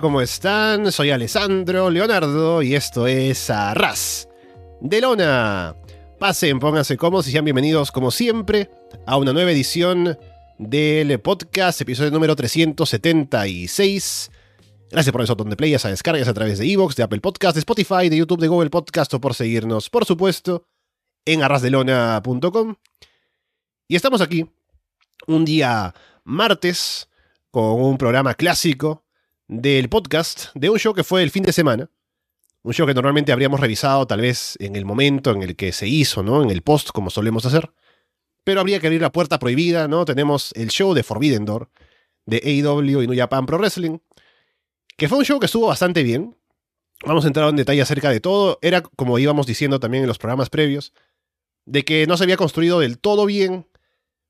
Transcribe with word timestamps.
¿cómo 0.00 0.22
están? 0.22 0.90
Soy 0.92 1.10
Alessandro 1.10 1.90
Leonardo 1.90 2.62
y 2.62 2.74
esto 2.74 3.06
es 3.06 3.50
Arras 3.50 4.28
de 4.80 5.00
Lona. 5.00 5.76
Pasen, 6.18 6.58
pónganse 6.58 6.96
cómodos 6.96 7.28
y 7.28 7.32
sean 7.32 7.44
bienvenidos, 7.44 7.92
como 7.92 8.10
siempre, 8.10 8.70
a 9.06 9.18
una 9.18 9.32
nueva 9.32 9.52
edición 9.52 10.18
del 10.58 11.20
podcast, 11.20 11.82
episodio 11.82 12.10
número 12.10 12.34
376. 12.34 14.30
Gracias 14.90 15.12
por 15.12 15.20
el 15.20 15.26
botón 15.26 15.50
de 15.50 15.56
play, 15.56 15.74
a 15.74 15.78
descargas 15.78 16.28
a 16.28 16.34
través 16.34 16.58
de 16.58 16.72
Evox, 16.72 16.96
de 16.96 17.02
Apple 17.02 17.20
Podcast, 17.20 17.54
de 17.54 17.60
Spotify, 17.60 18.08
de 18.08 18.16
YouTube, 18.16 18.40
de 18.40 18.48
Google 18.48 18.70
Podcast 18.70 19.12
o 19.14 19.20
por 19.20 19.34
seguirnos, 19.34 19.90
por 19.90 20.06
supuesto, 20.06 20.66
en 21.26 21.42
arrasdelona.com. 21.42 22.76
Y 23.86 23.96
estamos 23.96 24.22
aquí, 24.22 24.46
un 25.26 25.44
día 25.44 25.94
martes, 26.24 27.08
con 27.50 27.82
un 27.82 27.98
programa 27.98 28.34
clásico 28.34 29.04
del 29.50 29.88
podcast 29.88 30.54
de 30.54 30.70
un 30.70 30.78
show 30.78 30.94
que 30.94 31.02
fue 31.02 31.24
el 31.24 31.32
fin 31.32 31.42
de 31.42 31.52
semana. 31.52 31.90
Un 32.62 32.72
show 32.72 32.86
que 32.86 32.94
normalmente 32.94 33.32
habríamos 33.32 33.58
revisado 33.58 34.06
tal 34.06 34.20
vez 34.20 34.56
en 34.60 34.76
el 34.76 34.84
momento 34.84 35.32
en 35.32 35.42
el 35.42 35.56
que 35.56 35.72
se 35.72 35.88
hizo, 35.88 36.22
¿no? 36.22 36.40
En 36.44 36.50
el 36.50 36.62
post, 36.62 36.90
como 36.90 37.10
solemos 37.10 37.44
hacer. 37.46 37.72
Pero 38.44 38.60
habría 38.60 38.78
que 38.78 38.86
abrir 38.86 39.02
la 39.02 39.10
puerta 39.10 39.40
prohibida, 39.40 39.88
¿no? 39.88 40.04
Tenemos 40.04 40.52
el 40.54 40.68
show 40.68 40.94
de 40.94 41.02
Forbidden 41.02 41.46
Door, 41.46 41.68
de 42.26 42.36
AEW 42.36 43.02
y 43.02 43.08
New 43.08 43.18
Japan 43.18 43.44
Pro 43.44 43.58
Wrestling, 43.58 43.98
que 44.96 45.08
fue 45.08 45.18
un 45.18 45.24
show 45.24 45.40
que 45.40 45.46
estuvo 45.46 45.66
bastante 45.66 46.04
bien. 46.04 46.36
Vamos 47.04 47.24
a 47.24 47.26
entrar 47.26 47.48
en 47.48 47.56
detalle 47.56 47.82
acerca 47.82 48.10
de 48.10 48.20
todo. 48.20 48.60
Era, 48.62 48.82
como 48.82 49.18
íbamos 49.18 49.48
diciendo 49.48 49.80
también 49.80 50.04
en 50.04 50.08
los 50.08 50.18
programas 50.18 50.48
previos, 50.48 50.92
de 51.64 51.84
que 51.84 52.06
no 52.06 52.16
se 52.16 52.22
había 52.22 52.36
construido 52.36 52.78
del 52.78 53.00
todo 53.00 53.26
bien 53.26 53.66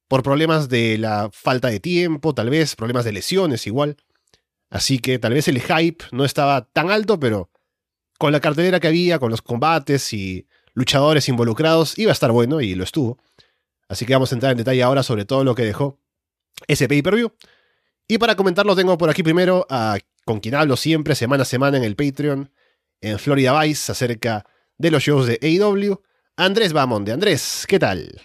por 0.09 0.23
problemas 0.23 0.71
de 0.71 0.97
la 0.97 1.29
falta 1.31 1.69
de 1.69 1.79
tiempo, 1.79 2.35
tal 2.35 2.49
vez, 2.49 2.75
problemas 2.75 3.05
de 3.05 3.13
lesiones 3.13 3.67
igual. 3.67 3.99
Así 4.71 5.01
que 5.01 5.19
tal 5.19 5.35
vez 5.35 5.49
el 5.49 5.61
hype 5.61 6.05
no 6.13 6.25
estaba 6.25 6.65
tan 6.65 6.91
alto, 6.91 7.19
pero 7.19 7.51
con 8.19 8.33
la 8.33 8.41
cartelera 8.41 8.79
que 8.79 8.89
había, 8.89 9.19
con 9.19 9.31
los 9.31 9.43
combates 9.43 10.13
y 10.13 10.47
luchadores 10.75 11.29
involucrados, 11.29 11.99
iba 11.99 12.11
a 12.11 12.13
estar 12.13 12.31
bueno 12.31 12.61
y 12.61 12.75
lo 12.77 12.85
estuvo. 12.85 13.19
Así 13.89 14.07
que 14.07 14.13
vamos 14.13 14.31
a 14.31 14.37
entrar 14.37 14.53
en 14.53 14.59
detalle 14.59 14.83
ahora 14.85 15.03
sobre 15.03 15.25
todo 15.25 15.43
lo 15.43 15.57
que 15.57 15.65
dejó 15.65 15.99
ese 16.69 16.87
pay-per-view. 16.87 17.33
Y 18.07 18.19
para 18.19 18.37
comentarlo 18.37 18.77
tengo 18.77 18.97
por 18.97 19.11
aquí 19.11 19.23
primero 19.23 19.67
a 19.69 19.99
con 20.25 20.39
quien 20.39 20.55
hablo 20.55 20.77
siempre 20.77 21.17
semana 21.17 21.43
a 21.43 21.47
semana 21.47 21.77
en 21.77 21.85
el 21.85 21.97
Patreon, 21.97 22.53
en 23.01 23.19
Florida 23.19 23.61
Vice, 23.61 23.91
acerca 23.91 24.47
de 24.79 24.91
los 24.93 25.03
shows 25.03 25.27
de 25.27 25.39
AEW, 25.43 26.01
Andrés 26.37 26.73
Bamonde. 26.73 27.13
Andrés, 27.13 27.65
¿qué 27.67 27.79
tal? 27.79 28.21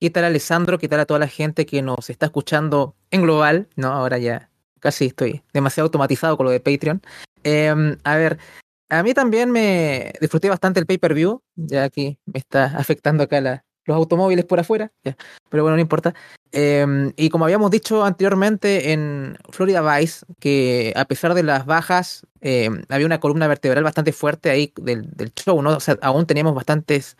¿Qué 0.00 0.10
tal 0.10 0.24
Alessandro? 0.24 0.78
¿Qué 0.78 0.88
tal 0.88 1.00
a 1.00 1.06
toda 1.06 1.20
la 1.20 1.28
gente 1.28 1.64
que 1.64 1.80
nos 1.80 2.10
está 2.10 2.26
escuchando 2.26 2.96
en 3.10 3.22
global? 3.22 3.68
No, 3.76 3.88
ahora 3.88 4.18
ya 4.18 4.50
casi 4.84 5.06
estoy 5.06 5.42
demasiado 5.54 5.86
automatizado 5.86 6.36
con 6.36 6.44
lo 6.44 6.52
de 6.52 6.60
Patreon. 6.60 7.00
Em, 7.42 7.96
a 8.04 8.16
ver, 8.16 8.38
a 8.90 9.02
mí 9.02 9.14
también 9.14 9.50
me 9.50 10.12
disfruté 10.20 10.50
bastante 10.50 10.78
el 10.78 10.86
pay-per-view, 10.86 11.42
ya 11.56 11.88
que 11.88 12.18
me 12.26 12.38
está 12.38 12.66
afectando 12.66 13.22
acá 13.22 13.40
los 13.40 13.96
automóviles 13.96 14.44
por 14.44 14.60
afuera, 14.60 14.92
pero 15.48 15.62
bueno, 15.62 15.76
no 15.76 15.80
importa. 15.80 16.14
Em, 16.52 17.12
y 17.16 17.30
como 17.30 17.46
habíamos 17.46 17.70
dicho 17.70 18.04
anteriormente 18.04 18.92
en 18.92 19.38
Florida 19.50 19.80
Vice, 19.80 20.26
que 20.38 20.92
a 20.96 21.06
pesar 21.06 21.32
de 21.32 21.42
las 21.42 21.64
bajas, 21.64 22.26
em, 22.42 22.82
había 22.90 23.06
una 23.06 23.20
columna 23.20 23.48
vertebral 23.48 23.84
bastante 23.84 24.12
fuerte 24.12 24.50
ahí 24.50 24.70
del, 24.76 25.10
del, 25.16 25.32
show, 25.34 25.62
¿no? 25.62 25.76
O 25.78 25.80
sea, 25.80 25.96
aún 26.02 26.26
teníamos 26.26 26.54
bastantes 26.54 27.16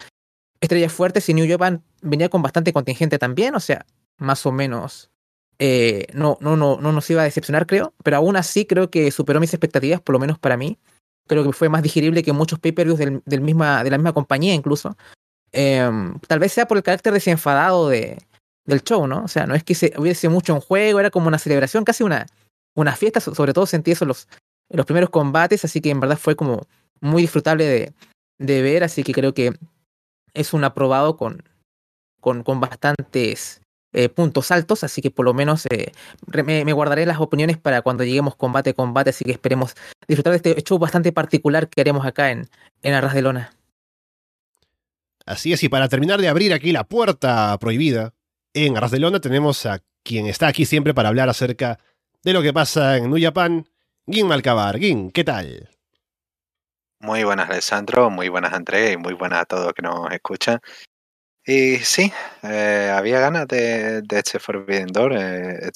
estrellas 0.61 0.93
fuertes 0.93 1.29
y 1.31 1.35
New 1.35 1.49
Japan 1.49 1.83
venía 2.03 2.29
con 2.29 2.43
bastante 2.43 2.75
contingente 2.75 3.19
también, 3.19 3.55
o 3.55 3.61
sea, 3.61 3.87
más 4.19 4.45
o 4.45 4.53
menos 4.53 5.11
eh, 5.59 6.07
no, 6.13 6.37
no, 6.41 6.57
no, 6.57 6.79
no 6.81 6.93
nos 6.93 7.09
iba 7.11 7.23
a 7.23 7.25
decepcionar, 7.25 7.67
creo, 7.67 7.95
pero 8.03 8.17
aún 8.17 8.37
así 8.37 8.67
creo 8.67 8.91
que 8.91 9.11
superó 9.11 9.41
mis 9.41 9.55
expectativas, 9.55 10.01
por 10.01 10.15
lo 10.15 10.19
menos 10.19 10.39
para 10.39 10.57
mí. 10.57 10.79
Creo 11.27 11.45
que 11.45 11.53
fue 11.53 11.69
más 11.69 11.83
digerible 11.83 12.23
que 12.23 12.33
muchos 12.33 12.59
pay-per-views 12.59 12.99
del, 12.99 13.41
misma, 13.41 13.83
de 13.83 13.91
la 13.91 13.99
misma 13.99 14.13
compañía, 14.13 14.55
incluso. 14.55 14.97
Em, 15.53 16.19
tal 16.21 16.39
vez 16.39 16.53
sea 16.53 16.67
por 16.67 16.77
el 16.77 16.83
carácter 16.83 17.13
desenfadado 17.13 17.89
de, 17.89 18.19
del 18.67 18.83
show, 18.83 19.07
¿no? 19.07 19.25
O 19.25 19.29
sea, 19.29 19.47
no 19.47 19.55
es 19.55 19.65
que 19.65 19.75
se, 19.75 19.93
hubiese 19.97 20.29
mucho 20.29 20.55
en 20.55 20.61
juego, 20.61 21.01
era 21.01 21.11
como 21.11 21.29
una 21.29 21.39
celebración, 21.39 21.85
casi 21.85 22.03
una, 22.03 22.27
una 22.75 22.97
fiesta, 22.97 23.21
sobre 23.21 23.53
todo 23.53 23.67
sentí 23.67 23.93
eso 23.93 24.05
en 24.05 24.09
los, 24.09 24.29
los 24.71 24.87
primeros 24.87 25.11
combates, 25.11 25.65
así 25.65 25.81
que 25.81 25.91
en 25.91 26.01
verdad 26.01 26.19
fue 26.19 26.37
como 26.37 26.67
muy 27.01 27.23
disfrutable 27.23 27.65
de, 27.65 27.93
de 28.39 28.63
ver, 28.63 28.85
así 28.85 29.03
que 29.03 29.13
creo 29.13 29.33
que 29.33 29.53
es 30.35 30.53
un 30.53 30.65
aprobado 30.65 31.17
con, 31.17 31.43
con, 32.21 32.43
con 32.43 32.61
bastantes 32.61 33.61
eh, 33.95 34.09
puntos 34.09 34.51
altos, 34.51 34.83
así 34.85 35.01
que 35.01 35.11
por 35.11 35.25
lo 35.25 35.35
menos 35.35 35.67
eh, 35.71 35.93
me, 36.45 36.73
guardaré 36.73 37.07
las 37.07 37.21
opiniones 37.21 37.59
para 37.59 37.81
cuando 37.81 38.03
lleguemos 38.03 38.35
combate 38.35 38.71
a 38.71 38.75
combate, 38.75 39.11
así 39.11 39.25
que 39.25 39.31
esperemos 39.31 39.75
disfrutar 40.09 40.33
de 40.33 40.37
este 40.37 40.63
show 40.63 40.79
bastante 40.79 41.13
particular 41.13 41.69
que 41.69 41.81
haremos 41.81 42.05
acá 42.05 42.31
en, 42.31 42.49
en 42.83 42.95
Arras 42.95 43.15
de 43.15 43.23
Lona. 43.23 43.53
Así 45.27 45.53
es, 45.53 45.63
y 45.63 45.69
para 45.69 45.89
terminar 45.89 46.21
de 46.21 46.29
abrir 46.29 46.53
aquí 46.53 46.73
la 46.73 46.85
puerta 46.85 47.57
prohibida, 47.59 48.13
en 48.53 48.77
Arras 48.77 48.91
de 48.91 48.99
Lona 48.99 49.21
tenemos 49.21 49.65
a 49.65 49.81
quien 50.03 50.27
está 50.27 50.49
aquí 50.49 50.67
siempre 50.67 50.93
para 50.93 51.09
hablar 51.09 51.29
acerca 51.29 51.79
de 52.25 52.33
lo 52.33 52.43
que 52.43 52.53
pasa 52.53 52.97
en 52.97 53.11
New 53.11 53.23
Japan, 53.23 53.69
Gin 54.11 54.27
Malcabar. 54.27 54.79
Gin, 54.79 55.11
¿qué 55.11 55.25
tal? 55.25 55.71
Muy 57.01 57.23
buenas, 57.23 57.49
Alessandro, 57.51 58.11
muy 58.11 58.29
buenas, 58.29 58.53
Andrés, 58.55 58.95
y 58.95 58.97
muy 58.97 59.15
buenas 59.15 59.43
a 59.43 59.45
todos 59.45 59.73
que 59.73 59.83
nos 59.83 60.11
escuchan. 60.11 60.59
Y 61.47 61.77
sí, 61.79 62.11
eh, 62.43 62.91
había 62.95 63.21
ganas 63.21 63.47
de, 63.49 64.01
de 64.03 64.19
este 64.19 64.39
Forbidden 64.39 64.87
Door. 64.87 65.13
Eh, 65.15 65.71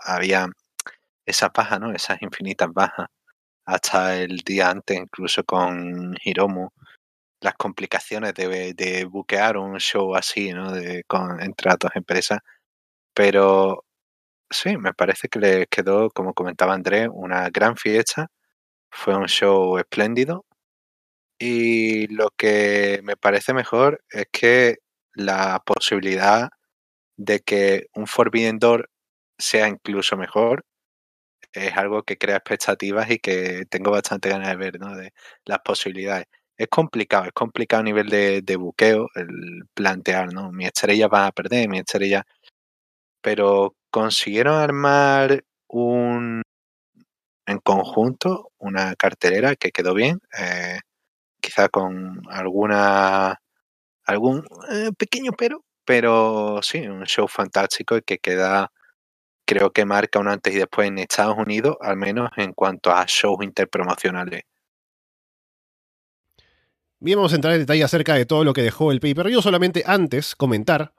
había 0.00 0.48
esas 1.26 1.50
bajas, 1.54 1.80
¿no? 1.80 1.92
Esas 1.92 2.22
infinitas 2.22 2.72
bajas. 2.72 3.08
Hasta 3.66 4.16
el 4.18 4.38
día 4.38 4.70
antes, 4.70 4.98
incluso 4.98 5.44
con 5.44 6.16
Hiromu, 6.24 6.68
las 7.40 7.54
complicaciones 7.54 8.34
de, 8.34 8.74
de 8.74 9.04
buquear 9.06 9.58
un 9.58 9.78
show 9.78 10.16
así, 10.16 10.52
¿no? 10.52 10.72
De, 10.72 11.04
con, 11.08 11.40
entre 11.42 11.70
las 11.70 11.78
dos 11.80 11.92
empresas. 11.96 12.40
Pero 13.14 13.84
sí, 14.50 14.76
me 14.78 14.94
parece 14.94 15.28
que 15.28 15.38
le 15.40 15.66
quedó, 15.68 16.10
como 16.10 16.34
comentaba 16.34 16.74
Andrés, 16.74 17.08
una 17.12 17.50
gran 17.50 17.76
fiesta. 17.76 18.28
Fue 18.90 19.16
un 19.16 19.26
show 19.28 19.78
espléndido. 19.78 20.46
Y 21.38 22.06
lo 22.08 22.30
que 22.36 23.00
me 23.04 23.16
parece 23.16 23.52
mejor 23.54 24.02
es 24.10 24.26
que 24.32 24.78
la 25.14 25.62
posibilidad 25.64 26.50
de 27.16 27.40
que 27.40 27.86
un 27.94 28.06
Forbidden 28.06 28.58
Door 28.58 28.90
sea 29.38 29.68
incluso 29.68 30.16
mejor 30.16 30.64
es 31.52 31.76
algo 31.76 32.02
que 32.02 32.16
crea 32.18 32.36
expectativas 32.36 33.10
y 33.10 33.18
que 33.18 33.64
tengo 33.70 33.90
bastante 33.90 34.28
ganas 34.30 34.48
de 34.48 34.56
ver, 34.56 34.80
¿no? 34.80 34.96
De 34.96 35.12
las 35.44 35.60
posibilidades. 35.60 36.26
Es 36.56 36.68
complicado, 36.68 37.26
es 37.26 37.32
complicado 37.32 37.80
a 37.80 37.84
nivel 37.84 38.08
de, 38.08 38.42
de 38.42 38.56
buqueo 38.56 39.08
el 39.14 39.64
plantear, 39.74 40.32
¿no? 40.32 40.52
Mi 40.52 40.66
estrella 40.66 41.08
va 41.08 41.26
a 41.26 41.32
perder, 41.32 41.68
mi 41.68 41.78
estrella. 41.78 42.24
Pero 43.22 43.74
consiguieron 43.90 44.56
armar 44.56 45.44
un 45.68 46.42
en 47.46 47.58
conjunto 47.58 48.50
una 48.58 48.94
cartelera 48.96 49.56
que 49.56 49.70
quedó 49.72 49.94
bien, 49.94 50.20
eh, 50.38 50.78
quizá 51.40 51.68
con 51.68 52.22
alguna 52.30 53.36
algún 54.04 54.44
eh, 54.70 54.90
pequeño 54.96 55.32
pero, 55.36 55.64
pero 55.84 56.60
sí, 56.62 56.80
un 56.86 57.04
show 57.04 57.28
fantástico 57.28 57.96
y 57.96 58.02
que 58.02 58.18
queda, 58.18 58.72
creo 59.46 59.72
que 59.72 59.84
marca 59.84 60.18
un 60.18 60.28
antes 60.28 60.54
y 60.54 60.58
después 60.58 60.88
en 60.88 60.98
Estados 60.98 61.36
Unidos, 61.38 61.76
al 61.80 61.96
menos 61.96 62.30
en 62.36 62.52
cuanto 62.52 62.90
a 62.90 63.04
shows 63.06 63.42
interpromocionales. 63.42 64.42
Bien, 67.00 67.16
vamos 67.16 67.32
a 67.32 67.34
entrar 67.34 67.54
en 67.54 67.60
detalle 67.60 67.82
acerca 67.82 68.14
de 68.14 68.26
todo 68.26 68.44
lo 68.44 68.52
que 68.52 68.62
dejó 68.62 68.92
el 68.92 69.00
paper. 69.00 69.28
Yo 69.28 69.42
solamente 69.42 69.82
antes 69.86 70.36
comentar 70.36 70.94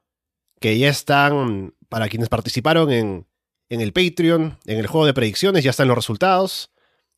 que 0.60 0.78
ya 0.78 0.90
están, 0.90 1.76
para 1.88 2.10
quienes 2.10 2.28
participaron 2.28 2.92
en, 2.92 3.26
en 3.70 3.80
el 3.82 3.94
Patreon, 3.94 4.60
en 4.66 4.80
el 4.80 4.88
juego 4.88 5.06
de 5.06 5.14
predicciones, 5.14 5.64
ya 5.64 5.70
están 5.70 5.88
los 5.88 5.96
resultados. 5.96 6.72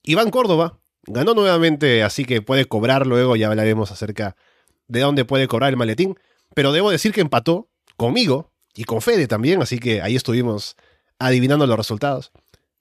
Iván 0.03 0.29
Córdoba 0.29 0.79
ganó 1.07 1.33
nuevamente, 1.33 2.03
así 2.03 2.25
que 2.25 2.41
puede 2.41 2.65
cobrar 2.65 3.07
luego, 3.07 3.35
ya 3.35 3.47
hablaremos 3.47 3.91
acerca 3.91 4.29
de 4.29 4.54
dónde 4.87 5.25
puede 5.25 5.47
cobrar 5.47 5.69
el 5.69 5.77
maletín, 5.77 6.17
pero 6.53 6.71
debo 6.71 6.91
decir 6.91 7.11
que 7.11 7.21
empató 7.21 7.69
conmigo 7.97 8.51
y 8.75 8.83
con 8.83 9.01
Fede 9.01 9.27
también, 9.27 9.61
así 9.61 9.79
que 9.79 10.01
ahí 10.01 10.15
estuvimos 10.15 10.75
adivinando 11.19 11.65
los 11.65 11.77
resultados. 11.77 12.31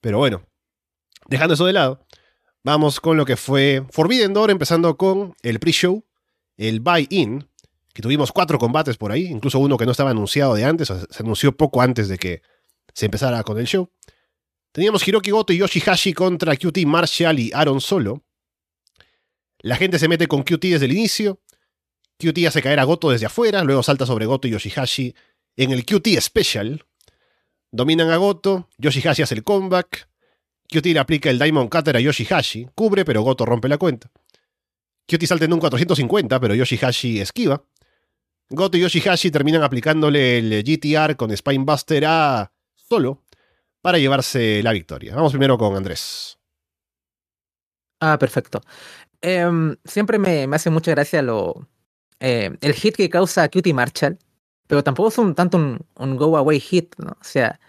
Pero 0.01 0.17
bueno, 0.17 0.43
dejando 1.27 1.53
eso 1.53 1.65
de 1.65 1.73
lado, 1.73 2.05
vamos 2.63 2.99
con 2.99 3.17
lo 3.17 3.25
que 3.25 3.37
fue 3.37 3.83
Forbidden 3.91 4.33
Door, 4.33 4.51
empezando 4.51 4.97
con 4.97 5.35
el 5.41 5.59
pre-show, 5.59 6.03
el 6.57 6.79
buy-in, 6.79 7.47
que 7.93 8.01
tuvimos 8.01 8.31
cuatro 8.31 8.59
combates 8.59 8.97
por 8.97 9.11
ahí, 9.11 9.25
incluso 9.25 9.57
uno 9.59 9.77
que 9.77 9.85
no 9.85 9.91
estaba 9.91 10.09
anunciado 10.11 10.53
de 10.53 10.65
antes, 10.65 10.87
se 10.87 11.23
anunció 11.23 11.55
poco 11.55 11.81
antes 11.81 12.09
de 12.09 12.17
que 12.17 12.41
se 12.93 13.05
empezara 13.05 13.41
con 13.43 13.57
el 13.57 13.67
show. 13.67 13.89
Teníamos 14.71 15.07
Hiroki 15.07 15.31
Goto 15.31 15.53
y 15.53 15.57
Yoshihashi 15.59 16.13
contra 16.13 16.55
QT 16.57 16.85
Marshall 16.85 17.39
y 17.39 17.51
Aaron 17.53 17.79
Solo. 17.79 18.23
La 19.59 19.77
gente 19.77 19.97
se 19.97 20.09
mete 20.09 20.27
con 20.27 20.43
QT 20.43 20.61
desde 20.61 20.85
el 20.85 20.91
inicio. 20.91 21.39
QT 22.17 22.47
hace 22.47 22.61
caer 22.61 22.79
a 22.79 22.83
Goto 22.83 23.09
desde 23.09 23.25
afuera, 23.25 23.63
luego 23.63 23.83
salta 23.83 24.05
sobre 24.05 24.25
Goto 24.25 24.47
y 24.47 24.51
Yoshihashi 24.51 25.13
en 25.57 25.71
el 25.71 25.85
QT 25.85 26.07
Special. 26.19 26.85
Dominan 27.71 28.09
a 28.09 28.17
Goto, 28.17 28.69
Yoshihashi 28.77 29.21
hace 29.21 29.35
el 29.35 29.43
comeback. 29.43 30.07
Cutie 30.71 30.93
le 30.93 30.99
aplica 30.99 31.29
el 31.29 31.37
Diamond 31.37 31.69
Cutter 31.69 31.97
a 31.97 31.99
Yoshihashi, 31.99 32.69
cubre, 32.73 33.05
pero 33.05 33.21
Goto 33.21 33.45
rompe 33.45 33.67
la 33.67 33.77
cuenta. 33.77 34.09
Cutie 35.07 35.27
salta 35.27 35.45
en 35.45 35.53
un 35.53 35.59
450, 35.59 36.39
pero 36.39 36.55
Yoshihashi 36.55 37.19
esquiva. 37.19 37.63
Goto 38.49 38.77
y 38.77 38.81
Yoshihashi 38.81 39.31
terminan 39.31 39.63
aplicándole 39.63 40.39
el 40.39 40.63
GTR 40.63 41.15
con 41.15 41.35
Spinebuster 41.35 42.05
a 42.07 42.51
solo 42.75 43.23
para 43.81 43.97
llevarse 43.97 44.63
la 44.63 44.71
victoria. 44.71 45.15
Vamos 45.15 45.31
primero 45.31 45.57
con 45.57 45.75
Andrés. 45.75 46.39
Ah, 47.99 48.17
perfecto. 48.17 48.61
Em, 49.21 49.75
siempre 49.83 50.19
me, 50.19 50.47
hace 50.53 50.69
mucha 50.69 50.91
gracia 50.91 51.21
lo, 51.21 51.67
eh, 52.19 52.57
el 52.61 52.73
hit 52.73 52.95
que 52.95 53.09
causa 53.09 53.49
Cutie 53.49 53.73
Marshall, 53.73 54.17
pero 54.67 54.83
tampoco 54.83 55.09
es 55.09 55.17
un, 55.17 55.35
tanto 55.35 55.57
un, 55.57 56.15
go 56.17 56.37
away 56.37 56.59
hit, 56.59 56.95
¿no? 56.97 57.11
O 57.11 57.23
sea, 57.23 57.59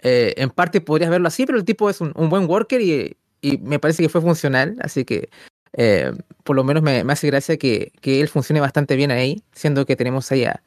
eh, 0.00 0.34
en 0.36 0.50
parte 0.50 0.80
podrías 0.80 1.10
verlo 1.10 1.28
así, 1.28 1.46
pero 1.46 1.58
el 1.58 1.64
tipo 1.64 1.88
es 1.88 2.00
un, 2.00 2.12
buen 2.28 2.48
worker 2.48 2.80
y, 2.80 3.16
me 3.60 3.78
parece 3.78 4.02
que 4.02 4.08
fue 4.08 4.22
funcional, 4.22 4.76
así 4.80 5.04
que 5.04 5.28
eh, 5.74 6.12
por 6.44 6.56
lo 6.56 6.64
menos 6.64 6.82
me, 6.82 7.00
hace 7.12 7.26
gracia 7.26 7.58
que, 7.58 7.92
él 8.02 8.28
funcione 8.28 8.60
bastante 8.60 8.96
bien 8.96 9.10
ahí, 9.10 9.42
siendo 9.52 9.84
que 9.84 9.96
tenemos 9.96 10.30
ahí 10.32 10.44
a, 10.44 10.62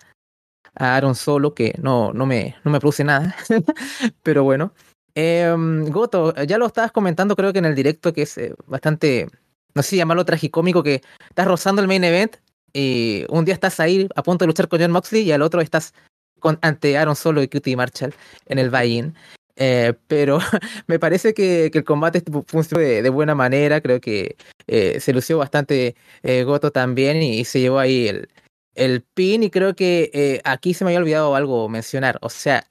Aaron 0.75 1.15
Solo, 1.15 1.56
que 1.56 1.74
no, 1.81 2.13
no, 2.13 2.27
me, 2.27 2.56
no 2.63 2.71
me 2.71 2.79
produce 2.79 3.03
nada, 3.03 3.35
pero 4.24 4.44
bueno. 4.44 4.74
Em, 5.15 5.89
Goto, 5.89 6.35
ya 6.44 6.59
lo 6.59 6.68
estabas 6.68 6.91
comentando 6.91 7.35
creo 7.35 7.51
que 7.51 7.57
en 7.57 7.65
el 7.65 7.74
directo, 7.74 8.13
que 8.13 8.21
es 8.24 8.39
bastante, 8.68 9.27
no 9.74 9.81
sé 9.81 9.89
si 9.91 9.95
llamarlo 9.97 10.24
tragicómico, 10.25 10.83
que 10.83 11.01
estás 11.29 11.47
rozando 11.47 11.81
el 11.81 11.88
main 11.88 12.03
event 12.03 12.38
y 12.77 13.25
un 13.29 13.44
día 13.44 13.56
estás 13.56 13.79
ahí 13.79 14.07
a 14.15 14.21
punto 14.21 14.45
de 14.45 14.47
luchar 14.47 14.68
con 14.68 14.79
John 14.79 14.91
Moxley 14.91 15.24
y 15.24 15.31
al 15.31 15.41
otro 15.41 15.62
estás 15.62 15.95
con, 16.39 16.59
ante 16.62 16.95
Aaron 16.95 17.15
Solo 17.15 17.41
y 17.41 17.47
Cutie 17.47 17.75
Marshall 17.75 18.13
en 18.45 18.59
el 18.59 18.69
buy-in. 18.69 19.15
Eh, 19.56 19.95
pero 20.06 20.38
me 20.88 21.00
parece 21.00 21.33
que, 21.33 21.71
el 21.74 21.83
combate 21.83 22.21
funcionó 22.45 22.79
de, 22.79 23.09
buena 23.09 23.33
manera. 23.33 23.81
Creo 23.81 24.00
que 24.00 24.35
eh, 24.68 25.00
se 25.00 25.12
lució 25.12 25.39
bastante 25.39 25.95
eh, 26.21 26.44
Goto 26.44 26.69
también 26.71 27.24
y, 27.24 27.45
se 27.45 27.62
llevó 27.62 27.79
ahí 27.79 28.09
el, 28.09 28.29
el 28.75 29.01
pin. 29.01 29.41
Y 29.41 29.50
creo 29.50 29.75
que 29.75 30.39
aquí 30.44 30.75
se 30.75 30.85
me 30.85 30.91
había 30.91 31.00
olvidado 31.00 31.35
algo 31.35 31.69
mencionar. 31.69 32.19
O 32.21 32.29
sea, 32.29 32.68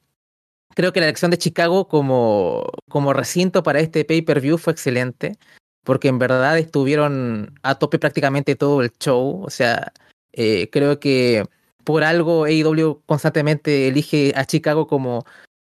creo 0.77 0.93
que 0.93 1.01
la 1.01 1.07
elección 1.07 1.33
de 1.33 1.39
Chicago 1.39 1.89
como, 1.89 2.71
como 2.89 3.13
recinto 3.13 3.65
para 3.65 3.81
este 3.81 4.05
pay-per-view 4.05 4.57
fue 4.57 4.73
excelente 4.73 5.37
porque 5.87 6.09
en 6.09 6.19
verdad 6.19 6.59
estuvieron 6.59 7.55
a 7.63 7.77
tope 7.77 8.01
prácticamente 8.01 8.57
todo 8.57 8.83
el 8.83 8.91
show. 8.99 9.45
O 9.45 9.51
sea, 9.51 9.93
eh, 10.33 10.69
creo 10.73 10.99
que 10.99 11.45
por 11.85 12.03
algo 12.03 12.45
AEW 12.45 13.03
constantemente 13.07 13.87
elige 13.87 14.33
a 14.35 14.45
Chicago 14.45 14.89
como 14.89 15.25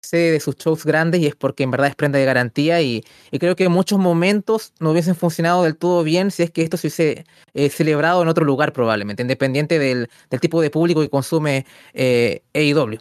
sede 0.04 0.32
de 0.34 0.40
sus 0.40 0.56
shows 0.56 0.86
grandes 0.86 1.20
y 1.20 1.26
es 1.26 1.36
porque 1.36 1.64
en 1.64 1.72
verdad 1.72 1.88
es 1.88 1.96
prenda 1.96 2.20
de 2.20 2.26
garantía 2.26 2.80
y, 2.82 3.04
creo 3.40 3.56
que 3.56 3.64
en 3.64 3.72
muchos 3.72 3.98
momentos 3.98 4.74
no 4.80 4.92
hubiesen 4.92 5.16
funcionado 5.16 5.64
del 5.64 5.78
todo 5.78 6.04
bien 6.04 6.30
si 6.30 6.44
es 6.44 6.52
que 6.52 6.62
esto 6.62 6.78
se 6.78 6.88
hubiese 6.88 7.26
eh, 7.56 7.70
celebrado 7.70 8.22
en 8.22 8.28
otro 8.28 8.46
lugar 8.46 8.72
probablemente, 8.72 9.24
independiente 9.24 9.80
del, 9.80 10.10
tipo 10.40 10.62
de 10.62 10.70
público 10.70 11.02
que 11.02 11.10
consume 11.10 11.66
eh, 11.94 12.44
AEW. 12.54 13.00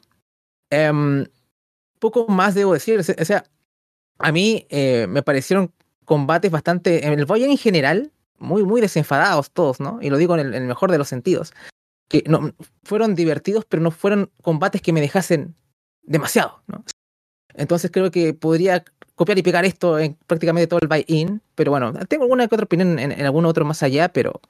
Em, 0.70 1.26
poco 1.99 2.26
más 2.29 2.55
debo 2.55 2.73
decir, 2.73 2.99
o 2.99 3.03
sea, 3.03 3.44
a 4.19 4.32
mí 4.32 4.67
me 4.70 5.23
parecieron 5.23 5.73
combates 6.05 6.51
bastante, 6.51 7.07
en 7.07 7.19
el 7.19 7.25
Voyage 7.25 7.51
en 7.51 7.59
general, 7.59 8.13
muy, 8.39 8.65
muy 8.65 8.81
desenfadados 8.81 9.51
todos, 9.51 9.81
¿no? 9.81 9.99
Y 10.03 10.11
lo 10.11 10.17
digo 10.17 10.37
en 10.37 10.55
el, 10.55 10.67
mejor 10.67 10.91
de 10.91 10.99
los 10.99 11.09
sentidos. 11.09 11.53
Que 12.09 12.25
no, 12.27 12.53
fueron 12.83 13.15
divertidos, 13.15 13.65
pero 13.65 13.83
no 13.83 13.91
fueron 13.91 14.31
combates 14.43 14.83
que 14.83 14.93
me 14.93 15.01
dejasen 15.01 15.55
demasiado, 16.03 16.63
¿no? 16.67 16.85
Entonces 17.55 17.91
creo 17.91 18.11
que 18.11 18.35
podría 18.35 18.85
copiar 19.15 19.39
y 19.39 19.43
pegar 19.43 19.65
esto 19.65 19.99
en 19.99 20.15
prácticamente 20.27 20.67
todo 20.67 20.81
el 20.81 20.89
buy-in, 20.89 21.41
pero 21.55 21.71
bueno, 21.71 21.93
tengo 22.09 22.25
alguna 22.25 22.49
que 22.49 22.55
otra 22.55 22.65
opinión 22.65 22.99
en, 22.99 23.13
en 23.13 23.25
algún 23.25 23.47
otro 23.47 23.65
más 23.65 23.83
allá, 23.83 24.09
pero 24.09 24.41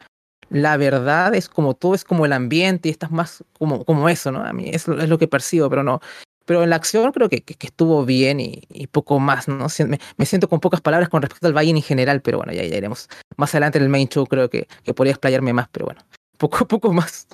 la 0.51 0.77
verdad 0.77 1.35
es 1.35 1.49
como 1.49 1.75
todo 1.75 1.95
es 1.95 2.05
como 2.05 2.27
el 2.27 2.33
ambiente 2.33 2.89
y 2.89 2.93
estás 2.93 3.11
más 3.11 3.45
como, 3.59 3.85
como 3.85 4.09
eso, 4.09 4.31
¿no? 4.31 4.45
A 4.45 4.53
mí 4.53 4.71
eso 4.73 4.99
es 4.99 5.09
lo 5.09 5.19
que 5.19 5.29
percibo, 5.29 5.69
pero 5.69 5.83
no, 5.83 6.01
pero 6.45 6.63
en 6.63 6.71
la 6.71 6.77
acción 6.77 7.13
creo 7.13 7.29
que, 7.29 7.43
que, 7.43 7.67
estuvo 7.67 8.05
bien 8.05 8.41
y, 8.41 8.63
y, 8.71 8.87
poco 8.87 9.19
más, 9.21 9.49
¿no? 9.49 9.67
Me, 9.87 9.99
me, 10.17 10.27
siento 10.27 10.49
con 10.49 10.61
pocas 10.61 10.81
palabras 10.81 11.09
con 11.09 11.23
respecto 11.23 11.47
al 11.47 11.53
Bayern 11.53 11.77
en 11.77 11.83
general, 11.83 12.23
pero 12.23 12.39
bueno, 12.39 12.53
ya, 12.53 12.65
ya 12.65 12.77
iremos 12.77 13.09
más 13.37 13.55
adelante 13.55 13.79
en 13.79 13.85
el 13.85 13.91
main 13.91 14.09
show, 14.09 14.27
creo 14.27 14.51
que, 14.51 14.67
que 14.85 14.95
podría 14.95 15.13
explayarme 15.13 15.53
más, 15.53 15.69
pero 15.69 15.87
bueno, 15.87 16.03
poco, 16.39 16.67
poco 16.67 16.93
más. 16.93 17.27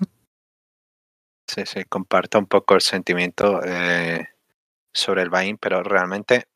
Sí, 1.46 1.62
sí, 1.64 1.84
comparto 1.84 2.38
un 2.38 2.46
poco 2.46 2.74
el 2.74 2.82
sentimiento 2.82 3.62
eh, 3.64 4.28
sobre 4.92 5.22
el 5.22 5.30
Bayern, 5.30 5.58
pero 5.58 5.82
realmente 5.82 6.46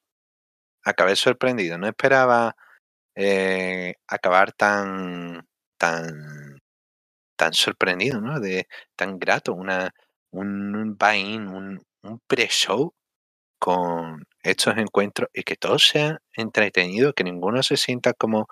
acabé 0.85 1.17
sorprendido. 1.17 1.79
No 1.79 1.89
esperaba 1.89 2.55
eh, 3.15 3.95
acabar 4.07 4.53
tan, 4.53 5.47
tan, 5.79 6.61
tan 7.37 7.53
sorprendido, 7.55 8.21
¿no? 8.21 8.41
De 8.41 8.69
tan 8.97 9.19
grato, 9.19 9.55
una, 9.55 9.95
un 10.31 10.97
buy-in, 10.99 11.49
un, 11.49 11.83
un 12.03 12.21
pre-show 12.27 12.95
con 13.59 14.25
estos 14.43 14.77
encuentros 14.79 15.31
y 15.35 15.45
que 15.45 15.57
todo 15.57 15.79
sea 15.79 16.19
entretenido, 16.35 17.13
que 17.15 17.25
ninguno 17.25 17.63
se 17.63 17.77
sienta 17.77 18.13
como, 18.15 18.49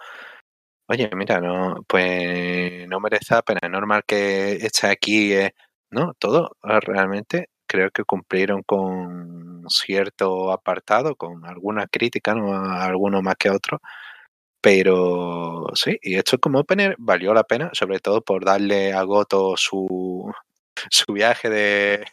oye, 0.89 1.11
mira, 1.17 1.41
no, 1.41 1.85
pues 1.89 2.89
no 2.89 3.01
merece 3.01 3.35
la 3.35 3.43
pena, 3.43 3.61
es 3.63 3.71
normal 3.71 4.05
que 4.07 4.53
esté 4.55 4.89
aquí, 4.89 5.33
eh". 5.35 5.55
no, 5.91 6.15
todo 6.19 6.57
ah, 6.63 6.81
realmente 6.81 7.51
creo 7.67 7.91
que 7.93 8.05
cumplieron 8.05 8.63
con 8.65 9.65
cierto 9.69 10.53
apartado, 10.53 11.17
con 11.17 11.47
alguna 11.47 11.87
crítica, 11.89 12.35
no 12.35 12.55
alguno 12.55 13.23
más 13.23 13.37
que 13.37 13.51
otro, 13.51 13.81
pero 14.61 15.67
sí, 15.75 15.99
y 16.03 16.17
esto 16.17 16.39
como 16.41 16.61
opener 16.61 16.97
valió 16.99 17.35
la 17.35 17.45
pena, 17.45 17.71
sobre 17.75 18.01
todo 18.01 18.23
por 18.23 18.45
darle 18.45 18.93
a 18.93 19.03
Goto 19.05 19.57
su, 19.57 20.33
su 20.91 21.13
viaje 21.15 21.51
de, 21.51 22.07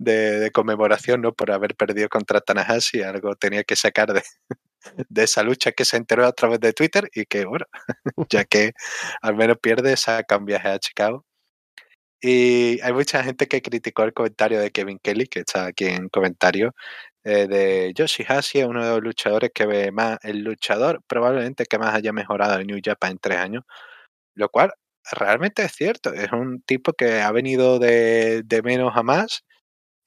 de, 0.00 0.50
conmemoración, 0.52 1.20
¿no? 1.22 1.32
Por 1.34 1.50
haber 1.52 1.76
perdido 1.76 2.08
contra 2.08 2.40
Tanahashi, 2.40 3.02
algo 3.02 3.36
tenía 3.36 3.64
que 3.64 3.76
sacar 3.76 4.12
de, 5.08 5.22
esa 5.22 5.42
lucha 5.42 5.72
que 5.72 5.84
se 5.84 5.96
enteró 5.96 6.26
a 6.26 6.32
través 6.32 6.60
de 6.60 6.72
Twitter 6.72 7.08
y 7.14 7.26
que, 7.26 7.44
bueno, 7.44 7.66
ya 8.30 8.44
que 8.44 8.72
al 9.22 9.36
menos 9.36 9.58
pierde, 9.58 9.96
saca 9.96 10.38
un 10.38 10.46
viaje 10.46 10.68
a 10.68 10.78
Chicago. 10.78 11.24
Y 12.22 12.80
hay 12.82 12.92
mucha 12.92 13.22
gente 13.24 13.48
que 13.48 13.62
criticó 13.62 14.04
el 14.04 14.12
comentario 14.12 14.60
de 14.60 14.70
Kevin 14.70 14.98
Kelly, 15.02 15.26
que 15.26 15.40
está 15.40 15.66
aquí 15.66 15.86
en 15.86 16.08
comentario, 16.10 16.74
eh, 17.24 17.46
de 17.48 17.92
Yoshihashi, 17.94 18.62
uno 18.64 18.84
de 18.84 18.90
los 18.92 19.02
luchadores 19.02 19.50
que 19.54 19.66
ve 19.66 19.92
más, 19.92 20.18
el 20.22 20.40
luchador 20.42 21.02
probablemente 21.06 21.66
que 21.66 21.78
más 21.78 21.94
haya 21.94 22.12
mejorado 22.12 22.60
en 22.60 22.66
New 22.66 22.80
Japan 22.82 23.12
en 23.12 23.18
tres 23.18 23.38
años, 23.38 23.64
lo 24.34 24.48
cual 24.50 24.72
realmente 25.12 25.64
es 25.64 25.72
cierto, 25.72 26.12
es 26.14 26.32
un 26.32 26.62
tipo 26.62 26.92
que 26.94 27.20
ha 27.22 27.32
venido 27.32 27.78
de, 27.78 28.42
de 28.44 28.62
menos 28.62 28.92
a 28.96 29.02
más 29.02 29.44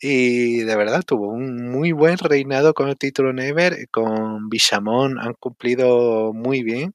y 0.05 0.63
de 0.63 0.75
verdad 0.75 1.03
tuvo 1.03 1.29
un 1.29 1.71
muy 1.71 1.93
buen 1.93 2.17
reinado 2.17 2.73
con 2.73 2.89
el 2.89 2.97
título 2.97 3.31
Never. 3.31 3.87
Con 3.89 4.49
Bishamon 4.49 5.17
han 5.17 5.33
cumplido 5.35 6.33
muy 6.33 6.61
bien. 6.61 6.93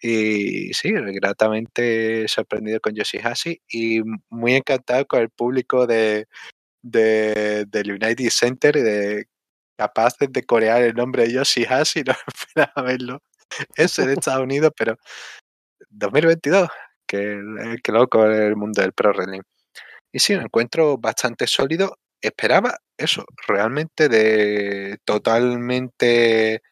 Y 0.00 0.74
sí, 0.74 0.92
gratamente 0.92 2.28
sorprendido 2.28 2.80
con 2.80 2.94
Yoshihashi 2.94 3.62
y 3.70 4.02
muy 4.28 4.56
encantado 4.56 5.06
con 5.06 5.20
el 5.20 5.30
público 5.30 5.86
de, 5.86 6.28
de, 6.82 7.64
del 7.66 7.92
United 7.92 8.28
Center 8.30 8.74
de 8.74 9.24
capaces 9.78 10.30
de 10.30 10.42
corear 10.44 10.82
el 10.82 10.94
nombre 10.94 11.24
de 11.24 11.32
Yoshihashi, 11.32 12.02
no 12.06 12.12
esperaba 12.26 12.82
verlo. 12.82 13.22
Eso 13.74 14.02
en 14.02 14.10
Estados 14.18 14.42
Unidos, 14.42 14.72
pero 14.76 14.98
2022, 15.88 16.68
que, 17.06 17.40
que 17.82 17.92
loco 17.92 18.26
el 18.26 18.54
mundo 18.56 18.82
del 18.82 18.92
pro 18.92 19.12
wrestling. 19.14 19.42
Y 20.12 20.18
sí, 20.18 20.34
un 20.34 20.42
encuentro 20.42 20.98
bastante 20.98 21.46
sólido 21.46 21.96
esperaba 22.20 22.78
eso, 22.96 23.24
realmente 23.46 24.08
de 24.08 24.98
totalmente 25.04 26.62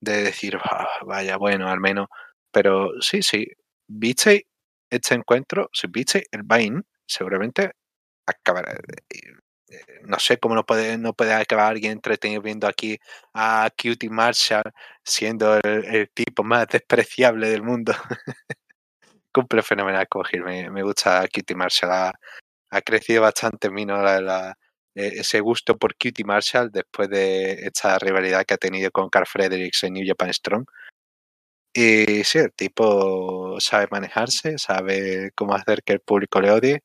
de 0.00 0.22
decir, 0.22 0.58
ah, 0.64 0.88
vaya, 1.06 1.36
bueno, 1.36 1.68
al 1.68 1.80
menos. 1.80 2.08
Pero 2.52 2.90
sí, 3.00 3.22
sí, 3.22 3.46
viste 3.88 4.46
este 4.90 5.14
encuentro, 5.14 5.68
si 5.72 5.88
viste 5.88 6.26
el 6.32 6.42
Bain, 6.44 6.84
seguramente 7.06 7.72
acabará. 8.26 8.72
Eh, 9.68 9.80
no 10.04 10.18
sé 10.18 10.38
cómo 10.38 10.54
no 10.54 10.64
puede, 10.64 10.98
no 10.98 11.12
puede 11.12 11.34
acabar 11.34 11.72
alguien 11.72 11.92
entretenido 11.92 12.42
viendo 12.42 12.66
aquí 12.68 12.98
a 13.34 13.68
Cutie 13.76 14.10
Marshall 14.10 14.72
siendo 15.04 15.56
el, 15.56 16.10
tipo 16.14 16.44
más 16.44 16.68
despreciable 16.68 17.48
del 17.50 17.62
mundo. 17.62 17.92
Cumple 19.32 19.62
fenomenal 19.62 20.08
coger, 20.08 20.42
me, 20.44 20.70
me 20.70 20.82
gusta 20.82 21.26
Cutie 21.32 21.56
Marshall. 21.56 21.90
Ha, 22.70 22.82
crecido 22.82 23.22
bastante 23.22 23.68
en 23.68 23.86
la, 23.88 24.50
eh, 24.50 24.65
ese 24.96 25.40
gusto 25.40 25.76
por 25.76 25.94
Cutie 25.94 26.24
Marshall 26.24 26.70
después 26.72 27.08
de 27.10 27.52
esta 27.66 27.98
rivalidad 27.98 28.44
que 28.44 28.54
ha 28.54 28.58
tenido 28.58 28.90
con 28.90 29.10
Carl 29.10 29.26
Fredericks 29.26 29.84
en 29.84 29.92
New 29.92 30.04
Japan 30.06 30.32
Strong. 30.32 30.66
Y 31.74 32.24
sí, 32.24 32.38
el 32.38 32.52
tipo 32.52 33.60
sabe 33.60 33.86
manejarse, 33.90 34.56
sabe 34.56 35.32
cómo 35.34 35.54
hacer 35.54 35.82
que 35.82 35.92
el 35.92 36.00
público 36.00 36.40
le 36.40 36.50
odie. 36.50 36.82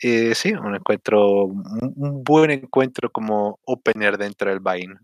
Y 0.00 0.34
sí, 0.34 0.52
un 0.52 0.74
encuentro, 0.74 1.44
un 1.44 2.24
buen 2.24 2.50
encuentro 2.50 3.10
como 3.10 3.60
opener 3.64 4.18
dentro 4.18 4.50
del 4.50 4.58
Vine. 4.58 4.96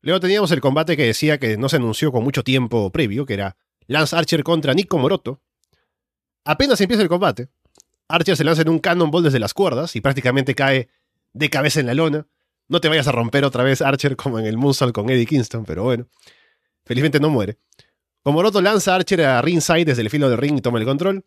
Luego 0.00 0.20
teníamos 0.20 0.50
el 0.52 0.60
combate 0.62 0.96
que 0.96 1.04
decía 1.04 1.38
que 1.38 1.58
no 1.58 1.68
se 1.68 1.76
anunció 1.76 2.10
con 2.10 2.24
mucho 2.24 2.42
tiempo 2.42 2.90
previo, 2.90 3.26
que 3.26 3.34
era 3.34 3.56
Lance 3.86 4.16
Archer 4.16 4.42
contra 4.42 4.72
Nico 4.72 4.98
Moroto. 4.98 5.42
Apenas 6.44 6.80
empieza 6.80 7.02
el 7.02 7.08
combate, 7.08 7.48
Archer 8.08 8.36
se 8.36 8.44
lanza 8.44 8.62
en 8.62 8.68
un 8.68 8.78
cannonball 8.78 9.24
desde 9.24 9.38
las 9.38 9.54
cuerdas 9.54 9.96
y 9.96 10.00
prácticamente 10.00 10.54
cae 10.54 10.88
de 11.32 11.50
cabeza 11.50 11.80
en 11.80 11.86
la 11.86 11.94
lona. 11.94 12.26
No 12.68 12.80
te 12.80 12.88
vayas 12.88 13.06
a 13.08 13.12
romper 13.12 13.44
otra 13.44 13.62
vez 13.62 13.82
Archer 13.82 14.16
como 14.16 14.38
en 14.38 14.46
el 14.46 14.56
Moonsault 14.56 14.94
con 14.94 15.08
Eddie 15.10 15.26
Kingston, 15.26 15.64
pero 15.64 15.84
bueno. 15.84 16.06
Felizmente 16.84 17.20
no 17.20 17.30
muere. 17.30 17.58
Komoroto 18.22 18.60
lanza 18.60 18.92
a 18.92 18.96
Archer 18.96 19.22
a 19.22 19.42
ringside 19.42 19.84
desde 19.84 20.02
el 20.02 20.10
filo 20.10 20.28
del 20.28 20.38
ring 20.38 20.58
y 20.58 20.60
toma 20.60 20.78
el 20.78 20.84
control. 20.84 21.24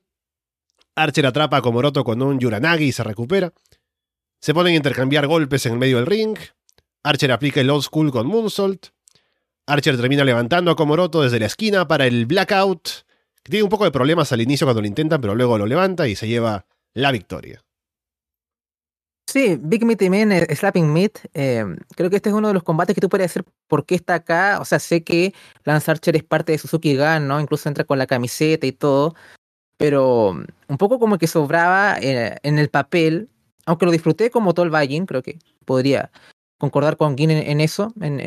Archer 0.95 1.25
atrapa 1.25 1.57
a 1.57 1.61
Komoroto 1.61 2.03
con 2.03 2.21
un 2.21 2.39
Yuranagi 2.39 2.85
y 2.85 2.91
se 2.91 3.03
recupera. 3.03 3.53
Se 4.41 4.53
ponen 4.53 4.73
a 4.73 4.77
intercambiar 4.77 5.27
golpes 5.27 5.65
en 5.65 5.73
el 5.73 5.79
medio 5.79 5.97
del 5.97 6.05
ring. 6.05 6.37
Archer 7.03 7.31
aplica 7.31 7.61
el 7.61 7.69
old 7.69 7.83
school 7.83 8.11
con 8.11 8.27
Moonsault. 8.27 8.87
Archer 9.65 9.95
termina 9.95 10.23
levantando 10.23 10.71
a 10.71 10.75
Komoroto 10.75 11.21
desde 11.21 11.39
la 11.39 11.45
esquina 11.45 11.87
para 11.87 12.05
el 12.05 12.25
blackout. 12.25 13.05
Tiene 13.43 13.63
un 13.63 13.69
poco 13.69 13.85
de 13.85 13.91
problemas 13.91 14.31
al 14.31 14.41
inicio 14.41 14.65
cuando 14.67 14.81
lo 14.81 14.87
intentan, 14.87 15.21
pero 15.21 15.35
luego 15.35 15.57
lo 15.57 15.65
levanta 15.65 16.07
y 16.07 16.15
se 16.15 16.27
lleva 16.27 16.65
la 16.93 17.11
victoria. 17.11 17.61
Sí, 19.31 19.59
Big 19.61 19.85
Meat 19.85 20.01
y 20.01 20.09
Men, 20.09 20.31
eh, 20.31 20.55
Slapping 20.55 20.91
Meat, 20.91 21.19
eh, 21.35 21.63
creo 21.95 22.09
que 22.09 22.15
este 22.15 22.29
es 22.29 22.35
uno 22.35 22.47
de 22.47 22.55
los 22.55 22.63
combates 22.63 22.95
que 22.95 23.01
tú 23.01 23.09
puedes 23.09 23.25
decir 23.31 23.45
por 23.67 23.85
qué 23.85 23.93
está 23.93 24.15
acá. 24.15 24.57
O 24.59 24.65
sea, 24.65 24.79
sé 24.79 25.03
que 25.03 25.35
Lance 25.65 25.91
Archer 25.91 26.15
es 26.15 26.23
parte 26.23 26.51
de 26.51 26.57
Suzuki 26.57 26.97
Gun, 26.97 27.27
¿no? 27.27 27.39
Incluso 27.39 27.69
entra 27.69 27.83
con 27.83 27.99
la 27.99 28.07
camiseta 28.07 28.65
y 28.65 28.71
todo. 28.71 29.13
Pero 29.77 30.31
un 30.67 30.77
poco 30.79 30.97
como 30.97 31.19
que 31.19 31.27
sobraba 31.27 31.99
eh, 32.01 32.37
en 32.41 32.57
el 32.57 32.69
papel, 32.69 33.29
aunque 33.67 33.85
lo 33.85 33.91
disfruté 33.91 34.31
como 34.31 34.55
todo 34.55 34.65
el 34.65 34.73
Valle, 34.73 35.05
creo 35.05 35.21
que 35.21 35.37
podría 35.63 36.11
concordar 36.57 36.97
con 36.97 37.15
Gin 37.15 37.29
en, 37.29 37.61
eso, 37.61 37.93
en, 38.01 38.19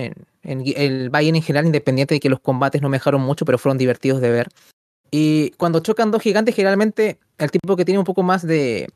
el 0.44 1.10
Valle 1.10 1.30
en 1.30 1.42
general, 1.42 1.66
independiente 1.66 2.14
de 2.14 2.20
que 2.20 2.30
los 2.30 2.40
combates 2.40 2.80
no 2.80 2.88
me 2.88 2.98
dejaron 2.98 3.22
mucho, 3.22 3.44
pero 3.44 3.58
fueron 3.58 3.76
divertidos 3.76 4.20
de 4.20 4.30
ver. 4.30 4.48
Y 5.12 5.50
cuando 5.52 5.80
chocan 5.80 6.10
dos 6.10 6.22
gigantes, 6.22 6.56
generalmente 6.56 7.20
el 7.38 7.50
tipo 7.50 7.76
que 7.76 7.84
tiene 7.84 7.98
un 7.98 8.04
poco 8.04 8.22
más 8.22 8.44
de, 8.44 8.88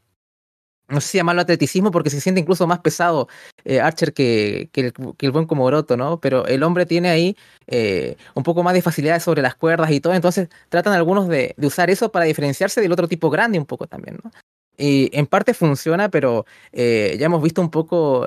no 0.89 1.01
sé 1.01 1.09
si 1.09 1.19
llamarlo 1.19 1.43
atleticismo 1.43 1.91
porque 1.91 2.11
se 2.11 2.21
siente 2.21 2.41
incluso 2.41 2.67
más 2.67 2.79
pesado 2.81 3.29
eh, 3.65 3.81
Archer 3.81 4.13
que, 4.13 4.71
que, 4.73 4.81
el, 4.81 4.93
que, 5.17 5.27
el, 5.27 5.33
buen 5.33 5.47
Komoroto, 5.47 5.97
¿no? 5.97 6.21
Pero 6.21 6.47
el 6.47 6.63
hombre 6.63 6.87
tiene 6.87 7.11
ahí 7.11 7.37
eh, 7.67 8.17
un 8.35 8.43
poco 8.43 8.63
más 8.63 8.75
de 8.75 8.83
facilidad 8.83 9.21
sobre 9.21 9.43
las 9.43 9.57
cuerdas 9.57 9.91
y 9.91 10.01
todo, 10.01 10.15
entonces 10.15 10.49
tratan 10.69 10.93
algunos 10.93 11.29
de, 11.29 11.55
usar 11.59 11.91
eso 11.91 12.11
para 12.13 12.25
diferenciarse 12.25 12.81
del 12.81 12.93
otro 12.93 13.09
tipo 13.09 13.31
grande 13.31 13.59
un 13.59 13.67
poco 13.67 13.87
también, 13.87 14.19
¿no? 14.23 14.31
Y 14.79 15.09
en 15.17 15.27
parte 15.27 15.55
funciona, 15.55 16.11
pero 16.11 16.45
eh, 16.73 17.17
ya 17.19 17.27
hemos 17.27 17.43
visto 17.43 17.63
un 17.63 17.71
poco 17.71 18.27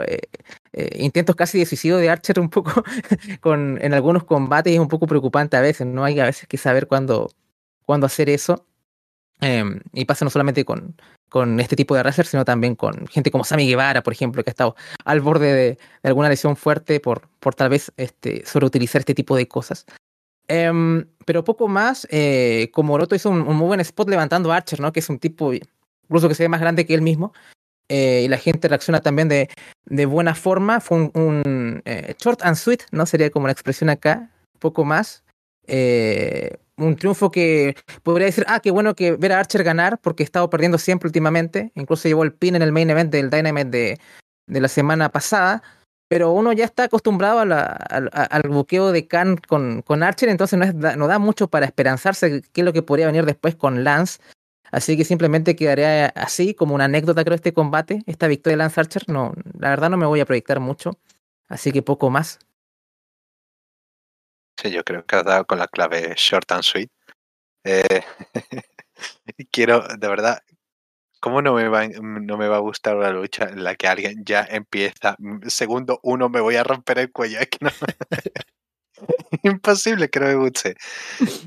intentos 0.95 1.35
casi 1.35 1.59
de 1.59 1.65
suicidio 1.65 1.97
de 1.97 2.09
Archer 2.09 2.39
un 2.39 2.49
poco 2.49 2.83
con, 3.41 3.77
en 3.81 3.93
algunos 3.93 4.23
combates 4.23 4.71
y 4.71 4.75
es 4.75 4.81
un 4.81 4.87
poco 4.87 5.05
preocupante 5.07 5.57
a 5.57 5.61
veces, 5.61 5.85
¿no? 5.87 6.03
Hay 6.03 6.19
a 6.19 6.25
veces 6.25 6.47
que 6.47 6.57
saber 6.57 6.87
cuándo, 6.87 7.29
cuándo 7.89 8.05
hacer 8.05 8.29
eso. 8.29 8.67
Em, 9.41 9.79
y 9.93 10.05
pasa 10.05 10.23
no 10.23 10.29
solamente 10.29 10.63
con, 10.63 10.95
con 11.27 11.59
este 11.59 11.75
tipo 11.75 11.95
de 11.95 12.03
wrestlers, 12.03 12.29
sino 12.29 12.45
también 12.45 12.75
con 12.75 13.07
gente 13.07 13.31
como 13.31 13.43
Sammy 13.43 13.67
Guevara, 13.67 14.03
por 14.03 14.13
ejemplo, 14.13 14.43
que 14.43 14.51
ha 14.51 14.53
estado 14.53 14.75
al 15.05 15.21
borde 15.21 15.51
de, 15.51 15.69
de 16.03 16.07
alguna 16.07 16.29
lesión 16.29 16.55
fuerte 16.55 16.99
por, 16.99 17.27
por 17.39 17.55
tal 17.55 17.69
vez 17.69 17.91
este, 17.97 18.45
sobreutilizar 18.45 18.99
este 18.99 19.15
tipo 19.15 19.35
de 19.35 19.47
cosas. 19.47 19.87
Um, 20.47 21.05
pero 21.25 21.43
poco 21.43 21.67
más, 21.67 22.07
eh, 22.11 22.69
como 22.73 22.93
Oroto 22.93 23.15
hizo 23.15 23.31
un, 23.31 23.41
un, 23.41 23.55
muy 23.55 23.65
buen 23.65 23.79
spot 23.79 24.07
levantando 24.07 24.51
a 24.51 24.57
Archer, 24.57 24.79
¿no? 24.79 24.91
Que 24.91 24.99
es 24.99 25.09
un 25.09 25.17
tipo 25.17 25.51
incluso 25.51 26.29
que 26.29 26.35
se 26.35 26.43
ve 26.43 26.49
más 26.49 26.61
grande 26.61 26.85
que 26.85 26.93
él 26.93 27.01
mismo. 27.01 27.33
Eh, 27.89 28.21
y 28.25 28.27
la 28.27 28.37
gente 28.37 28.67
reacciona 28.67 28.99
también 28.99 29.29
de, 29.29 29.49
de 29.85 30.05
buena 30.05 30.35
forma. 30.35 30.79
Fue 30.79 30.95
un, 30.95 31.11
un 31.15 31.81
eh, 31.85 32.13
short 32.19 32.43
and 32.43 32.55
sweet, 32.55 32.83
¿no? 32.91 33.07
Sería 33.07 33.31
como 33.31 33.47
la 33.47 33.53
expresión 33.53 33.89
acá, 33.89 34.29
poco 34.59 34.85
más. 34.85 35.23
Eh, 35.65 36.57
un 36.79 36.95
triunfo 36.95 37.31
que 37.31 37.75
podría 38.03 38.27
decir, 38.27 38.45
ah, 38.47 38.59
qué 38.59 38.71
bueno 38.71 38.95
que 38.95 39.13
ver 39.13 39.33
a 39.33 39.39
Archer 39.39 39.63
ganar, 39.63 39.99
porque 39.99 40.23
he 40.23 40.25
estado 40.25 40.49
perdiendo 40.49 40.77
siempre 40.77 41.07
últimamente. 41.07 41.71
Incluso 41.75 42.07
llevó 42.07 42.23
el 42.23 42.33
pin 42.33 42.55
en 42.55 42.61
el 42.61 42.71
main 42.71 42.89
event 42.89 43.11
del 43.11 43.29
Dynamite 43.29 43.99
de, 44.47 44.59
la 44.59 44.67
semana 44.67 45.09
pasada. 45.09 45.61
Pero 46.07 46.31
uno 46.31 46.53
ya 46.53 46.65
está 46.65 46.85
acostumbrado 46.85 47.39
a 47.39 47.45
la, 47.45 47.61
al 47.61 48.49
buqueo 48.49 48.91
de 48.91 49.07
Khan 49.07 49.37
con, 49.37 49.83
con 49.83 50.01
Archer, 50.01 50.29
entonces 50.29 50.57
no, 50.57 50.65
es, 50.65 50.73
no 50.73 51.07
da 51.07 51.19
mucho 51.19 51.49
para 51.49 51.67
esperanzarse 51.67 52.41
qué 52.51 52.61
es 52.61 52.65
lo 52.65 52.73
que 52.73 52.81
podría 52.81 53.05
venir 53.05 53.25
después 53.25 53.55
con 53.55 53.83
Lance. 53.83 54.19
Así 54.71 54.97
que 54.97 55.05
simplemente 55.05 55.55
quedaré 55.55 56.05
así, 56.15 56.53
como 56.53 56.75
una 56.75 56.85
anécdota, 56.85 57.23
creo, 57.23 57.35
este 57.35 57.53
combate, 57.53 58.01
esta 58.05 58.27
victoria 58.27 58.55
de 58.55 58.57
Lance 58.57 58.79
Archer. 58.79 59.03
No, 59.07 59.33
la 59.59 59.69
verdad 59.69 59.89
no 59.89 59.97
me 59.97 60.05
voy 60.05 60.19
a 60.19 60.25
proyectar 60.25 60.59
mucho, 60.59 60.97
así 61.47 61.71
que 61.71 61.81
poco 61.81 62.09
más. 62.09 62.39
Sí, 64.61 64.71
yo 64.71 64.83
creo 64.83 65.05
que 65.05 65.15
has 65.15 65.23
dado 65.23 65.45
con 65.45 65.57
la 65.59 65.67
clave 65.67 66.13
short 66.17 66.51
and 66.51 66.63
sweet. 66.63 66.91
Eh, 67.63 68.01
quiero, 69.51 69.81
de 69.87 70.07
verdad, 70.09 70.39
¿cómo 71.21 71.41
no 71.41 71.53
me, 71.53 71.69
va, 71.69 71.87
no 71.87 72.37
me 72.37 72.47
va 72.49 72.57
a 72.57 72.59
gustar 72.59 72.97
una 72.97 73.11
lucha 73.11 73.45
en 73.45 73.63
la 73.63 73.75
que 73.75 73.87
alguien 73.87 74.23
ya 74.25 74.45
empieza, 74.49 75.15
segundo 75.47 75.99
uno 76.03 76.29
me 76.29 76.41
voy 76.41 76.57
a 76.57 76.63
romper 76.63 76.99
el 76.99 77.11
cuello? 77.11 77.39
Es 77.39 77.49
que 77.49 77.59
no... 77.61 77.71
Imposible 79.43 80.09
que 80.09 80.19
no 80.19 80.27
me 80.27 80.35
guste. 80.35 80.75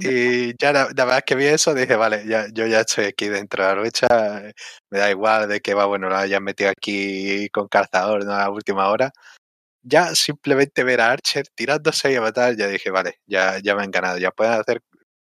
Y 0.01 0.57
ya 0.59 0.73
la, 0.73 0.89
la, 0.97 1.05
verdad 1.05 1.23
que 1.27 1.35
vi 1.35 1.47
eso, 1.47 1.75
dije, 1.75 1.97
vale, 1.97 2.27
ya, 2.27 2.47
yo 2.53 2.67
ya 2.67 2.81
estoy 2.81 3.07
aquí 3.07 3.29
dentro 3.29 3.67
de 3.67 3.77
la 3.77 3.83
lucha, 3.83 4.09
me 4.91 4.99
da 4.99 5.11
igual 5.11 5.49
de 5.49 5.61
que 5.61 5.75
va, 5.75 5.85
bueno, 5.87 6.09
la 6.09 6.21
hayan 6.21 6.45
metido 6.45 6.71
aquí 6.71 7.49
con 7.51 7.69
calzador 7.69 8.25
¿no? 8.25 8.33
a 8.33 8.49
última 8.51 8.89
hora. 8.89 9.13
Ya 9.85 10.15
simplemente 10.15 10.85
ver 10.85 11.01
a 11.01 11.11
Archer 11.11 11.47
tirándose 11.55 12.13
y 12.13 12.15
a 12.17 12.21
matar, 12.21 12.57
ya 12.57 12.69
dije, 12.69 12.91
vale, 12.91 13.19
ya, 13.27 13.59
ya 13.63 13.75
me 13.75 13.83
han 13.83 13.91
ganado, 13.91 14.17
ya 14.19 14.31
pueden 14.31 14.53
hacer, 14.55 14.81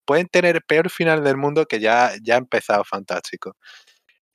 pueden 0.05 0.27
tener 0.27 0.55
el 0.57 0.61
peor 0.63 0.89
final 0.89 1.23
del 1.23 1.37
mundo 1.37 1.65
que 1.65 1.79
ya, 1.81 2.13
ya 2.23 2.35
ha 2.35 2.37
empezado 2.39 2.83
fantástico. 2.85 3.55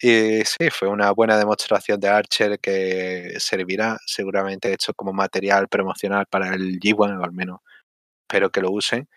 Y 0.00 0.44
sí, 0.44 0.70
fue 0.70 0.88
una 0.88 1.12
buena 1.12 1.38
demostración 1.38 2.00
de 2.00 2.08
Archer 2.08 2.58
que 2.60 3.34
servirá 3.38 3.98
seguramente 4.06 4.72
hecho 4.72 4.94
como 4.94 5.12
material 5.12 5.68
promocional 5.68 6.26
para 6.28 6.54
el 6.54 6.80
G1, 6.80 7.20
o 7.20 7.24
al 7.24 7.32
menos 7.32 7.60
espero 8.22 8.50
que 8.52 8.62
lo 8.62 8.72
usen. 8.72 9.08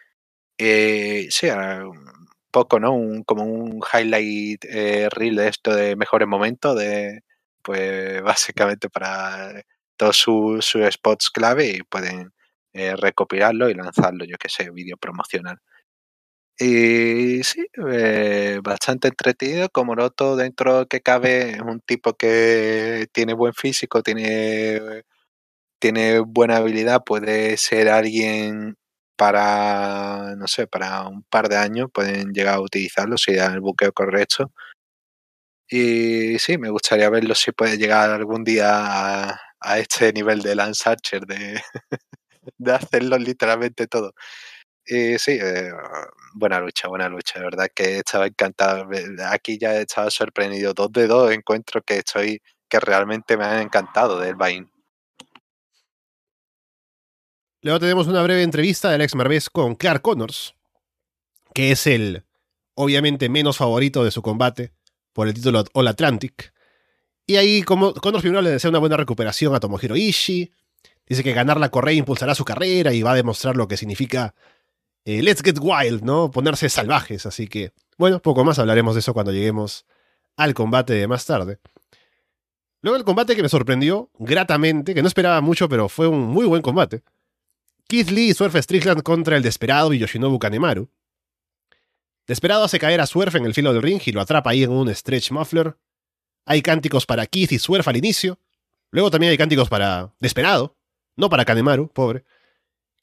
Eh, 0.58 1.28
sí, 1.32 1.50
un 1.50 2.28
poco, 2.52 2.80
¿no? 2.80 2.94
Un, 2.96 3.24
como 3.24 3.44
un 3.46 3.82
highlight 3.94 4.66
eh, 4.66 5.10
reel 5.12 5.36
de 5.38 5.50
esto 5.50 5.76
de 5.76 5.96
mejores 5.98 6.28
momentos, 6.28 6.78
de 6.78 7.22
pues 7.64 8.22
básicamente 8.24 8.90
para 8.90 9.64
todos 9.98 10.18
sus 10.18 10.66
su 10.66 10.80
spots 10.92 11.30
clave 11.30 11.68
y 11.70 11.84
pueden 11.84 12.34
eh, 12.74 12.96
recopilarlo 12.96 13.70
y 13.70 13.74
lanzarlo, 13.74 14.26
yo 14.26 14.38
que 14.38 14.50
sé, 14.50 14.70
vídeo 14.72 14.98
promocional. 14.98 15.60
Y 16.58 17.44
sí, 17.44 17.66
eh, 17.92 18.60
bastante 18.64 19.10
entretenido. 19.10 19.70
Como 19.70 19.96
noto, 19.96 20.36
dentro 20.38 20.88
que 20.88 21.02
cabe, 21.02 21.52
es 21.52 21.62
un 21.62 21.82
tipo 21.82 22.14
que 22.16 23.08
tiene 23.12 23.34
buen 23.34 23.54
físico, 23.54 24.02
tiene, 24.04 25.04
tiene 25.80 26.20
buena 26.20 26.58
habilidad, 26.58 27.04
puede 27.06 27.58
ser 27.58 27.90
alguien 27.90 28.78
para, 29.18 30.36
no 30.38 30.48
sé, 30.48 30.68
para 30.68 31.08
un 31.08 31.24
par 31.24 31.50
de 31.50 31.58
años, 31.58 31.90
pueden 31.94 32.34
llegar 32.34 32.56
a 32.56 32.62
utilizarlo 32.62 33.18
si 33.18 33.36
dan 33.36 33.54
el 33.54 33.62
buqueo 33.62 33.92
correcto. 33.94 34.52
Y 35.70 36.38
sí, 36.40 36.58
me 36.58 36.70
gustaría 36.70 37.10
verlo 37.10 37.34
si 37.36 37.52
puede 37.52 37.78
llegar 37.78 38.12
algún 38.12 38.44
día 38.44 39.30
a, 39.32 39.40
a 39.66 39.80
este 39.80 40.14
nivel 40.14 40.42
de 40.42 40.56
Lance 40.56 40.88
Archer, 40.88 41.26
de, 41.26 41.60
de 42.58 42.72
hacerlo 42.74 43.18
literalmente 43.18 43.88
todo. 43.88 44.14
Y 44.86 45.18
sí, 45.18 45.40
eh, 45.42 45.72
buena 46.36 46.60
lucha, 46.60 46.88
buena 46.88 47.10
lucha. 47.10 47.40
De 47.40 47.46
verdad 47.46 47.68
que 47.74 47.98
estaba 47.98 48.28
encantado. 48.28 48.88
Aquí 49.32 49.58
ya 49.58 49.76
he 49.76 49.82
estado 49.82 50.12
sorprendido. 50.12 50.74
Dos 50.74 50.92
de 50.92 51.08
dos 51.08 51.32
encuentros 51.32 51.84
que 51.86 51.98
estoy, 51.98 52.42
que 52.70 52.80
realmente 52.80 53.36
me 53.36 53.46
han 53.46 53.62
encantado 53.62 54.20
del 54.20 54.36
Bain. 54.36 54.70
Luego 57.64 57.80
tenemos 57.80 58.06
una 58.06 58.22
breve 58.22 58.44
entrevista 58.44 58.90
de 58.90 58.96
Alex 58.96 59.16
Marvez 59.16 59.50
con 59.50 59.74
Clark 59.74 60.04
Connors, 60.04 60.56
que 61.52 61.72
es 61.72 61.88
el, 61.88 62.24
obviamente, 62.76 63.28
menos 63.28 63.58
favorito 63.58 64.04
de 64.04 64.12
su 64.12 64.22
combate 64.22 64.72
por 65.14 65.28
el 65.28 65.34
título 65.34 65.64
All 65.74 65.88
Atlantic. 65.88 66.54
Y 67.28 67.38
ahí, 67.38 67.64
Connors 67.64 68.22
primero 68.22 68.42
le 68.42 68.52
desea 68.52 68.70
una 68.70 68.80
buena 68.80 68.98
recuperación 68.98 69.56
a 69.56 69.60
Tomohiro 69.60 69.96
Ishii. 69.96 70.52
Dice 71.08 71.24
que 71.24 71.34
ganar 71.34 71.60
la 71.60 71.70
correa 71.70 71.94
impulsará 71.94 72.36
su 72.36 72.46
carrera 72.46 72.94
y 72.94 73.02
va 73.02 73.12
a 73.12 73.16
demostrar 73.16 73.56
lo 73.56 73.68
que 73.68 73.78
significa 73.78 74.36
eh, 75.06 75.22
Let's 75.22 75.42
Get 75.44 75.58
Wild, 75.60 76.04
¿no? 76.04 76.32
Ponerse 76.32 76.70
salvajes. 76.70 77.26
Así 77.26 77.48
que, 77.48 77.74
bueno, 77.98 78.22
poco 78.22 78.44
más 78.44 78.60
hablaremos 78.60 78.96
de 78.96 79.00
eso 79.00 79.14
cuando 79.14 79.32
lleguemos 79.32 79.86
al 80.38 80.54
combate 80.54 80.94
de 80.94 81.08
más 81.08 81.26
tarde. 81.26 81.60
Luego 82.82 82.98
el 82.98 83.04
combate 83.04 83.36
que 83.36 83.42
me 83.42 83.50
sorprendió 83.50 84.12
gratamente, 84.20 84.94
que 84.94 85.02
no 85.02 85.08
esperaba 85.08 85.42
mucho, 85.42 85.68
pero 85.68 85.90
fue 85.90 86.08
un 86.08 86.22
muy 86.22 86.46
buen 86.46 86.62
combate. 86.62 87.02
Keith 87.88 88.10
Lee 88.10 88.30
y 88.30 88.34
Surf 88.34 88.56
Strickland 88.56 89.02
contra 89.02 89.38
el 89.38 89.44
Desperado 89.44 89.94
y 89.94 90.00
Yoshinobu 90.00 90.38
Kanemaru. 90.38 90.90
Desperado 92.28 92.64
hace 92.64 92.80
caer 92.80 93.02
a 93.02 93.08
Surf 93.08 93.36
en 93.36 93.46
el 93.46 93.54
filo 93.54 93.74
del 93.74 93.82
ring 93.82 94.02
y 94.06 94.12
lo 94.12 94.22
atrapa 94.22 94.52
ahí 94.52 94.64
en 94.64 94.72
un 94.72 94.94
stretch 94.94 95.32
muffler. 95.32 95.76
Hay 96.46 96.62
cánticos 96.62 97.06
para 97.06 97.26
Keith 97.26 97.52
y 97.52 97.60
Surf 97.60 97.88
al 97.88 97.98
inicio. 97.98 98.40
Luego 98.92 99.12
también 99.12 99.32
hay 99.32 99.38
cánticos 99.38 99.68
para 99.68 100.14
Desperado. 100.20 100.78
No 101.16 101.30
para 101.30 101.46
Kanemaru, 101.46 101.90
pobre. 101.90 102.24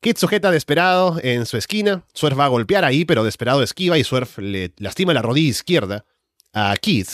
Kid 0.01 0.17
sujeta 0.17 0.49
a 0.49 0.51
Desperado 0.51 1.21
en 1.23 1.47
su 1.47 1.57
esquina. 1.57 2.05
Swerve 2.13 2.37
va 2.37 2.47
a 2.47 2.49
golpear 2.49 2.85
ahí, 2.85 3.05
pero 3.05 3.23
Desperado 3.23 3.63
esquiva 3.63 3.99
y 3.99 4.05
Swerve 4.05 4.43
le 4.43 4.73
lastima 4.79 5.15
la 5.15 5.23
rodilla 5.23 5.51
izquierda 5.51 6.05
a 6.53 6.75
Kid. 6.77 7.07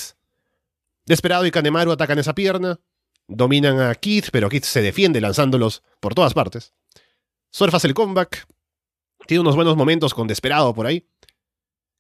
Desperado 1.04 1.44
y 1.44 1.50
Kanemaru 1.50 1.92
atacan 1.92 2.18
esa 2.18 2.35
pierna. 2.35 2.80
Dominan 3.26 3.78
a 3.78 3.94
Kid, 3.94 4.25
pero 4.32 4.49
Kid 4.49 4.62
se 4.62 4.80
defiende 4.80 5.20
lanzándolos 5.20 5.82
por 6.00 6.14
todas 6.14 6.32
partes. 6.32 6.73
Swerve 7.50 7.76
hace 7.76 7.88
el 7.88 7.94
comeback. 7.94 8.47
Tiene 9.26 9.42
unos 9.42 9.54
buenos 9.54 9.76
momentos 9.76 10.14
con 10.14 10.26
Desperado 10.26 10.73
por 10.73 10.87
ahí. 10.87 11.06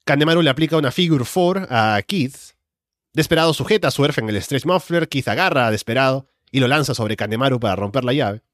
Kanemaru 0.06 0.40
le 0.40 0.48
aplica 0.48 0.78
una 0.78 0.90
Figure 0.90 1.24
4 1.30 1.66
a 1.68 2.00
Kid. 2.00 2.32
Desperado 3.18 3.52
sujeta 3.52 3.88
a 3.88 3.90
Swerve 3.90 4.22
en 4.22 4.28
el 4.28 4.40
Stretch 4.40 4.64
Muffler. 4.64 5.08
Kid 5.08 5.26
agarra 5.26 5.66
a 5.66 5.72
Desperado 5.72 6.28
y 6.52 6.60
lo 6.60 6.68
lanza 6.68 6.94
sobre 6.94 7.16
Kanemaru 7.16 7.58
para 7.58 7.74
romper 7.74 8.04
la 8.04 8.12
llave. 8.12 8.44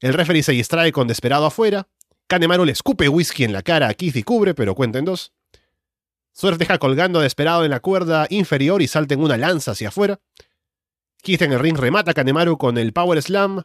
El 0.00 0.14
referee 0.14 0.42
se 0.42 0.50
distrae 0.50 0.90
con 0.90 1.06
Desperado 1.06 1.46
afuera. 1.46 1.86
Kanemaru 2.26 2.64
le 2.64 2.72
escupe 2.72 3.08
whisky 3.08 3.44
en 3.44 3.52
la 3.52 3.62
cara 3.62 3.86
a 3.86 3.94
Keith 3.94 4.16
y 4.16 4.24
cubre, 4.24 4.54
pero 4.54 4.74
cuenta 4.74 4.98
en 4.98 5.04
dos. 5.04 5.32
Swerve 6.32 6.58
deja 6.58 6.78
colgando 6.78 7.20
a 7.20 7.22
Desperado 7.22 7.64
en 7.64 7.70
la 7.70 7.78
cuerda 7.78 8.26
inferior 8.30 8.82
y 8.82 8.88
salta 8.88 9.14
en 9.14 9.20
una 9.20 9.36
lanza 9.36 9.70
hacia 9.70 9.90
afuera. 9.90 10.18
Keith 11.22 11.42
en 11.42 11.52
el 11.52 11.60
ring 11.60 11.78
remata 11.78 12.10
a 12.10 12.14
Kanemaru 12.14 12.58
con 12.58 12.78
el 12.78 12.92
Power 12.92 13.22
Slam 13.22 13.62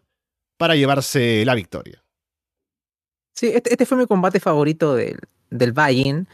para 0.58 0.76
llevarse 0.76 1.44
la 1.44 1.56
victoria. 1.56 2.04
Sí, 3.34 3.48
este, 3.48 3.72
este 3.72 3.88
fue 3.88 3.98
mi 3.98 4.06
combate 4.06 4.40
favorito 4.40 4.94
del, 4.94 5.18
del 5.50 5.72
buy-in. 5.72 6.28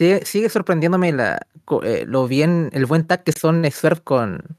Sigue, 0.00 0.48
sorprendiéndome 0.48 1.12
la, 1.12 1.46
eh, 1.82 2.04
lo 2.06 2.26
bien, 2.26 2.70
el 2.72 2.86
buen 2.86 3.06
tag 3.06 3.22
que 3.22 3.32
son 3.32 3.70
Swerve 3.70 4.00
con, 4.00 4.56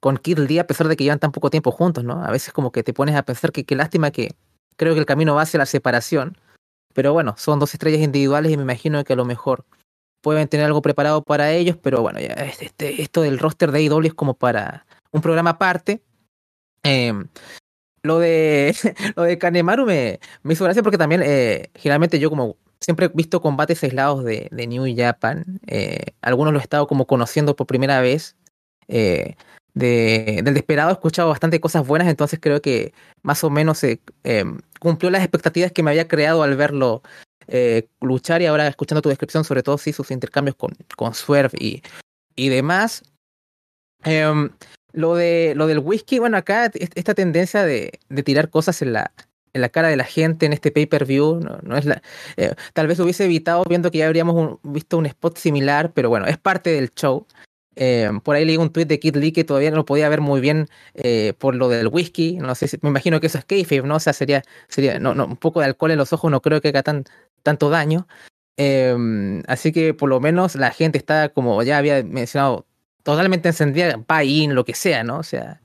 con 0.00 0.16
Kid 0.16 0.38
Lee 0.38 0.60
a 0.60 0.66
pesar 0.66 0.88
de 0.88 0.96
que 0.96 1.04
llevan 1.04 1.18
tan 1.18 1.30
poco 1.30 1.50
tiempo 1.50 1.70
juntos, 1.72 2.04
¿no? 2.04 2.24
A 2.24 2.30
veces 2.30 2.54
como 2.54 2.72
que 2.72 2.82
te 2.82 2.94
pones 2.94 3.14
a 3.14 3.22
pensar 3.22 3.52
que 3.52 3.64
qué 3.64 3.76
lástima 3.76 4.10
que 4.10 4.34
creo 4.76 4.94
que 4.94 5.00
el 5.00 5.04
camino 5.04 5.34
va 5.34 5.42
hacia 5.42 5.58
la 5.58 5.66
separación. 5.66 6.38
Pero 6.94 7.12
bueno, 7.12 7.34
son 7.36 7.58
dos 7.58 7.74
estrellas 7.74 8.00
individuales 8.00 8.50
y 8.50 8.56
me 8.56 8.62
imagino 8.62 9.04
que 9.04 9.12
a 9.12 9.16
lo 9.16 9.26
mejor 9.26 9.66
pueden 10.22 10.48
tener 10.48 10.64
algo 10.64 10.80
preparado 10.80 11.22
para 11.22 11.52
ellos, 11.52 11.76
pero 11.76 12.00
bueno, 12.00 12.18
ya 12.18 12.28
este, 12.28 12.64
este 12.64 13.02
esto 13.02 13.20
del 13.20 13.38
roster 13.38 13.72
de 13.72 13.80
AEW 13.80 14.06
es 14.06 14.14
como 14.14 14.32
para 14.34 14.86
un 15.12 15.20
programa 15.20 15.50
aparte. 15.50 16.02
Eh, 16.82 17.12
lo 18.02 18.18
de 18.20 18.74
lo 19.16 19.24
de 19.24 19.36
Kanemaru 19.36 19.84
me, 19.84 20.18
me 20.42 20.54
hizo 20.54 20.64
gracia 20.64 20.82
porque 20.82 20.96
también 20.96 21.20
eh, 21.22 21.68
generalmente 21.74 22.18
yo 22.18 22.30
como 22.30 22.56
siempre 22.80 23.06
he 23.06 23.10
visto 23.14 23.40
combates 23.40 23.82
aislados 23.82 24.24
de, 24.24 24.48
New 24.50 24.84
Japan, 24.96 25.60
eh, 25.66 26.12
algunos 26.22 26.52
lo 26.52 26.58
he 26.58 26.62
estado 26.62 26.86
como 26.86 27.06
conociendo 27.06 27.56
por 27.56 27.66
primera 27.66 28.00
vez. 28.00 28.36
Eh, 28.88 29.36
de, 29.74 30.40
del 30.42 30.54
Desperado 30.54 30.90
he 30.90 30.92
escuchado 30.92 31.28
bastante 31.28 31.60
cosas 31.60 31.86
buenas, 31.86 32.08
entonces 32.08 32.40
creo 32.42 32.60
que 32.60 32.92
más 33.22 33.44
o 33.44 33.50
menos 33.50 33.84
eh, 33.84 34.00
cumplió 34.80 35.10
las 35.10 35.22
expectativas 35.22 35.70
que 35.70 35.82
me 35.82 35.90
había 35.90 36.08
creado 36.08 36.42
al 36.42 36.56
verlo 36.56 37.02
eh, 37.46 37.88
luchar 38.00 38.42
y 38.42 38.46
ahora 38.46 38.66
escuchando 38.66 39.02
tu 39.02 39.08
descripción, 39.08 39.44
sobre 39.44 39.62
todo 39.62 39.78
sí, 39.78 39.92
sus 39.92 40.10
intercambios 40.10 40.56
con, 40.56 40.72
con 40.96 41.14
Swerve 41.14 41.56
y, 41.58 41.82
y 42.36 42.48
demás. 42.48 43.02
Eh, 44.04 44.48
lo, 44.92 45.14
de, 45.14 45.54
lo 45.56 45.66
del 45.66 45.78
whisky, 45.78 46.18
bueno, 46.18 46.36
acá 46.36 46.70
esta 46.74 47.14
tendencia 47.14 47.62
de, 47.62 47.98
de 48.08 48.22
tirar 48.22 48.50
cosas 48.50 48.82
en 48.82 48.92
la, 48.92 49.12
en 49.58 49.62
la 49.62 49.68
cara 49.68 49.88
de 49.88 49.96
la 49.96 50.04
gente 50.04 50.46
en 50.46 50.52
este 50.52 50.70
pay-per-view. 50.70 51.40
No, 51.40 51.58
no, 51.62 51.76
es 51.76 51.84
la, 51.84 52.02
eh, 52.36 52.54
tal 52.72 52.86
vez 52.86 52.98
hubiese 53.00 53.24
evitado 53.24 53.64
viendo 53.64 53.90
que 53.90 53.98
ya 53.98 54.06
habríamos 54.06 54.58
visto 54.62 54.98
un 54.98 55.06
spot 55.06 55.36
similar, 55.36 55.92
pero 55.92 56.08
bueno, 56.08 56.26
es 56.26 56.38
parte 56.38 56.70
del 56.70 56.92
show. 56.94 57.26
Eh, 57.80 58.10
por 58.24 58.34
ahí 58.34 58.44
leí 58.44 58.56
un 58.56 58.70
tweet 58.70 58.86
de 58.86 58.98
Kid 58.98 59.14
Lee 59.16 59.30
que 59.30 59.44
todavía 59.44 59.70
no 59.70 59.84
podía 59.84 60.08
ver 60.08 60.20
muy 60.20 60.40
bien 60.40 60.66
eh, 60.94 61.34
por 61.38 61.54
lo 61.54 61.68
del 61.68 61.88
whisky. 61.88 62.36
No 62.38 62.54
sé, 62.54 62.68
si, 62.68 62.78
me 62.82 62.88
imagino 62.88 63.20
que 63.20 63.28
eso 63.28 63.38
es 63.38 63.44
kayfabe, 63.44 63.82
¿no? 63.82 63.96
O 63.96 64.00
sea, 64.00 64.12
sería, 64.12 64.42
sería 64.68 64.98
no, 64.98 65.14
no, 65.14 65.26
un 65.26 65.36
poco 65.36 65.60
de 65.60 65.66
alcohol 65.66 65.92
en 65.92 65.98
los 65.98 66.12
ojos, 66.12 66.30
no 66.30 66.42
creo 66.42 66.60
que 66.60 66.68
haga 66.68 66.82
tan, 66.82 67.04
tanto 67.42 67.70
daño. 67.70 68.08
Eh, 68.56 69.42
así 69.46 69.72
que 69.72 69.94
por 69.94 70.08
lo 70.08 70.20
menos 70.20 70.56
la 70.56 70.72
gente 70.72 70.98
está, 70.98 71.28
como 71.28 71.62
ya 71.62 71.78
había 71.78 72.02
mencionado, 72.02 72.66
totalmente 73.04 73.48
encendida, 73.48 73.96
buy-in, 74.08 74.54
lo 74.54 74.64
que 74.64 74.74
sea, 74.74 75.04
¿no? 75.04 75.18
O 75.18 75.22
sea, 75.22 75.60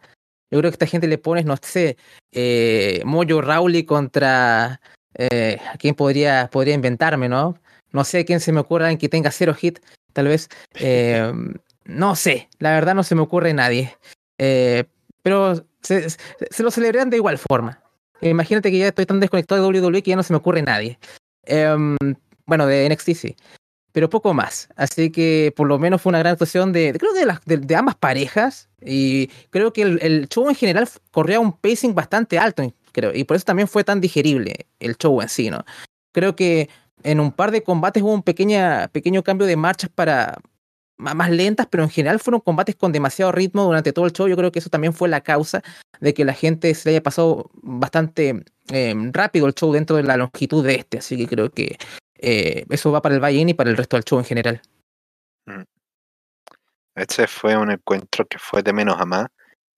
yo 0.52 0.60
creo 0.60 0.72
que 0.72 0.76
esta 0.76 0.88
gente 0.88 1.08
le 1.08 1.18
pones, 1.18 1.46
no 1.46 1.56
sé, 1.62 1.98
eh, 2.32 3.02
Moyo 3.06 3.42
Rowley 3.42 3.84
contra. 3.84 4.80
Eh, 5.16 5.60
¿A 5.72 5.78
quién 5.78 5.96
podría, 5.96 6.50
podría 6.52 6.74
inventarme, 6.74 7.30
no? 7.30 7.60
No 7.92 8.04
sé 8.04 8.20
a 8.20 8.26
quién 8.26 8.40
se 8.40 8.52
me 8.52 8.60
ocurra 8.60 8.92
en 8.92 8.98
que 8.98 9.10
tenga 9.10 9.32
cero 9.32 9.54
hit, 9.54 9.80
tal 10.14 10.28
vez. 10.28 10.50
Eh, 10.80 11.32
no 11.86 12.16
sé, 12.16 12.50
la 12.60 12.72
verdad 12.72 12.96
no 12.96 13.04
se 13.04 13.16
me 13.16 13.22
ocurre 13.22 13.54
nadie. 13.54 13.96
Eh, 14.38 14.86
pero 15.22 15.66
se, 15.82 16.10
se, 16.10 16.64
lo 16.64 16.72
celebran 16.72 17.10
de 17.10 17.18
igual 17.18 17.38
forma. 17.38 17.82
Imagínate 18.22 18.72
que 18.72 18.78
ya 18.78 18.88
estoy 18.88 19.06
tan 19.06 19.20
desconectado 19.20 19.70
de 19.72 19.82
WWE 19.82 20.02
que 20.02 20.12
ya 20.12 20.16
no 20.16 20.24
se 20.24 20.34
me 20.34 20.38
ocurre 20.38 20.62
nadie. 20.62 20.98
Um, 21.48 21.98
bueno, 22.46 22.66
de 22.66 22.90
NXT 22.90 23.10
sí. 23.16 23.36
Pero 23.94 24.10
poco 24.10 24.34
más. 24.34 24.68
Así 24.76 25.10
que 25.12 25.54
por 25.56 25.68
lo 25.68 25.80
menos 25.80 26.02
fue 26.02 26.10
una 26.10 26.20
gran 26.20 26.34
actuación 26.34 26.74
de, 26.74 26.94
creo 27.00 27.14
de, 27.14 27.26
las, 27.26 27.44
de, 27.46 27.58
de 27.58 27.76
ambas 27.76 27.96
parejas. 27.96 28.68
Y 28.82 29.28
creo 29.50 29.72
que 29.72 29.84
el, 29.84 30.28
show 30.28 30.50
en 30.50 30.56
general 30.56 30.90
corría 31.12 31.40
un 31.40 31.54
pacing 31.54 31.96
bastante 31.96 32.38
alto. 32.38 32.74
Creo, 32.92 33.14
y 33.14 33.24
por 33.24 33.38
eso 33.38 33.46
también 33.46 33.68
fue 33.68 33.86
tan 33.86 34.02
digerible 34.02 34.68
el 34.80 34.98
show 34.98 35.22
en 35.22 35.30
sí, 35.30 35.50
¿no? 35.50 35.64
Creo 36.12 36.36
que 36.36 36.70
en 37.04 37.20
un 37.20 37.32
par 37.32 37.52
de 37.52 37.64
combates 37.64 38.04
hubo 38.04 38.14
un 38.14 38.24
pequeña, 38.24 38.90
pequeño 38.90 39.24
cambio 39.24 39.48
de 39.48 39.56
marchas 39.56 39.90
para, 39.90 40.38
más 40.98 41.30
lentas, 41.30 41.68
pero 41.70 41.84
en 41.84 41.90
general 41.90 42.20
fueron 42.20 42.42
combates 42.42 42.76
con 42.76 42.92
demasiado 42.92 43.32
ritmo 43.32 43.64
durante 43.64 43.94
todo 43.94 44.06
el 44.06 44.14
show. 44.14 44.28
Yo 44.28 44.38
creo 44.38 44.52
que 44.52 44.60
eso 44.60 44.70
también 44.70 44.94
fue 44.94 45.10
la 45.10 45.22
causa 45.22 45.64
de 46.00 46.14
que 46.14 46.26
la 46.26 46.34
gente 46.34 46.74
se 46.74 46.90
le 46.90 46.96
haya 46.96 47.04
pasado 47.04 47.50
bastante 47.62 48.44
eh, 48.70 48.96
rápido 49.12 49.48
el 49.48 49.54
show 49.54 49.72
dentro 49.74 49.96
de 49.96 50.04
la 50.04 50.18
longitud 50.18 50.66
de 50.66 50.76
este. 50.76 51.00
Así 51.00 51.18
que 51.18 51.28
creo 51.28 51.50
que 51.52 51.78
eh, 52.24 52.66
eso 52.70 52.92
va 52.92 53.02
para 53.02 53.16
el 53.16 53.22
buy 53.22 53.42
y 53.42 53.54
para 53.54 53.70
el 53.70 53.78
resto 53.78 53.98
del 53.98 54.06
show 54.06 54.20
en 54.20 54.26
general. 54.26 54.62
Este 56.96 57.28
fue 57.28 57.58
un 57.58 57.72
encuentro 57.72 58.26
que 58.26 58.38
fue 58.38 58.62
de 58.64 58.72
menos 58.72 59.00
a 59.00 59.06
más, 59.06 59.28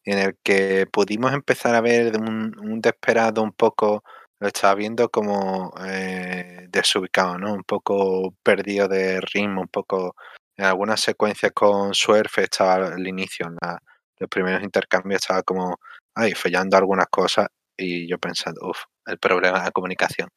en 0.03 0.19
el 0.19 0.37
que 0.43 0.85
pudimos 0.91 1.33
empezar 1.33 1.73
a 1.75 1.81
ver 1.81 2.17
un, 2.17 2.57
un 2.59 2.81
desesperado 2.81 3.41
un 3.41 3.53
poco, 3.53 4.03
lo 4.39 4.47
estaba 4.47 4.75
viendo 4.75 5.09
como 5.09 5.73
eh, 5.85 6.67
desubicado, 6.69 7.37
¿no? 7.37 7.53
Un 7.53 7.63
poco 7.63 8.35
perdido 8.43 8.87
de 8.87 9.21
ritmo, 9.21 9.61
un 9.61 9.67
poco 9.69 10.15
en 10.57 10.65
algunas 10.65 11.01
secuencias 11.01 11.51
con 11.53 11.93
Swerve 11.93 12.43
estaba 12.43 12.87
al 12.87 13.07
inicio, 13.07 13.47
en 13.47 13.57
la, 13.61 13.79
los 14.19 14.29
primeros 14.29 14.63
intercambios 14.63 15.21
estaba 15.21 15.43
como, 15.43 15.79
ay, 16.13 16.33
fallando 16.33 16.77
algunas 16.77 17.07
cosas 17.07 17.47
y 17.77 18.07
yo 18.07 18.17
pensando, 18.19 18.61
uff, 18.69 18.83
el 19.05 19.17
problema 19.17 19.59
de 19.59 19.65
la 19.65 19.71
comunicación, 19.71 20.29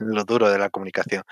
lo 0.00 0.24
duro 0.24 0.50
de 0.50 0.58
la 0.58 0.70
comunicación. 0.70 1.22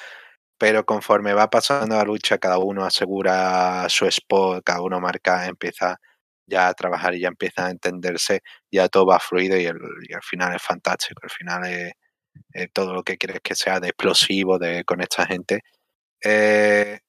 Pero 0.58 0.86
conforme 0.86 1.34
va 1.34 1.50
pasando 1.50 1.96
la 1.96 2.04
lucha, 2.04 2.38
cada 2.38 2.58
uno 2.58 2.84
asegura 2.84 3.86
su 3.90 4.06
spot, 4.06 4.64
cada 4.64 4.82
uno 4.82 5.00
marca, 5.00 5.46
empieza 5.46 5.98
ya 6.46 6.68
a 6.68 6.74
trabajar 6.74 7.14
y 7.14 7.20
ya 7.20 7.28
empieza 7.28 7.66
a 7.66 7.70
entenderse, 7.70 8.42
ya 8.70 8.88
todo 8.88 9.06
va 9.06 9.18
fluido 9.20 9.58
y, 9.58 9.66
el, 9.66 9.78
y 10.08 10.14
al 10.14 10.22
final 10.22 10.54
es 10.54 10.62
fantástico, 10.62 11.20
al 11.24 11.30
final 11.30 11.66
es, 11.66 11.92
es, 12.52 12.72
todo 12.72 12.94
lo 12.94 13.02
que 13.04 13.18
quieres 13.18 13.40
que 13.42 13.54
sea 13.54 13.80
de 13.80 13.88
explosivo 13.88 14.58
de, 14.58 14.84
con 14.84 15.00
esta 15.02 15.26
gente. 15.26 15.62
Eh, 16.24 17.00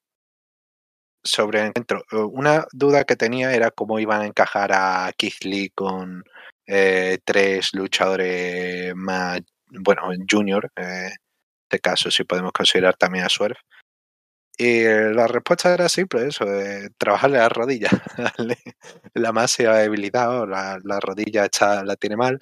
sobre 1.23 1.59
el 1.61 1.67
encuentro. 1.67 2.03
Una 2.31 2.65
duda 2.71 3.03
que 3.03 3.15
tenía 3.15 3.53
era 3.53 3.71
cómo 3.71 3.99
iban 3.99 4.21
a 4.21 4.25
encajar 4.27 4.71
a 4.73 5.11
Keith 5.17 5.43
Lee 5.43 5.69
con 5.75 6.23
eh, 6.67 7.19
tres 7.25 7.69
luchadores 7.73 8.93
más, 8.95 9.41
bueno, 9.69 10.09
junior, 10.29 10.71
eh, 10.75 11.07
en 11.07 11.11
este 11.69 11.79
caso, 11.79 12.11
si 12.11 12.23
podemos 12.23 12.51
considerar 12.53 12.95
también 12.95 13.25
a 13.25 13.29
Swerve. 13.29 13.57
Y 14.59 14.83
la 14.83 15.27
respuesta 15.27 15.73
era 15.73 15.87
simple, 15.87 16.27
eso, 16.27 16.45
eh, 16.45 16.89
trabajarle 16.97 17.37
la 17.37 17.49
rodilla, 17.49 17.89
la 19.13 19.31
máxima 19.31 19.77
debilidad, 19.77 20.41
o 20.41 20.47
la, 20.47 20.79
la, 20.83 20.99
rodilla 20.99 21.45
está, 21.45 21.83
la 21.83 21.95
tiene 21.95 22.15
mal, 22.17 22.39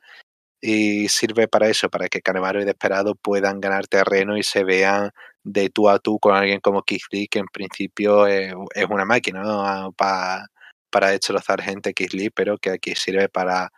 y 0.62 1.10
sirve 1.10 1.48
para 1.48 1.70
eso, 1.70 1.90
para 1.90 2.08
que 2.10 2.22
Canevaro 2.22 2.62
y 2.62 2.66
Desperado 2.66 3.16
puedan 3.16 3.60
ganar 3.62 3.88
terreno 3.88 4.38
y 4.38 4.44
se 4.44 4.64
vean 4.64 5.12
de 5.44 5.70
tú 5.70 5.90
a 5.90 6.00
tú 6.00 6.20
con 6.20 6.36
alguien 6.36 6.60
como 6.62 6.84
Lee, 7.12 7.28
que 7.28 7.40
en 7.40 7.48
principio 7.48 8.28
es, 8.28 8.54
una 8.90 9.06
máquina 9.06 9.44
¿no? 9.44 9.94
para, 9.94 10.48
para 10.90 11.10
destrozar 11.10 11.62
gente 11.62 11.94
Lee, 12.12 12.32
pero 12.32 12.58
que 12.58 12.72
aquí 12.72 12.96
sirve 12.96 13.30
para 13.30 13.72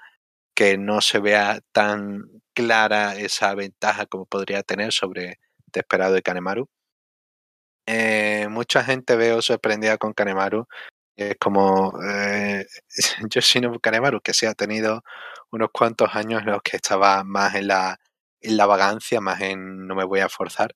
que 0.56 0.78
no 0.78 1.02
se 1.02 1.20
vea 1.20 1.60
tan 1.72 2.37
clara 2.58 3.16
esa 3.18 3.54
ventaja 3.54 4.08
como 4.08 4.26
podría 4.26 4.64
tener 4.64 4.92
sobre 4.92 5.40
Desperado 5.68 6.18
y 6.18 6.24
Kanemaru. 6.24 6.68
Eh, 7.86 8.48
mucha 8.50 8.84
gente 8.84 9.16
veo 9.16 9.42
sorprendida 9.42 9.98
con 9.98 10.14
Kanemaru. 10.14 10.66
Es 11.16 11.36
como 11.40 11.94
eh, 12.04 12.66
Yoshinobu 13.30 13.80
Kanemaru, 13.80 14.22
que 14.22 14.34
se 14.34 14.48
ha 14.48 14.54
tenido 14.56 15.04
unos 15.52 15.70
cuantos 15.72 16.16
años 16.16 16.42
en 16.42 16.48
los 16.52 16.62
que 16.64 16.78
estaba 16.78 17.24
más 17.24 17.56
en 17.56 17.68
la, 17.68 18.00
en 18.42 18.58
la 18.58 18.66
vagancia, 18.66 19.22
más 19.22 19.42
en 19.42 19.88
no 19.88 19.96
me 19.96 20.06
voy 20.06 20.22
a 20.22 20.30
forzar 20.30 20.76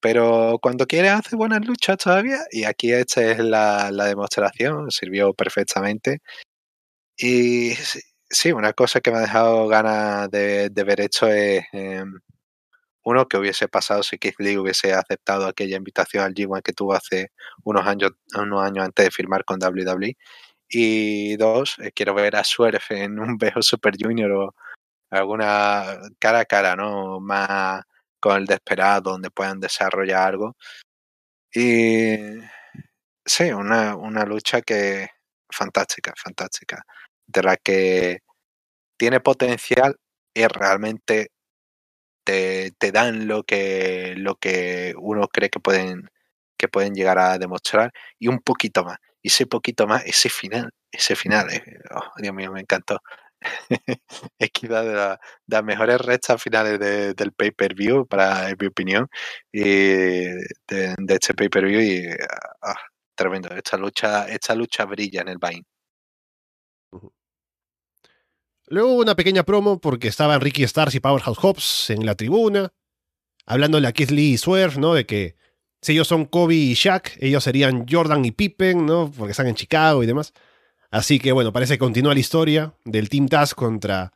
pero 0.00 0.58
cuando 0.62 0.86
quiere 0.86 1.08
hace 1.08 1.36
buenas 1.36 1.66
luchas 1.66 1.96
todavía 1.98 2.38
y 2.52 2.64
aquí 2.64 2.92
esta 2.92 3.22
es 3.24 3.38
la, 3.40 3.90
la 3.90 4.04
demostración, 4.06 4.90
sirvió 4.90 5.34
perfectamente. 5.34 6.20
Y 7.18 7.72
sí, 8.30 8.52
una 8.52 8.72
cosa 8.72 9.00
que 9.00 9.10
me 9.10 9.18
ha 9.18 9.20
dejado 9.20 9.68
ganas 9.68 10.30
de, 10.30 10.70
de 10.70 10.84
ver 10.84 11.00
esto 11.00 11.28
es 11.28 11.64
eh, 11.72 12.04
uno 13.04 13.28
que 13.28 13.36
hubiese 13.38 13.68
pasado 13.68 14.02
si 14.02 14.18
Keith 14.18 14.34
Lee 14.40 14.58
hubiese 14.58 14.92
aceptado 14.92 15.46
aquella 15.46 15.76
invitación 15.76 16.24
al 16.24 16.34
G1 16.34 16.62
que 16.62 16.72
tuvo 16.72 16.94
hace 16.94 17.30
unos 17.64 17.86
años, 17.86 18.12
unos 18.36 18.62
años 18.64 18.84
antes 18.84 19.04
de 19.06 19.10
firmar 19.12 19.44
con 19.44 19.60
WWE. 19.62 20.16
Y 20.68 21.36
dos, 21.36 21.76
eh, 21.80 21.92
quiero 21.94 22.14
ver 22.14 22.36
a 22.36 22.44
Swerve 22.44 22.80
en 22.90 23.20
un 23.20 23.38
viejo 23.38 23.62
Super 23.62 23.94
Junior 24.00 24.32
o 24.32 24.54
alguna 25.10 25.98
cara 26.18 26.40
a 26.40 26.44
cara, 26.46 26.76
¿no? 26.76 27.20
Más 27.20 27.82
con 28.20 28.38
el 28.38 28.46
desesperado, 28.46 29.12
donde 29.12 29.30
puedan 29.30 29.60
desarrollar 29.60 30.28
algo. 30.28 30.56
Y 31.54 32.16
sí, 33.24 33.44
una, 33.52 33.96
una 33.96 34.24
lucha 34.24 34.62
que 34.62 35.08
fantástica, 35.50 36.12
fantástica. 36.16 36.84
De 37.26 37.42
la 37.42 37.56
que 37.56 38.20
tiene 38.98 39.20
potencial 39.20 39.96
y 40.34 40.46
realmente 40.46 41.30
te, 42.24 42.72
te, 42.78 42.92
dan 42.92 43.28
lo 43.28 43.44
que, 43.44 44.14
lo 44.16 44.36
que 44.36 44.94
uno 44.98 45.28
cree 45.28 45.50
que 45.50 45.60
pueden, 45.60 46.10
que 46.58 46.68
pueden 46.68 46.94
llegar 46.94 47.18
a 47.18 47.38
demostrar 47.38 47.92
y 48.18 48.28
un 48.28 48.40
poquito 48.40 48.84
más. 48.84 48.98
Y 49.22 49.28
ese 49.28 49.46
poquito 49.46 49.86
más, 49.86 50.04
ese 50.06 50.28
final, 50.30 50.70
ese 50.92 51.16
final, 51.16 51.48
oh, 51.94 52.12
Dios 52.18 52.34
mío, 52.34 52.52
me 52.52 52.60
encantó. 52.60 53.00
es 54.38 54.50
quizá 54.50 54.82
de, 54.82 55.18
las 55.46 55.64
mejores 55.64 56.00
rectas 56.00 56.42
finales 56.42 56.78
de, 56.80 57.14
del 57.14 57.32
pay-per-view, 57.32 58.06
para 58.06 58.50
en 58.50 58.56
mi 58.60 58.66
opinión, 58.68 59.08
de, 59.52 60.46
de 60.68 61.14
este 61.14 61.34
pay-per-view. 61.34 61.80
Y 61.80 62.06
ah, 62.62 62.76
tremendo. 63.14 63.50
Esta 63.54 63.76
lucha, 63.76 64.28
esta 64.28 64.54
lucha 64.54 64.84
brilla 64.84 65.22
en 65.22 65.28
el 65.28 65.38
Vine. 65.38 65.64
Luego 68.68 68.92
hubo 68.92 69.02
una 69.02 69.14
pequeña 69.14 69.44
promo 69.44 69.80
porque 69.80 70.08
estaban 70.08 70.40
Ricky 70.40 70.64
Stars 70.64 70.94
y 70.94 71.00
Powerhouse 71.00 71.38
Hobbs 71.38 71.90
en 71.90 72.04
la 72.04 72.16
tribuna, 72.16 72.72
hablándole 73.44 73.86
a 73.86 73.92
Keith 73.92 74.10
Lee 74.10 74.32
y 74.32 74.38
Swerve, 74.38 74.78
¿no? 74.78 74.94
De 74.94 75.06
que 75.06 75.36
si 75.80 75.92
ellos 75.92 76.08
son 76.08 76.24
Kobe 76.24 76.56
y 76.56 76.74
Shaq, 76.74 77.16
ellos 77.20 77.44
serían 77.44 77.86
Jordan 77.88 78.24
y 78.24 78.32
Pippen, 78.32 78.84
¿no? 78.84 79.12
Porque 79.16 79.30
están 79.30 79.46
en 79.46 79.54
Chicago 79.54 80.02
y 80.02 80.06
demás. 80.06 80.32
Así 80.90 81.20
que 81.20 81.30
bueno, 81.30 81.52
parece 81.52 81.74
que 81.74 81.78
continúa 81.78 82.14
la 82.14 82.20
historia 82.20 82.74
del 82.84 83.08
Team 83.08 83.28
Task 83.28 83.56
contra 83.56 84.12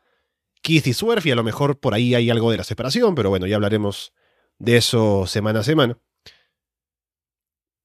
Keith 0.63 0.89
y 0.89 0.95
Swerve 0.95 1.29
y 1.29 1.33
a 1.33 1.37
lo 1.37 1.45
mejor 1.45 1.79
por 1.79 1.95
ahí 1.95 2.15
hay 2.17 2.29
algo 2.29 2.51
de 2.51 2.57
la 2.57 2.65
separación, 2.65 3.15
pero 3.15 3.31
bueno, 3.31 3.47
ya 3.47 3.55
hablaremos 3.55 4.13
de 4.59 4.77
eso 4.79 5.27
semana 5.29 5.61
a 5.61 5.65
semana. 5.65 5.97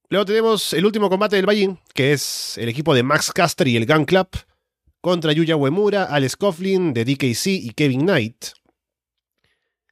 Luego 0.09 0.25
tenemos 0.25 0.73
el 0.73 0.85
último 0.85 1.09
combate 1.09 1.35
del 1.35 1.45
Bayern, 1.45 1.79
que 1.93 2.13
es 2.13 2.57
el 2.57 2.69
equipo 2.69 2.95
de 2.95 3.03
Max 3.03 3.31
Caster 3.31 3.67
y 3.67 3.77
el 3.77 3.85
Gun 3.85 4.05
Club 4.05 4.27
contra 5.05 5.33
Yuya 5.33 5.55
Uemura, 5.55 6.05
Alex 6.05 6.35
Coughlin 6.35 6.91
de 6.91 7.05
DKC 7.05 7.45
y 7.45 7.73
Kevin 7.75 8.01
Knight. 8.01 8.45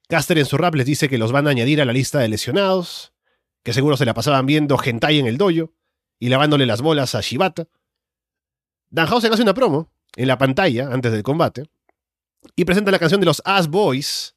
Caster 0.10 0.40
en 0.40 0.48
su 0.48 0.58
rap 0.58 0.74
les 0.74 0.88
dice 0.88 1.08
que 1.08 1.20
los 1.20 1.32
van 1.32 1.46
a 1.46 1.52
añadir 1.52 1.82
a 1.82 1.86
la 1.86 1.94
lista 1.94 2.18
de 2.18 2.28
lesionados, 2.30 3.14
que 3.62 3.74
seguro 3.74 3.96
se 3.96 4.06
la 4.06 4.16
pasaban 4.16 4.48
viendo 4.48 4.76
hentai 4.84 5.20
en 5.20 5.28
el 5.28 5.38
dojo 5.38 5.72
y 6.18 6.30
lavándole 6.30 6.66
las 6.66 6.82
bolas 6.82 7.14
a 7.14 7.22
Shibata. 7.22 7.68
Danhausen 8.90 9.32
hace 9.32 9.44
una 9.44 9.54
promo 9.54 9.92
en 10.16 10.28
la 10.28 10.40
pantalla 10.40 10.90
antes 10.92 11.12
del 11.12 11.22
combate 11.22 11.70
y 12.56 12.66
presenta 12.66 12.90
la 12.90 12.98
canción 12.98 13.20
de 13.20 13.28
los 13.28 13.44
Ass 13.46 13.68
Boys, 13.68 14.34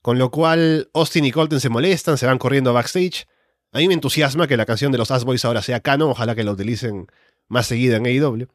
con 0.00 0.16
lo 0.16 0.30
cual 0.30 0.90
Austin 0.94 1.24
y 1.24 1.32
Colton 1.32 1.58
se 1.58 1.70
molestan, 1.70 2.18
se 2.18 2.26
van 2.26 2.38
corriendo 2.38 2.72
backstage. 2.72 3.26
A 3.72 3.78
mí 3.78 3.88
me 3.88 3.94
entusiasma 3.94 4.46
que 4.46 4.56
la 4.56 4.64
canción 4.64 4.92
de 4.92 4.98
los 4.98 5.10
Ass 5.10 5.24
Boys 5.24 5.44
ahora 5.44 5.60
sea 5.60 5.80
canon, 5.80 6.10
ojalá 6.10 6.36
que 6.36 6.44
la 6.44 6.52
utilicen 6.52 7.08
más 7.48 7.66
seguida 7.66 7.96
en 7.96 8.06
AEW. 8.06 8.46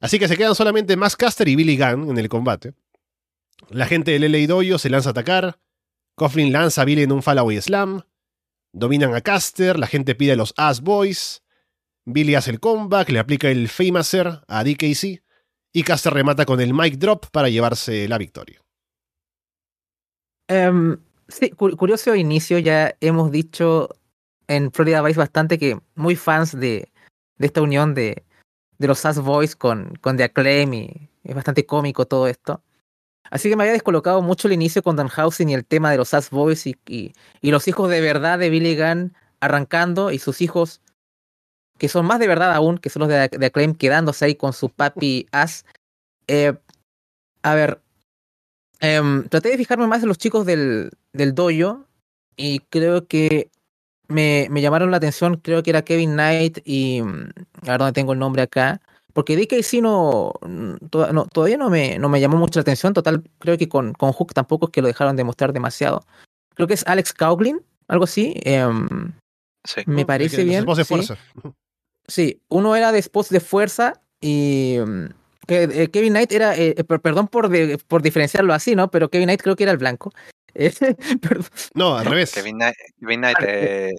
Así 0.00 0.18
que 0.18 0.28
se 0.28 0.36
quedan 0.36 0.54
solamente 0.54 0.96
Max 0.96 1.14
Caster 1.14 1.46
y 1.46 1.56
Billy 1.56 1.76
Gunn 1.76 2.10
en 2.10 2.18
el 2.18 2.28
combate. 2.28 2.72
La 3.68 3.86
gente 3.86 4.18
del 4.18 4.32
LA 4.32 4.46
Dojo 4.46 4.78
se 4.78 4.88
lanza 4.88 5.10
a 5.10 5.12
atacar. 5.12 5.58
Coughlin 6.14 6.52
lanza 6.52 6.82
a 6.82 6.84
Billy 6.86 7.02
en 7.02 7.12
un 7.12 7.22
Fallaway 7.22 7.60
Slam. 7.60 8.02
Dominan 8.72 9.14
a 9.14 9.20
Caster, 9.20 9.78
la 9.78 9.86
gente 9.86 10.14
pide 10.14 10.32
a 10.32 10.36
los 10.36 10.54
Ass 10.56 10.80
Boys. 10.80 11.42
Billy 12.06 12.34
hace 12.34 12.50
el 12.50 12.60
comeback, 12.60 13.10
le 13.10 13.18
aplica 13.18 13.48
el 13.50 13.68
Famouser 13.68 14.40
a 14.48 14.64
DKC. 14.64 15.22
Y 15.72 15.82
Caster 15.82 16.14
remata 16.14 16.46
con 16.46 16.60
el 16.60 16.72
mic 16.72 16.94
drop 16.96 17.26
para 17.30 17.48
llevarse 17.48 18.08
la 18.08 18.18
victoria. 18.18 18.60
Um, 20.48 20.96
sí, 21.28 21.50
curioso 21.50 22.14
inicio. 22.14 22.58
Ya 22.58 22.96
hemos 23.00 23.30
dicho 23.30 23.96
en 24.48 24.72
Florida 24.72 25.02
Vice 25.02 25.18
bastante 25.18 25.58
que 25.58 25.78
muy 25.94 26.16
fans 26.16 26.58
de 26.58 26.90
esta 27.38 27.62
unión 27.62 27.94
de, 27.94 28.24
de 28.80 28.88
los 28.88 28.98
Sass 28.98 29.20
Boys 29.20 29.54
con, 29.54 29.94
con 30.00 30.16
The 30.16 30.24
Acclaim 30.24 30.72
y 30.72 31.10
es 31.22 31.34
bastante 31.34 31.66
cómico 31.66 32.06
todo 32.06 32.26
esto. 32.26 32.62
Así 33.30 33.50
que 33.50 33.54
me 33.54 33.64
había 33.64 33.74
descolocado 33.74 34.22
mucho 34.22 34.48
el 34.48 34.54
inicio 34.54 34.82
con 34.82 34.96
Danhausen 34.96 35.50
y 35.50 35.54
el 35.54 35.66
tema 35.66 35.90
de 35.90 35.98
los 35.98 36.08
Sass 36.08 36.30
Boys 36.30 36.66
y, 36.66 36.76
y, 36.86 37.12
los 37.42 37.68
hijos 37.68 37.90
de 37.90 38.00
verdad 38.00 38.38
de 38.38 38.48
Billy 38.48 38.74
Gunn 38.76 39.14
arrancando 39.38 40.10
y 40.10 40.18
sus 40.18 40.40
hijos 40.40 40.80
que 41.78 41.88
son 41.88 42.06
más 42.06 42.20
de 42.20 42.26
verdad 42.26 42.54
aún, 42.54 42.78
que 42.78 42.88
son 42.88 43.00
los 43.00 43.08
de, 43.10 43.28
de 43.28 43.46
Acclaim 43.46 43.74
quedándose 43.74 44.24
ahí 44.24 44.34
con 44.34 44.54
su 44.54 44.70
papi 44.70 45.26
As. 45.30 45.66
Eh, 46.26 46.54
a 47.42 47.54
ver, 47.54 47.82
eh, 48.80 49.02
traté 49.28 49.50
de 49.50 49.58
fijarme 49.58 49.86
más 49.88 50.02
en 50.02 50.08
los 50.08 50.18
chicos 50.18 50.46
del, 50.46 50.90
del 51.12 51.34
dojo 51.34 51.84
y 52.34 52.60
creo 52.70 53.06
que 53.06 53.50
me, 54.10 54.48
me, 54.50 54.60
llamaron 54.60 54.90
la 54.90 54.98
atención, 54.98 55.36
creo 55.36 55.62
que 55.62 55.70
era 55.70 55.82
Kevin 55.82 56.12
Knight 56.12 56.58
y. 56.64 57.02
Mm, 57.02 57.30
a 57.62 57.70
ver 57.70 57.78
dónde 57.78 57.92
tengo 57.92 58.12
el 58.12 58.18
nombre 58.18 58.42
acá. 58.42 58.80
Porque 59.12 59.36
DKC 59.36 59.80
no, 59.82 60.32
mm, 60.42 60.74
no, 61.12 61.26
todavía 61.26 61.56
no 61.56 61.70
me, 61.70 61.98
no 61.98 62.08
me 62.08 62.20
llamó 62.20 62.36
mucho 62.36 62.58
la 62.58 62.62
atención. 62.62 62.92
Total, 62.92 63.22
creo 63.38 63.58
que 63.58 63.68
con, 63.68 63.92
con 63.94 64.12
Hook 64.12 64.34
tampoco 64.34 64.66
es 64.66 64.72
que 64.72 64.82
lo 64.82 64.88
dejaron 64.88 65.16
de 65.16 65.24
mostrar 65.24 65.52
demasiado. 65.52 66.04
Creo 66.54 66.68
que 66.68 66.74
es 66.74 66.86
Alex 66.86 67.12
Cauglin, 67.12 67.60
algo 67.88 68.04
así. 68.04 68.34
Eh, 68.44 68.66
sí. 69.64 69.82
Me 69.86 70.06
parece 70.06 70.44
bien. 70.44 70.64
de 70.64 70.84
fuerza. 70.84 71.16
Sí. 72.06 72.40
uno 72.48 72.76
era 72.76 72.92
de 72.92 73.02
spots 73.02 73.30
de 73.30 73.40
fuerza 73.40 74.00
y. 74.20 74.76
Mm, 74.84 75.06
eh, 75.48 75.88
Kevin 75.90 76.12
Knight 76.12 76.30
era, 76.30 76.56
eh, 76.56 76.76
perdón 76.84 77.26
por, 77.26 77.48
de, 77.48 77.78
por 77.88 78.02
diferenciarlo 78.02 78.54
así, 78.54 78.76
¿no? 78.76 78.90
Pero 78.90 79.08
Kevin 79.08 79.26
Knight 79.26 79.42
creo 79.42 79.56
que 79.56 79.64
era 79.64 79.72
el 79.72 79.78
blanco. 79.78 80.12
no, 81.74 81.96
al 81.96 82.06
revés. 82.06 82.32
Kevin 82.32 82.56
Knight, 82.56 82.76
Kevin 82.98 83.20
Knight 83.20 83.38
es, 83.40 83.94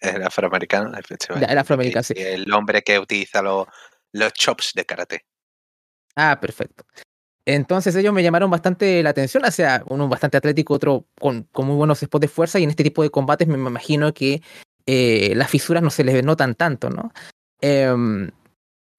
el 0.00 0.22
afroamericano, 0.22 0.96
efectivamente. 0.96 1.52
El 1.52 1.58
afroamericano, 1.58 2.02
sí. 2.02 2.14
El 2.16 2.52
hombre 2.52 2.82
que 2.82 2.98
utiliza 2.98 3.42
los, 3.42 3.66
los 4.12 4.32
chops 4.32 4.72
de 4.74 4.84
karate. 4.84 5.24
Ah, 6.16 6.38
perfecto. 6.40 6.84
Entonces 7.46 7.94
ellos 7.96 8.12
me 8.12 8.22
llamaron 8.22 8.50
bastante 8.50 9.02
la 9.02 9.10
atención, 9.10 9.44
o 9.44 9.50
sea, 9.50 9.82
uno 9.88 10.08
bastante 10.08 10.36
atlético, 10.36 10.74
otro 10.74 11.06
con, 11.18 11.44
con 11.44 11.66
muy 11.66 11.76
buenos 11.76 12.00
spots 12.00 12.20
de 12.20 12.28
fuerza, 12.28 12.58
y 12.58 12.64
en 12.64 12.70
este 12.70 12.84
tipo 12.84 13.02
de 13.02 13.10
combates 13.10 13.48
me, 13.48 13.56
imagino 13.56 14.12
que 14.12 14.42
eh, 14.86 15.32
las 15.34 15.50
fisuras 15.50 15.82
no 15.82 15.90
se 15.90 16.04
les 16.04 16.22
notan 16.22 16.54
tanto, 16.54 16.90
¿no? 16.90 17.12
Eh, 17.60 17.92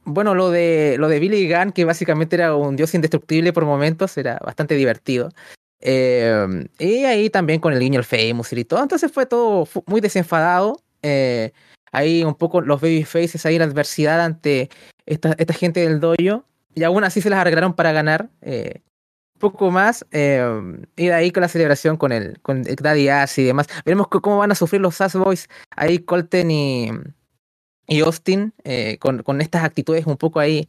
bueno, 0.03 0.33
lo 0.33 0.49
de, 0.49 0.95
lo 0.97 1.07
de 1.07 1.19
Billy 1.19 1.51
Gunn, 1.51 1.71
que 1.71 1.85
básicamente 1.85 2.35
era 2.35 2.55
un 2.55 2.75
dios 2.75 2.93
indestructible 2.95 3.53
por 3.53 3.65
momentos, 3.65 4.17
era 4.17 4.39
bastante 4.43 4.75
divertido. 4.75 5.29
Eh, 5.81 6.67
y 6.79 7.05
ahí 7.05 7.29
también 7.29 7.59
con 7.59 7.73
el 7.73 7.79
guiño 7.79 7.99
el 7.99 8.05
Famous 8.05 8.53
y 8.53 8.65
todo. 8.65 8.81
Entonces 8.81 9.11
fue 9.11 9.25
todo 9.25 9.67
muy 9.87 10.01
desenfadado. 10.01 10.81
Eh, 11.01 11.51
ahí 11.91 12.23
un 12.23 12.35
poco 12.35 12.61
los 12.61 12.79
babyfaces, 12.79 13.45
ahí 13.45 13.57
la 13.57 13.65
adversidad 13.65 14.21
ante 14.21 14.69
esta, 15.05 15.33
esta 15.37 15.53
gente 15.53 15.81
del 15.81 15.99
dojo. 15.99 16.45
Y 16.73 16.83
aún 16.83 17.03
así 17.03 17.21
se 17.21 17.29
las 17.29 17.39
arreglaron 17.39 17.73
para 17.73 17.91
ganar. 17.91 18.29
Eh, 18.41 18.81
poco 19.41 19.71
más. 19.71 20.05
Eh, 20.11 20.41
y 20.95 21.07
de 21.07 21.13
ahí 21.13 21.31
con 21.31 21.41
la 21.41 21.49
celebración 21.49 21.97
con 21.97 22.13
el, 22.13 22.39
con 22.41 22.63
Daddy 22.63 23.09
Ass 23.09 23.37
y 23.39 23.43
demás. 23.43 23.67
Veremos 23.83 24.07
cómo 24.07 24.37
van 24.37 24.51
a 24.51 24.55
sufrir 24.55 24.79
los 24.79 24.95
Sass 24.95 25.15
Boys. 25.15 25.49
Ahí 25.75 25.99
Colton 25.99 26.49
y, 26.49 26.91
y 27.87 27.99
Austin 27.99 28.53
eh, 28.63 28.97
con, 28.99 29.23
con 29.23 29.41
estas 29.41 29.65
actitudes 29.65 30.05
un 30.05 30.15
poco 30.15 30.39
ahí 30.39 30.65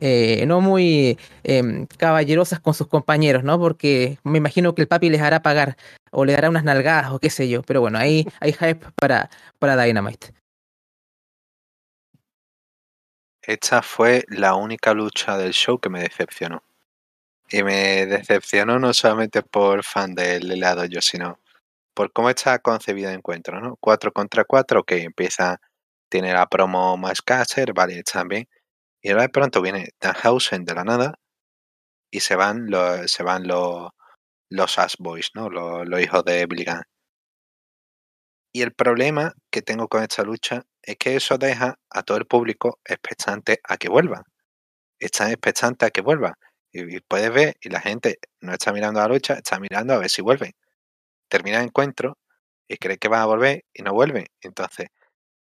eh, 0.00 0.44
no 0.46 0.60
muy 0.60 1.18
eh, 1.44 1.86
caballerosas 1.96 2.60
con 2.60 2.74
sus 2.74 2.88
compañeros, 2.88 3.44
¿no? 3.44 3.58
Porque 3.58 4.18
me 4.24 4.38
imagino 4.38 4.74
que 4.74 4.82
el 4.82 4.88
papi 4.88 5.08
les 5.08 5.20
hará 5.20 5.40
pagar 5.42 5.76
o 6.10 6.24
le 6.24 6.32
dará 6.32 6.50
unas 6.50 6.64
nalgadas 6.64 7.12
o 7.12 7.18
qué 7.18 7.30
sé 7.30 7.48
yo. 7.48 7.62
Pero 7.62 7.80
bueno, 7.80 7.98
ahí 7.98 8.26
hay 8.40 8.52
hype 8.52 8.86
para, 8.96 9.30
para 9.58 9.82
Dynamite. 9.82 10.34
Esta 13.42 13.82
fue 13.82 14.24
la 14.28 14.54
única 14.54 14.94
lucha 14.94 15.36
del 15.36 15.52
show 15.52 15.78
que 15.78 15.90
me 15.90 16.00
decepcionó. 16.00 16.62
Y 17.50 17.62
me 17.62 18.06
decepcionó 18.06 18.78
no 18.78 18.94
solamente 18.94 19.42
por 19.42 19.84
fan 19.84 20.14
del 20.14 20.50
helado 20.50 20.86
yo, 20.86 21.00
sino 21.02 21.38
por 21.92 22.12
cómo 22.12 22.30
está 22.30 22.58
concebido 22.58 23.10
el 23.10 23.16
encuentro, 23.16 23.60
¿no? 23.60 23.76
4 23.80 24.12
contra 24.12 24.44
4, 24.44 24.82
que 24.82 25.02
empieza, 25.02 25.60
tiene 26.08 26.32
la 26.32 26.46
promo 26.46 26.96
más 26.96 27.22
caster, 27.22 27.72
vale, 27.74 28.02
también 28.02 28.48
y 29.04 29.10
ahora 29.10 29.24
de 29.24 29.28
pronto 29.28 29.60
viene 29.60 29.90
Danhausen 30.00 30.64
de 30.64 30.74
la 30.74 30.82
nada 30.82 31.14
y 32.10 32.20
se 32.20 32.36
van 32.36 32.70
los, 32.70 33.12
se 33.12 33.22
van 33.22 33.46
los, 33.46 33.90
Boys, 34.98 35.30
¿no? 35.34 35.50
Los, 35.50 36.00
hijos 36.00 36.24
de 36.24 36.46
Billy. 36.46 36.64
Y 38.50 38.62
el 38.62 38.72
problema 38.72 39.34
que 39.50 39.60
tengo 39.60 39.88
con 39.88 40.02
esta 40.02 40.22
lucha 40.22 40.62
es 40.80 40.96
que 40.96 41.16
eso 41.16 41.36
deja 41.36 41.78
a 41.90 42.02
todo 42.02 42.16
el 42.16 42.24
público 42.24 42.80
expectante 42.82 43.60
a 43.64 43.76
que 43.76 43.90
vuelvan. 43.90 44.22
Están 44.98 45.28
expectantes 45.28 45.86
a 45.86 45.90
que 45.90 46.00
vuelvan. 46.00 46.32
Y, 46.72 47.00
puedes 47.00 47.30
ver, 47.30 47.56
y 47.60 47.68
la 47.68 47.82
gente 47.82 48.18
no 48.40 48.54
está 48.54 48.72
mirando 48.72 49.00
la 49.00 49.08
lucha, 49.08 49.34
está 49.34 49.60
mirando 49.60 49.92
a 49.92 49.98
ver 49.98 50.08
si 50.08 50.22
vuelven. 50.22 50.52
termina 51.28 51.58
el 51.58 51.66
encuentro 51.66 52.16
y 52.68 52.78
cree 52.78 52.96
que 52.96 53.08
va 53.08 53.22
a 53.22 53.26
volver 53.26 53.64
y 53.74 53.82
no 53.82 53.92
vuelve. 53.92 54.28
Entonces, 54.40 54.88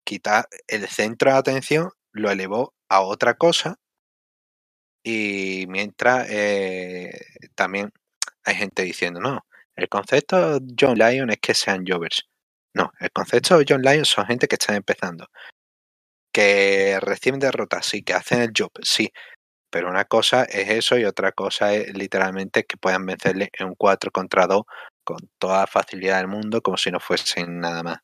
quita 0.03 0.47
el 0.67 0.85
centro 0.89 1.31
de 1.31 1.37
atención, 1.37 1.91
lo 2.11 2.29
elevó 2.29 2.73
a 2.93 3.01
otra 3.01 3.33
cosa 3.35 3.77
y 5.03 5.65
mientras 5.67 6.27
eh, 6.29 7.11
también 7.55 7.91
hay 8.45 8.55
gente 8.55 8.83
diciendo, 8.83 9.19
no, 9.19 9.45
el 9.75 9.89
concepto 9.89 10.59
de 10.59 10.73
John 10.79 10.97
Lyon 10.97 11.29
es 11.31 11.39
que 11.41 11.53
sean 11.53 11.85
jovers. 11.85 12.23
No, 12.73 12.91
el 12.99 13.11
concepto 13.11 13.57
de 13.57 13.65
John 13.67 13.81
Lyon 13.81 14.05
son 14.05 14.25
gente 14.25 14.47
que 14.47 14.55
están 14.55 14.75
empezando. 14.77 15.27
Que 16.33 16.99
reciben 17.01 17.39
derrotas, 17.39 17.85
sí, 17.85 18.03
que 18.03 18.13
hacen 18.13 18.41
el 18.41 18.51
job, 18.57 18.71
sí. 18.81 19.11
Pero 19.69 19.89
una 19.89 20.05
cosa 20.05 20.43
es 20.45 20.69
eso 20.69 20.97
y 20.97 21.05
otra 21.05 21.31
cosa 21.31 21.73
es 21.73 21.95
literalmente 21.95 22.63
que 22.65 22.77
puedan 22.77 23.05
vencerle 23.05 23.49
en 23.53 23.67
un 23.67 23.75
4 23.75 24.11
contra 24.11 24.47
2 24.47 24.63
con 25.03 25.17
toda 25.39 25.67
facilidad 25.67 26.17
del 26.19 26.27
mundo 26.27 26.61
como 26.61 26.77
si 26.77 26.91
no 26.91 26.99
fuesen 26.99 27.59
nada 27.59 27.83
más. 27.83 27.97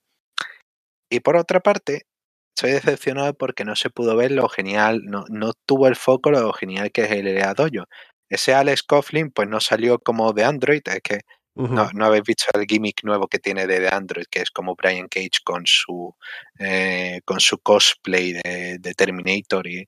Y 1.11 1.21
por 1.21 1.37
otra 1.37 1.59
parte, 1.59 2.05
estoy 2.55 2.71
decepcionado 2.71 3.33
porque 3.33 3.65
no 3.65 3.75
se 3.75 3.89
pudo 3.89 4.15
ver 4.15 4.31
lo 4.31 4.49
genial, 4.49 5.01
no, 5.05 5.25
no 5.29 5.53
tuvo 5.65 5.87
el 5.87 5.95
foco 5.95 6.31
lo 6.31 6.51
genial 6.53 6.91
que 6.91 7.03
es 7.03 7.11
el 7.11 7.27
EA 7.27 7.53
Dojo. 7.53 7.85
Ese 8.29 8.53
Alex 8.53 8.83
Coughlin 8.83 9.31
pues 9.31 9.47
no 9.47 9.59
salió 9.59 9.99
como 9.99 10.33
de 10.33 10.43
Android, 10.45 10.81
es 10.85 11.01
que 11.01 11.21
no, 11.55 11.89
no, 11.93 12.05
habéis 12.05 12.23
visto 12.23 12.45
el 12.53 12.65
gimmick 12.65 13.03
nuevo 13.03 13.27
que 13.27 13.39
tiene 13.39 13.67
de, 13.67 13.89
Android, 13.89 14.25
que 14.31 14.39
es 14.41 14.49
como 14.51 14.75
Brian 14.75 15.09
Cage 15.09 15.41
con 15.43 15.63
su 15.65 16.15
eh, 16.57 17.19
con 17.25 17.41
su 17.41 17.57
cosplay 17.57 18.33
de, 18.33 18.93
Terminator 18.95 19.67
y 19.67 19.85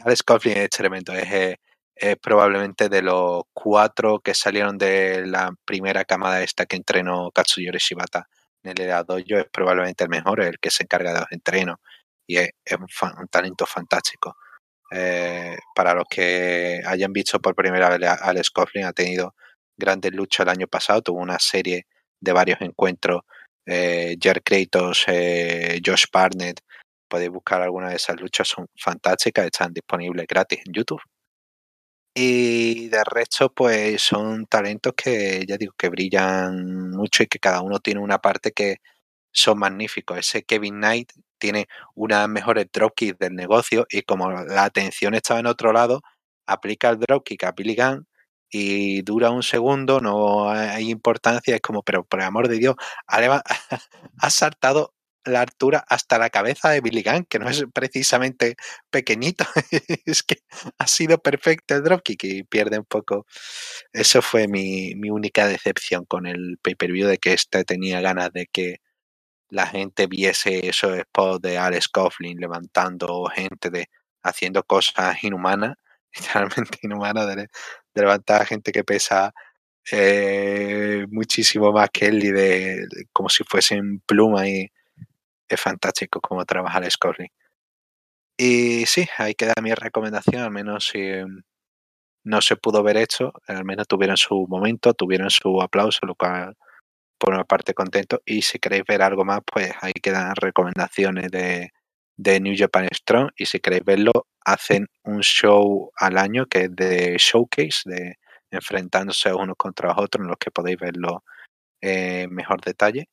Alex 0.00 0.22
Coughlin 0.24 0.56
es 0.58 0.70
tremendo, 0.70 1.12
es, 1.12 1.32
eh, 1.32 1.56
es, 1.94 2.16
probablemente 2.16 2.88
de 2.88 3.02
los 3.02 3.44
cuatro 3.52 4.18
que 4.20 4.34
salieron 4.34 4.76
de 4.78 5.26
la 5.26 5.54
primera 5.64 6.04
camada 6.04 6.42
esta 6.42 6.66
que 6.66 6.76
entrenó 6.76 7.30
Katsuyori 7.30 7.78
Shibata 7.78 8.28
el 8.62 9.04
Dojo, 9.06 9.38
es 9.38 9.46
probablemente 9.52 10.04
el 10.04 10.10
mejor, 10.10 10.40
el 10.40 10.58
que 10.58 10.70
se 10.70 10.84
encarga 10.84 11.12
de 11.12 11.20
los 11.20 11.32
entrenos 11.32 11.76
y 12.26 12.38
es, 12.38 12.50
un, 12.78 13.28
talento 13.28 13.66
fantástico. 13.66 14.36
Eh, 14.90 15.56
para 15.74 15.94
los 15.94 16.04
que 16.08 16.82
hayan 16.86 17.12
visto 17.12 17.40
por 17.40 17.54
primera 17.54 17.88
vez 17.88 18.08
a 18.08 18.14
Alex 18.14 18.50
Coughlin, 18.50 18.84
ha 18.84 18.92
tenido 18.92 19.34
grandes 19.76 20.12
luchas 20.12 20.44
el 20.44 20.50
año 20.50 20.66
pasado, 20.68 21.02
tuvo 21.02 21.20
una 21.20 21.38
serie 21.38 21.86
de 22.20 22.32
varios 22.32 22.60
encuentros, 22.60 23.22
eh, 23.66 24.16
Jer 24.20 24.42
Kratos, 24.42 25.04
eh, 25.08 25.80
Josh 25.84 26.04
Barnett, 26.12 26.60
podéis 27.08 27.30
buscar 27.30 27.62
alguna 27.62 27.90
de 27.90 27.96
esas 27.96 28.20
luchas, 28.20 28.48
son 28.48 28.66
fantásticas, 28.76 29.46
están 29.46 29.72
disponibles 29.72 30.26
gratis 30.26 30.60
en 30.66 30.72
YouTube. 30.72 31.02
Y 32.16 32.88
de 32.90 33.04
resto, 33.04 33.52
pues 33.54 34.02
son 34.02 34.44
talentos 34.46 34.92
que 34.94 35.44
ya 35.48 35.56
digo 35.56 35.72
que 35.78 35.88
brillan 35.88 36.90
mucho 36.90 37.22
y 37.22 37.26
que 37.26 37.38
cada 37.38 37.62
uno 37.62 37.78
tiene 37.80 38.00
una 38.00 38.18
parte 38.18 38.52
que 38.52 38.76
son 39.32 39.58
magníficos. 39.58 40.18
Ese 40.18 40.42
Kevin 40.44 40.76
Knight 40.76 41.12
tiene 41.38 41.68
una 41.94 42.16
de 42.16 42.22
las 42.22 42.28
mejores 42.30 42.66
dropkicks 42.72 43.18
del 43.18 43.34
negocio 43.34 43.86
y 43.90 44.02
como 44.02 44.30
la 44.30 44.64
atención 44.64 45.14
estaba 45.14 45.40
en 45.40 45.46
otro 45.46 45.72
lado, 45.72 46.02
aplica 46.46 46.90
el 46.90 46.98
dropkick 47.00 47.44
a 47.44 47.52
Billy 47.52 47.74
Gunn 47.76 48.06
y 48.50 49.02
dura 49.02 49.30
un 49.30 49.42
segundo, 49.42 50.00
no 50.00 50.50
hay 50.50 50.90
importancia, 50.90 51.54
es 51.56 51.62
como, 51.62 51.82
pero 51.82 52.04
por 52.04 52.20
el 52.20 52.26
amor 52.26 52.48
de 52.48 52.58
Dios, 52.58 52.76
ha, 53.06 53.42
ha 54.18 54.30
saltado 54.30 54.94
la 55.24 55.40
altura 55.42 55.84
hasta 55.88 56.18
la 56.18 56.30
cabeza 56.30 56.70
de 56.70 56.80
Billy 56.80 57.02
Gunn, 57.02 57.24
que 57.24 57.38
no 57.38 57.48
es 57.48 57.64
precisamente 57.72 58.56
pequeñito, 58.90 59.44
es 60.06 60.22
que 60.22 60.36
ha 60.78 60.86
sido 60.86 61.18
perfecto 61.18 61.74
el 61.74 61.84
dropkick 61.84 62.24
y 62.24 62.42
pierde 62.44 62.78
un 62.78 62.84
poco. 62.84 63.26
Eso 63.92 64.22
fue 64.22 64.48
mi, 64.48 64.94
mi 64.96 65.10
única 65.10 65.46
decepción 65.46 66.04
con 66.04 66.26
el 66.26 66.58
pay-per-view 66.62 67.08
de 67.08 67.18
que 67.18 67.32
este 67.34 67.64
tenía 67.64 68.00
ganas 68.00 68.32
de 68.32 68.46
que 68.46 68.80
la 69.52 69.66
gente 69.66 70.06
viese 70.06 70.68
esos 70.68 70.98
spots 70.98 71.42
de 71.42 71.58
Alex 71.58 71.88
Coughlin 71.88 72.38
levantando 72.40 73.26
gente 73.26 73.70
de 73.70 73.88
haciendo 74.22 74.62
cosas 74.64 75.22
inhumanas, 75.22 75.76
literalmente 76.16 76.78
inhumanas 76.82 77.36
de, 77.36 77.48
levantar 77.94 78.42
a 78.42 78.46
gente 78.46 78.72
que 78.72 78.84
pesa 78.84 79.32
eh, 79.90 81.06
muchísimo 81.10 81.72
más 81.72 81.90
que 81.90 82.06
él 82.06 82.24
y 82.24 82.30
de, 82.30 82.86
como 83.12 83.28
si 83.28 83.44
fuesen 83.44 84.00
pluma 84.00 84.48
y 84.48 84.70
fantástico 85.56 86.20
cómo 86.20 86.44
trabaja 86.44 86.78
el 86.78 86.90
Scorling. 86.90 87.30
Y 88.36 88.86
sí, 88.86 89.06
ahí 89.18 89.34
queda 89.34 89.54
mi 89.62 89.72
recomendación, 89.74 90.42
al 90.42 90.50
menos 90.50 90.86
si 90.86 91.00
em, 91.00 91.42
no 92.24 92.40
se 92.40 92.56
pudo 92.56 92.82
ver 92.82 92.96
esto, 92.96 93.32
al 93.46 93.64
menos 93.64 93.86
tuvieron 93.88 94.16
su 94.16 94.46
momento, 94.48 94.94
tuvieron 94.94 95.30
su 95.30 95.60
aplauso, 95.62 96.06
lo 96.06 96.14
cual 96.14 96.56
por 97.18 97.34
una 97.34 97.44
parte 97.44 97.74
contento. 97.74 98.20
Y 98.26 98.42
si 98.42 98.58
queréis 98.58 98.84
ver 98.88 99.02
algo 99.02 99.24
más, 99.24 99.40
pues 99.46 99.72
ahí 99.80 99.92
quedan 99.92 100.34
recomendaciones 100.36 101.30
de, 101.30 101.72
de 102.16 102.40
New 102.40 102.54
Japan 102.56 102.88
Strong. 102.92 103.30
Y 103.36 103.46
si 103.46 103.60
queréis 103.60 103.84
verlo, 103.84 104.12
hacen 104.44 104.88
un 105.04 105.20
show 105.22 105.92
al 105.96 106.18
año 106.18 106.46
que 106.46 106.62
es 106.62 106.76
de 106.76 107.16
showcase, 107.18 107.82
de 107.86 108.16
enfrentándose 108.50 109.32
unos 109.32 109.56
contra 109.56 109.92
otros, 109.96 110.22
en 110.22 110.28
los 110.28 110.36
que 110.38 110.50
podéis 110.50 110.78
verlo 110.78 111.24
en 111.80 112.32
mejor 112.34 112.60
detalle. 112.60 113.08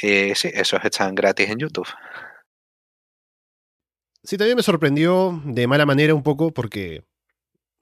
Y 0.00 0.34
sí, 0.34 0.50
esos 0.52 0.84
están 0.84 1.14
gratis 1.14 1.50
en 1.50 1.58
YouTube. 1.58 1.88
Sí, 4.22 4.38
también 4.38 4.56
me 4.56 4.62
sorprendió 4.62 5.40
de 5.44 5.66
mala 5.66 5.86
manera 5.86 6.14
un 6.14 6.22
poco 6.22 6.52
porque 6.52 7.04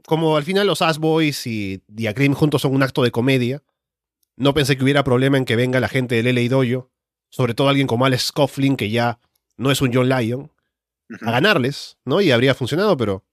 como 0.07 0.37
al 0.37 0.43
final 0.43 0.67
los 0.67 0.83
Ass 0.83 0.99
Boys 0.99 1.47
y 1.47 1.83
Diacrim 1.87 2.35
juntos 2.35 2.63
son 2.63 2.75
un 2.75 2.83
acto 2.83 3.03
de 3.03 3.13
comedia, 3.13 3.63
no 4.37 4.55
pensé 4.55 4.77
que 4.77 4.83
hubiera 4.83 5.05
problema 5.05 5.39
en 5.39 5.45
que 5.45 5.57
venga 5.57 5.81
la 5.81 5.89
gente 5.89 6.21
del 6.21 6.35
LA 6.35 6.49
Dojo, 6.49 6.91
sobre 7.31 7.55
todo 7.55 7.69
alguien 7.69 7.87
como 7.87 8.05
Alex 8.05 8.33
Coughlin, 8.33 8.77
que 8.77 8.91
ya 8.91 9.21
no 9.57 9.71
es 9.71 9.81
un 9.81 9.93
John 9.93 10.09
Lyon, 10.09 10.51
a 11.21 11.31
ganarles, 11.31 11.99
¿no? 12.05 12.21
Y 12.21 12.31
habría 12.31 12.55
funcionado, 12.55 12.97
pero 12.97 13.25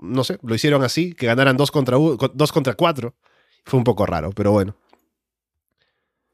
no 0.00 0.24
sé, 0.24 0.38
lo 0.42 0.54
hicieron 0.54 0.82
así, 0.84 1.14
que 1.14 1.26
ganaran 1.26 1.56
dos 1.56 1.70
contra, 1.70 1.96
dos 1.96 2.52
contra 2.52 2.74
cuatro. 2.74 3.14
Fue 3.64 3.78
un 3.78 3.84
poco 3.84 4.06
raro, 4.06 4.30
pero 4.32 4.52
bueno. 4.52 4.76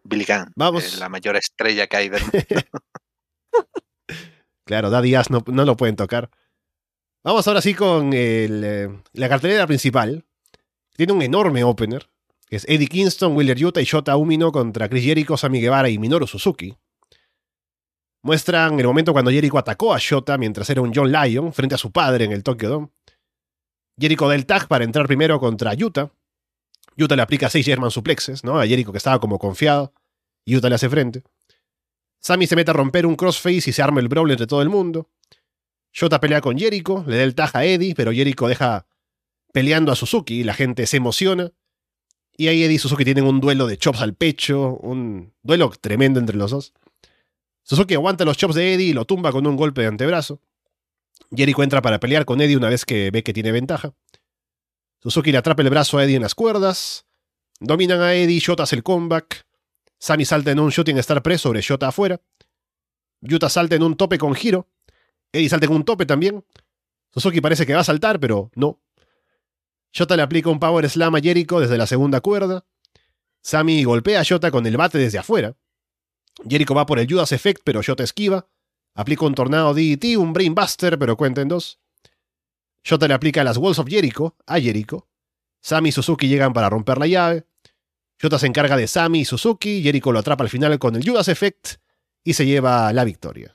Billy 0.04 0.24
Gunn, 0.24 0.52
Vamos. 0.56 0.98
la 0.98 1.08
mayor 1.08 1.36
estrella 1.36 1.86
que 1.86 1.96
hay 1.96 2.08
del 2.08 2.22
mundo. 2.22 2.38
claro, 4.64 4.90
Daddy 4.90 5.14
Ass 5.14 5.30
no, 5.30 5.44
no, 5.46 5.64
lo 5.64 5.76
pueden 5.76 5.96
tocar. 5.96 6.30
Vamos 7.24 7.46
ahora 7.46 7.60
sí 7.60 7.74
con 7.74 8.12
el, 8.12 8.62
eh, 8.64 9.02
la 9.12 9.28
cartelera 9.28 9.66
principal. 9.66 10.24
Tiene 10.96 11.12
un 11.12 11.22
enorme 11.22 11.62
opener, 11.64 12.08
es 12.50 12.64
Eddie 12.68 12.88
Kingston, 12.88 13.36
Willer 13.36 13.56
Yuta 13.56 13.80
y 13.80 13.84
Shota 13.84 14.16
Umino 14.16 14.50
contra 14.50 14.88
Chris 14.88 15.04
Jericho, 15.04 15.36
Sami 15.36 15.60
Guevara 15.60 15.90
y 15.90 15.98
Minoru 15.98 16.26
Suzuki. 16.26 16.74
Muestran 18.22 18.78
el 18.80 18.86
momento 18.86 19.12
cuando 19.12 19.30
Jericho 19.30 19.58
atacó 19.58 19.94
a 19.94 19.98
Shota 19.98 20.38
mientras 20.38 20.68
era 20.70 20.80
un 20.80 20.92
John 20.94 21.12
Lyon 21.12 21.52
frente 21.52 21.74
a 21.74 21.78
su 21.78 21.92
padre 21.92 22.24
en 22.24 22.32
el 22.32 22.42
Tokyo 22.42 22.68
Dome. 22.68 22.88
Jericho 23.98 24.28
da 24.28 24.34
el 24.34 24.46
tag 24.46 24.66
para 24.66 24.84
entrar 24.84 25.06
primero 25.06 25.38
contra 25.38 25.74
Yuta. 25.74 26.10
Yuta 26.98 27.14
le 27.14 27.22
aplica 27.22 27.48
seis 27.48 27.64
German 27.64 27.92
suplexes, 27.92 28.42
¿no? 28.42 28.58
A 28.58 28.66
Jericho 28.66 28.90
que 28.90 28.98
estaba 28.98 29.20
como 29.20 29.38
confiado. 29.38 29.94
Yuta 30.44 30.68
le 30.68 30.74
hace 30.74 30.90
frente. 30.90 31.22
Sami 32.18 32.48
se 32.48 32.56
mete 32.56 32.72
a 32.72 32.74
romper 32.74 33.06
un 33.06 33.14
crossface 33.14 33.70
y 33.70 33.72
se 33.72 33.80
arma 33.80 34.00
el 34.00 34.08
brawl 34.08 34.32
entre 34.32 34.48
todo 34.48 34.62
el 34.62 34.68
mundo. 34.68 35.08
Shota 35.92 36.20
pelea 36.20 36.40
con 36.40 36.58
Jericho, 36.58 37.04
le 37.06 37.16
da 37.16 37.22
el 37.22 37.36
tag 37.36 37.56
a 37.56 37.64
Eddie, 37.64 37.94
pero 37.94 38.12
Jericho 38.12 38.48
deja 38.48 38.86
peleando 39.52 39.92
a 39.92 39.96
Suzuki 39.96 40.40
y 40.40 40.44
la 40.44 40.54
gente 40.54 40.86
se 40.86 40.96
emociona. 40.96 41.52
Y 42.36 42.48
ahí 42.48 42.64
Eddie 42.64 42.74
y 42.74 42.78
Suzuki 42.78 43.04
tienen 43.04 43.24
un 43.24 43.40
duelo 43.40 43.68
de 43.68 43.78
chops 43.78 44.00
al 44.00 44.14
pecho, 44.14 44.76
un 44.82 45.32
duelo 45.42 45.70
tremendo 45.80 46.18
entre 46.18 46.36
los 46.36 46.50
dos. 46.50 46.74
Suzuki 47.62 47.94
aguanta 47.94 48.24
los 48.24 48.36
chops 48.36 48.56
de 48.56 48.74
Eddie 48.74 48.86
y 48.88 48.92
lo 48.92 49.04
tumba 49.04 49.30
con 49.30 49.46
un 49.46 49.56
golpe 49.56 49.82
de 49.82 49.86
antebrazo. 49.86 50.40
Jericho 51.30 51.62
entra 51.62 51.80
para 51.80 52.00
pelear 52.00 52.24
con 52.24 52.40
Eddie 52.40 52.56
una 52.56 52.68
vez 52.68 52.84
que 52.84 53.12
ve 53.12 53.22
que 53.22 53.32
tiene 53.32 53.52
ventaja. 53.52 53.94
Suzuki 55.00 55.32
le 55.32 55.38
atrapa 55.38 55.62
el 55.62 55.70
brazo 55.70 55.98
a 55.98 56.04
Eddie 56.04 56.16
en 56.16 56.22
las 56.22 56.34
cuerdas. 56.34 57.06
Dominan 57.60 58.00
a 58.00 58.14
Eddie, 58.14 58.40
Shota 58.40 58.64
hace 58.64 58.76
el 58.76 58.82
comeback. 58.82 59.46
Sami 59.98 60.24
salta 60.24 60.50
en 60.50 60.60
un 60.60 60.70
shooting 60.70 60.98
star 60.98 61.22
press 61.22 61.40
sobre 61.40 61.60
Shota 61.60 61.88
afuera. 61.88 62.20
Yuta 63.20 63.48
salta 63.48 63.74
en 63.74 63.82
un 63.82 63.96
tope 63.96 64.18
con 64.18 64.34
giro. 64.34 64.68
Eddie 65.32 65.48
salta 65.48 65.66
en 65.66 65.72
un 65.72 65.84
tope 65.84 66.06
también. 66.06 66.44
Suzuki 67.12 67.40
parece 67.40 67.66
que 67.66 67.74
va 67.74 67.80
a 67.80 67.84
saltar, 67.84 68.20
pero 68.20 68.50
no. 68.54 68.80
Shota 69.92 70.16
le 70.16 70.22
aplica 70.22 70.50
un 70.50 70.60
power 70.60 70.88
slam 70.88 71.14
a 71.14 71.20
Jericho 71.20 71.60
desde 71.60 71.78
la 71.78 71.86
segunda 71.86 72.20
cuerda. 72.20 72.64
Sami 73.42 73.84
golpea 73.84 74.20
a 74.20 74.22
Shota 74.22 74.50
con 74.50 74.66
el 74.66 74.76
bate 74.76 74.98
desde 74.98 75.18
afuera. 75.18 75.56
Jericho 76.48 76.74
va 76.74 76.86
por 76.86 76.98
el 76.98 77.10
Judas 77.10 77.32
Effect, 77.32 77.62
pero 77.64 77.82
Shota 77.82 78.04
esquiva. 78.04 78.48
Aplica 78.94 79.24
un 79.24 79.34
tornado 79.34 79.74
DDT, 79.74 80.16
un 80.16 80.32
Brainbuster, 80.32 80.98
pero 80.98 81.16
cuenta 81.16 81.40
en 81.40 81.48
dos. 81.48 81.80
Shota 82.88 83.06
le 83.06 83.12
aplica 83.12 83.44
las 83.44 83.58
Walls 83.58 83.78
of 83.78 83.86
Jericho 83.86 84.34
a 84.46 84.58
Jericho. 84.58 85.06
Sami 85.60 85.90
y 85.90 85.92
Suzuki 85.92 86.26
llegan 86.26 86.54
para 86.54 86.70
romper 86.70 86.96
la 86.96 87.06
llave. 87.06 87.44
Shota 88.18 88.38
se 88.38 88.46
encarga 88.46 88.78
de 88.78 88.86
Sami 88.86 89.20
y 89.20 89.24
Suzuki. 89.26 89.82
Jericho 89.82 90.10
lo 90.10 90.20
atrapa 90.20 90.42
al 90.42 90.48
final 90.48 90.78
con 90.78 90.96
el 90.96 91.06
Judas 91.06 91.28
Effect 91.28 91.74
y 92.24 92.32
se 92.32 92.46
lleva 92.46 92.90
la 92.94 93.04
victoria. 93.04 93.54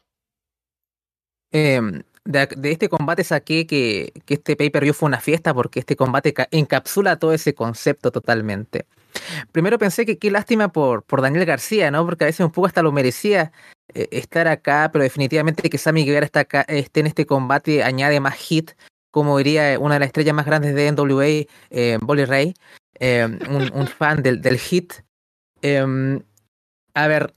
Em, 1.51 2.03
de, 2.25 2.47
este 2.65 2.89
combate 2.89 3.23
saqué 3.23 3.65
que, 3.65 4.13
este 4.27 4.55
pay-per-view 4.55 4.93
fue 4.93 5.07
una 5.07 5.19
fiesta 5.19 5.51
porque 5.51 5.79
este 5.79 5.95
combate 5.95 6.35
encapsula 6.51 7.17
todo 7.17 7.33
ese 7.33 7.55
concepto 7.55 8.11
totalmente. 8.11 8.85
Primero 9.51 9.79
pensé 9.79 10.05
que 10.05 10.19
qué 10.19 10.29
lástima 10.29 10.67
por, 10.67 11.01
por 11.01 11.23
Daniel 11.23 11.45
García, 11.45 11.89
¿no? 11.89 12.05
Porque 12.05 12.25
a 12.25 12.27
veces 12.27 12.45
un 12.45 12.51
poco 12.51 12.67
hasta 12.67 12.83
lo 12.83 12.91
merecía 12.91 13.51
eh, 13.95 14.09
estar 14.11 14.47
acá, 14.47 14.91
pero 14.93 15.01
definitivamente 15.01 15.71
que 15.71 15.79
Sammy 15.79 16.05
Guevara 16.05 16.27
está 16.27 16.41
esté 16.67 16.99
en 16.99 17.07
este 17.07 17.25
combate 17.25 17.83
añade 17.83 18.19
más 18.19 18.35
hit, 18.35 18.73
como 19.13 19.37
diría 19.37 19.77
una 19.79 19.93
de 19.93 19.99
las 19.99 20.07
estrellas 20.07 20.33
más 20.33 20.47
grandes 20.47 20.73
de 20.73 20.91
NWA, 20.91 21.45
eh, 21.69 21.99
Bolly 22.01 22.25
Ray, 22.25 22.55
eh, 22.99 23.27
un, 23.47 23.87
fan 23.87 24.23
del, 24.23 24.41
del 24.41 24.57
hit. 24.57 24.93
Em, 25.61 26.19
a 26.95 27.07
ver, 27.07 27.31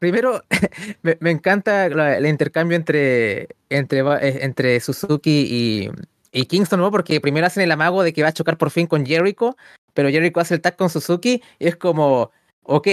primero 0.00 0.42
me, 1.02 1.30
encanta 1.30 1.86
el 1.86 2.26
intercambio 2.26 2.76
entre, 2.76 3.46
entre, 3.68 4.00
entre 4.44 4.80
Suzuki 4.80 5.46
y, 5.48 5.90
y 6.32 6.46
Kingston, 6.46 6.80
¿no? 6.80 6.90
Porque 6.90 7.20
primero 7.20 7.46
hacen 7.46 7.62
el 7.62 7.70
amago 7.70 8.02
de 8.02 8.12
que 8.12 8.24
va 8.24 8.30
a 8.30 8.32
chocar 8.32 8.58
por 8.58 8.72
fin 8.72 8.88
con 8.88 9.06
Jericho, 9.06 9.56
pero 9.94 10.08
Jericho 10.08 10.40
hace 10.40 10.54
el 10.54 10.60
tag 10.60 10.74
con 10.74 10.90
Suzuki 10.90 11.44
y 11.60 11.68
es 11.68 11.76
como, 11.76 12.32
ok, 12.64 12.88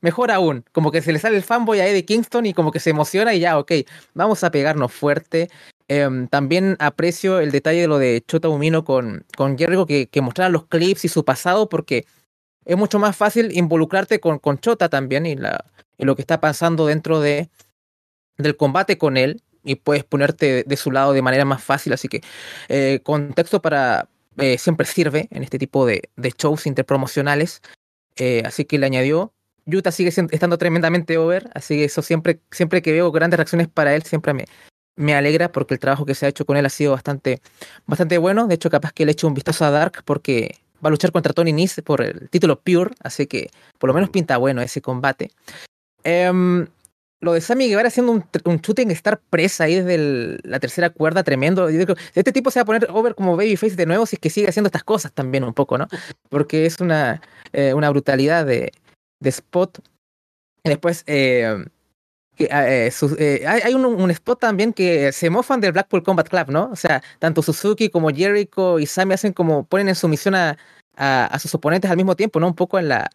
mejor 0.00 0.32
aún, 0.32 0.64
como 0.72 0.90
que 0.90 1.02
se 1.02 1.12
le 1.12 1.20
sale 1.20 1.36
el 1.36 1.44
fanboy 1.44 1.78
a 1.78 1.86
Eddie 1.86 2.04
Kingston 2.04 2.46
y 2.46 2.52
como 2.52 2.72
que 2.72 2.80
se 2.80 2.90
emociona 2.90 3.32
y 3.32 3.38
ya, 3.38 3.58
ok, 3.60 3.70
vamos 4.12 4.42
a 4.42 4.50
pegarnos 4.50 4.92
fuerte. 4.92 5.50
Em, 5.88 6.28
también 6.28 6.76
aprecio 6.78 7.40
el 7.40 7.50
detalle 7.50 7.82
de 7.82 7.88
lo 7.88 7.98
de 7.98 8.24
Chota 8.26 8.48
Umino 8.48 8.84
con, 8.84 9.26
con 9.36 9.56
que, 9.56 10.08
que 10.08 10.22
los 10.48 10.66
clips 10.66 11.04
y 11.04 11.08
su 11.08 11.24
pasado, 11.24 11.68
porque 11.68 12.06
es 12.64 12.76
mucho 12.76 12.98
más 12.98 13.16
fácil 13.16 13.56
involucrarte 13.56 14.18
con, 14.20 14.40
Chota 14.58 14.88
también 14.88 15.26
y, 15.26 15.36
lo 15.98 16.16
que 16.16 16.22
está 16.22 16.40
pasando 16.40 16.86
dentro 16.86 17.20
de, 17.20 17.50
del 18.38 18.56
combate 18.56 18.96
con 18.96 19.16
él 19.16 19.42
y 19.62 19.76
puedes 19.76 20.04
ponerte 20.04 20.64
de 20.66 20.76
su 20.76 20.90
lado 20.90 21.12
de 21.12 21.22
manera 21.22 21.44
más 21.44 21.62
fácil. 21.62 21.92
Así 21.92 22.08
que 22.08 22.22
eh, 22.68 23.00
contexto 23.02 23.60
para 23.60 24.08
eh, 24.38 24.58
siempre 24.58 24.86
sirve 24.86 25.28
en 25.30 25.42
este 25.42 25.58
tipo 25.58 25.86
de, 25.86 26.10
de 26.16 26.30
shows 26.36 26.66
interpromocionales. 26.66 27.60
Eh, 28.16 28.42
así 28.46 28.64
que 28.64 28.78
le 28.78 28.86
añadió. 28.86 29.32
Yuta 29.66 29.92
sigue 29.92 30.10
estando 30.10 30.58
tremendamente 30.58 31.16
over, 31.16 31.50
así 31.54 31.76
que 31.76 31.84
eso 31.84 32.02
siempre, 32.02 32.40
siempre 32.50 32.82
que 32.82 32.92
veo 32.92 33.10
grandes 33.10 33.38
reacciones 33.38 33.66
para 33.66 33.94
él, 33.94 34.02
siempre 34.02 34.34
me, 34.34 34.44
me 34.96 35.14
alegra 35.14 35.50
porque 35.50 35.74
el 35.74 35.80
trabajo 35.80 36.06
que 36.06 36.14
se 36.14 36.26
ha 36.26 36.28
hecho 36.28 36.44
con 36.44 36.56
él 36.56 36.66
ha 36.66 36.70
sido 36.70 36.92
bastante, 36.92 37.40
bastante 37.86 38.18
bueno. 38.18 38.46
De 38.46 38.54
hecho, 38.54 38.70
capaz 38.70 38.92
que 38.92 39.04
le 39.04 39.12
echo 39.12 39.26
un 39.26 39.34
vistazo 39.34 39.64
a 39.64 39.70
Dark 39.70 40.02
porque 40.04 40.56
va 40.84 40.88
a 40.88 40.90
luchar 40.90 41.12
contra 41.12 41.32
Tony 41.32 41.52
Nese 41.52 41.82
por 41.82 42.02
el 42.02 42.28
título 42.28 42.60
Pure, 42.60 42.94
así 43.00 43.26
que 43.26 43.50
por 43.78 43.88
lo 43.88 43.94
menos 43.94 44.10
pinta 44.10 44.36
bueno 44.36 44.62
ese 44.62 44.80
combate. 44.80 45.30
Em, 46.04 46.66
lo 47.20 47.32
de 47.32 47.40
Sammy 47.40 47.68
Guevara 47.68 47.88
haciendo 47.88 48.12
un, 48.12 48.24
un 48.44 48.58
shooting 48.58 48.90
star 48.90 49.18
presa 49.30 49.64
ahí 49.64 49.76
desde 49.76 50.38
la 50.42 50.60
tercera 50.60 50.90
cuerda, 50.90 51.22
tremendo. 51.22 51.68
este 51.68 52.32
tipo 52.32 52.50
se 52.50 52.60
va 52.60 52.62
a 52.62 52.66
poner 52.66 52.86
over 52.90 53.14
como 53.14 53.36
babyface 53.36 53.76
de 53.76 53.86
nuevo 53.86 54.04
si 54.04 54.16
es 54.16 54.20
que 54.20 54.30
sigue 54.30 54.48
haciendo 54.48 54.68
estas 54.68 54.84
cosas 54.84 55.12
también 55.12 55.42
un 55.44 55.54
poco, 55.54 55.78
¿no? 55.78 55.88
Porque 56.28 56.66
es 56.66 56.80
una, 56.80 57.22
eh, 57.52 57.72
una 57.72 57.88
brutalidad 57.90 58.44
de, 58.44 58.72
de 59.20 59.30
spot. 59.30 59.78
Y 60.64 60.68
después, 60.68 61.02
eh, 61.06 61.64
eh, 62.38 63.44
hay 63.46 63.74
un, 63.74 64.10
spot 64.10 64.40
también 64.40 64.72
que 64.72 65.12
se 65.12 65.30
mofan 65.30 65.60
del 65.60 65.72
Blackpool 65.72 66.02
Combat 66.02 66.28
Club, 66.28 66.50
¿no? 66.50 66.70
O 66.72 66.76
sea, 66.76 67.02
tanto 67.18 67.42
Suzuki 67.42 67.88
como 67.88 68.10
Jericho 68.10 68.78
y 68.78 68.86
Sammy 68.86 69.14
hacen 69.14 69.32
como 69.32 69.64
ponen 69.64 69.88
en 69.88 69.94
sumisión 69.94 70.34
a, 70.34 70.56
a, 70.96 71.38
sus 71.38 71.54
oponentes 71.54 71.90
al 71.90 71.96
mismo 71.96 72.16
tiempo, 72.16 72.40
¿no? 72.40 72.48
Un 72.48 72.54
poco 72.54 72.78
en 72.78 72.88
la, 72.88 73.10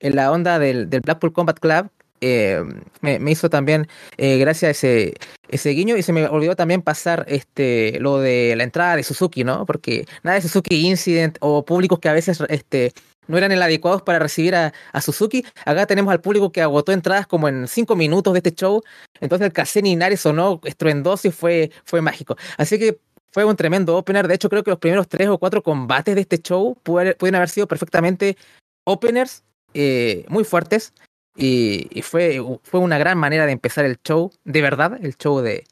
en 0.00 0.16
la 0.16 0.30
onda 0.32 0.58
del, 0.58 0.88
del 0.90 1.00
Blackpool 1.00 1.32
Combat 1.32 1.58
Club, 1.58 1.90
eh, 2.24 2.62
me, 3.00 3.30
hizo 3.32 3.50
también 3.50 3.88
eh, 4.16 4.38
gracias 4.38 4.68
a 4.68 4.70
ese, 4.70 5.14
ese 5.48 5.70
guiño 5.70 5.96
y 5.96 6.02
se 6.04 6.12
me 6.12 6.26
olvidó 6.28 6.54
también 6.54 6.80
pasar 6.80 7.24
este 7.26 7.98
lo 7.98 8.20
de 8.20 8.54
la 8.56 8.62
entrada 8.62 8.94
de 8.94 9.02
Suzuki, 9.02 9.42
¿no? 9.42 9.66
Porque 9.66 10.06
nada 10.22 10.36
de 10.36 10.42
Suzuki 10.42 10.86
Incident 10.86 11.36
o 11.40 11.64
públicos 11.64 11.98
que 11.98 12.08
a 12.08 12.12
veces 12.12 12.40
este, 12.48 12.92
no 13.26 13.38
eran 13.38 13.52
el 13.52 13.62
adecuados 13.62 14.02
para 14.02 14.18
recibir 14.18 14.54
a, 14.54 14.72
Suzuki. 15.00 15.44
Acá 15.64 15.86
tenemos 15.86 16.12
al 16.12 16.20
público 16.20 16.52
que 16.52 16.62
agotó 16.62 16.92
entradas 16.92 17.26
como 17.26 17.48
en 17.48 17.68
cinco 17.68 17.96
minutos 17.96 18.32
de 18.32 18.38
este 18.38 18.52
show. 18.52 18.82
Entonces 19.20 19.46
el 19.46 19.52
Casen 19.52 19.86
Inari 19.86 20.16
sonó 20.16 20.60
estruendoso 20.64 21.28
y 21.28 21.30
fue, 21.30 21.70
fue 21.84 22.00
mágico. 22.00 22.36
Así 22.56 22.78
que 22.78 22.98
fue 23.30 23.44
un 23.44 23.56
tremendo 23.56 23.96
opener. 23.96 24.28
De 24.28 24.34
hecho, 24.34 24.48
creo 24.48 24.62
que 24.62 24.70
los 24.70 24.78
primeros 24.78 25.08
tres 25.08 25.28
o 25.28 25.38
cuatro 25.38 25.62
combates 25.62 26.14
de 26.14 26.20
este 26.20 26.38
show 26.38 26.76
pueden 26.82 27.34
haber 27.34 27.48
sido 27.48 27.66
perfectamente 27.66 28.36
openers 28.84 29.42
eh, 29.74 30.24
muy 30.28 30.44
fuertes. 30.44 30.92
Y, 31.34 32.02
fue, 32.02 32.42
fue 32.62 32.80
una 32.80 32.98
gran 32.98 33.16
manera 33.16 33.46
de 33.46 33.52
empezar 33.52 33.86
el 33.86 33.96
show, 34.02 34.30
de 34.44 34.60
verdad, 34.60 34.98
el 35.02 35.16
show 35.16 35.40
de 35.40 35.64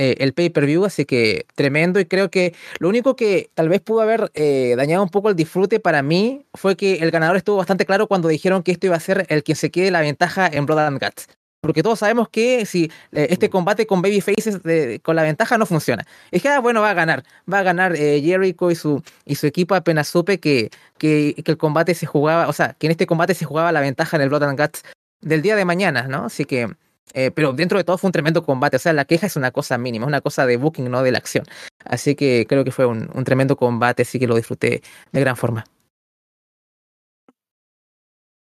eh, 0.00 0.14
el 0.20 0.32
pay-per-view, 0.32 0.84
así 0.84 1.04
que 1.04 1.44
tremendo. 1.56 1.98
Y 1.98 2.06
creo 2.06 2.30
que 2.30 2.54
lo 2.78 2.88
único 2.88 3.16
que 3.16 3.50
tal 3.54 3.68
vez 3.68 3.80
pudo 3.80 4.00
haber 4.00 4.30
eh, 4.34 4.74
dañado 4.76 5.02
un 5.02 5.08
poco 5.08 5.28
el 5.28 5.34
disfrute 5.34 5.80
para 5.80 6.02
mí 6.02 6.46
fue 6.54 6.76
que 6.76 6.98
el 6.98 7.10
ganador 7.10 7.36
estuvo 7.36 7.56
bastante 7.56 7.84
claro 7.84 8.06
cuando 8.06 8.28
dijeron 8.28 8.62
que 8.62 8.70
esto 8.70 8.86
iba 8.86 8.94
a 8.94 9.00
ser 9.00 9.26
el 9.28 9.42
que 9.42 9.56
se 9.56 9.72
quede 9.72 9.90
la 9.90 10.00
ventaja 10.00 10.46
en 10.46 10.66
Blood 10.66 10.78
and 10.78 11.02
Guts. 11.02 11.26
Porque 11.60 11.82
todos 11.82 11.98
sabemos 11.98 12.28
que 12.28 12.64
si 12.64 12.92
eh, 13.10 13.26
este 13.30 13.50
combate 13.50 13.88
con 13.88 14.00
Babyfaces 14.00 14.60
con 15.02 15.16
la 15.16 15.24
ventaja 15.24 15.58
no 15.58 15.66
funciona. 15.66 16.06
Es 16.30 16.42
que, 16.42 16.48
ah, 16.48 16.60
bueno, 16.60 16.80
va 16.80 16.90
a 16.90 16.94
ganar. 16.94 17.24
Va 17.52 17.58
a 17.58 17.62
ganar 17.64 17.96
Jericho 17.96 18.70
y 18.70 18.76
su, 18.76 19.02
y 19.24 19.34
su 19.34 19.48
equipo 19.48 19.74
apenas 19.74 20.06
supe 20.06 20.38
que, 20.38 20.70
que, 20.98 21.34
que, 21.44 21.50
el 21.50 21.58
combate 21.58 21.94
se 21.94 22.06
jugaba, 22.06 22.46
o 22.46 22.52
sea, 22.52 22.76
que 22.78 22.86
en 22.86 22.92
este 22.92 23.08
combate 23.08 23.34
se 23.34 23.44
jugaba 23.44 23.72
la 23.72 23.80
ventaja 23.80 24.16
en 24.16 24.22
el 24.22 24.28
Blood 24.28 24.44
and 24.44 24.60
Guts 24.60 24.84
del 25.20 25.42
día 25.42 25.56
de 25.56 25.64
mañana, 25.64 26.06
¿no? 26.06 26.26
Así 26.26 26.44
que, 26.44 26.68
eh, 27.14 27.30
pero 27.30 27.52
dentro 27.52 27.78
de 27.78 27.84
todo 27.84 27.98
fue 27.98 28.08
un 28.08 28.12
tremendo 28.12 28.44
combate, 28.44 28.76
o 28.76 28.80
sea, 28.80 28.92
la 28.92 29.04
queja 29.04 29.26
es 29.26 29.36
una 29.36 29.50
cosa 29.50 29.78
mínima, 29.78 30.04
es 30.04 30.08
una 30.08 30.20
cosa 30.20 30.46
de 30.46 30.56
booking, 30.56 30.90
no 30.90 31.02
de 31.02 31.12
la 31.12 31.18
acción. 31.18 31.44
Así 31.84 32.14
que 32.14 32.46
creo 32.48 32.64
que 32.64 32.70
fue 32.70 32.86
un, 32.86 33.08
tremendo 33.24 33.56
combate, 33.56 34.02
así 34.02 34.18
que 34.18 34.26
lo 34.26 34.36
disfruté 34.36 34.82
de 35.12 35.20
gran 35.20 35.36
forma. 35.36 35.64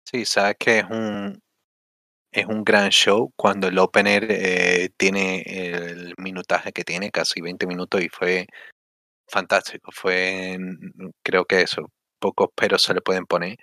Sí, 0.09 0.25
sabes 0.25 0.55
que 0.59 0.79
es 0.79 0.85
un, 0.89 1.41
es 2.31 2.45
un 2.45 2.63
gran 2.63 2.89
show 2.89 3.31
cuando 3.35 3.67
el 3.67 3.77
opener 3.79 4.27
eh, 4.29 4.89
tiene 4.97 5.41
el 5.45 6.13
minutaje 6.17 6.71
que 6.71 6.83
tiene, 6.83 7.11
casi 7.11 7.41
20 7.41 7.65
minutos, 7.67 8.01
y 8.01 8.09
fue 8.09 8.45
fantástico. 9.27 9.91
Fue, 9.91 10.57
creo 11.23 11.45
que 11.45 11.61
eso, 11.61 11.91
pocos 12.19 12.49
peros 12.55 12.83
se 12.83 12.93
le 12.93 13.01
pueden 13.01 13.25
poner 13.25 13.57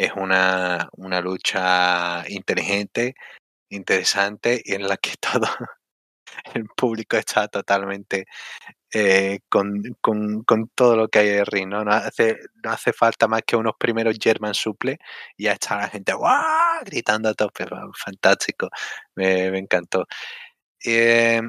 es 0.00 0.12
una, 0.16 0.88
una 0.96 1.20
lucha 1.20 2.24
inteligente, 2.28 3.14
interesante 3.70 4.60
y 4.64 4.74
en 4.74 4.86
la 4.88 4.96
que 4.96 5.14
todo 5.20 5.46
el 6.54 6.66
público 6.76 7.16
está 7.16 7.48
totalmente 7.48 8.26
eh, 8.92 9.40
con, 9.48 9.82
con, 10.00 10.42
con, 10.44 10.68
todo 10.74 10.96
lo 10.96 11.08
que 11.08 11.20
hay 11.20 11.28
de 11.28 11.44
ring, 11.44 11.68
¿no? 11.68 11.80
Hace, 11.90 12.38
no 12.64 12.70
hace 12.72 12.92
falta 12.92 13.28
más 13.28 13.42
que 13.46 13.56
unos 13.56 13.74
primeros 13.78 14.16
German 14.20 14.54
suple 14.54 14.98
y 15.36 15.44
ya 15.44 15.52
está 15.52 15.76
la 15.76 15.88
gente 15.88 16.12
gritando 16.84 17.28
a 17.28 17.34
tope, 17.34 17.66
fantástico, 17.94 18.68
me, 19.14 19.50
me 19.50 19.58
encantó. 19.60 20.06
Eh, 20.84 21.40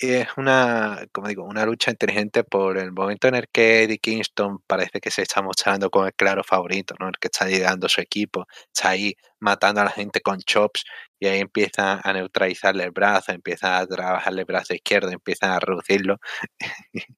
es 0.00 0.28
una, 0.36 1.06
como 1.12 1.28
digo, 1.28 1.44
una 1.44 1.66
lucha 1.66 1.90
inteligente 1.90 2.44
por 2.44 2.78
el 2.78 2.92
momento 2.92 3.28
en 3.28 3.34
el 3.36 3.48
que 3.52 3.82
Eddie 3.84 3.98
Kingston 3.98 4.60
parece 4.66 5.00
que 5.00 5.10
se 5.10 5.22
está 5.22 5.42
mostrando 5.42 5.90
como 5.90 6.06
el 6.06 6.14
claro 6.14 6.44
favorito, 6.44 6.94
¿no? 7.00 7.08
El 7.08 7.18
que 7.20 7.28
está 7.28 7.46
llegando 7.48 7.86
a 7.86 7.88
su 7.88 8.00
equipo, 8.00 8.46
está 8.72 8.90
ahí 8.90 9.14
matando 9.40 9.80
a 9.80 9.84
la 9.84 9.90
gente 9.90 10.20
con 10.20 10.38
chops 10.40 10.84
y 11.18 11.26
ahí 11.26 11.40
empieza 11.40 12.00
a 12.02 12.12
neutralizarle 12.12 12.84
el 12.84 12.92
brazo, 12.92 13.32
empieza 13.32 13.78
a 13.78 13.86
trabajarle 13.86 14.40
el 14.42 14.46
brazo 14.46 14.74
izquierdo, 14.74 15.10
empieza 15.10 15.54
a 15.54 15.60
reducirlo. 15.60 16.18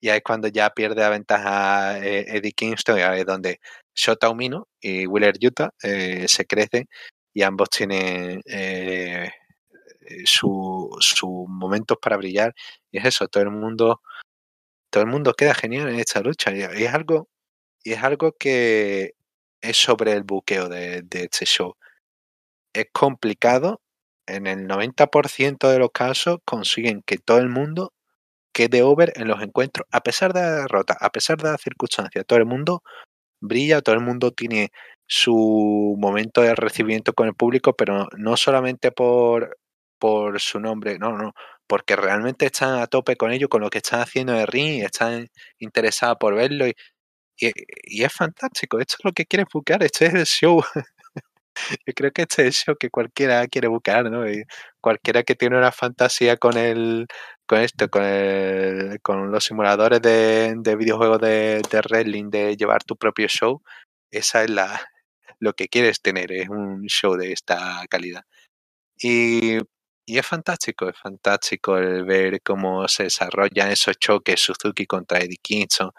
y 0.00 0.08
ahí 0.08 0.18
es 0.18 0.22
cuando 0.24 0.48
ya 0.48 0.70
pierde 0.70 1.02
la 1.02 1.10
ventaja 1.10 1.98
eh, 1.98 2.24
Eddie 2.28 2.52
Kingston, 2.52 2.98
y 2.98 3.02
ahí 3.02 3.20
es 3.20 3.26
donde 3.26 3.60
Shota 3.94 4.30
Umino 4.30 4.68
y 4.80 5.06
Willer 5.06 5.34
Utah 5.42 5.70
eh, 5.82 6.26
se 6.28 6.46
crecen 6.46 6.86
y 7.34 7.42
ambos 7.42 7.70
tienen 7.70 8.42
eh, 8.46 9.30
eh, 10.08 10.22
sus 10.26 10.88
su 11.00 11.46
momentos 11.48 11.98
para 12.00 12.16
brillar 12.16 12.54
y 12.90 12.98
es 12.98 13.04
eso, 13.06 13.28
todo 13.28 13.42
el 13.44 13.50
mundo 13.50 14.00
todo 14.90 15.04
el 15.04 15.10
mundo 15.10 15.34
queda 15.34 15.54
genial 15.54 15.88
en 15.88 16.00
esta 16.00 16.20
lucha 16.20 16.52
y 16.54 16.62
es 16.62 16.94
algo 16.94 17.28
y 17.84 17.92
es 17.92 18.02
algo 18.04 18.32
que 18.38 19.14
es 19.62 19.76
sobre 19.76 20.12
el 20.12 20.24
buqueo 20.24 20.68
de, 20.68 21.02
de 21.02 21.24
este 21.24 21.46
show. 21.46 21.76
Es 22.74 22.86
complicado, 22.92 23.80
en 24.26 24.46
el 24.46 24.66
90% 24.68 25.68
de 25.70 25.78
los 25.78 25.90
casos 25.92 26.38
consiguen 26.44 27.02
que 27.02 27.18
todo 27.18 27.38
el 27.38 27.48
mundo 27.48 27.92
quede 28.52 28.82
over 28.82 29.12
en 29.16 29.28
los 29.28 29.42
encuentros, 29.42 29.86
a 29.92 30.02
pesar 30.02 30.32
de 30.34 30.42
la 30.42 30.50
derrota, 30.62 30.96
a 31.00 31.10
pesar 31.10 31.38
de 31.38 31.50
las 31.52 31.60
circunstancias, 31.62 32.24
todo 32.26 32.38
el 32.38 32.46
mundo 32.46 32.82
brilla, 33.40 33.82
todo 33.82 33.94
el 33.96 34.02
mundo 34.02 34.32
tiene 34.32 34.70
su 35.06 35.96
momento 35.98 36.42
de 36.42 36.54
recibimiento 36.54 37.14
con 37.14 37.28
el 37.28 37.34
público, 37.34 37.74
pero 37.76 38.08
no 38.18 38.36
solamente 38.36 38.92
por 38.92 39.58
por 40.02 40.40
su 40.40 40.58
nombre, 40.58 40.98
no, 40.98 41.16
no, 41.16 41.32
porque 41.68 41.94
realmente 41.94 42.46
están 42.46 42.80
a 42.80 42.88
tope 42.88 43.16
con 43.16 43.30
ello, 43.32 43.48
con 43.48 43.60
lo 43.62 43.70
que 43.70 43.78
están 43.78 44.00
haciendo 44.00 44.32
de 44.32 44.46
ring, 44.46 44.82
están 44.82 45.28
interesados 45.60 46.16
por 46.18 46.34
verlo 46.34 46.66
y, 46.66 46.74
y, 47.38 48.02
es 48.04 48.12
fantástico, 48.12 48.80
esto 48.80 48.96
es 48.98 49.04
lo 49.04 49.12
que 49.12 49.26
quieren 49.26 49.46
buscar, 49.52 49.82
este 49.84 50.06
es 50.06 50.14
el 50.14 50.26
show 50.26 50.60
Yo 51.86 51.94
creo 51.94 52.10
que 52.12 52.22
este 52.22 52.42
es 52.42 52.48
el 52.48 52.52
show 52.54 52.76
que 52.76 52.90
cualquiera 52.90 53.46
quiere 53.46 53.68
buscar, 53.68 54.10
¿no? 54.10 54.28
Y 54.28 54.44
cualquiera 54.80 55.22
que 55.22 55.36
tiene 55.36 55.58
una 55.58 55.70
fantasía 55.72 56.36
con 56.36 56.56
el, 56.56 57.06
con 57.46 57.60
esto, 57.60 57.88
con 57.88 58.02
el, 58.04 59.00
con 59.02 59.30
los 59.30 59.44
simuladores 59.44 60.02
de, 60.02 60.54
de 60.56 60.76
videojuegos 60.76 61.20
de, 61.20 61.62
de 61.70 61.80
wrestling, 61.80 62.30
de 62.30 62.56
llevar 62.56 62.82
tu 62.84 62.96
propio 62.96 63.28
show, 63.28 63.62
esa 64.10 64.44
es 64.44 64.50
la 64.50 64.80
lo 65.40 65.54
que 65.54 65.68
quieres 65.68 66.00
tener, 66.02 66.32
es 66.32 66.48
un 66.48 66.86
show 66.86 67.16
de 67.16 67.32
esta 67.32 67.84
calidad. 67.90 68.24
Y, 68.98 69.58
y 70.06 70.18
es 70.18 70.26
fantástico, 70.26 70.88
es 70.88 70.98
fantástico 70.98 71.78
el 71.78 72.04
ver 72.04 72.42
cómo 72.42 72.86
se 72.88 73.04
desarrollan 73.04 73.70
esos 73.70 73.96
choques 73.98 74.40
Suzuki 74.40 74.86
contra 74.86 75.18
Eddie 75.20 75.38
Kingston, 75.42 75.90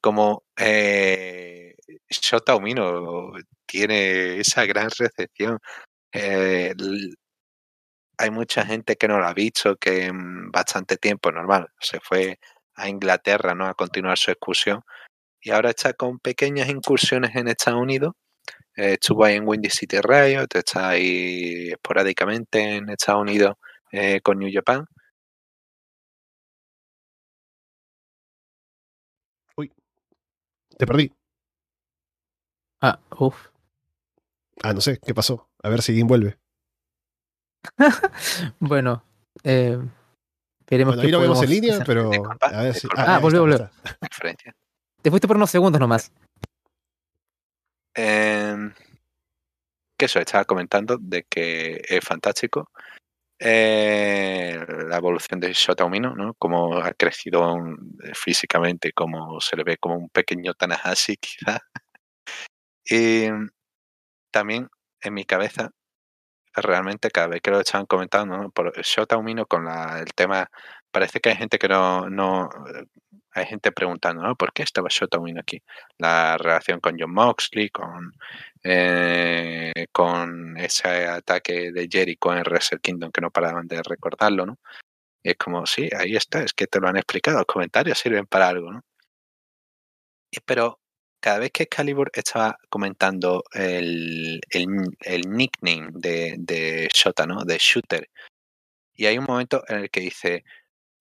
cómo 0.00 0.44
eh, 0.56 1.74
Shota 2.10 2.58
tiene 3.66 4.38
esa 4.40 4.66
gran 4.66 4.90
recepción. 4.90 5.58
Eh, 6.12 6.74
hay 8.18 8.30
mucha 8.30 8.64
gente 8.64 8.96
que 8.96 9.08
no 9.08 9.18
lo 9.18 9.26
ha 9.26 9.34
visto, 9.34 9.76
que 9.76 10.06
en 10.06 10.50
bastante 10.50 10.96
tiempo, 10.96 11.32
normal, 11.32 11.68
se 11.80 12.00
fue 12.00 12.38
a 12.76 12.88
Inglaterra 12.88 13.54
¿no? 13.54 13.66
a 13.66 13.74
continuar 13.74 14.18
su 14.18 14.30
excursión 14.30 14.82
y 15.40 15.50
ahora 15.50 15.70
está 15.70 15.94
con 15.94 16.18
pequeñas 16.20 16.68
incursiones 16.68 17.36
en 17.36 17.48
Estados 17.48 17.80
Unidos. 17.80 18.14
Eh, 18.76 18.94
estuvo 18.94 19.24
ahí 19.24 19.36
en 19.36 19.46
Windy 19.46 19.70
City 19.70 20.00
Riot, 20.00 20.48
está 20.54 20.90
ahí 20.90 21.70
esporádicamente 21.70 22.76
en 22.76 22.90
Estados 22.90 23.22
Unidos 23.22 23.54
eh, 23.92 24.20
con 24.20 24.38
New 24.38 24.50
Japan. 24.52 24.86
Te 30.76 30.86
perdí. 30.86 31.12
Ah, 32.80 32.98
uff. 33.18 33.48
Ah, 34.62 34.72
no 34.72 34.80
sé, 34.80 34.98
¿qué 34.98 35.14
pasó? 35.14 35.48
A 35.62 35.68
ver 35.68 35.82
si 35.82 36.02
vuelve. 36.02 36.38
Bueno, 38.58 39.02
eh, 39.42 39.78
esperemos 40.60 40.96
Bueno, 40.96 41.00
que 41.00 41.06
ahí 41.06 41.12
lo 41.12 41.20
vemos 41.20 41.42
en 41.42 41.50
línea, 41.50 41.78
pero 41.86 42.10
Disculpa, 42.10 42.46
a 42.46 42.62
ver 42.62 42.74
si... 42.74 42.80
disculpa. 42.80 43.02
Ah, 43.02 43.16
ahí 43.16 43.22
volvió, 43.22 43.40
volvió. 43.40 43.70
Te 45.00 45.10
fuiste 45.10 45.28
por 45.28 45.36
unos 45.36 45.50
segundos 45.50 45.80
nomás. 45.80 46.12
Eh, 47.94 48.56
que 49.98 50.06
eso, 50.06 50.18
estaba 50.18 50.44
comentando 50.44 50.98
de 51.00 51.24
que 51.24 51.82
es 51.88 52.04
fantástico 52.04 52.68
eh, 53.38 54.64
la 54.88 54.96
evolución 54.96 55.40
de 55.40 55.52
Shota 55.52 55.84
Umino, 55.84 56.14
¿no? 56.14 56.34
Cómo 56.38 56.78
ha 56.78 56.92
crecido 56.94 57.56
mm, 57.58 58.12
físicamente, 58.14 58.92
cómo 58.92 59.40
se 59.40 59.56
le 59.56 59.64
ve 59.64 59.76
como 59.78 59.96
un 59.96 60.08
pequeño 60.08 60.54
Tanahashi, 60.54 61.16
quizás. 61.20 61.60
Y 62.86 63.28
también 64.30 64.68
en 65.00 65.14
mi 65.14 65.24
cabeza, 65.24 65.70
realmente 66.54 67.10
cada 67.10 67.28
vez 67.28 67.42
que 67.42 67.50
lo 67.50 67.60
estaban 67.60 67.86
comentando, 67.86 68.36
¿no? 68.38 68.50
por 68.50 68.72
Shota 68.82 69.16
Umino 69.18 69.46
con 69.46 69.68
el 69.68 70.12
tema, 70.14 70.48
parece 70.94 71.20
que 71.20 71.30
hay 71.30 71.36
gente 71.36 71.58
que 71.58 71.68
no, 71.68 72.08
no 72.08 72.48
hay 73.32 73.46
gente 73.46 73.72
preguntando, 73.72 74.22
¿no? 74.22 74.36
¿Por 74.36 74.52
qué 74.52 74.62
estaba 74.62 74.88
Shota 74.88 75.18
Umino 75.18 75.40
aquí? 75.40 75.60
La 75.98 76.38
relación 76.38 76.78
con 76.80 76.96
John 76.96 77.12
Moxley, 77.12 77.68
con, 77.70 78.12
eh, 78.62 79.86
con 79.90 80.56
ese 80.56 81.06
ataque 81.08 81.72
de 81.72 81.88
Jericho 81.90 82.32
en 82.32 82.42
Wrestle 82.44 82.78
Kingdom 82.80 83.10
que 83.10 83.20
no 83.20 83.30
paraban 83.32 83.66
de 83.66 83.82
recordarlo, 83.82 84.46
¿no? 84.46 84.58
Y 85.24 85.30
es 85.30 85.36
como, 85.36 85.66
sí, 85.66 85.88
ahí 85.98 86.16
está, 86.16 86.44
es 86.44 86.52
que 86.54 86.68
te 86.68 86.80
lo 86.80 86.88
han 86.88 86.96
explicado, 86.96 87.38
los 87.38 87.46
comentarios 87.46 87.98
sirven 87.98 88.26
para 88.26 88.48
algo, 88.48 88.72
¿no? 88.72 88.82
Pero 90.46 90.78
cada 91.20 91.38
vez 91.40 91.50
que 91.52 91.64
Excalibur 91.64 92.10
estaba 92.14 92.58
comentando 92.68 93.42
el, 93.52 94.40
el, 94.50 94.66
el 95.00 95.22
nickname 95.22 95.88
de, 95.92 96.36
de 96.38 96.88
Shota, 96.92 97.26
¿no? 97.26 97.44
De 97.44 97.58
Shooter, 97.58 98.08
y 98.94 99.06
hay 99.06 99.18
un 99.18 99.24
momento 99.24 99.64
en 99.68 99.80
el 99.80 99.90
que 99.90 100.00
dice, 100.00 100.44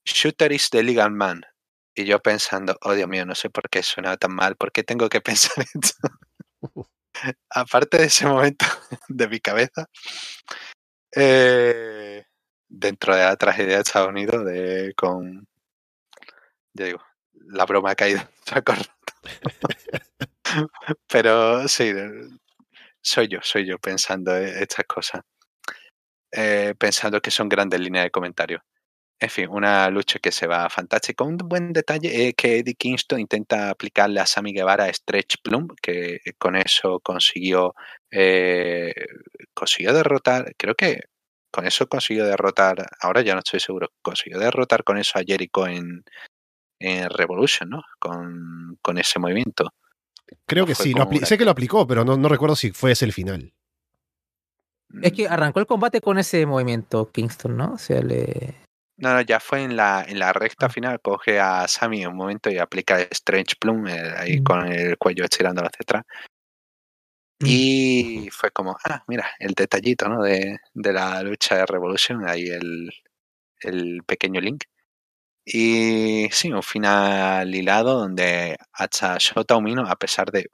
Shooter 0.06 0.51
is 0.51 0.70
the 0.70 0.84
legal 0.84 1.12
man. 1.12 1.43
Y 1.95 2.06
yo 2.06 2.20
pensando, 2.20 2.78
oh 2.82 2.93
Dios 2.93 3.08
mío, 3.08 3.26
no 3.26 3.36
sé 3.36 3.49
por 3.49 3.70
qué 3.70 3.84
suena 3.84 4.18
tan 4.18 4.34
mal, 4.34 4.56
¿por 4.56 4.72
qué 4.72 4.84
tengo 4.84 5.10
que 5.10 5.22
pensar 5.22 5.66
esto? 5.74 6.10
Aparte 7.49 7.97
de 7.97 8.06
ese 8.06 8.26
momento 8.26 8.66
de 9.08 9.28
mi 9.28 9.39
cabeza, 9.39 9.88
eh, 11.16 12.26
dentro 12.68 13.16
de 13.16 13.24
la 13.24 13.36
tragedia 13.36 13.76
de 13.76 13.82
Estados 13.82 14.10
Unidos, 14.10 14.45
de, 14.45 14.93
con, 14.95 15.47
ya 16.74 16.86
digo, 16.86 17.01
la 17.34 17.66
broma 17.66 17.91
ha 17.91 17.95
caído. 17.95 18.22
Pero 21.08 21.68
sí, 21.68 21.91
soy 23.01 23.28
yo, 23.28 23.39
soy 23.43 23.66
yo 23.68 23.78
pensando 23.80 24.36
e- 24.36 24.64
estas 24.64 24.86
cosas. 24.86 25.22
Eh, 26.32 26.74
pensando 26.78 27.22
que 27.22 27.32
son 27.32 27.47
grandes 27.47 27.80
líneas 27.80 28.06
de 28.06 28.12
comentarios. 28.12 28.62
En 29.24 29.30
fin, 29.30 29.47
una 29.49 29.89
lucha 29.89 30.19
que 30.19 30.34
se 30.34 30.47
va 30.47 30.69
fantástica. 30.69 31.24
Un 31.24 31.38
buen 31.38 31.71
detalle 31.71 32.28
es 32.28 32.34
que 32.36 32.57
Eddie 32.57 32.76
Kingston 32.76 33.21
intenta 33.21 33.69
aplicarle 33.69 34.19
a 34.19 34.26
Sammy 34.26 34.51
Guevara 34.51 34.91
Stretch 34.91 35.38
Plum, 35.41 35.69
que 35.82 36.19
con 36.38 36.57
eso 36.57 36.99
consiguió, 36.99 37.74
eh, 38.11 38.93
consiguió 39.53 39.93
derrotar, 39.93 40.53
creo 40.57 40.76
que 40.76 41.03
con 41.49 41.65
eso 41.65 41.88
consiguió 41.88 42.26
derrotar, 42.26 42.86
ahora 42.99 43.21
ya 43.21 43.34
no 43.34 43.39
estoy 43.39 43.61
seguro, 43.61 43.91
consiguió 44.01 44.39
derrotar 44.39 44.84
con 44.84 44.97
eso 44.97 45.17
a 45.17 45.24
Jericho 45.26 45.67
en, 45.67 46.03
en 46.82 47.09
Revolution, 47.09 47.69
¿no? 47.69 47.82
Con, 47.99 48.78
con 48.82 48.97
ese 48.97 49.19
movimiento. 49.19 49.69
Creo 50.45 50.65
que 50.65 50.76
sí, 50.76 50.91
lo 50.93 51.07
una- 51.07 51.26
sé 51.26 51.38
que 51.38 51.45
lo 51.45 51.51
aplicó, 51.51 51.88
pero 51.88 52.03
no, 52.03 52.17
no 52.17 52.28
recuerdo 52.28 52.57
si 52.57 52.71
fue 52.71 52.91
ese 52.91 53.05
el 53.05 53.13
final. 53.13 53.53
Es 55.01 55.13
que 55.13 55.30
arrancó 55.30 55.61
el 55.61 55.65
combate 55.65 56.01
con 56.01 56.19
ese 56.19 56.45
movimiento 56.45 57.09
Kingston, 57.09 57.55
¿no? 57.55 57.74
O 57.76 57.78
sea, 57.78 58.01
le... 58.01 58.55
No, 58.98 59.14
no, 59.14 59.22
ya 59.22 59.39
fue 59.39 59.64
en 59.64 59.76
la, 59.76 60.06
en 60.08 60.20
la 60.20 60.32
recta 60.34 60.70
final, 60.70 61.02
coge 61.02 61.39
a 61.39 61.68
Sammy 61.68 62.04
en 62.04 62.10
un 62.10 62.16
momento 62.18 62.50
y 62.52 62.60
aplica 62.60 63.00
el 63.02 63.08
Strange 63.12 63.56
Plum 63.60 63.88
eh, 63.88 64.14
ahí 64.18 64.39
Mm. 64.39 64.44
con 64.44 64.68
el 64.72 64.98
cuello 64.98 65.24
estirándolo 65.24 65.68
hacia 65.68 65.82
atrás. 65.82 66.04
Mm. 67.39 67.46
Y 67.48 68.30
fue 68.32 68.52
como, 68.52 68.78
ah, 68.86 69.04
mira, 69.08 69.30
el 69.39 69.54
detallito, 69.54 70.08
¿no? 70.08 70.22
De, 70.24 70.58
de 70.74 70.94
la 70.94 71.22
lucha 71.24 71.58
de 71.58 71.66
Revolution, 71.66 72.28
ahí 72.28 72.48
el, 72.48 72.91
el 73.62 74.04
pequeño 74.06 74.41
link. 74.41 74.64
Y 75.46 76.30
sí, 76.32 76.52
un 76.54 76.64
final 76.64 77.54
hilado 77.54 78.00
donde 78.00 78.58
hasta 78.74 79.18
Shota 79.20 79.58
Umino, 79.58 79.88
a 79.88 79.96
pesar 79.98 80.32
de 80.32 80.48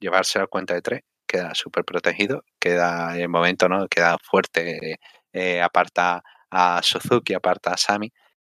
llevarse 0.00 0.38
la 0.40 0.46
cuenta 0.48 0.74
de 0.74 0.82
tres, 0.82 1.02
queda 1.26 1.54
súper 1.54 1.84
protegido, 1.84 2.44
queda 2.60 3.14
en 3.16 3.22
el 3.22 3.28
momento, 3.30 3.68
¿no? 3.68 3.88
Queda 3.88 4.18
fuerte, 4.22 4.98
eh, 5.32 5.62
aparta 5.62 6.22
a 6.56 6.80
Suzuki, 6.82 7.34
aparta 7.34 7.72
a 7.72 7.76
Sami. 7.76 8.10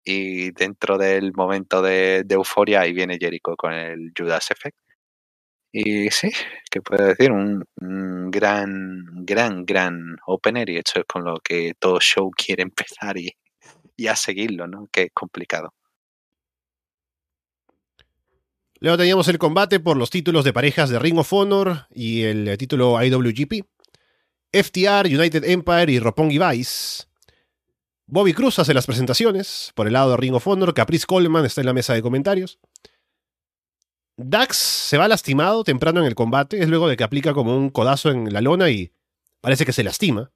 Y 0.04 0.52
dentro 0.52 0.96
del 0.96 1.32
momento 1.34 1.82
de, 1.82 2.24
euforia, 2.28 2.80
ahí 2.82 2.92
viene 2.92 3.18
Jericho 3.18 3.56
con 3.56 3.72
el 3.72 4.12
Judas 4.16 4.50
Effect. 4.50 4.78
Y 5.72 6.10
sí, 6.10 6.30
¿qué 6.70 6.80
puedo 6.80 7.04
decir? 7.06 7.32
Un, 7.32 7.64
gran, 8.30 9.24
gran, 9.24 9.64
gran 9.66 10.16
opener. 10.26 10.70
Y 10.70 10.78
esto 10.78 11.00
es 11.00 11.06
con 11.06 11.24
lo 11.24 11.36
que 11.42 11.74
todo 11.78 11.98
show 12.00 12.30
quiere 12.30 12.62
empezar 12.62 13.18
y, 13.18 13.36
y 13.96 14.06
a 14.06 14.16
seguirlo, 14.16 14.66
¿no? 14.66 14.88
Que 14.90 15.04
es 15.04 15.10
complicado. 15.12 15.74
Luego 18.80 18.96
teníamos 18.96 19.26
el 19.26 19.38
combate 19.38 19.80
por 19.80 19.96
los 19.96 20.08
títulos 20.08 20.44
de 20.44 20.52
parejas 20.52 20.88
de 20.88 21.00
Ring 21.00 21.18
of 21.18 21.32
Honor 21.32 21.88
y 21.90 22.22
el 22.22 22.56
título 22.56 23.02
IWGP. 23.02 23.66
FTR, 24.52 25.06
United 25.06 25.44
Empire 25.44 25.92
y 25.92 25.98
Roppongi 25.98 26.38
Vice. 26.38 27.07
Bobby 28.10 28.32
Cruz 28.32 28.58
hace 28.58 28.72
las 28.72 28.86
presentaciones. 28.86 29.70
Por 29.74 29.86
el 29.86 29.92
lado 29.92 30.12
de 30.12 30.16
Ring 30.16 30.34
of 30.34 30.46
Caprice 30.74 31.04
Coleman 31.06 31.44
está 31.44 31.60
en 31.60 31.66
la 31.66 31.74
mesa 31.74 31.92
de 31.92 32.00
comentarios. 32.00 32.58
Dax 34.16 34.56
se 34.56 34.96
va 34.96 35.08
lastimado 35.08 35.62
temprano 35.62 36.00
en 36.00 36.06
el 36.06 36.14
combate. 36.14 36.58
Es 36.62 36.70
luego 36.70 36.88
de 36.88 36.96
que 36.96 37.04
aplica 37.04 37.34
como 37.34 37.54
un 37.54 37.68
codazo 37.68 38.10
en 38.10 38.32
la 38.32 38.40
lona 38.40 38.70
y 38.70 38.92
parece 39.42 39.66
que 39.66 39.74
se 39.74 39.84
lastima. 39.84 40.32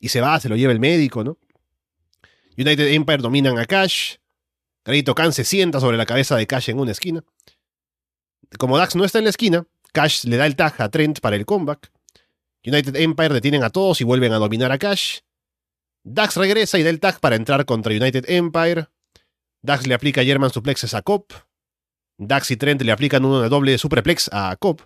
Y 0.00 0.08
se 0.08 0.22
va, 0.22 0.40
se 0.40 0.48
lo 0.48 0.56
lleva 0.56 0.72
el 0.72 0.80
médico, 0.80 1.22
¿no? 1.22 1.36
United 2.56 2.88
Empire 2.88 3.18
dominan 3.18 3.58
a 3.58 3.66
Cash. 3.66 4.16
Grito 4.82 5.14
Khan 5.14 5.34
se 5.34 5.44
sienta 5.44 5.78
sobre 5.78 5.98
la 5.98 6.06
cabeza 6.06 6.36
de 6.36 6.46
Cash 6.46 6.70
en 6.70 6.80
una 6.80 6.92
esquina. 6.92 7.22
Como 8.58 8.78
Dax 8.78 8.96
no 8.96 9.04
está 9.04 9.18
en 9.18 9.24
la 9.24 9.30
esquina, 9.30 9.66
Cash 9.92 10.24
le 10.24 10.38
da 10.38 10.46
el 10.46 10.56
tag 10.56 10.80
a 10.80 10.88
Trent 10.88 11.20
para 11.20 11.36
el 11.36 11.44
comeback. 11.44 11.92
United 12.64 12.96
Empire 12.96 13.34
detienen 13.34 13.62
a 13.62 13.68
todos 13.68 14.00
y 14.00 14.04
vuelven 14.04 14.32
a 14.32 14.38
dominar 14.38 14.72
a 14.72 14.78
Cash. 14.78 15.18
Dax 16.04 16.36
regresa 16.36 16.78
y 16.78 16.82
da 16.82 16.90
el 16.90 17.00
tag 17.00 17.20
para 17.20 17.36
entrar 17.36 17.64
contra 17.64 17.92
United 17.92 18.24
Empire. 18.28 18.88
Dax 19.62 19.86
le 19.86 19.94
aplica 19.94 20.24
German 20.24 20.50
suplexes 20.50 20.94
a 20.94 21.02
Cop. 21.02 21.32
Dax 22.18 22.50
y 22.50 22.56
Trent 22.56 22.82
le 22.82 22.92
aplican 22.92 23.24
una 23.24 23.48
doble 23.48 23.76
superplex 23.78 24.30
a 24.32 24.56
Cop. 24.56 24.82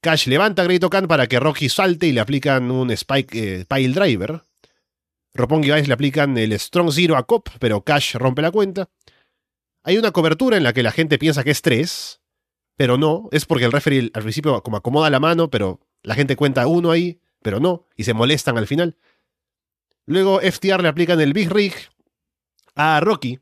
Cash 0.00 0.28
levanta 0.28 0.62
a 0.62 0.64
Great 0.64 0.84
para 1.08 1.26
que 1.26 1.40
Rocky 1.40 1.68
salte 1.68 2.06
y 2.06 2.12
le 2.12 2.20
aplican 2.20 2.70
un 2.70 2.90
Spike 2.92 3.36
eh, 3.36 3.64
Pile 3.68 3.94
Driver. 3.94 4.42
Roppongi 5.34 5.70
Vice 5.70 5.88
le 5.88 5.94
aplican 5.94 6.38
el 6.38 6.58
Strong 6.58 6.92
Zero 6.92 7.16
a 7.16 7.26
Cop, 7.26 7.48
pero 7.58 7.82
Cash 7.82 8.14
rompe 8.14 8.42
la 8.42 8.52
cuenta. 8.52 8.88
Hay 9.82 9.98
una 9.98 10.12
cobertura 10.12 10.56
en 10.56 10.62
la 10.62 10.72
que 10.72 10.84
la 10.84 10.92
gente 10.92 11.18
piensa 11.18 11.42
que 11.42 11.50
es 11.50 11.62
3, 11.62 12.20
pero 12.76 12.96
no, 12.96 13.28
es 13.32 13.44
porque 13.44 13.64
el 13.64 13.72
referee 13.72 14.10
al 14.14 14.22
principio 14.22 14.62
como 14.62 14.76
acomoda 14.76 15.10
la 15.10 15.18
mano, 15.18 15.50
pero 15.50 15.80
la 16.02 16.14
gente 16.14 16.36
cuenta 16.36 16.66
uno 16.66 16.92
ahí, 16.92 17.20
pero 17.42 17.58
no, 17.58 17.86
y 17.96 18.04
se 18.04 18.14
molestan 18.14 18.56
al 18.56 18.66
final. 18.68 18.96
Luego 20.08 20.40
FTR 20.40 20.80
le 20.80 20.88
aplican 20.88 21.20
el 21.20 21.34
Big 21.34 21.50
Rig 21.52 21.74
a 22.74 22.98
Rocky 23.00 23.38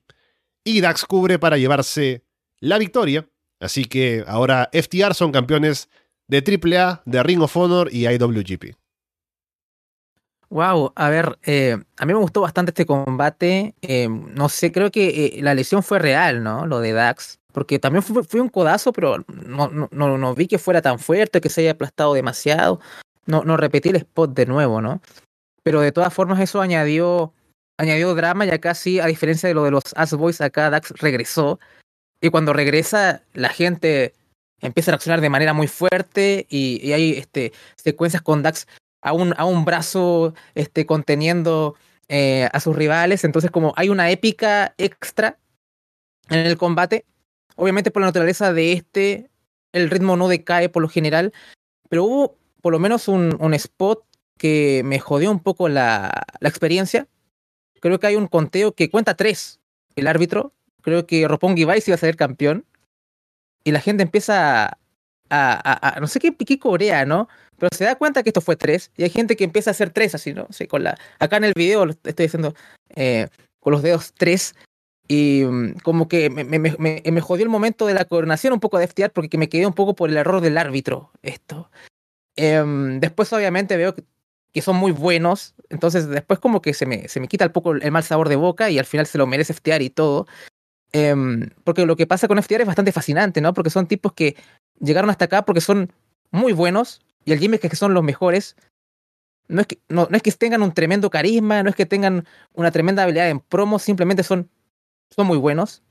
y 0.65 0.81
Dax 0.81 1.05
cubre 1.05 1.39
para 1.39 1.59
llevarse 1.59 2.25
la 2.59 2.77
victoria. 2.79 3.29
Así 3.61 3.85
que 3.85 4.25
ahora 4.27 4.69
FTR 4.73 5.15
son 5.15 5.31
campeones 5.31 5.89
de 6.27 6.39
AAA, 6.39 7.03
de 7.05 7.23
Ring 7.23 7.41
of 7.41 7.57
Honor 7.57 7.89
y 7.93 8.09
IWGP. 8.09 8.75
Wow, 10.49 10.93
a 10.97 11.09
ver, 11.09 11.39
eh, 11.45 11.79
a 11.99 12.05
mí 12.05 12.13
me 12.13 12.19
gustó 12.19 12.41
bastante 12.41 12.71
este 12.71 12.85
combate. 12.85 13.77
Eh, 13.81 14.09
no 14.09 14.49
sé, 14.49 14.73
creo 14.73 14.91
que 14.91 15.37
eh, 15.39 15.43
la 15.43 15.55
lesión 15.55 15.85
fue 15.85 16.01
real, 16.01 16.43
¿no? 16.43 16.67
Lo 16.67 16.81
de 16.81 16.93
Dax. 16.93 17.39
Porque 17.53 17.79
también 17.79 18.03
fue, 18.03 18.41
un 18.41 18.49
codazo, 18.49 18.93
pero 18.93 19.25
no, 19.29 19.69
no, 19.69 20.19
no, 20.19 20.35
vi 20.35 20.49
que 20.49 20.59
fuera 20.59 20.83
tan 20.83 20.99
fuerte, 20.99 21.41
que 21.41 21.49
se 21.49 21.61
haya 21.61 21.71
aplastado 21.71 22.13
demasiado. 22.13 22.81
No, 23.25 23.45
no 23.45 23.57
repetí 23.57 23.91
el 23.91 23.97
spot 23.97 24.35
de 24.35 24.47
nuevo, 24.47 24.81
¿no? 24.81 25.01
Pero 25.67 25.81
de 25.81 25.91
todas 25.91 26.15
formas 26.15 26.39
eso 26.39 26.61
añadió, 26.61 27.33
añadió 27.77 28.15
drama 28.15 28.47
y 28.47 28.51
acá 28.51 28.73
sí, 28.77 29.01
a 29.01 29.07
diferencia 29.07 29.49
de 29.49 29.55
lo 29.57 29.65
de 29.65 29.73
los 29.73 29.83
Ass 29.97 30.15
Boys, 30.15 30.41
acá 30.41 30.71
Dax 30.71 30.91
regresó. 31.01 31.59
Y 32.21 32.29
cuando 32.29 32.53
regresa, 32.53 33.25
la 33.35 33.49
gente 33.49 34.15
empieza 34.61 34.93
a 34.93 34.93
reaccionar 34.93 35.21
de 35.21 35.29
manera 35.29 35.55
muy 35.55 35.67
fuerte 35.67 36.47
y, 36.49 36.93
hay 36.93 37.15
este, 37.19 37.53
secuencias 37.75 38.23
con 38.23 38.45
Dax 38.45 38.69
a 39.03 39.13
un, 39.13 39.35
a 39.37 39.45
un 39.45 39.65
brazo 39.65 40.35
este, 40.55 40.87
conteniendo 40.87 41.75
eh, 42.07 42.49
a 42.53 42.61
sus 42.61 42.77
rivales. 42.77 43.25
Entonces 43.25 43.51
como 43.51 43.75
hay 43.77 43.89
una 43.89 44.09
épica 44.13 44.73
extra 44.79 45.37
en 46.29 46.47
el 46.47 46.57
combate 46.57 47.07
Obviamente 47.57 47.91
por 47.91 48.03
la 48.03 48.07
naturaleza 48.07 48.53
de 48.53 48.73
este, 48.73 49.31
el 49.73 49.91
ritmo 49.91 50.17
no 50.17 50.29
decae 50.29 50.69
por 50.69 50.83
lo 50.83 50.89
general, 50.89 51.33
pero 51.89 52.05
hubo 52.05 52.39
por 52.61 52.73
lo 52.73 52.79
menos 52.79 53.09
un, 53.09 53.37
un 53.41 53.55
spot 53.55 54.05
que 54.37 54.83
me 54.85 54.99
jodió 54.99 55.31
un 55.31 55.41
poco 55.41 55.69
la, 55.69 56.27
la, 56.41 56.49
experiencia. 56.49 57.09
Creo 57.81 57.99
que 57.99 58.07
hay 58.07 58.17
un 58.17 58.27
conteo 58.27 58.73
que 58.73 58.91
cuenta 58.91 59.15
tres. 59.15 59.61
El 59.95 60.07
árbitro, 60.07 60.53
creo 60.83 61.07
que 61.07 61.27
Roppongi 61.27 61.65
Vice 61.65 61.91
iba 61.91 61.95
a 61.95 61.99
ser 61.99 62.17
campeón. 62.17 62.65
Y 63.65 63.73
la 63.73 63.81
gente 63.81 64.03
empieza 64.03 64.79
a, 65.31 65.97
a, 65.97 66.01
no 66.01 66.07
sé 66.07 66.21
qué, 66.21 66.35
qué 66.35 66.59
corea, 66.59 67.05
¿no? 67.05 67.29
Pero 67.59 67.71
se 67.75 67.85
da 67.85 67.97
cuenta 67.97 68.23
que 68.23 68.31
esto 68.31 68.41
fue 68.41 68.57
tres. 68.57 68.93
Y 68.97 69.03
hay 69.03 69.11
gente 69.11 69.37
que 69.37 69.45
empieza 69.45 69.71
a 69.71 69.73
hacer 69.73 69.91
tres 69.91 70.15
así, 70.15 70.33
¿no? 70.33 70.47
Sí, 70.51 70.67
con 70.67 70.85
la, 70.85 70.99
acá 71.19 71.39
en 71.39 71.45
el 71.45 71.53
video 71.55 71.87
lo 71.87 71.93
estoy 71.93 72.27
diciendo 72.27 72.55
eh, 72.95 73.29
con 73.61 73.73
los 73.73 73.83
dedos 73.83 74.13
tres. 74.15 74.55
Y 75.09 75.45
mm, 75.45 75.79
como 75.83 76.09
que 76.09 76.31
me, 76.31 76.45
me, 76.45 76.59
me, 76.59 77.21
jodió 77.21 77.45
el 77.45 77.51
momento 77.51 77.87
de 77.87 77.95
la 77.95 78.05
coronación 78.05 78.53
un 78.53 78.61
poco 78.61 78.79
de 78.79 78.87
FTR 78.89 79.11
porque 79.11 79.39
me 79.39 79.49
quedé 79.49 79.67
un 79.67 79.73
poco 79.73 79.95
por 79.95 80.11
el 80.11 80.17
error 80.17 80.41
del 80.41 80.59
árbitro. 80.59 81.11
Esto. 81.23 81.71
Eh, 82.37 82.63
después, 83.01 83.33
obviamente, 83.33 83.77
veo 83.77 83.95
que, 84.57 84.63
son 84.63 84.77
muy 84.77 84.93
buenos. 84.93 85.55
Entonces, 85.69 86.09
después, 86.09 86.39
como 86.39 86.63
que 86.63 86.75
se 86.75 86.87
me, 86.87 87.09
se 87.09 87.21
me 87.21 87.29
quita 87.29 87.47
un 87.47 87.53
poco 87.53 87.73
el 87.73 87.93
mal 87.93 88.03
sabor 88.03 88.29
de 88.29 88.37
boca 88.37 88.71
y 88.71 88.79
al 88.79 88.85
final 88.85 89.07
se 89.07 89.19
lo 89.19 89.27
merece 89.27 89.55
FTR 89.55 89.83
y 89.83 89.91
todo. 89.91 90.27
Eh, 90.93 91.15
porque 91.65 91.85
lo 91.85 91.97
que 91.97 92.07
pasa 92.07 92.29
con 92.29 92.43
FTR 92.43 92.63
es 92.63 92.67
bastante 92.67 92.93
fascinante, 92.93 93.41
¿no? 93.41 93.53
Porque 93.55 93.71
son 93.71 93.87
tipos 93.87 94.13
que 94.13 94.37
llegaron 94.81 95.11
hasta 95.11 95.27
acá 95.27 95.45
porque 95.45 95.61
son 95.61 95.93
muy 96.31 96.53
buenos 96.53 97.03
y 97.25 97.33
el 97.33 97.39
gimmick 97.39 97.65
es 97.65 97.71
que 97.71 97.77
son 97.77 97.95
los 97.95 98.03
mejores. 98.03 98.57
No 99.49 99.61
es, 99.61 99.67
que, 99.69 99.79
no 99.89 100.09
es 100.11 100.23
que 100.23 100.33
tengan 100.33 100.63
un 100.63 100.73
tremendo 100.73 101.09
carisma, 101.09 101.63
no 101.63 101.71
es 101.71 101.77
que 101.77 101.87
tengan 101.87 102.27
una 102.53 102.73
tremenda 102.73 103.05
habilidad 103.05 103.31
en 103.31 103.39
promo, 103.41 103.79
simplemente 103.79 104.25
son 104.25 104.51
son 105.11 105.27
muy 105.27 105.39
buenos 105.39 105.83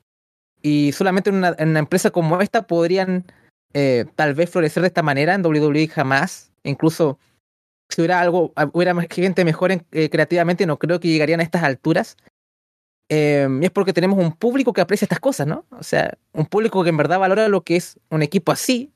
y 0.61 0.91
solamente 0.93 1.29
en 1.29 1.37
una, 1.37 1.79
empresa 1.79 2.11
como 2.11 2.41
esta 2.41 2.65
podrían 2.65 3.25
eh, 3.73 4.05
tal 4.15 4.33
vez 4.33 4.49
florecer 4.49 4.81
de 4.81 4.87
esta 4.87 5.03
manera 5.03 5.35
en 5.35 5.45
WWE 5.45 5.87
jamás. 5.87 6.51
Incluso 6.63 7.19
si 7.89 8.01
hubiera 8.01 8.19
algo, 8.19 8.53
hubiera 8.73 8.95
gente 9.09 9.45
mejor 9.45 9.71
eh, 9.71 10.09
creativamente, 10.09 10.65
no 10.65 10.77
creo 10.79 10.99
que 10.99 11.07
llegarían 11.07 11.39
a 11.39 11.43
estas 11.43 11.63
alturas. 11.63 12.17
Em, 13.09 13.61
y 13.61 13.65
es 13.65 13.71
porque 13.71 13.93
tenemos 13.93 14.17
un 14.17 14.31
público 14.33 14.73
que 14.73 14.81
aprecia 14.81 15.05
estas 15.05 15.19
cosas, 15.19 15.45
¿no? 15.47 15.65
O 15.71 15.83
sea, 15.83 16.17
un 16.33 16.45
público 16.47 16.83
que 16.83 16.89
en 16.89 16.97
verdad 16.97 17.19
valora 17.19 17.47
lo 17.47 17.63
que 17.63 17.75
es 17.75 17.99
un 18.09 18.23
equipo 18.23 18.51
así. 18.51 18.91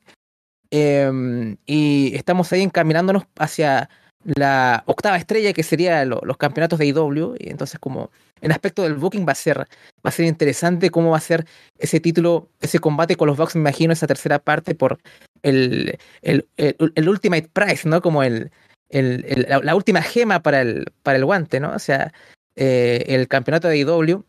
Em, 0.72 1.58
y 1.66 2.16
estamos 2.16 2.52
ahí 2.52 2.62
encaminándonos 2.62 3.24
hacia 3.38 3.90
la 4.24 4.84
octava 4.86 5.18
estrella 5.18 5.54
que 5.54 5.64
sería 5.64 6.04
los 6.06 6.38
campeonatos 6.38 6.80
de 6.80 6.88
IW. 6.88 7.36
Y 7.40 7.50
entonces, 7.50 7.80
como 7.80 8.12
en 8.42 8.52
aspecto 8.52 8.84
del 8.84 8.96
booking 8.96 9.28
va 9.28 9.34
a 9.34 9.36
ser, 9.36 9.60
va 9.60 9.66
a 10.04 10.12
ser 10.12 10.26
interesante 10.26 10.90
cómo 10.90 11.12
va 11.12 11.18
a 11.18 11.22
ser 11.22 11.46
ese 11.78 12.00
título, 12.00 12.50
ese 12.62 12.80
combate 12.80 13.16
con 13.16 13.28
los 13.28 13.38
Bucks, 13.38 13.56
me 13.56 13.62
imagino, 13.62 13.94
esa 13.94 14.08
tercera 14.08 14.40
parte 14.40 14.76
por 14.76 15.00
el, 15.44 15.98
el, 16.22 16.48
el, 16.58 17.10
Ultimate 17.10 17.50
Prize, 17.54 17.88
¿no? 17.88 18.02
Como 18.02 18.24
el, 18.24 18.52
la, 18.92 19.76
última 19.76 20.02
gema 20.02 20.42
para 20.42 20.62
el, 20.62 20.86
para 21.04 21.18
el 21.18 21.26
guante, 21.26 21.60
¿no? 21.60 21.72
O 21.72 21.80
sea, 21.80 22.12
eh, 22.56 23.06
el 23.08 23.28
campeonato 23.28 23.68
de 23.68 23.78
IW. 23.78 24.24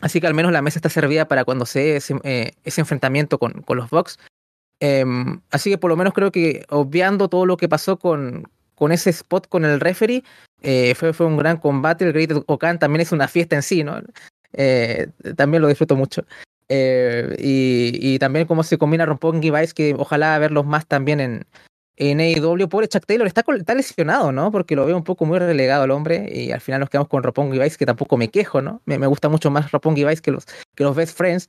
Así 0.00 0.20
que 0.20 0.26
al 0.26 0.34
menos 0.34 0.52
la 0.52 0.62
mesa 0.62 0.78
está 0.78 0.88
servida 0.88 1.26
para 1.26 1.44
cuando 1.44 1.66
se 1.66 1.80
dé 1.80 1.96
ese, 1.96 2.14
eh, 2.22 2.52
enfrentamiento 2.64 3.38
con, 3.38 3.62
con 3.62 3.78
los 3.78 3.90
Bucks. 3.90 4.18
Em, 4.80 5.40
así 5.50 5.70
que 5.70 5.78
por 5.78 5.90
lo 5.90 5.96
menos 5.96 6.14
creo 6.14 6.30
que 6.30 6.64
obviando 6.68 7.28
todo 7.28 7.46
lo 7.46 7.56
que 7.56 7.68
pasó 7.68 7.98
con, 7.98 8.48
con 8.76 8.92
ese 8.92 9.10
spot 9.10 9.48
con 9.48 9.64
el 9.64 9.80
referee, 9.80 10.22
eh, 10.62 10.94
fue, 10.94 11.12
fue 11.12 11.26
un 11.26 11.36
gran 11.36 11.56
combate. 11.56 12.04
El 12.04 12.12
Great 12.12 12.44
Okan 12.46 12.78
también 12.78 13.00
es 13.00 13.10
una 13.10 13.26
fiesta 13.26 13.56
en 13.56 13.62
sí, 13.62 13.82
¿no? 13.82 14.00
También 15.36 15.62
lo 15.62 15.68
disfruto 15.68 15.96
mucho. 15.96 16.24
Y, 16.68 17.98
y, 18.00 18.18
también 18.18 18.46
cómo 18.46 18.62
se 18.62 18.78
combina 18.78 19.06
Roppongi 19.06 19.50
Vice, 19.50 19.72
que 19.74 19.94
ojalá 19.98 20.38
verlos 20.38 20.66
más 20.66 20.86
también 20.86 21.18
en, 21.18 21.46
en 21.98 22.20
AEW. 22.20 22.68
Pobre 22.68 22.88
Chuck 22.88 23.04
Taylor 23.04 23.26
está, 23.26 23.44
lesionado, 23.74 24.32
¿no? 24.32 24.50
Porque 24.50 24.76
lo 24.76 24.86
veo 24.86 24.96
un 24.96 25.04
poco 25.04 25.26
muy 25.26 25.38
relegado 25.38 25.82
al 25.82 25.90
hombre 25.90 26.30
y 26.32 26.52
al 26.52 26.60
final 26.60 26.80
nos 26.80 26.88
quedamos 26.88 27.08
con 27.08 27.22
Roppongi 27.22 27.58
Vice, 27.58 27.76
que 27.76 27.86
tampoco 27.86 28.16
me 28.16 28.28
quejo, 28.28 28.62
¿no? 28.62 28.80
Me, 28.86 28.98
me 28.98 29.06
gusta 29.06 29.28
mucho 29.28 29.50
más 29.50 29.70
Roppongi 29.72 30.04
Vice 30.04 30.22
que 30.22 30.30
los, 30.30 30.46
que 30.74 30.84
los 30.84 30.96
Best 30.96 31.16
Friends, 31.16 31.48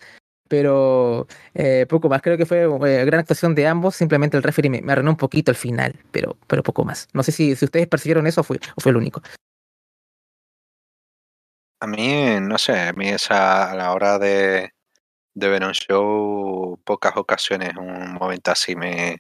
pero 0.50 1.28
eh, 1.54 1.86
poco 1.88 2.10
más. 2.10 2.22
Creo 2.22 2.38
que 2.38 2.46
fue 2.46 2.64
eh, 2.64 3.06
gran 3.06 3.22
actuación 3.22 3.56
de 3.56 3.68
ambos. 3.68 3.96
Simplemente 3.96 4.36
el 4.36 4.44
referee 4.44 4.70
me, 4.70 4.92
arruinó 4.92 5.12
un 5.12 5.18
poquito 5.18 5.52
el 5.52 5.58
final, 5.58 5.96
pero, 6.12 6.38
pero 6.48 6.64
poco 6.64 6.84
más. 6.84 7.08
No 7.14 7.24
sé 7.24 7.32
si, 7.32 7.56
si 7.56 7.66
ustedes 7.66 7.88
percibieron 7.88 8.28
eso 8.28 8.42
o 8.42 8.44
fue, 8.44 8.60
fue 8.78 8.92
el 8.92 8.98
único. 8.98 9.22
A 11.82 11.88
mí, 11.88 12.40
no 12.42 12.58
sé, 12.58 12.78
a 12.78 12.94
mí 12.94 13.08
esa, 13.08 13.72
a 13.72 13.76
la 13.76 13.94
hora 13.94 14.20
de, 14.20 14.74
de 15.34 15.48
ver 15.48 15.64
un 15.64 15.72
show, 15.72 16.78
pocas 16.84 17.16
ocasiones 17.16 17.72
un 17.78 18.16
momento 18.16 18.52
así 18.52 18.76
me, 18.76 19.20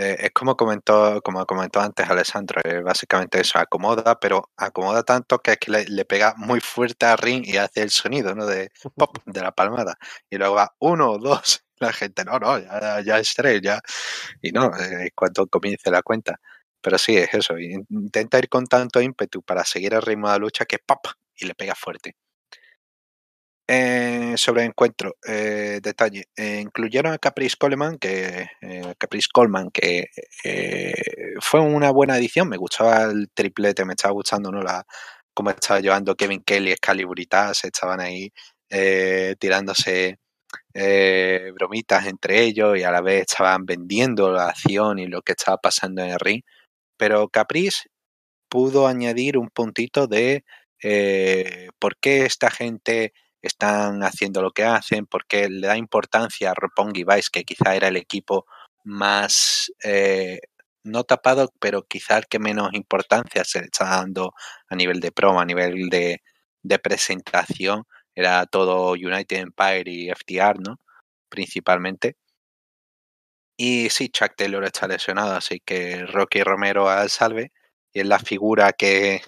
eh, 0.00 0.16
es 0.18 0.30
como 0.32 0.56
comentó, 0.56 1.20
como 1.22 1.44
comentó 1.44 1.80
antes 1.80 2.08
Alessandro, 2.08 2.60
eh, 2.64 2.80
básicamente 2.80 3.40
eso, 3.40 3.58
acomoda, 3.58 4.18
pero 4.18 4.50
acomoda 4.56 5.02
tanto 5.02 5.40
que 5.40 5.52
es 5.52 5.58
que 5.58 5.70
le, 5.70 6.04
pega 6.06 6.34
muy 6.38 6.60
fuerte 6.60 7.04
al 7.06 7.18
ring 7.18 7.44
y 7.46 7.58
hace 7.58 7.82
el 7.82 7.90
sonido, 7.90 8.34
¿no? 8.34 8.46
De 8.46 8.70
pop, 8.96 9.16
de 9.26 9.42
la 9.42 9.52
palmada. 9.52 9.96
Y 10.30 10.38
luego 10.38 10.54
va 10.54 10.74
uno, 10.78 11.18
dos, 11.18 11.64
la 11.78 11.92
gente, 11.92 12.24
no, 12.24 12.38
no, 12.38 12.58
ya, 12.58 13.00
ya 13.02 13.18
es 13.18 13.34
tres, 13.34 13.60
ya. 13.62 13.80
Y 14.40 14.52
no, 14.52 14.70
eh, 14.78 15.10
cuando 15.14 15.46
comience 15.48 15.90
la 15.90 16.02
cuenta. 16.02 16.40
Pero 16.80 16.96
sí, 16.98 17.16
es 17.16 17.34
eso, 17.34 17.58
intenta 17.58 18.38
ir 18.38 18.48
con 18.48 18.66
tanto 18.66 19.02
ímpetu 19.02 19.42
para 19.42 19.64
seguir 19.64 19.94
el 19.94 20.02
ritmo 20.02 20.28
de 20.28 20.34
la 20.34 20.38
lucha 20.38 20.64
que 20.64 20.78
pop, 20.78 21.06
y 21.36 21.46
le 21.46 21.54
pega 21.54 21.74
fuerte. 21.74 22.16
Eh, 23.72 24.34
sobre 24.36 24.64
encuentro, 24.64 25.16
eh, 25.24 25.78
detalle, 25.80 26.24
eh, 26.36 26.58
incluyeron 26.60 27.12
a 27.12 27.18
Caprice 27.18 27.54
Coleman, 27.56 27.98
que 27.98 28.48
Caprice 28.98 29.28
Coleman, 29.32 29.70
que 29.70 30.08
fue 31.40 31.60
una 31.60 31.92
buena 31.92 32.16
edición, 32.18 32.48
me 32.48 32.56
gustaba 32.56 33.04
el 33.04 33.28
triplete, 33.32 33.84
me 33.84 33.92
estaba 33.92 34.12
gustando 34.12 34.50
¿no? 34.50 34.60
la, 34.60 34.84
cómo 35.32 35.50
estaba 35.50 35.78
llevando 35.78 36.16
Kevin 36.16 36.42
Kelly, 36.42 36.72
Excaliburitas, 36.72 37.62
estaban 37.62 38.00
ahí 38.00 38.32
tirándose 39.38 40.18
bromitas 41.54 42.06
entre 42.06 42.42
ellos 42.42 42.76
y 42.76 42.82
a 42.82 42.90
la 42.90 43.00
vez 43.02 43.20
estaban 43.20 43.66
vendiendo 43.66 44.32
la 44.32 44.48
acción 44.48 44.98
y 44.98 45.06
lo 45.06 45.22
que 45.22 45.32
estaba 45.32 45.58
pasando 45.58 46.02
en 46.02 46.10
el 46.10 46.18
ring, 46.18 46.42
pero 46.96 47.28
Caprice 47.28 47.88
pudo 48.48 48.88
añadir 48.88 49.38
un 49.38 49.48
puntito 49.48 50.08
de 50.08 50.44
por 51.78 51.96
qué 52.00 52.24
esta 52.24 52.50
gente 52.50 53.12
están 53.42 54.02
haciendo 54.02 54.42
lo 54.42 54.52
que 54.52 54.64
hacen, 54.64 55.06
porque 55.06 55.48
le 55.48 55.66
da 55.66 55.76
importancia 55.76 56.50
a 56.50 56.54
Roppongi 56.54 57.04
Vice, 57.04 57.30
que 57.32 57.44
quizá 57.44 57.74
era 57.76 57.88
el 57.88 57.96
equipo 57.96 58.46
más 58.84 59.72
eh, 59.84 60.40
no 60.84 61.04
tapado, 61.04 61.52
pero 61.60 61.82
quizá 61.82 62.18
el 62.18 62.26
que 62.26 62.38
menos 62.38 62.70
importancia 62.72 63.44
se 63.44 63.60
le 63.60 63.66
está 63.66 63.86
dando 63.86 64.34
a 64.68 64.76
nivel 64.76 65.00
de 65.00 65.12
promo, 65.12 65.40
a 65.40 65.44
nivel 65.44 65.88
de, 65.90 66.22
de 66.62 66.78
presentación. 66.78 67.84
Era 68.14 68.46
todo 68.46 68.92
United 68.92 69.38
Empire 69.38 69.90
y 69.90 70.10
FTR, 70.10 70.60
¿no? 70.60 70.78
Principalmente. 71.28 72.16
Y 73.56 73.90
sí, 73.90 74.08
Chuck 74.08 74.34
Taylor 74.36 74.64
está 74.64 74.88
lesionado, 74.88 75.34
así 75.34 75.60
que 75.60 76.06
Rocky 76.06 76.42
Romero 76.42 76.88
al 76.88 77.10
salve. 77.10 77.52
Y 77.92 78.00
es 78.00 78.06
la 78.06 78.18
figura 78.18 78.72
que 78.72 79.22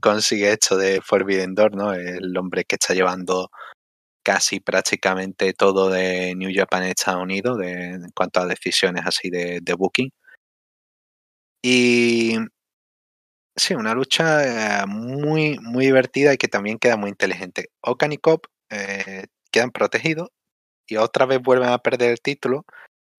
consigue 0.00 0.52
esto 0.52 0.76
de 0.76 1.00
Forbidden 1.02 1.54
Door, 1.54 1.76
¿no? 1.76 1.92
El 1.94 2.36
hombre 2.36 2.64
que 2.64 2.76
está 2.76 2.94
llevando 2.94 3.50
casi 4.22 4.60
prácticamente 4.60 5.52
todo 5.54 5.90
de 5.90 6.34
New 6.36 6.50
Japan 6.54 6.84
en 6.84 6.90
Estados 6.90 7.22
Unidos 7.22 7.58
de, 7.58 7.72
en 7.94 8.10
cuanto 8.14 8.40
a 8.40 8.46
decisiones 8.46 9.04
así 9.06 9.30
de, 9.30 9.60
de 9.62 9.74
booking. 9.74 10.10
Y 11.62 12.36
sí, 13.56 13.74
una 13.74 13.94
lucha 13.94 14.82
eh, 14.82 14.86
muy, 14.86 15.58
muy 15.60 15.86
divertida 15.86 16.32
y 16.34 16.38
que 16.38 16.48
también 16.48 16.78
queda 16.78 16.96
muy 16.96 17.10
inteligente. 17.10 17.70
Okan 17.80 18.12
y 18.12 18.18
Cobb 18.18 18.42
eh, 18.70 19.24
quedan 19.50 19.70
protegidos 19.70 20.28
y 20.86 20.96
otra 20.96 21.26
vez 21.26 21.40
vuelven 21.42 21.70
a 21.70 21.78
perder 21.78 22.12
el 22.12 22.20
título 22.20 22.64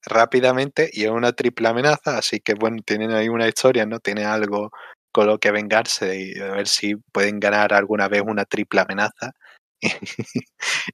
rápidamente 0.05 0.89
y 0.93 1.05
es 1.05 1.11
una 1.11 1.33
triple 1.33 1.69
amenaza, 1.69 2.17
así 2.17 2.39
que 2.41 2.53
bueno, 2.55 2.77
tienen 2.85 3.11
ahí 3.11 3.29
una 3.29 3.47
historia, 3.47 3.85
¿no? 3.85 3.99
Tiene 3.99 4.25
algo 4.25 4.71
con 5.11 5.27
lo 5.27 5.39
que 5.39 5.51
vengarse 5.51 6.19
y 6.19 6.39
a 6.39 6.51
ver 6.51 6.67
si 6.67 6.95
pueden 6.95 7.39
ganar 7.39 7.73
alguna 7.73 8.07
vez 8.07 8.21
una 8.25 8.45
triple 8.45 8.81
amenaza 8.81 9.33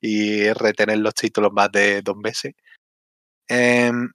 y 0.01 0.51
retener 0.53 0.99
los 0.99 1.13
títulos 1.15 1.51
más 1.53 1.71
de 1.71 2.01
dos 2.01 2.17
meses. 2.17 2.53
Em, 3.47 4.11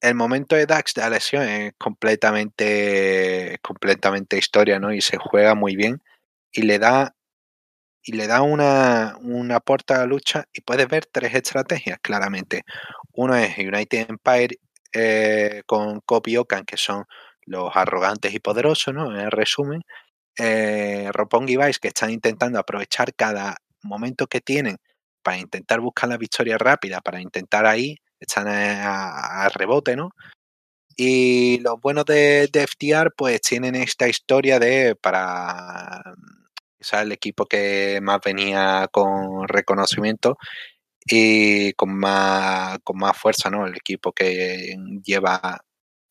el 0.00 0.14
momento 0.14 0.56
de 0.56 0.66
Dax 0.66 0.94
de 0.94 1.02
la 1.02 1.10
lesión 1.10 1.42
es 1.44 1.72
completamente, 1.78 3.58
completamente 3.62 4.38
historia, 4.38 4.78
¿no? 4.80 4.92
Y 4.92 5.00
se 5.00 5.18
juega 5.18 5.54
muy 5.54 5.76
bien 5.76 6.02
y 6.52 6.62
le 6.62 6.78
da 6.78 7.14
y 8.06 8.12
le 8.12 8.28
da 8.28 8.42
una, 8.42 9.16
una 9.20 9.60
puerta 9.60 9.96
a 9.96 9.98
la 10.00 10.06
lucha 10.06 10.44
y 10.52 10.60
puedes 10.62 10.88
ver 10.88 11.06
tres 11.06 11.34
estrategias 11.34 11.98
claramente. 12.00 12.62
Uno 13.12 13.34
es 13.36 13.58
United 13.58 14.06
Empire 14.10 14.58
eh, 14.92 15.62
con 15.66 16.00
Copy 16.00 16.36
Okan, 16.36 16.64
que 16.64 16.76
son 16.76 17.04
los 17.46 17.70
arrogantes 17.74 18.34
y 18.34 18.40
poderosos, 18.40 18.94
¿no? 18.94 19.18
En 19.18 19.30
resumen. 19.30 19.82
Eh, 20.38 21.10
y 21.46 21.56
Vice, 21.56 21.80
que 21.80 21.88
están 21.88 22.10
intentando 22.10 22.58
aprovechar 22.58 23.14
cada 23.14 23.56
momento 23.82 24.26
que 24.26 24.40
tienen 24.40 24.76
para 25.22 25.38
intentar 25.38 25.80
buscar 25.80 26.08
la 26.08 26.18
victoria 26.18 26.58
rápida, 26.58 27.00
para 27.00 27.20
intentar 27.20 27.66
ahí, 27.66 27.96
están 28.20 28.46
a, 28.48 29.48
rebote, 29.54 29.96
¿no? 29.96 30.10
Y 30.96 31.58
los 31.60 31.80
buenos 31.80 32.04
de, 32.06 32.48
FTR, 32.52 33.12
pues 33.16 33.40
tienen 33.42 33.74
esta 33.76 34.08
historia 34.08 34.58
de 34.58 34.96
para 34.96 36.02
sea, 36.86 37.02
el 37.02 37.12
equipo 37.12 37.46
que 37.46 38.00
más 38.02 38.20
venía 38.24 38.88
con 38.90 39.48
reconocimiento 39.48 40.38
y 41.04 41.72
con 41.74 41.96
más, 41.98 42.78
con 42.84 42.98
más 42.98 43.16
fuerza, 43.18 43.50
¿no? 43.50 43.66
El 43.66 43.76
equipo 43.76 44.12
que 44.12 44.76
lleva 45.04 45.60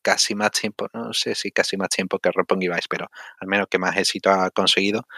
casi 0.06 0.36
más 0.36 0.52
tiempo, 0.52 0.86
no 0.94 1.12
sé 1.12 1.34
si 1.34 1.50
casi 1.50 1.76
más 1.76 1.88
tiempo 1.88 2.20
que 2.20 2.30
y 2.30 2.68
Vice, 2.68 2.86
pero 2.88 3.08
al 3.40 3.48
menos 3.48 3.66
que 3.68 3.80
más 3.80 3.96
éxito 3.96 4.30
ha 4.30 4.50
conseguido. 4.52 5.08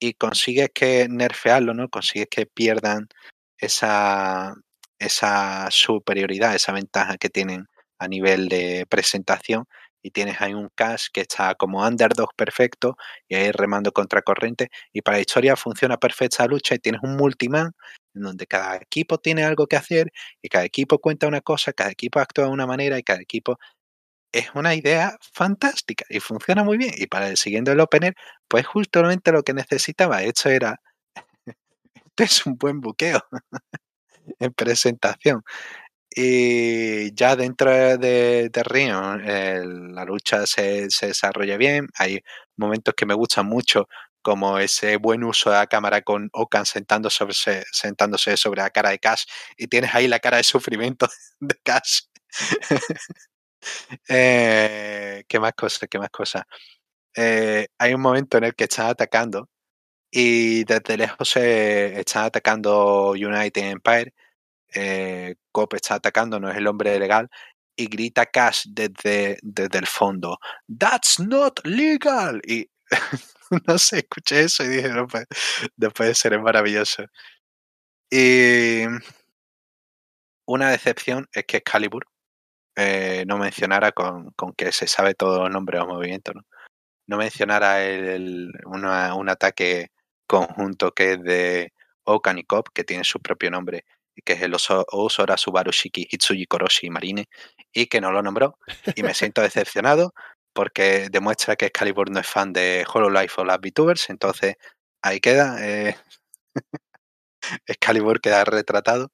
Y 0.00 0.14
consigues 0.14 0.70
que 0.72 1.08
nerfearlo, 1.10 1.74
¿no? 1.74 1.88
Consigues 1.88 2.28
que 2.30 2.46
pierdan 2.46 3.08
esa, 3.58 4.54
esa 5.00 5.68
superioridad, 5.72 6.54
esa 6.54 6.72
ventaja 6.72 7.18
que 7.18 7.28
tienen 7.28 7.66
a 7.98 8.06
nivel 8.06 8.48
de 8.48 8.86
presentación 8.88 9.64
y 10.00 10.12
tienes 10.12 10.40
ahí 10.40 10.54
un 10.54 10.68
Cash 10.76 11.08
que 11.12 11.22
está 11.22 11.56
como 11.56 11.84
underdog 11.84 12.30
perfecto 12.36 12.96
y 13.28 13.34
ahí 13.34 13.50
remando 13.50 13.90
contra 13.92 14.22
corriente 14.22 14.70
y 14.92 15.02
para 15.02 15.20
historia 15.20 15.56
funciona 15.56 15.96
perfecta 15.98 16.46
lucha 16.46 16.76
y 16.76 16.78
tienes 16.78 17.02
un 17.02 17.16
multiman 17.16 17.72
en 18.14 18.22
donde 18.22 18.46
cada 18.46 18.76
equipo 18.76 19.18
tiene 19.18 19.42
algo 19.42 19.66
que 19.66 19.76
hacer 19.76 20.12
y 20.40 20.48
cada 20.48 20.64
equipo 20.64 21.00
cuenta 21.00 21.26
una 21.26 21.40
cosa, 21.40 21.72
cada 21.72 21.90
equipo 21.90 22.20
actúa 22.20 22.46
de 22.46 22.52
una 22.52 22.66
manera 22.66 22.96
y 22.98 23.02
cada 23.02 23.20
equipo 23.20 23.58
es 24.32 24.50
una 24.54 24.74
idea 24.74 25.16
fantástica 25.32 26.04
y 26.08 26.20
funciona 26.20 26.64
muy 26.64 26.78
bien 26.78 26.92
y 26.96 27.06
para 27.06 27.28
el 27.28 27.36
siguiente 27.36 27.72
el 27.72 27.80
opener 27.80 28.14
pues 28.48 28.66
justamente 28.66 29.32
lo 29.32 29.42
que 29.42 29.54
necesitaba 29.54 30.22
esto 30.22 30.48
era 30.50 30.80
esto 31.94 32.24
es 32.24 32.46
un 32.46 32.56
buen 32.56 32.80
buqueo 32.80 33.20
en 34.40 34.52
presentación 34.54 35.42
y 36.14 37.14
ya 37.14 37.36
dentro 37.36 37.70
de, 37.70 38.48
de 38.50 38.62
Río, 38.64 39.16
la 39.16 40.04
lucha 40.04 40.44
se, 40.46 40.88
desarrolla 41.00 41.56
bien. 41.56 41.86
Hay 41.96 42.20
momentos 42.56 42.94
que 42.96 43.06
me 43.06 43.14
gustan 43.14 43.46
mucho, 43.46 43.88
como 44.22 44.58
ese 44.58 44.96
buen 44.96 45.22
uso 45.24 45.50
de 45.50 45.56
la 45.56 45.66
cámara 45.66 46.02
con 46.02 46.28
Okan 46.32 46.66
sentándose 46.66 47.24
sentándose 47.72 48.36
sobre 48.36 48.62
la 48.62 48.70
cara 48.70 48.90
de 48.90 48.98
Cash 48.98 49.24
y 49.56 49.68
tienes 49.68 49.94
ahí 49.94 50.08
la 50.08 50.18
cara 50.18 50.38
de 50.38 50.44
sufrimiento 50.44 51.06
de 51.40 51.54
Cash. 51.62 52.02
Eh, 54.08 55.24
¿Qué 55.28 55.40
más 55.40 55.52
cosas? 55.54 55.88
¿Qué 55.90 55.98
más 55.98 56.10
cosas? 56.10 56.44
Eh, 57.16 57.68
hay 57.78 57.94
un 57.94 58.00
momento 58.00 58.38
en 58.38 58.44
el 58.44 58.54
que 58.54 58.64
están 58.64 58.88
atacando 58.88 59.48
y 60.10 60.64
desde 60.64 60.96
lejos 60.98 61.28
se 61.30 62.00
están 62.00 62.26
atacando 62.26 63.10
United 63.12 63.62
Empire 63.70 64.14
eh, 64.74 65.36
Cop 65.52 65.74
está 65.74 65.96
atacando, 65.96 66.38
no 66.40 66.50
es 66.50 66.56
el 66.56 66.66
hombre 66.66 66.98
legal, 66.98 67.28
y 67.76 67.86
grita 67.86 68.26
Cash 68.26 68.66
desde, 68.68 69.38
desde 69.42 69.78
el 69.78 69.86
fondo, 69.86 70.38
That's 70.78 71.18
not 71.20 71.60
legal. 71.64 72.40
Y 72.46 72.68
no 73.66 73.78
sé, 73.78 73.98
escuché 73.98 74.42
eso 74.42 74.64
y 74.64 74.68
dije, 74.68 74.88
no 74.90 75.06
puede, 75.06 75.26
no 75.76 75.90
puede 75.90 76.14
ser, 76.14 76.38
maravilloso. 76.40 77.04
Y 78.10 78.84
una 80.46 80.70
decepción 80.70 81.28
es 81.32 81.44
que 81.46 81.58
Excalibur 81.58 82.06
eh, 82.76 83.24
no 83.26 83.38
mencionara 83.38 83.92
con, 83.92 84.30
con, 84.32 84.52
que 84.54 84.72
se 84.72 84.86
sabe 84.86 85.14
todo 85.14 85.46
el 85.46 85.52
nombre 85.52 85.78
o 85.78 85.86
movimiento, 85.86 86.32
¿no? 86.32 86.42
No 87.06 87.16
mencionara 87.18 87.84
el, 87.84 88.52
un 88.66 89.28
ataque 89.28 89.88
conjunto 90.26 90.92
que 90.92 91.14
es 91.14 91.22
de 91.22 91.72
Okan 92.04 92.38
y 92.38 92.44
Cop, 92.44 92.68
que 92.72 92.84
tiene 92.84 93.04
su 93.04 93.20
propio 93.20 93.50
nombre, 93.50 93.84
que 94.24 94.34
es 94.34 94.42
el 94.42 94.54
Osora 94.54 95.36
Subaru 95.36 95.72
Shiki 95.72 96.06
Hitsuji 96.10 96.46
Koroshi 96.46 96.90
Marine, 96.90 97.26
y 97.72 97.86
que 97.86 98.00
no 98.00 98.12
lo 98.12 98.22
nombró. 98.22 98.58
Y 98.94 99.02
me 99.02 99.14
siento 99.14 99.42
decepcionado 99.42 100.14
porque 100.52 101.08
demuestra 101.10 101.56
que 101.56 101.66
Excalibur 101.66 102.10
no 102.10 102.20
es 102.20 102.26
fan 102.28 102.52
de 102.52 102.84
Hololive 102.92 103.32
o 103.38 103.44
las 103.44 103.58
VTubers, 103.60 104.10
entonces 104.10 104.56
ahí 105.02 105.20
queda. 105.20 105.56
Eh, 105.66 105.96
Excalibur 107.66 108.20
queda 108.20 108.44
retratado. 108.44 109.10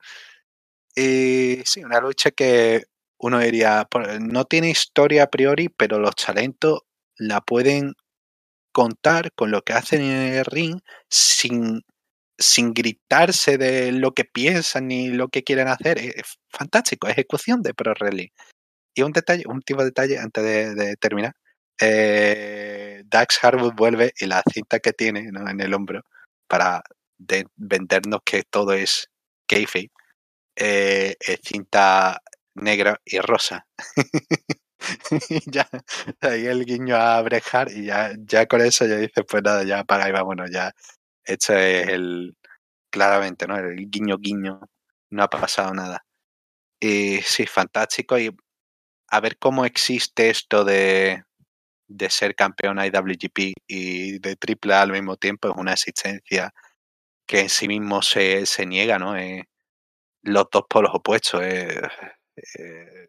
Y 0.95 1.63
sí, 1.65 1.85
una 1.85 2.01
lucha 2.01 2.31
que 2.31 2.85
uno 3.19 3.39
diría, 3.39 3.87
no 4.21 4.45
tiene 4.45 4.71
historia 4.71 5.25
a 5.25 5.31
priori, 5.31 5.69
pero 5.69 5.99
los 5.99 6.14
talentos 6.17 6.81
la 7.17 7.41
pueden 7.41 7.95
contar 8.73 9.33
con 9.35 9.51
lo 9.51 9.62
que 9.62 9.73
hacen 9.73 10.03
en 10.03 10.35
el 10.35 10.45
ring 10.45 10.81
sin 11.09 11.83
sin 12.39 12.75
gritarse 12.75 13.57
de 13.59 13.93
lo 13.93 14.12
que 14.12 14.25
piensan 14.25 14.89
ni 14.89 15.09
lo 15.09 15.29
que 15.29 15.43
quieren 15.43 15.69
hacer. 15.69 15.99
Es 15.99 16.39
fantástico, 16.51 17.09
ejecución 17.09 17.62
de 17.62 17.75
Pro 17.75 17.95
Rally. 17.95 18.31
Y 18.95 19.03
un 19.03 19.12
detalle, 19.12 19.45
un 19.47 19.61
de 19.67 19.85
detalle 19.85 20.19
antes 20.19 20.75
de, 20.77 20.97
terminar. 20.97 21.35
Eh, 21.81 23.03
Dax 23.07 23.43
Harwood 23.43 23.75
vuelve 23.75 24.12
y 24.19 24.27
la 24.27 24.43
cinta 24.53 24.81
que 24.81 24.93
tiene 24.93 25.21
en 25.21 25.61
el 25.61 25.75
hombro 25.75 26.03
para 26.49 26.83
vendernos 27.57 28.21
que 28.25 28.43
todo 28.45 28.73
es 28.73 29.09
kayfabe 29.47 29.91
eh, 30.57 31.17
es 31.21 31.41
cinta 31.43 32.23
negra 32.57 33.01
y 33.05 33.19
rosa. 33.21 33.67
ya, 35.47 35.69
ahí 36.21 36.47
el 36.47 36.65
guiño 36.65 36.97
a 36.97 37.21
brejar 37.23 37.71
y 37.73 37.87
ya, 37.87 38.13
ya 38.19 38.47
con 38.47 38.61
eso 38.61 38.87
ya 38.87 38.97
dice, 38.97 39.25
pues 39.25 39.43
nada, 39.43 39.65
ya 39.65 39.81
apaga 39.81 40.09
y 40.09 40.13
vámonos, 40.13 40.51
ya 40.51 40.73
este 41.25 41.83
es 41.83 41.89
el, 41.89 42.37
claramente, 42.91 43.47
¿no? 43.47 43.57
El 43.59 43.91
guiño 43.91 44.19
guiño, 44.19 44.61
no 45.11 45.23
ha 45.23 45.31
pasado 45.31 45.75
nada. 45.75 46.05
Y 46.81 47.19
sí, 47.23 47.47
fantástico. 47.47 48.19
Y 48.19 48.31
a 49.09 49.21
ver 49.21 49.39
cómo 49.39 49.65
existe 49.67 50.31
esto 50.31 50.65
de, 50.65 51.25
de 51.89 52.11
ser 52.11 52.35
campeón 52.35 52.79
IWGP 52.79 53.55
y 53.69 54.19
de 54.21 54.37
triple 54.37 54.75
al 54.75 54.93
mismo 54.93 55.17
tiempo, 55.17 55.49
es 55.51 55.57
una 55.57 55.75
existencia 55.75 56.53
que 57.27 57.41
en 57.43 57.49
sí 57.51 57.69
mismo 57.69 58.03
se, 58.03 58.47
se 58.47 58.67
niega, 58.67 58.99
¿no? 58.99 59.17
Eh, 59.17 59.49
los 60.23 60.47
dos 60.53 60.65
polos 60.69 60.93
opuestos. 60.95 61.43
Eh, 61.45 61.81
eh, 62.59 63.09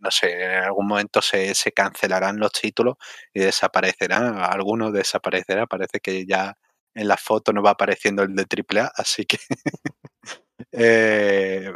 no 0.00 0.10
sé, 0.10 0.32
en 0.44 0.64
algún 0.64 0.86
momento 0.88 1.22
se, 1.22 1.54
se 1.54 1.72
cancelarán 1.72 2.38
los 2.38 2.52
títulos 2.52 2.96
y 3.34 3.40
desaparecerán, 3.40 4.38
algunos 4.38 4.92
desaparecerán, 4.92 5.66
parece 5.68 6.00
que 6.00 6.26
ya 6.26 6.56
en 6.94 7.08
la 7.08 7.16
foto 7.16 7.52
no 7.52 7.62
va 7.62 7.70
apareciendo 7.72 8.22
el 8.22 8.34
de 8.34 8.46
AAA, 8.46 8.92
así 8.96 9.24
que 9.26 9.38
eh, 10.72 11.72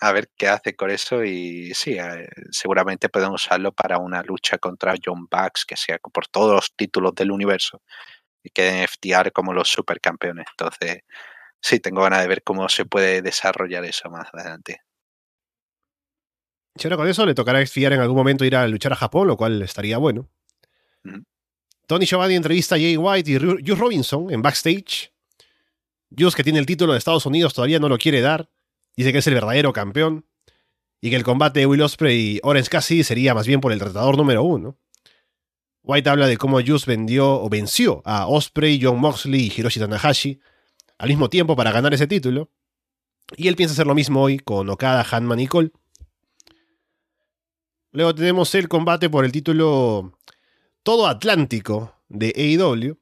a 0.00 0.12
ver 0.12 0.30
qué 0.36 0.48
hace 0.48 0.76
con 0.76 0.90
eso 0.90 1.24
y 1.24 1.74
sí, 1.74 1.98
eh, 1.98 2.28
seguramente 2.50 3.08
podemos 3.08 3.44
usarlo 3.44 3.72
para 3.72 3.98
una 3.98 4.22
lucha 4.22 4.58
contra 4.58 4.94
John 5.04 5.26
Bucks, 5.30 5.64
que 5.66 5.76
sea 5.76 5.98
por 5.98 6.26
todos 6.28 6.54
los 6.54 6.74
títulos 6.76 7.14
del 7.14 7.30
universo 7.32 7.82
y 8.42 8.50
queden 8.50 8.84
FTR 8.84 9.32
como 9.32 9.52
los 9.54 9.68
supercampeones. 9.70 10.46
Entonces, 10.52 11.02
sí, 11.62 11.80
tengo 11.80 12.02
ganas 12.02 12.22
de 12.22 12.28
ver 12.28 12.42
cómo 12.44 12.68
se 12.70 12.86
puede 12.86 13.22
desarrollar 13.22 13.84
eso 13.86 14.10
más 14.10 14.28
adelante. 14.34 14.82
Y 16.84 16.86
ahora 16.86 16.96
con 16.96 17.08
eso 17.08 17.26
le 17.26 17.34
tocará 17.34 17.64
FTR 17.64 17.94
en 17.94 18.00
algún 18.00 18.16
momento 18.16 18.44
ir 18.44 18.56
a 18.56 18.66
luchar 18.68 18.92
a 18.92 18.96
Japón, 18.96 19.28
lo 19.28 19.36
cual 19.36 19.62
estaría 19.62 19.98
bueno. 19.98 20.28
Tony 21.86 22.06
Giovanni 22.06 22.34
entrevista 22.34 22.74
a 22.74 22.78
Jay 22.78 22.96
White 22.96 23.30
y 23.30 23.38
Juice 23.38 23.74
Robinson 23.74 24.30
en 24.30 24.42
backstage. 24.42 25.12
Juice, 26.16 26.36
que 26.36 26.44
tiene 26.44 26.58
el 26.58 26.66
título 26.66 26.92
de 26.92 26.98
Estados 26.98 27.26
Unidos, 27.26 27.54
todavía 27.54 27.78
no 27.78 27.88
lo 27.88 27.98
quiere 27.98 28.20
dar. 28.20 28.50
Dice 28.96 29.12
que 29.12 29.18
es 29.18 29.26
el 29.26 29.34
verdadero 29.34 29.72
campeón. 29.72 30.26
Y 31.00 31.10
que 31.10 31.16
el 31.16 31.22
combate 31.22 31.60
de 31.60 31.66
Will 31.66 31.82
Ospreay 31.82 32.18
y 32.18 32.40
Orange 32.42 32.70
Cassidy 32.70 33.04
sería 33.04 33.34
más 33.34 33.46
bien 33.46 33.60
por 33.60 33.72
el 33.72 33.78
tratador 33.78 34.16
número 34.16 34.42
uno. 34.42 34.76
White 35.82 36.10
habla 36.10 36.26
de 36.26 36.36
cómo 36.36 36.60
Juice 36.60 36.84
vendió 36.86 37.40
o 37.40 37.48
venció 37.48 38.02
a 38.04 38.26
Osprey, 38.26 38.80
John 38.82 39.00
Moxley 39.00 39.46
y 39.46 39.52
Hiroshi 39.56 39.80
Tanahashi 39.80 40.40
al 40.98 41.08
mismo 41.08 41.30
tiempo 41.30 41.56
para 41.56 41.70
ganar 41.70 41.94
ese 41.94 42.06
título. 42.06 42.50
Y 43.36 43.48
él 43.48 43.56
piensa 43.56 43.72
hacer 43.72 43.86
lo 43.86 43.94
mismo 43.94 44.22
hoy 44.22 44.38
con 44.38 44.68
Okada, 44.68 45.06
Hanman 45.10 45.40
y 45.40 45.46
Cole. 45.46 45.70
Luego 47.92 48.14
tenemos 48.14 48.54
el 48.54 48.68
combate 48.68 49.08
por 49.08 49.24
el 49.24 49.32
título 49.32 50.12
todo 50.82 51.06
atlántico 51.06 51.94
de 52.08 52.32
AEW. 52.36 52.98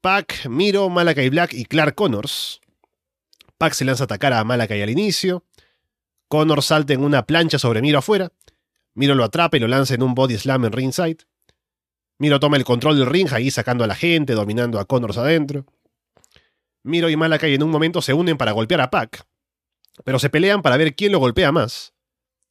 Pac, 0.00 0.46
Miro, 0.48 0.88
Malakai 0.88 1.28
Black 1.28 1.54
y 1.54 1.64
Clark 1.64 1.94
Connors. 1.94 2.60
Pac 3.58 3.72
se 3.72 3.84
lanza 3.84 4.04
a 4.04 4.06
atacar 4.06 4.32
a 4.32 4.44
Malakai 4.44 4.82
al 4.82 4.90
inicio. 4.90 5.44
Connors 6.28 6.66
salta 6.66 6.92
en 6.92 7.02
una 7.02 7.26
plancha 7.26 7.58
sobre 7.58 7.80
Miro 7.80 7.98
afuera. 7.98 8.32
Miro 8.94 9.14
lo 9.14 9.24
atrapa 9.24 9.56
y 9.56 9.60
lo 9.60 9.68
lanza 9.68 9.94
en 9.94 10.02
un 10.02 10.14
body 10.14 10.38
slam 10.38 10.64
en 10.64 10.72
ringside. 10.72 11.18
Miro 12.18 12.40
toma 12.40 12.56
el 12.56 12.64
control 12.64 12.98
del 12.98 13.06
ring 13.06 13.32
ahí 13.32 13.50
sacando 13.50 13.84
a 13.84 13.86
la 13.86 13.94
gente, 13.94 14.34
dominando 14.34 14.80
a 14.80 14.84
Connors 14.84 15.18
adentro. 15.18 15.64
Miro 16.82 17.08
y 17.08 17.16
Malakai 17.16 17.54
en 17.54 17.62
un 17.62 17.70
momento 17.70 18.02
se 18.02 18.14
unen 18.14 18.36
para 18.36 18.52
golpear 18.52 18.80
a 18.80 18.90
Pac, 18.90 19.24
pero 20.04 20.18
se 20.18 20.30
pelean 20.30 20.62
para 20.62 20.76
ver 20.76 20.94
quién 20.96 21.12
lo 21.12 21.18
golpea 21.18 21.52
más. 21.52 21.94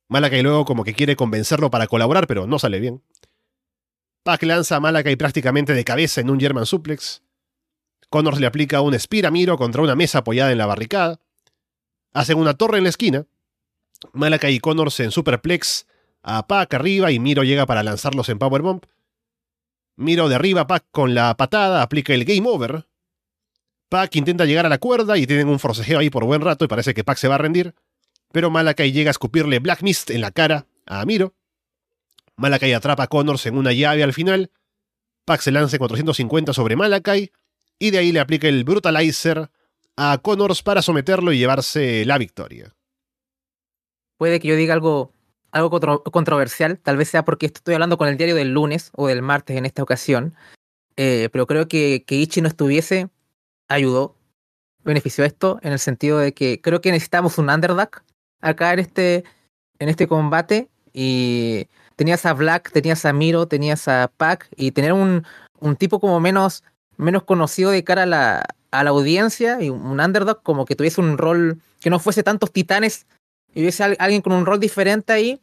Malakai 0.10 0.42
luego 0.42 0.66
como 0.66 0.84
que 0.84 0.94
quiere 0.94 1.16
convencerlo 1.16 1.70
para 1.70 1.88
colaborar, 1.88 2.28
pero 2.28 2.48
no 2.48 2.60
sale 2.60 2.80
bien. 2.80 3.04
Pac 4.24 4.44
lanza 4.44 4.78
a 4.78 4.80
Malakai 4.80 5.16
prácticamente 5.16 5.74
de 5.74 5.84
cabeza 5.84 6.22
en 6.22 6.30
un 6.30 6.40
German 6.40 6.66
suplex. 6.66 7.24
Connors 8.10 8.40
le 8.40 8.48
aplica 8.48 8.82
un 8.82 8.98
spear 8.98 9.26
a 9.26 9.32
Miro 9.32 9.58
contra 9.58 9.82
una 9.82 9.96
mesa 9.96 10.20
apoyada 10.20 10.52
en 10.52 10.58
la 10.58 10.66
barricada. 10.66 11.20
Hacen 12.14 12.38
una 12.38 12.54
torre 12.54 12.78
en 12.78 12.84
la 12.84 12.90
esquina. 12.90 13.26
Malakai 14.14 14.54
y 14.54 14.60
Connors 14.60 15.00
en 15.00 15.12
superplex 15.12 15.88
a 16.24 16.48
Pac 16.48 16.74
arriba 16.74 17.12
y 17.12 17.20
Miro 17.20 17.44
llega 17.44 17.66
para 17.66 17.84
lanzarlos 17.84 18.30
en 18.30 18.40
powerbomb. 18.40 18.82
Miro 19.98 20.30
derriba 20.30 20.62
a 20.62 20.68
Pac 20.68 20.86
con 20.92 21.16
la 21.16 21.36
patada, 21.36 21.82
aplica 21.82 22.14
el 22.14 22.24
game 22.24 22.48
over. 22.48 22.86
Pac 23.90 24.16
intenta 24.16 24.46
llegar 24.46 24.66
a 24.66 24.70
la 24.70 24.78
cuerda 24.78 25.18
y 25.18 25.26
tienen 25.26 25.48
un 25.48 25.60
forcejeo 25.60 26.00
ahí 26.00 26.10
por 26.10 26.26
buen 26.26 26.42
rato 26.42 26.66
y 26.66 26.68
parece 26.68 26.94
que 26.94 27.04
Pac 27.04 27.18
se 27.18 27.28
va 27.28 27.36
a 27.36 27.40
rendir. 27.40 27.74
Pero 28.38 28.52
Malakai 28.52 28.92
llega 28.92 29.10
a 29.10 29.18
escupirle 29.18 29.58
Black 29.58 29.82
Mist 29.82 30.12
en 30.12 30.22
la 30.22 30.30
cara 30.30 30.68
a 30.86 31.04
Miro. 31.06 31.34
Malakai 32.36 32.72
atrapa 32.72 33.02
a 33.02 33.08
Connors 33.08 33.48
en 33.48 33.58
una 33.58 33.74
llave 33.74 34.04
al 34.04 34.14
final. 34.14 34.52
Pac 35.26 35.42
se 35.42 35.52
lanza 35.52 35.78
en 35.78 35.80
450 35.80 36.54
sobre 36.54 36.76
Malakai 36.76 37.32
y 37.80 37.90
de 37.90 37.98
ahí 37.98 38.12
le 38.12 38.20
aplica 38.20 38.48
el 38.48 38.64
Brutalizer 38.64 39.50
a 39.96 40.20
Connors 40.20 40.62
para 40.62 40.84
someterlo 40.84 41.34
y 41.34 41.40
llevarse 41.40 42.06
la 42.06 42.20
victoria. 42.20 42.76
Puede 44.18 44.40
que 44.40 44.50
yo 44.50 44.56
diga 44.56 44.76
algo 44.76 45.12
algo 45.50 45.72
controversial, 46.12 46.78
tal 46.78 46.96
vez 46.96 47.10
sea 47.10 47.26
porque 47.26 47.48
estoy 47.48 47.74
hablando 47.74 47.98
con 47.98 48.08
el 48.08 48.18
diario 48.18 48.36
del 48.36 48.54
lunes 48.54 48.92
o 48.94 49.08
del 49.08 49.24
martes 49.24 49.58
en 49.58 49.66
esta 49.66 49.82
ocasión, 49.82 50.36
eh, 50.96 51.30
pero 51.32 51.48
creo 51.48 51.68
que 51.68 52.04
que 52.06 52.14
Ichi 52.18 52.42
no 52.42 52.50
estuviese 52.50 53.10
ayudó, 53.68 54.16
benefició 54.84 55.26
esto 55.26 55.60
en 55.64 55.74
el 55.74 55.80
sentido 55.80 56.20
de 56.20 56.36
que 56.36 56.62
creo 56.62 56.82
que 56.82 56.92
necesitamos 56.92 57.40
un 57.40 57.50
underdog 57.50 58.04
acá 58.42 58.74
en 58.74 58.80
este, 58.80 59.24
en 59.80 59.90
este 59.90 60.08
combate 60.08 60.70
y 60.94 61.68
tenías 61.96 62.26
a 62.26 62.34
Black, 62.34 62.72
tenías 62.72 63.06
a 63.06 63.14
Miro, 63.14 63.48
tenías 63.48 63.88
a 63.88 64.12
Pac 64.16 64.48
y 64.56 64.72
tener 64.72 64.94
un, 64.94 65.26
un 65.60 65.76
tipo 65.76 66.00
como 66.00 66.20
menos, 66.20 66.64
menos 66.98 67.24
conocido 67.24 67.72
de 67.72 67.84
cara 67.84 68.04
a 68.04 68.08
la, 68.08 68.46
a 68.72 68.84
la 68.84 68.90
audiencia 68.92 69.62
y 69.62 69.70
un 69.70 70.00
underdog 70.00 70.42
como 70.44 70.66
que 70.66 70.76
tuviese 70.76 71.02
un 71.02 71.18
rol 71.18 71.62
que 71.80 71.90
no 71.90 72.00
fuese 72.00 72.24
tantos 72.24 72.52
titanes 72.52 73.08
y 73.54 73.62
hubiese 73.62 73.84
alguien 73.84 74.22
con 74.22 74.34
un 74.34 74.46
rol 74.46 74.60
diferente 74.60 75.14
ahí, 75.14 75.42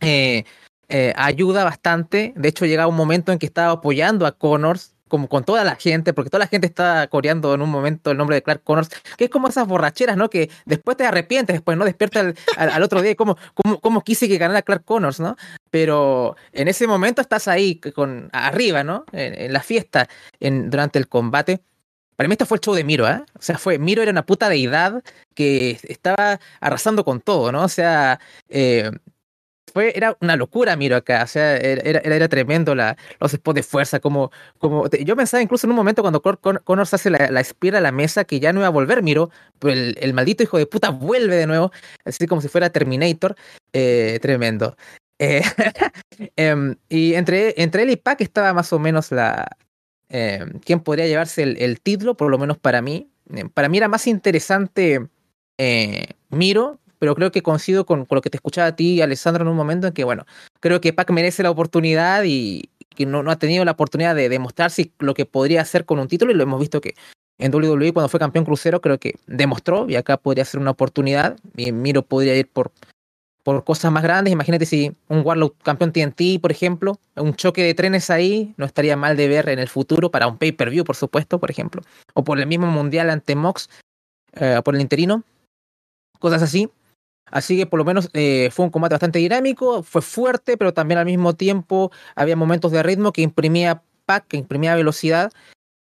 eh, 0.00 0.44
eh, 0.88 1.14
ayuda 1.16 1.64
bastante. 1.64 2.34
De 2.36 2.48
hecho, 2.48 2.66
llegaba 2.66 2.88
un 2.88 2.96
momento 2.96 3.32
en 3.32 3.38
que 3.38 3.46
estaba 3.46 3.72
apoyando 3.72 4.26
a 4.26 4.32
Connors, 4.32 4.91
como 5.12 5.28
con 5.28 5.44
toda 5.44 5.62
la 5.62 5.76
gente, 5.76 6.14
porque 6.14 6.30
toda 6.30 6.38
la 6.38 6.46
gente 6.46 6.66
estaba 6.66 7.06
coreando 7.06 7.52
en 7.52 7.60
un 7.60 7.68
momento 7.68 8.12
el 8.12 8.16
nombre 8.16 8.36
de 8.36 8.42
Clark 8.42 8.64
Connors, 8.64 8.88
que 9.18 9.24
es 9.24 9.30
como 9.30 9.46
esas 9.46 9.66
borracheras, 9.66 10.16
¿no? 10.16 10.30
Que 10.30 10.48
después 10.64 10.96
te 10.96 11.04
arrepientes, 11.04 11.52
después 11.52 11.76
no 11.76 11.84
despiertas 11.84 12.34
al, 12.56 12.82
otro 12.82 13.02
día, 13.02 13.14
como, 13.14 13.36
como, 13.82 14.02
quise 14.04 14.26
que 14.26 14.38
ganara 14.38 14.62
Clark 14.62 14.86
Connors, 14.86 15.20
¿no? 15.20 15.36
Pero 15.70 16.34
en 16.54 16.66
ese 16.66 16.86
momento 16.86 17.20
estás 17.20 17.46
ahí, 17.46 17.78
con 17.94 18.30
arriba, 18.32 18.84
¿no? 18.84 19.04
En, 19.12 19.52
la 19.52 19.60
fiesta, 19.60 20.08
en, 20.40 20.70
durante 20.70 20.98
el 20.98 21.08
combate. 21.08 21.60
Para 22.16 22.26
mí 22.26 22.32
esto 22.32 22.46
fue 22.46 22.56
el 22.56 22.62
show 22.62 22.74
de 22.74 22.82
Miro, 22.82 23.06
¿eh? 23.06 23.22
O 23.38 23.42
sea, 23.42 23.58
fue, 23.58 23.78
Miro 23.78 24.00
era 24.00 24.12
una 24.12 24.24
puta 24.24 24.48
deidad 24.48 25.02
que 25.34 25.78
estaba 25.82 26.40
arrasando 26.58 27.04
con 27.04 27.20
todo, 27.20 27.52
¿no? 27.52 27.64
O 27.64 27.68
sea, 27.68 28.18
eh, 28.48 28.90
fue, 29.72 29.92
era 29.96 30.16
una 30.20 30.36
locura 30.36 30.76
Miro 30.76 30.96
acá, 30.96 31.22
o 31.24 31.26
sea, 31.26 31.56
era, 31.56 32.00
era, 32.00 32.28
tremendo 32.28 32.74
los 32.74 33.32
spots 33.32 33.54
de 33.54 33.62
fuerza, 33.62 34.00
como, 34.00 34.30
como, 34.58 34.88
yo 34.88 35.16
pensaba 35.16 35.42
incluso 35.42 35.66
en 35.66 35.70
un 35.70 35.76
momento 35.76 36.02
cuando 36.02 36.22
Connors 36.22 36.94
hace 36.94 37.10
la, 37.10 37.30
la 37.30 37.40
espira 37.40 37.78
a 37.78 37.80
la 37.80 37.92
mesa 37.92 38.24
que 38.24 38.40
ya 38.40 38.52
no 38.52 38.60
iba 38.60 38.66
a 38.66 38.70
volver 38.70 39.02
Miro, 39.02 39.30
pero 39.58 39.72
el, 39.72 39.96
el, 40.00 40.14
maldito 40.14 40.42
hijo 40.42 40.58
de 40.58 40.66
puta 40.66 40.90
vuelve 40.90 41.36
de 41.36 41.46
nuevo, 41.46 41.72
así 42.04 42.26
como 42.26 42.40
si 42.40 42.48
fuera 42.48 42.70
Terminator, 42.70 43.36
eh, 43.72 44.18
tremendo. 44.20 44.76
Eh, 45.18 45.42
em, 46.36 46.76
y 46.88 47.14
entre, 47.14 47.54
entre 47.62 47.84
él 47.84 47.90
y 47.90 47.96
Pac 47.96 48.20
estaba 48.20 48.52
más 48.52 48.72
o 48.72 48.78
menos 48.78 49.12
la, 49.12 49.56
eh, 50.14 50.44
quién 50.64 50.80
podría 50.80 51.06
llevarse 51.06 51.42
el, 51.42 51.80
título, 51.80 52.16
por 52.16 52.30
lo 52.30 52.38
menos 52.38 52.58
para 52.58 52.82
mí. 52.82 53.10
Eh, 53.34 53.46
para 53.52 53.70
mí 53.70 53.78
era 53.78 53.88
más 53.88 54.06
interesante 54.06 55.08
eh, 55.58 56.06
Miro, 56.28 56.78
pero 57.02 57.16
creo 57.16 57.32
que 57.32 57.42
coincido 57.42 57.84
con, 57.84 58.06
lo 58.08 58.20
que 58.20 58.30
te 58.30 58.36
escuchaba 58.36 58.68
a 58.68 58.76
ti, 58.76 59.02
Alessandro, 59.02 59.42
en 59.42 59.48
un 59.48 59.56
momento 59.56 59.88
en 59.88 59.92
que, 59.92 60.04
bueno, 60.04 60.24
creo 60.60 60.80
que 60.80 60.92
Pac 60.92 61.10
merece 61.10 61.42
la 61.42 61.50
oportunidad 61.50 62.22
y 62.24 62.70
que 62.94 63.06
no, 63.06 63.28
ha 63.28 63.34
tenido 63.40 63.64
la 63.64 63.72
oportunidad 63.72 64.14
de 64.14 64.28
demostrarse 64.28 64.92
lo 65.00 65.12
que 65.12 65.26
podría 65.26 65.62
hacer 65.62 65.84
con 65.84 65.98
un 65.98 66.06
título 66.06 66.30
y 66.30 66.36
lo 66.36 66.44
hemos 66.44 66.60
visto 66.60 66.80
que 66.80 66.94
en 67.38 67.52
WWE 67.52 67.92
cuando 67.92 68.08
fue 68.08 68.20
campeón 68.20 68.44
crucero 68.44 68.80
creo 68.80 68.98
que 68.98 69.16
demostró 69.26 69.90
y 69.90 69.96
acá 69.96 70.16
podría 70.16 70.44
ser 70.44 70.60
una 70.60 70.70
oportunidad 70.70 71.36
y 71.56 71.72
Miro 71.72 72.02
podría 72.02 72.36
ir 72.36 72.46
por 72.46 72.70
por 73.42 73.64
cosas 73.64 73.90
más 73.90 74.04
grandes. 74.04 74.32
Imagínate 74.32 74.64
si 74.64 74.94
un 75.08 75.22
Warlock 75.26 75.60
campeón 75.60 75.90
TNT, 75.90 76.40
por 76.40 76.52
ejemplo, 76.52 77.00
un 77.16 77.34
choque 77.34 77.64
de 77.64 77.74
trenes 77.74 78.10
ahí, 78.10 78.54
no 78.58 78.64
estaría 78.64 78.96
mal 78.96 79.16
de 79.16 79.26
ver 79.26 79.48
en 79.48 79.58
el 79.58 79.68
futuro 79.68 80.12
para 80.12 80.28
un 80.28 80.38
pay-per-view, 80.38 80.84
por 80.84 80.94
supuesto, 80.94 81.40
por 81.40 81.50
ejemplo, 81.50 81.82
o 82.14 82.22
por 82.22 82.38
el 82.38 82.46
mismo 82.46 82.68
mundial 82.68 83.10
ante 83.10 83.34
Mox, 83.34 83.68
eh, 84.34 84.60
por 84.64 84.76
el 84.76 84.80
interino, 84.80 85.24
cosas 86.20 86.40
así. 86.42 86.70
Así 87.32 87.56
que 87.56 87.66
por 87.66 87.78
lo 87.78 87.84
menos 87.84 88.08
eh, 88.12 88.50
fue 88.52 88.66
un 88.66 88.70
combate 88.70 88.94
bastante 88.94 89.18
dinámico, 89.18 89.82
fue 89.82 90.02
fuerte, 90.02 90.56
pero 90.56 90.72
también 90.72 90.98
al 90.98 91.06
mismo 91.06 91.34
tiempo 91.34 91.90
había 92.14 92.36
momentos 92.36 92.70
de 92.70 92.84
ritmo 92.84 93.12
que 93.12 93.22
imprimía 93.22 93.82
pack, 94.06 94.28
que 94.28 94.36
imprimía 94.36 94.76
velocidad 94.76 95.32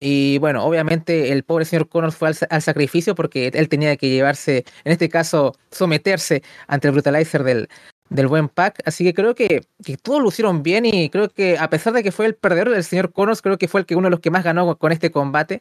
y 0.03 0.39
bueno, 0.39 0.65
obviamente 0.65 1.31
el 1.31 1.43
pobre 1.43 1.63
señor 1.63 1.87
Connors 1.87 2.15
fue 2.15 2.29
al, 2.49 2.61
sacrificio 2.63 3.13
porque 3.13 3.51
él 3.53 3.69
tenía 3.69 3.95
que 3.97 4.09
llevarse, 4.09 4.65
en 4.83 4.91
este 4.91 5.09
caso, 5.09 5.53
someterse 5.69 6.41
ante 6.67 6.87
el 6.87 6.93
brutalizer 6.93 7.43
del, 7.43 7.69
del 8.09 8.27
buen 8.27 8.49
pack. 8.49 8.81
Así 8.85 9.03
que 9.03 9.13
creo 9.13 9.35
que, 9.35 9.61
que 9.85 9.97
todos 9.97 10.19
lo 10.19 10.29
hicieron 10.29 10.63
bien 10.63 10.87
y 10.87 11.11
creo 11.11 11.29
que 11.29 11.59
a 11.59 11.69
pesar 11.69 11.93
de 11.93 12.01
que 12.01 12.11
fue 12.11 12.25
el 12.25 12.33
perdedor, 12.33 12.73
el 12.73 12.83
señor 12.83 13.13
Connors 13.13 13.43
creo 13.43 13.59
que 13.59 13.67
fue 13.67 13.81
el 13.81 13.85
que 13.85 13.95
uno 13.95 14.07
de 14.07 14.11
los 14.11 14.19
que 14.21 14.31
más 14.31 14.43
ganó 14.43 14.75
con 14.75 14.91
este 14.91 15.11
combate. 15.11 15.59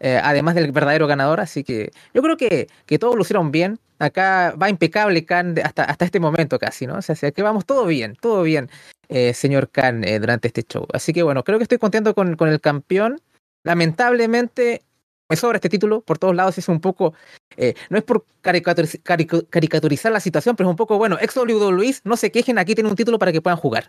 Eh, 0.00 0.20
además 0.22 0.54
del 0.54 0.70
verdadero 0.70 1.06
ganador, 1.08 1.40
así 1.40 1.64
que 1.64 1.90
yo 2.14 2.22
creo 2.22 2.36
que, 2.36 2.68
que 2.84 2.98
todos 2.98 3.16
lo 3.16 3.22
hicieron 3.22 3.50
bien. 3.50 3.80
Acá 3.98 4.54
va 4.60 4.70
impecable 4.70 5.24
Khan 5.24 5.54
hasta, 5.62 5.84
hasta 5.84 6.04
este 6.04 6.20
momento 6.20 6.58
casi, 6.58 6.86
¿no? 6.86 6.98
O 6.98 7.02
sea, 7.02 7.30
que 7.32 7.42
vamos 7.42 7.66
todo 7.66 7.86
bien, 7.86 8.14
todo 8.14 8.42
bien, 8.42 8.70
eh, 9.08 9.34
señor 9.34 9.70
Khan, 9.70 10.04
eh, 10.04 10.20
durante 10.20 10.48
este 10.48 10.62
show. 10.62 10.86
Así 10.92 11.12
que 11.12 11.22
bueno, 11.22 11.42
creo 11.44 11.58
que 11.58 11.64
estoy 11.64 11.78
contento 11.78 12.14
con, 12.14 12.36
con 12.36 12.48
el 12.48 12.60
campeón 12.60 13.20
lamentablemente 13.64 14.82
me 15.28 15.36
sobra 15.36 15.56
este 15.56 15.68
título 15.68 16.00
por 16.00 16.18
todos 16.18 16.34
lados. 16.34 16.56
Es 16.58 16.68
un 16.68 16.80
poco, 16.80 17.14
eh, 17.56 17.74
no 17.90 17.98
es 17.98 18.04
por 18.04 18.24
caricaturizar 18.40 20.10
la 20.10 20.20
situación, 20.20 20.56
pero 20.56 20.68
es 20.68 20.70
un 20.70 20.76
poco, 20.76 20.96
bueno, 20.96 21.18
ex 21.20 21.36
Luis, 21.36 22.00
no 22.04 22.16
se 22.16 22.32
quejen, 22.32 22.58
aquí 22.58 22.74
tienen 22.74 22.90
un 22.90 22.96
título 22.96 23.18
para 23.18 23.32
que 23.32 23.42
puedan 23.42 23.58
jugar. 23.58 23.88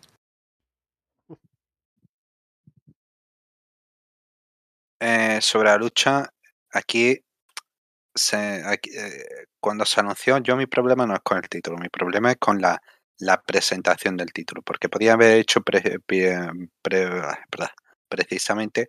Sobre 5.39 5.69
la 5.69 5.77
lucha, 5.77 6.29
aquí, 6.73 7.23
eh, 8.33 9.45
cuando 9.59 9.85
se 9.85 9.99
anunció, 9.99 10.37
yo 10.39 10.55
mi 10.55 10.65
problema 10.67 11.05
no 11.05 11.13
es 11.13 11.21
con 11.21 11.37
el 11.37 11.49
título, 11.49 11.77
mi 11.77 11.89
problema 11.89 12.31
es 12.31 12.37
con 12.37 12.61
la, 12.61 12.81
presentación 13.45 14.15
del 14.17 14.31
título, 14.31 14.61
porque 14.61 14.87
podía 14.89 15.13
haber 15.13 15.37
hecho 15.39 15.61
precisamente 18.07 18.87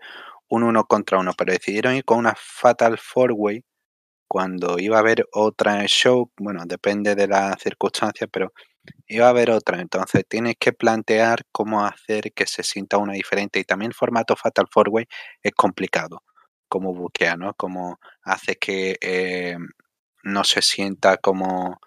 un 0.49 0.63
uno 0.65 0.85
contra 0.85 1.19
uno, 1.19 1.33
pero 1.37 1.53
decidieron 1.53 1.95
ir 1.95 2.05
con 2.05 2.19
una 2.19 2.35
Fatal 2.37 2.99
Four 2.99 3.33
Way 3.37 3.65
cuando 4.29 4.79
iba 4.79 4.97
a 4.97 5.01
haber 5.01 5.27
otra 5.33 5.85
show, 5.87 6.31
bueno, 6.39 6.63
depende 6.67 7.17
de 7.17 7.27
las 7.29 7.61
circunstancias, 7.61 8.31
pero 8.33 8.53
iba 9.09 9.27
a 9.27 9.31
haber 9.31 9.51
otra, 9.51 9.81
entonces 9.81 10.25
tienes 10.29 10.55
que 10.59 10.73
plantear 10.73 11.45
cómo 11.53 11.85
hacer 11.85 12.33
que 12.33 12.47
se 12.47 12.63
sienta 12.63 12.99
una 12.99 13.15
diferente 13.15 13.59
y 13.61 13.65
también 13.65 13.91
el 13.91 13.97
formato 13.97 14.37
Fatal 14.37 14.67
Four 14.71 14.91
Way 14.91 15.07
es 15.43 15.53
complicado, 15.57 16.23
como 16.71 16.95
buquea, 16.95 17.37
¿no? 17.37 17.55
Como 17.55 18.01
hace 18.23 18.57
que 18.57 18.97
eh, 19.03 19.57
no 20.23 20.45
se 20.45 20.63
sienta 20.63 21.19
como, 21.19 21.81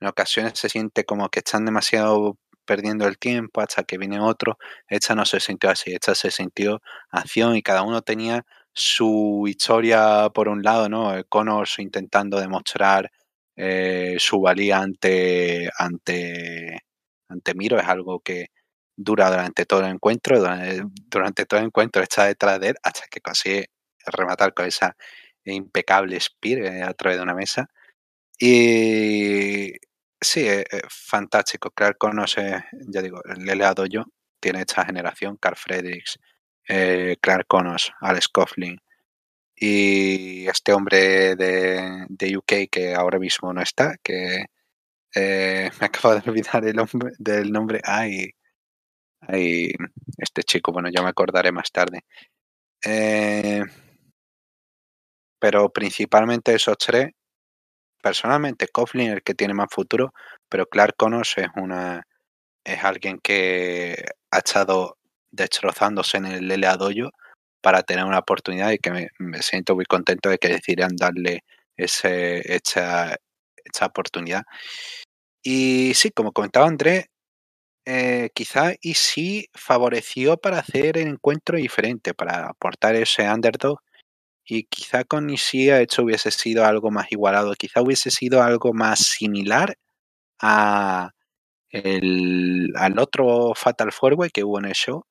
en 0.00 0.08
ocasiones 0.08 0.58
se 0.58 0.68
siente 0.68 1.04
como 1.06 1.30
que 1.30 1.40
están 1.40 1.64
demasiado 1.64 2.38
perdiendo 2.66 3.06
el 3.08 3.18
tiempo 3.18 3.62
hasta 3.62 3.84
que 3.84 3.98
viene 3.98 4.20
otro. 4.20 4.58
Esta 4.88 5.14
no 5.14 5.24
se 5.24 5.40
sintió 5.40 5.70
así, 5.70 5.92
esta 5.94 6.14
se 6.14 6.30
sintió 6.30 6.82
acción 7.10 7.56
y 7.56 7.62
cada 7.62 7.82
uno 7.82 8.02
tenía 8.02 8.44
su 8.74 9.44
historia 9.48 10.28
por 10.34 10.48
un 10.48 10.62
lado, 10.62 10.88
¿no? 10.90 11.14
Connors 11.30 11.78
intentando 11.78 12.40
demostrar 12.40 13.10
eh, 13.56 14.16
su 14.18 14.40
valía 14.40 14.78
ante, 14.80 15.70
ante, 15.78 16.80
ante 17.28 17.54
Miro 17.54 17.78
es 17.78 17.88
algo 17.88 18.20
que 18.20 18.48
dura 18.96 19.30
durante 19.30 19.66
todo 19.66 19.80
el 19.80 19.92
encuentro, 19.92 20.38
durante, 20.40 21.46
todo 21.46 21.60
el 21.60 21.66
encuentro 21.66 22.02
está 22.02 22.24
detrás 22.26 22.60
de 22.60 22.70
él 22.70 22.76
hasta 22.82 23.06
que 23.10 23.20
consigue 23.20 23.70
rematar 24.06 24.54
con 24.54 24.66
esa 24.66 24.96
impecable 25.44 26.18
spear 26.20 26.64
eh, 26.64 26.82
a 26.82 26.92
través 26.94 27.18
de 27.18 27.22
una 27.22 27.34
mesa. 27.34 27.68
Y 28.38 29.72
sí, 30.20 30.46
es, 30.46 30.64
fantástico. 30.88 31.70
Clark 31.70 31.98
Connors, 31.98 32.36
ya 32.36 33.02
digo, 33.02 33.20
le 33.38 33.52
he 33.52 33.56
dado 33.56 33.86
yo, 33.86 34.04
tiene 34.40 34.60
esta 34.60 34.84
generación, 34.84 35.36
Carl 35.38 35.56
Fredericks, 35.56 36.18
eh, 36.68 37.16
Clark 37.20 37.46
Connors, 37.46 37.92
Alex 38.00 38.28
Coughlin, 38.28 38.80
y 39.54 40.46
este 40.48 40.72
hombre 40.74 41.34
de, 41.36 42.06
de, 42.08 42.36
UK 42.36 42.70
que 42.70 42.94
ahora 42.94 43.18
mismo 43.18 43.52
no 43.52 43.62
está, 43.62 43.96
que 44.02 44.44
eh, 45.14 45.70
me 45.80 45.86
acabo 45.86 46.14
de 46.14 46.30
olvidar 46.30 46.64
el 46.66 46.76
nombre, 46.76 47.12
del 47.18 47.50
nombre. 47.52 47.80
Ay, 47.84 48.30
ay, 49.20 49.72
este 50.18 50.42
chico, 50.42 50.72
bueno, 50.72 50.90
ya 50.94 51.02
me 51.02 51.10
acordaré 51.10 51.52
más 51.52 51.70
tarde. 51.72 52.04
Pero 55.38 55.70
principalmente 55.70 56.54
esos 56.54 56.76
tres, 56.78 57.10
personalmente 58.02 58.68
Coughlin 58.68 59.10
el 59.10 59.22
que 59.22 59.34
tiene 59.34 59.54
más 59.54 59.68
futuro, 59.70 60.12
pero 60.48 60.66
Clark 60.66 60.94
Connors 60.96 61.38
es 61.38 61.48
una 61.56 62.06
es 62.66 62.82
alguien 62.82 63.18
que 63.22 64.04
ha 64.30 64.38
estado 64.38 64.98
destrozándose 65.30 66.16
en 66.18 66.26
el 66.26 66.48
LA 66.48 66.76
Dojo 66.76 67.10
para 67.60 67.82
tener 67.82 68.04
una 68.04 68.18
oportunidad 68.18 68.72
y 68.72 68.78
que 68.78 68.90
me, 69.18 69.42
siento 69.42 69.74
muy 69.76 69.84
contento 69.86 70.28
de 70.30 70.38
que 70.38 70.48
decidieran 70.48 70.96
darle 70.96 71.44
ese, 71.76 72.42
esta, 72.52 73.16
oportunidad. 73.82 74.42
Y 75.42 75.94
sí, 75.94 76.10
como 76.10 76.32
comentaba 76.32 76.66
Andrés, 76.66 77.06
eh, 77.84 78.30
quizá 78.34 78.72
y 78.80 78.94
sí 78.94 79.48
favoreció 79.54 80.36
para 80.36 80.58
hacer 80.58 80.98
el 80.98 81.08
encuentro 81.08 81.58
diferente, 81.58 82.14
para 82.14 82.48
aportar 82.48 82.96
ese 82.96 83.28
underdog. 83.30 83.78
Y 84.46 84.64
quizá 84.64 85.04
con 85.04 85.28
Ishii 85.28 85.70
hecho 85.72 86.04
hubiese 86.04 86.30
sido 86.30 86.64
algo 86.64 86.90
más 86.90 87.10
igualado, 87.10 87.54
quizá 87.54 87.82
hubiese 87.82 88.10
sido 88.10 88.42
algo 88.42 88.72
más 88.72 89.00
similar 89.00 89.76
a 90.40 91.10
el, 91.70 92.72
al 92.76 92.98
otro 92.98 93.54
Fatal 93.54 93.92
Four 93.92 94.30
que 94.30 94.44
hubo 94.44 94.58
en 94.60 94.66
el 94.66 94.74
show, 94.74 95.04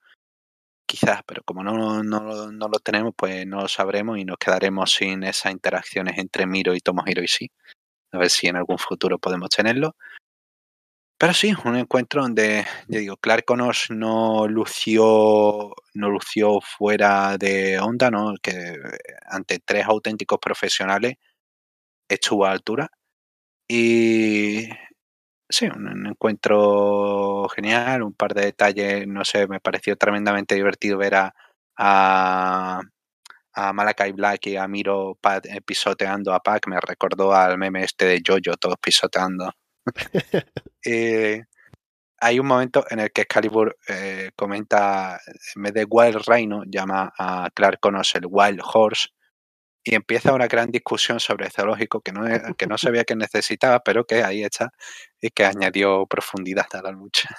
Quizás, 0.88 1.22
pero 1.26 1.42
como 1.44 1.64
no, 1.64 2.04
no, 2.04 2.52
no, 2.52 2.68
lo 2.68 2.80
tenemos, 2.80 3.14
pues 3.18 3.48
no 3.48 3.62
lo 3.62 3.68
sabremos 3.68 4.20
y 4.20 4.26
nos 4.26 4.38
quedaremos 4.38 4.94
sin 4.94 5.24
esas 5.24 5.52
interacciones 5.52 6.20
entre 6.20 6.46
Miro 6.46 6.76
y 6.76 6.80
Tomohiro 6.80 7.24
y 7.24 7.28
sí. 7.28 7.52
A 8.12 8.20
ver 8.20 8.30
si 8.30 8.48
en 8.48 8.56
algún 8.58 8.78
futuro 8.78 9.18
podemos 9.18 9.50
tenerlo. 9.50 9.96
Pero 11.18 11.34
sí, 11.34 11.54
un 11.64 11.78
encuentro 11.78 12.22
donde, 12.24 12.66
digo, 12.88 13.16
Clark 13.18 13.46
Connors 13.46 13.90
no 13.90 14.48
lució, 14.48 15.74
no 15.94 16.10
lució 16.10 16.60
fuera 16.62 17.38
de 17.38 17.80
onda, 17.80 18.12
¿no? 18.12 18.34
Que 18.42 18.78
ante 19.26 19.60
tres 19.60 19.86
auténticos 19.86 20.40
profesionales 20.40 21.16
estuvo 22.10 22.46
a 22.46 22.52
altura. 22.52 22.90
Y 23.68 24.70
sí, 25.50 25.68
un, 25.68 26.08
encuentro 26.08 27.48
genial, 27.50 28.04
un 28.04 28.14
par 28.14 28.34
de 28.34 28.46
detalles, 28.46 29.08
no 29.08 29.26
sé, 29.26 29.48
me 29.48 29.60
pareció 29.60 29.98
tremendamente 29.98 30.56
divertido 30.56 30.98
ver 30.98 31.16
a, 31.16 31.34
a, 31.78 32.82
Malakai 33.74 34.12
Black 34.12 34.48
y 34.48 34.58
a 34.58 34.68
Miro 34.68 35.18
eh, 35.44 35.62
pisoteando 35.62 36.34
a 36.34 36.42
Pac, 36.42 36.68
me 36.68 36.80
recordó 36.82 37.34
al 37.34 37.58
meme 37.58 37.84
este 37.84 38.06
de 38.06 38.22
Jojo, 38.26 38.58
todos 38.58 38.78
pisoteando. 38.82 39.52
Eh, 40.88 41.44
hay 42.20 42.40
un 42.40 42.48
momento 42.48 42.86
en 42.90 43.00
el 43.02 43.12
que 43.12 43.22
Excalibur 43.24 43.78
eh, 43.90 44.32
comenta, 44.36 45.20
en 45.56 45.64
vez 45.64 45.74
de 45.74 45.86
Wild 45.90 46.24
Rhino, 46.28 46.64
llama 46.68 47.14
a 47.18 47.50
Clark 47.54 47.80
Connors 47.82 48.16
el 48.16 48.28
Wild 48.30 48.62
Horse, 48.64 49.10
y 49.84 49.96
empieza 49.96 50.34
una 50.34 50.48
gran 50.48 50.72
discusión 50.72 51.20
sobre 51.20 51.50
zoológico 51.52 52.02
que 52.02 52.12
no, 52.14 52.24
que 52.58 52.68
no 52.68 52.78
sabía 52.78 53.06
que 53.06 53.16
necesitaba, 53.16 53.82
pero 53.82 54.06
que 54.06 54.24
ahí 54.24 54.44
está 54.44 54.72
y 55.22 55.30
que 55.32 55.46
añadió 55.46 56.06
profundidad 56.08 56.68
a 56.74 56.82
la 56.84 56.92
lucha. 56.92 57.30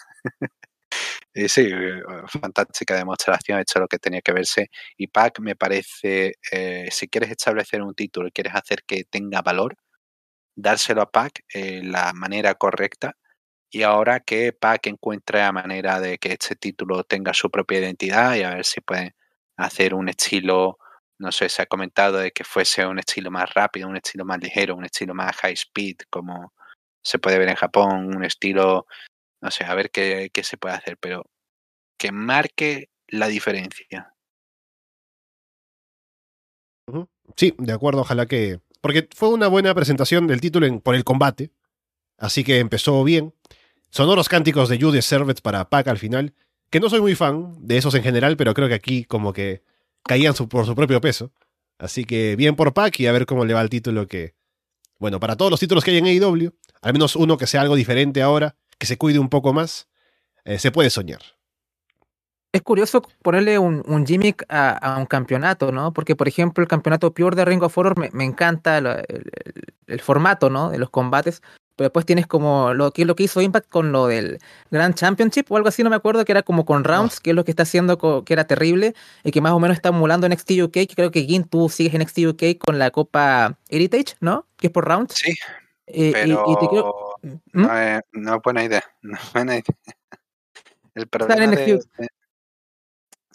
y 1.34 1.49
sí, 1.49 1.70
fantástica 2.40 2.97
demostración, 2.97 3.61
hecho 3.61 3.80
lo 3.80 3.88
que 3.88 3.99
tenía 3.99 4.22
que 4.22 4.32
verse. 4.32 4.70
Y 4.97 5.09
Pac 5.09 5.40
me 5.40 5.57
parece, 5.57 6.34
eh, 6.53 6.88
si 6.90 7.09
quieres 7.09 7.30
establecer 7.30 7.82
un 7.82 7.94
título 7.94 8.28
y 8.28 8.32
quieres 8.32 8.55
hacer 8.55 8.84
que 8.86 9.05
tenga 9.05 9.42
valor, 9.42 9.76
dárselo 10.57 11.02
a 11.02 11.11
Pac 11.11 11.44
eh, 11.54 11.82
la 11.84 12.12
manera 12.12 12.54
correcta. 12.57 13.16
Y 13.70 13.82
ahora 13.82 14.20
que 14.20 14.52
Pac 14.52 14.86
encuentre 14.88 15.40
la 15.40 15.52
manera 15.52 16.00
de 16.00 16.18
que 16.18 16.32
este 16.32 16.57
título 16.57 17.04
tenga 17.04 17.34
su 17.34 17.50
propia 17.50 17.80
identidad 17.80 18.34
y 18.34 18.42
a 18.42 18.54
ver 18.54 18.64
si 18.64 18.80
puede 18.80 19.14
hacer 19.57 19.94
un 19.94 20.09
estilo 20.09 20.78
no 21.18 21.32
sé, 21.32 21.48
se 21.48 21.62
ha 21.62 21.66
comentado 21.66 22.18
de 22.18 22.30
que 22.32 22.44
fuese 22.44 22.86
un 22.86 22.98
estilo 22.98 23.30
más 23.30 23.52
rápido, 23.54 23.88
un 23.88 23.96
estilo 23.96 24.24
más 24.24 24.38
ligero, 24.38 24.76
un 24.76 24.84
estilo 24.84 25.14
más 25.14 25.34
high 25.36 25.54
speed, 25.54 25.96
como 26.11 26.52
se 27.02 27.18
puede 27.18 27.38
ver 27.38 27.48
en 27.48 27.57
Japón, 27.57 28.14
un 28.16 28.24
estilo, 28.24 28.86
no 29.40 29.50
sé, 29.50 29.64
a 29.64 29.74
ver 29.74 29.90
qué, 29.90 30.30
qué 30.32 30.42
se 30.42 30.57
puede 30.57 30.74
hacer, 30.74 30.98
pero 30.98 31.24
que 31.98 32.12
marque 32.12 32.90
la 33.09 33.28
diferencia. 33.28 34.14
Sí, 37.36 37.54
de 37.59 37.72
acuerdo, 37.72 38.02
ojalá 38.02 38.26
que... 38.26 38.61
Porque 38.87 39.09
fue 39.16 39.30
una 39.30 39.49
buena 39.49 39.74
presentación 39.74 40.28
del 40.28 40.41
título 40.41 40.64
en, 40.64 40.80
por 40.80 40.95
el 40.95 41.03
combate, 41.03 41.51
así 42.18 42.45
que 42.45 42.61
empezó 42.61 43.03
bien. 43.03 43.34
Sonoros 43.91 44.28
cánticos 44.28 44.68
de 44.68 44.80
Judy 44.80 45.03
Servets 45.03 45.41
para 45.41 45.68
Pac 45.68 45.89
al 45.89 45.99
final, 45.99 46.34
que 46.70 46.78
no 46.78 46.89
soy 46.89 47.01
muy 47.01 47.16
fan 47.16 47.53
de 47.59 47.78
esos 47.78 47.97
en 47.97 48.05
general, 48.05 48.37
pero 48.37 48.55
creo 48.55 48.68
que 48.68 48.74
aquí 48.74 49.03
como 49.03 49.32
que 49.32 49.64
caían 50.05 50.34
por 50.34 50.66
su 50.66 50.76
propio 50.76 51.01
peso. 51.01 51.32
Así 51.78 52.05
que 52.05 52.37
bien 52.37 52.55
por 52.55 52.74
Pac 52.74 53.01
y 53.01 53.09
a 53.09 53.12
ver 53.12 53.26
cómo 53.26 53.45
le 53.45 53.55
va 53.55 53.61
el 53.61 53.70
título 53.70 54.07
que, 54.07 54.37
bueno, 55.01 55.18
para 55.18 55.34
todos 55.34 55.51
los 55.51 55.59
títulos 55.59 55.82
que 55.82 55.91
hay 55.91 55.99
en 55.99 56.07
AEW, 56.07 56.55
al 56.80 56.93
menos 56.93 57.16
uno 57.16 57.37
que 57.39 57.49
sea 57.49 57.62
algo 57.62 57.74
diferente 57.74 58.22
ahora, 58.22 58.55
que 58.78 58.87
se 58.87 58.97
cuide 58.97 59.18
un 59.18 59.30
poco 59.30 59.53
más, 59.53 59.89
eh, 60.45 60.61
se 60.61 60.70
puede 60.70 60.91
soñar. 60.91 61.36
Es 62.53 62.62
curioso 62.62 63.03
ponerle 63.22 63.59
un, 63.59 63.82
un 63.86 64.07
gimmick 64.07 64.44
a, 64.49 64.97
un 64.99 65.07
campeonato, 65.07 65.72
¿no? 65.72 65.92
Porque, 65.92 66.16
por 66.16 66.28
ejemplo, 66.28 66.62
el 66.62 66.68
campeonato 66.68 67.12
Pure 67.12 67.36
de 67.36 67.44
Ring 67.44 67.62
of 67.62 67.76
Honor 67.76 68.12
me, 68.12 68.24
encanta 68.24 68.78
el, 68.78 68.86
el, 69.86 70.01
formato, 70.01 70.49
¿no? 70.49 70.70
De 70.70 70.78
los 70.78 70.88
combates, 70.88 71.42
pero 71.76 71.86
después 71.86 72.07
tienes 72.07 72.26
como 72.26 72.72
lo 72.72 72.90
que, 72.90 73.05
lo 73.05 73.14
que 73.14 73.24
hizo 73.24 73.42
Impact 73.42 73.68
con 73.68 73.92
lo 73.92 74.07
del 74.07 74.38
Grand 74.70 74.94
Championship 74.94 75.44
o 75.51 75.57
algo 75.57 75.68
así, 75.68 75.82
no 75.82 75.90
me 75.90 75.97
acuerdo, 75.97 76.24
que 76.24 76.32
era 76.32 76.42
como 76.42 76.64
con 76.64 76.84
rounds, 76.84 77.20
que 77.20 77.30
es 77.30 77.36
lo 77.36 77.44
que 77.44 77.51
está 77.51 77.64
haciendo, 77.64 78.24
que 78.24 78.32
era 78.32 78.47
terrible, 78.47 78.94
y 79.22 79.30
que 79.30 79.42
más 79.42 79.53
o 79.53 79.61
menos 79.61 79.76
está 79.76 79.90
emulando 79.90 80.26
en 80.26 80.32
NXT 80.32 80.53
UK, 80.62 80.72
que 80.72 80.94
creo 80.97 81.11
que 81.11 81.24
Gin, 81.24 81.44
tú 81.44 81.68
sigues 81.68 81.92
en 81.92 82.01
NXT 82.01 82.18
UK 82.28 82.59
con 82.59 82.78
la 82.78 82.90
Copa 82.90 83.59
Heritage, 83.68 84.16
¿no? 84.20 84.47
Que 84.57 84.68
es 84.68 84.72
por 84.72 84.86
rounds. 84.86 85.14
Sí, 85.14 85.34
eh, 85.86 86.12
pero 86.14 86.44
¿Mm? 87.22 87.36
no, 87.53 87.78
es, 87.78 88.01
no, 88.12 88.40
buena 88.40 88.64
idea, 88.64 88.82
no 89.03 89.18
buena 89.34 89.55
idea. 89.57 89.76
El 90.94 91.07
problema 91.09 91.55
de, 91.55 91.78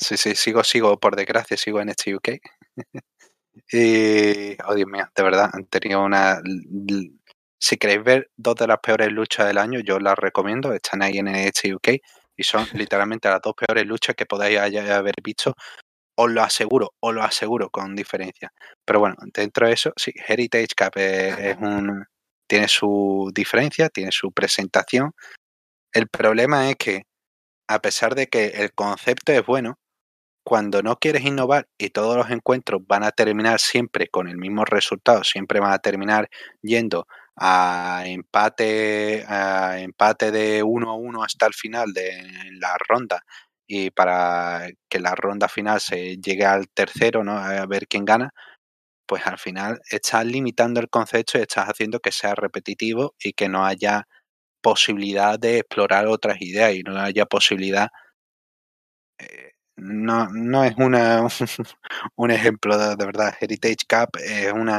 Sí, 0.01 0.17
sí, 0.17 0.35
sigo, 0.35 0.63
sigo, 0.63 0.99
por 0.99 1.15
desgracia, 1.15 1.55
sigo 1.57 1.79
en 1.79 1.89
NXT 1.89 2.07
UK. 2.15 2.29
y, 3.71 4.57
oh 4.65 4.75
Dios 4.75 4.89
mío, 4.89 5.07
de 5.15 5.23
verdad, 5.23 5.49
han 5.53 5.65
tenido 5.67 6.03
una 6.03 6.41
si 7.59 7.77
queréis 7.77 8.03
ver 8.03 8.31
dos 8.35 8.55
de 8.55 8.67
las 8.67 8.79
peores 8.79 9.11
luchas 9.11 9.45
del 9.47 9.59
año, 9.59 9.79
yo 9.81 9.99
las 9.99 10.17
recomiendo. 10.17 10.73
Están 10.73 11.03
ahí 11.03 11.19
en 11.19 11.27
NXT 11.27 11.65
UK 11.75 11.89
y 12.35 12.43
son 12.43 12.67
literalmente 12.73 13.29
las 13.29 13.41
dos 13.41 13.53
peores 13.55 13.85
luchas 13.85 14.15
que 14.15 14.25
podáis 14.25 14.57
haber 14.59 15.13
visto. 15.23 15.53
Os 16.15 16.31
lo 16.31 16.41
aseguro, 16.41 16.93
os 16.99 17.13
lo 17.13 17.23
aseguro 17.23 17.69
con 17.69 17.95
diferencia. 17.95 18.51
Pero 18.83 18.99
bueno, 18.99 19.15
dentro 19.33 19.67
de 19.67 19.73
eso, 19.73 19.93
sí, 19.95 20.11
Heritage 20.27 20.69
Cup 20.75 20.93
es, 20.95 21.57
un, 21.59 22.03
tiene 22.47 22.67
su 22.67 23.31
diferencia, 23.33 23.89
tiene 23.89 24.11
su 24.11 24.31
presentación. 24.31 25.11
El 25.93 26.07
problema 26.09 26.69
es 26.69 26.77
que, 26.77 27.03
a 27.69 27.79
pesar 27.79 28.15
de 28.15 28.27
que 28.27 28.47
el 28.47 28.73
concepto 28.73 29.33
es 29.33 29.45
bueno, 29.45 29.77
cuando 30.51 30.83
no 30.83 30.97
quieres 30.97 31.23
innovar 31.23 31.69
y 31.77 31.91
todos 31.91 32.17
los 32.17 32.29
encuentros 32.29 32.81
van 32.85 33.05
a 33.05 33.11
terminar 33.13 33.57
siempre 33.61 34.09
con 34.09 34.27
el 34.27 34.35
mismo 34.37 34.65
resultado, 34.65 35.23
siempre 35.23 35.61
van 35.61 35.71
a 35.71 35.79
terminar 35.79 36.29
yendo 36.61 37.07
a 37.37 38.03
empate, 38.05 39.23
empate 39.81 40.29
de 40.31 40.61
1 40.61 40.91
a 40.91 40.95
1 40.95 41.23
hasta 41.23 41.45
el 41.47 41.53
final 41.53 41.93
de 41.93 42.11
la 42.59 42.75
ronda 42.89 43.23
y 43.65 43.91
para 43.91 44.67
que 44.89 44.99
la 44.99 45.15
ronda 45.15 45.47
final 45.47 45.79
se 45.79 46.17
llegue 46.17 46.43
al 46.45 46.67
tercero, 46.67 47.23
¿no? 47.23 47.37
A 47.37 47.65
ver 47.65 47.87
quién 47.87 48.03
gana, 48.03 48.31
pues 49.07 49.27
al 49.27 49.39
final 49.39 49.81
estás 49.91 50.25
limitando 50.25 50.79
el 50.81 50.89
concepto 50.89 51.37
y 51.39 51.41
estás 51.43 51.67
haciendo 51.69 51.99
que 52.01 52.11
sea 52.11 52.35
repetitivo 52.35 53.15
y 53.23 53.33
que 53.33 53.49
no 53.49 53.65
haya 53.65 54.07
posibilidad 54.61 55.39
de 55.39 55.59
explorar 55.59 56.07
otras 56.07 56.41
ideas 56.41 56.75
y 56.75 56.83
no 56.83 56.97
haya 56.99 57.25
posibilidad. 57.27 57.89
No, 59.77 60.29
no 60.29 60.63
es 60.63 60.75
una, 60.77 61.27
un 62.15 62.31
ejemplo 62.31 62.77
de, 62.77 62.95
verdad. 63.05 63.35
Heritage 63.39 63.85
Cup 63.89 64.17
es 64.23 64.51
un 64.53 64.69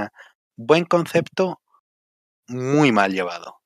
buen 0.56 0.84
concepto 0.84 1.60
muy 2.48 2.92
mal 2.92 3.12
llevado. 3.12 3.60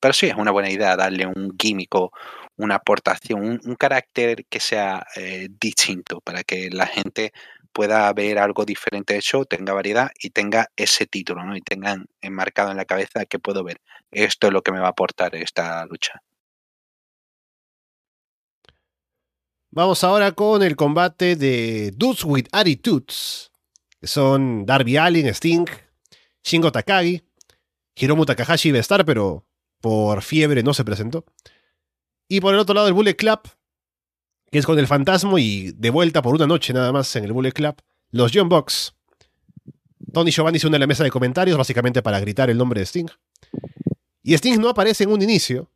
Pero 0.00 0.12
sí, 0.12 0.26
es 0.26 0.34
una 0.36 0.50
buena 0.50 0.70
idea 0.70 0.96
darle 0.96 1.26
un 1.26 1.56
químico, 1.56 2.12
una 2.56 2.76
aportación, 2.76 3.40
un, 3.40 3.60
un 3.64 3.74
carácter 3.74 4.44
que 4.46 4.60
sea 4.60 5.06
eh, 5.16 5.48
distinto 5.50 6.20
para 6.20 6.44
que 6.44 6.68
la 6.70 6.86
gente 6.86 7.32
pueda 7.72 8.12
ver 8.12 8.38
algo 8.38 8.64
diferente 8.64 9.14
de 9.14 9.20
show, 9.20 9.44
tenga 9.44 9.72
variedad 9.74 10.10
y 10.20 10.30
tenga 10.30 10.68
ese 10.76 11.06
título, 11.06 11.44
¿no? 11.44 11.56
Y 11.56 11.60
tengan 11.62 12.06
enmarcado 12.20 12.70
en 12.70 12.76
la 12.76 12.84
cabeza 12.84 13.26
que 13.26 13.38
puedo 13.38 13.64
ver. 13.64 13.80
Esto 14.12 14.46
es 14.48 14.52
lo 14.52 14.62
que 14.62 14.72
me 14.72 14.80
va 14.80 14.88
a 14.88 14.90
aportar 14.90 15.34
esta 15.34 15.84
lucha. 15.86 16.22
Vamos 19.76 20.04
ahora 20.04 20.30
con 20.30 20.62
el 20.62 20.76
combate 20.76 21.34
de 21.34 21.90
Dudes 21.96 22.22
with 22.24 22.46
Attitudes. 22.52 23.50
Son 24.04 24.64
Darby 24.64 24.96
Allin, 24.96 25.26
Sting, 25.26 25.66
Shingo 26.44 26.70
Takagi. 26.70 27.24
Hiromu 27.96 28.24
Takahashi 28.24 28.68
iba 28.68 28.78
a 28.78 28.80
estar, 28.80 29.04
pero 29.04 29.44
por 29.80 30.22
fiebre 30.22 30.62
no 30.62 30.74
se 30.74 30.84
presentó. 30.84 31.24
Y 32.28 32.40
por 32.40 32.54
el 32.54 32.60
otro 32.60 32.72
lado 32.72 32.86
el 32.86 32.94
Bullet 32.94 33.16
Club, 33.16 33.40
que 34.52 34.60
es 34.60 34.64
con 34.64 34.78
el 34.78 34.86
fantasma 34.86 35.40
y 35.40 35.72
de 35.72 35.90
vuelta 35.90 36.22
por 36.22 36.36
una 36.36 36.46
noche 36.46 36.72
nada 36.72 36.92
más 36.92 37.16
en 37.16 37.24
el 37.24 37.32
Bullet 37.32 37.50
Club, 37.50 37.74
los 38.12 38.30
John 38.32 38.48
Box. 38.48 38.94
Tony 40.12 40.30
Giovanni 40.30 40.60
se 40.60 40.68
une 40.68 40.76
a 40.76 40.78
la 40.78 40.86
mesa 40.86 41.02
de 41.02 41.10
comentarios 41.10 41.58
básicamente 41.58 42.00
para 42.00 42.20
gritar 42.20 42.48
el 42.48 42.58
nombre 42.58 42.78
de 42.78 42.86
Sting. 42.86 43.08
Y 44.22 44.34
Sting 44.34 44.60
no 44.60 44.68
aparece 44.68 45.02
en 45.02 45.10
un 45.10 45.20
inicio, 45.20 45.68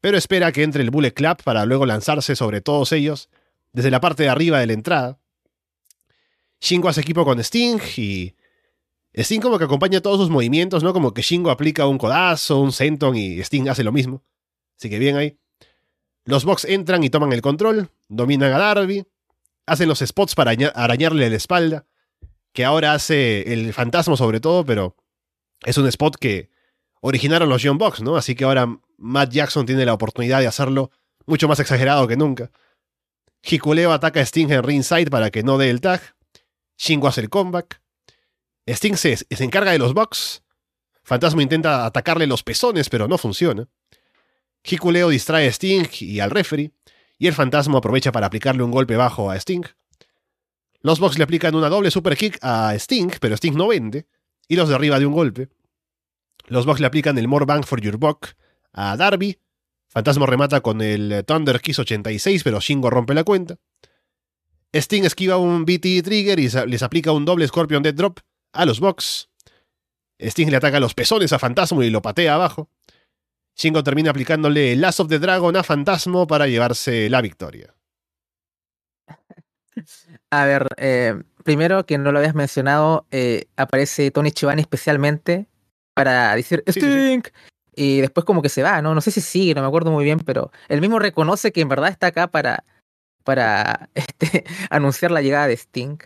pero 0.00 0.16
espera 0.16 0.52
que 0.52 0.62
entre 0.62 0.82
el 0.82 0.90
Bullet 0.90 1.12
Club 1.12 1.42
para 1.42 1.64
luego 1.66 1.86
lanzarse 1.86 2.36
sobre 2.36 2.60
todos 2.60 2.92
ellos 2.92 3.28
desde 3.72 3.90
la 3.90 4.00
parte 4.00 4.22
de 4.22 4.28
arriba 4.28 4.58
de 4.58 4.66
la 4.66 4.72
entrada. 4.72 5.18
Shingo 6.60 6.88
hace 6.88 7.00
equipo 7.00 7.24
con 7.24 7.38
Sting 7.38 7.78
y 7.96 8.34
Sting 9.14 9.40
como 9.40 9.58
que 9.58 9.64
acompaña 9.64 10.00
todos 10.00 10.18
sus 10.18 10.30
movimientos, 10.30 10.82
¿no? 10.82 10.92
Como 10.92 11.12
que 11.12 11.22
Shingo 11.22 11.50
aplica 11.50 11.86
un 11.86 11.98
codazo, 11.98 12.60
un 12.60 12.72
senton 12.72 13.16
y 13.16 13.40
Sting 13.40 13.68
hace 13.68 13.84
lo 13.84 13.92
mismo. 13.92 14.22
Así 14.78 14.88
que 14.88 14.98
bien 14.98 15.16
ahí. 15.16 15.38
Los 16.24 16.44
Box 16.44 16.64
entran 16.64 17.02
y 17.02 17.10
toman 17.10 17.32
el 17.32 17.42
control, 17.42 17.90
dominan 18.08 18.52
a 18.52 18.58
Darby, 18.58 19.04
hacen 19.66 19.88
los 19.88 20.00
spots 20.00 20.34
para 20.34 20.52
arañarle 20.74 21.28
la 21.30 21.36
espalda, 21.36 21.86
que 22.52 22.64
ahora 22.64 22.92
hace 22.92 23.52
el 23.52 23.72
fantasma 23.72 24.16
sobre 24.16 24.40
todo, 24.40 24.64
pero 24.64 24.96
es 25.64 25.76
un 25.78 25.86
spot 25.88 26.16
que 26.16 26.50
originaron 27.00 27.48
los 27.48 27.62
John 27.64 27.78
Box, 27.78 28.02
¿no? 28.02 28.16
Así 28.16 28.34
que 28.34 28.44
ahora 28.44 28.68
Matt 29.00 29.32
Jackson 29.32 29.64
tiene 29.66 29.86
la 29.86 29.94
oportunidad 29.94 30.40
de 30.40 30.46
hacerlo 30.46 30.90
mucho 31.26 31.48
más 31.48 31.58
exagerado 31.58 32.06
que 32.06 32.16
nunca. 32.16 32.50
Hikuleo 33.42 33.92
ataca 33.92 34.20
a 34.20 34.22
Sting 34.22 34.50
en 34.50 34.62
ringside 34.62 35.10
para 35.10 35.30
que 35.30 35.42
no 35.42 35.56
dé 35.56 35.70
el 35.70 35.80
tag. 35.80 36.00
Shingo 36.76 37.08
hace 37.08 37.22
el 37.22 37.30
comeback. 37.30 37.80
Sting 38.66 38.96
se, 38.96 39.16
se 39.16 39.44
encarga 39.44 39.72
de 39.72 39.78
los 39.78 39.94
Bucks. 39.94 40.42
Fantasma 41.02 41.42
intenta 41.42 41.86
atacarle 41.86 42.26
los 42.26 42.42
pezones, 42.42 42.90
pero 42.90 43.08
no 43.08 43.16
funciona. 43.16 43.68
Hikuleo 44.62 45.08
distrae 45.08 45.48
a 45.48 45.50
Sting 45.50 45.88
y 46.00 46.20
al 46.20 46.30
referee, 46.30 46.72
y 47.18 47.26
el 47.26 47.32
fantasma 47.32 47.78
aprovecha 47.78 48.12
para 48.12 48.26
aplicarle 48.26 48.62
un 48.62 48.70
golpe 48.70 48.96
bajo 48.96 49.30
a 49.30 49.36
Sting. 49.36 49.64
Los 50.82 51.00
Bucks 51.00 51.16
le 51.16 51.24
aplican 51.24 51.54
una 51.54 51.70
doble 51.70 51.90
super 51.90 52.16
kick 52.16 52.38
a 52.42 52.74
Sting, 52.74 53.12
pero 53.18 53.34
Sting 53.34 53.54
no 53.54 53.68
vende, 53.68 54.06
y 54.46 54.56
los 54.56 54.68
derriba 54.68 54.98
de 54.98 55.06
un 55.06 55.14
golpe. 55.14 55.48
Los 56.46 56.66
Bucks 56.66 56.80
le 56.80 56.86
aplican 56.86 57.16
el 57.16 57.28
More 57.28 57.46
Bang 57.46 57.64
for 57.64 57.80
Your 57.80 57.96
Buck 57.96 58.34
a 58.72 58.96
Darby. 58.96 59.38
Fantasma 59.88 60.26
remata 60.26 60.60
con 60.60 60.80
el 60.80 61.24
Thunder 61.26 61.60
Kiss 61.60 61.80
86, 61.80 62.44
pero 62.44 62.60
Shingo 62.60 62.90
rompe 62.90 63.14
la 63.14 63.24
cuenta. 63.24 63.56
Sting 64.72 65.04
esquiva 65.04 65.36
un 65.36 65.64
BT 65.64 66.02
Trigger 66.04 66.38
y 66.38 66.48
les 66.48 66.82
aplica 66.82 67.12
un 67.12 67.24
doble 67.24 67.48
Scorpion 67.48 67.82
Dead 67.82 67.94
Drop 67.94 68.20
a 68.52 68.64
los 68.64 68.78
Bucks. 68.78 69.28
Sting 70.18 70.48
le 70.48 70.56
ataca 70.56 70.78
los 70.80 70.94
pezones 70.94 71.32
a 71.32 71.38
Fantasma 71.38 71.84
y 71.84 71.90
lo 71.90 72.02
patea 72.02 72.34
abajo. 72.34 72.68
Shingo 73.56 73.82
termina 73.82 74.10
aplicándole 74.10 74.72
el 74.72 74.80
Last 74.80 75.00
of 75.00 75.08
the 75.08 75.18
Dragon 75.18 75.56
a 75.56 75.62
Fantasma 75.62 76.26
para 76.26 76.46
llevarse 76.46 77.10
la 77.10 77.20
victoria. 77.20 77.74
A 80.30 80.44
ver, 80.44 80.68
eh, 80.76 81.20
primero 81.42 81.84
que 81.84 81.98
no 81.98 82.12
lo 82.12 82.18
habías 82.18 82.36
mencionado, 82.36 83.06
eh, 83.10 83.46
aparece 83.56 84.10
Tony 84.12 84.30
Chivani 84.30 84.60
especialmente 84.60 85.46
para 85.94 86.36
decir 86.36 86.62
Sting. 86.66 87.22
Y 87.80 88.02
después 88.02 88.26
como 88.26 88.42
que 88.42 88.50
se 88.50 88.62
va, 88.62 88.82
¿no? 88.82 88.94
No 88.94 89.00
sé 89.00 89.10
si 89.10 89.22
sigue, 89.22 89.54
no 89.54 89.62
me 89.62 89.68
acuerdo 89.68 89.90
muy 89.90 90.04
bien, 90.04 90.20
pero 90.20 90.52
él 90.68 90.82
mismo 90.82 90.98
reconoce 90.98 91.50
que 91.50 91.62
en 91.62 91.70
verdad 91.70 91.88
está 91.88 92.08
acá 92.08 92.26
para, 92.26 92.64
para 93.24 93.88
este, 93.94 94.44
anunciar 94.68 95.10
la 95.10 95.22
llegada 95.22 95.46
de 95.46 95.54
Sting. 95.54 95.96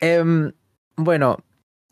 Eh, 0.00 0.24
bueno, 0.96 1.38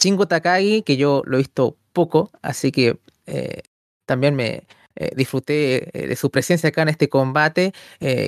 Shingo 0.01 0.27
Takagi, 0.27 0.83
que 0.83 0.97
yo 0.97 1.23
lo 1.25 1.37
he 1.37 1.39
visto 1.39 1.77
poco, 1.93 2.33
así 2.43 2.73
que 2.73 2.99
eh, 3.27 3.63
también 4.07 4.35
me 4.35 4.67
eh, 4.97 5.11
disfruté 5.15 5.97
eh, 5.97 6.09
de 6.09 6.17
su 6.17 6.29
presencia 6.33 6.71
acá 6.71 6.83
en 6.83 6.89
este 6.89 7.09
combate. 7.09 7.73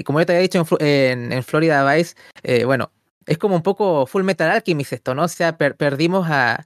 Como 0.04 0.20
ya 0.20 0.26
te 0.26 0.32
había 0.32 0.42
dicho 0.42 0.64
en, 0.78 1.42
Florida 1.42 1.92
Vice, 1.92 2.14
bueno, 2.66 2.92
es 3.26 3.38
como 3.38 3.56
un 3.56 3.62
poco 3.62 4.06
Full 4.06 4.22
Metal 4.22 4.48
Alchemist 4.48 4.92
esto, 4.92 5.16
¿no? 5.16 5.24
O 5.24 5.28
sea, 5.28 5.58
per 5.58 5.76
perdimos 5.76 6.28
a, 6.30 6.62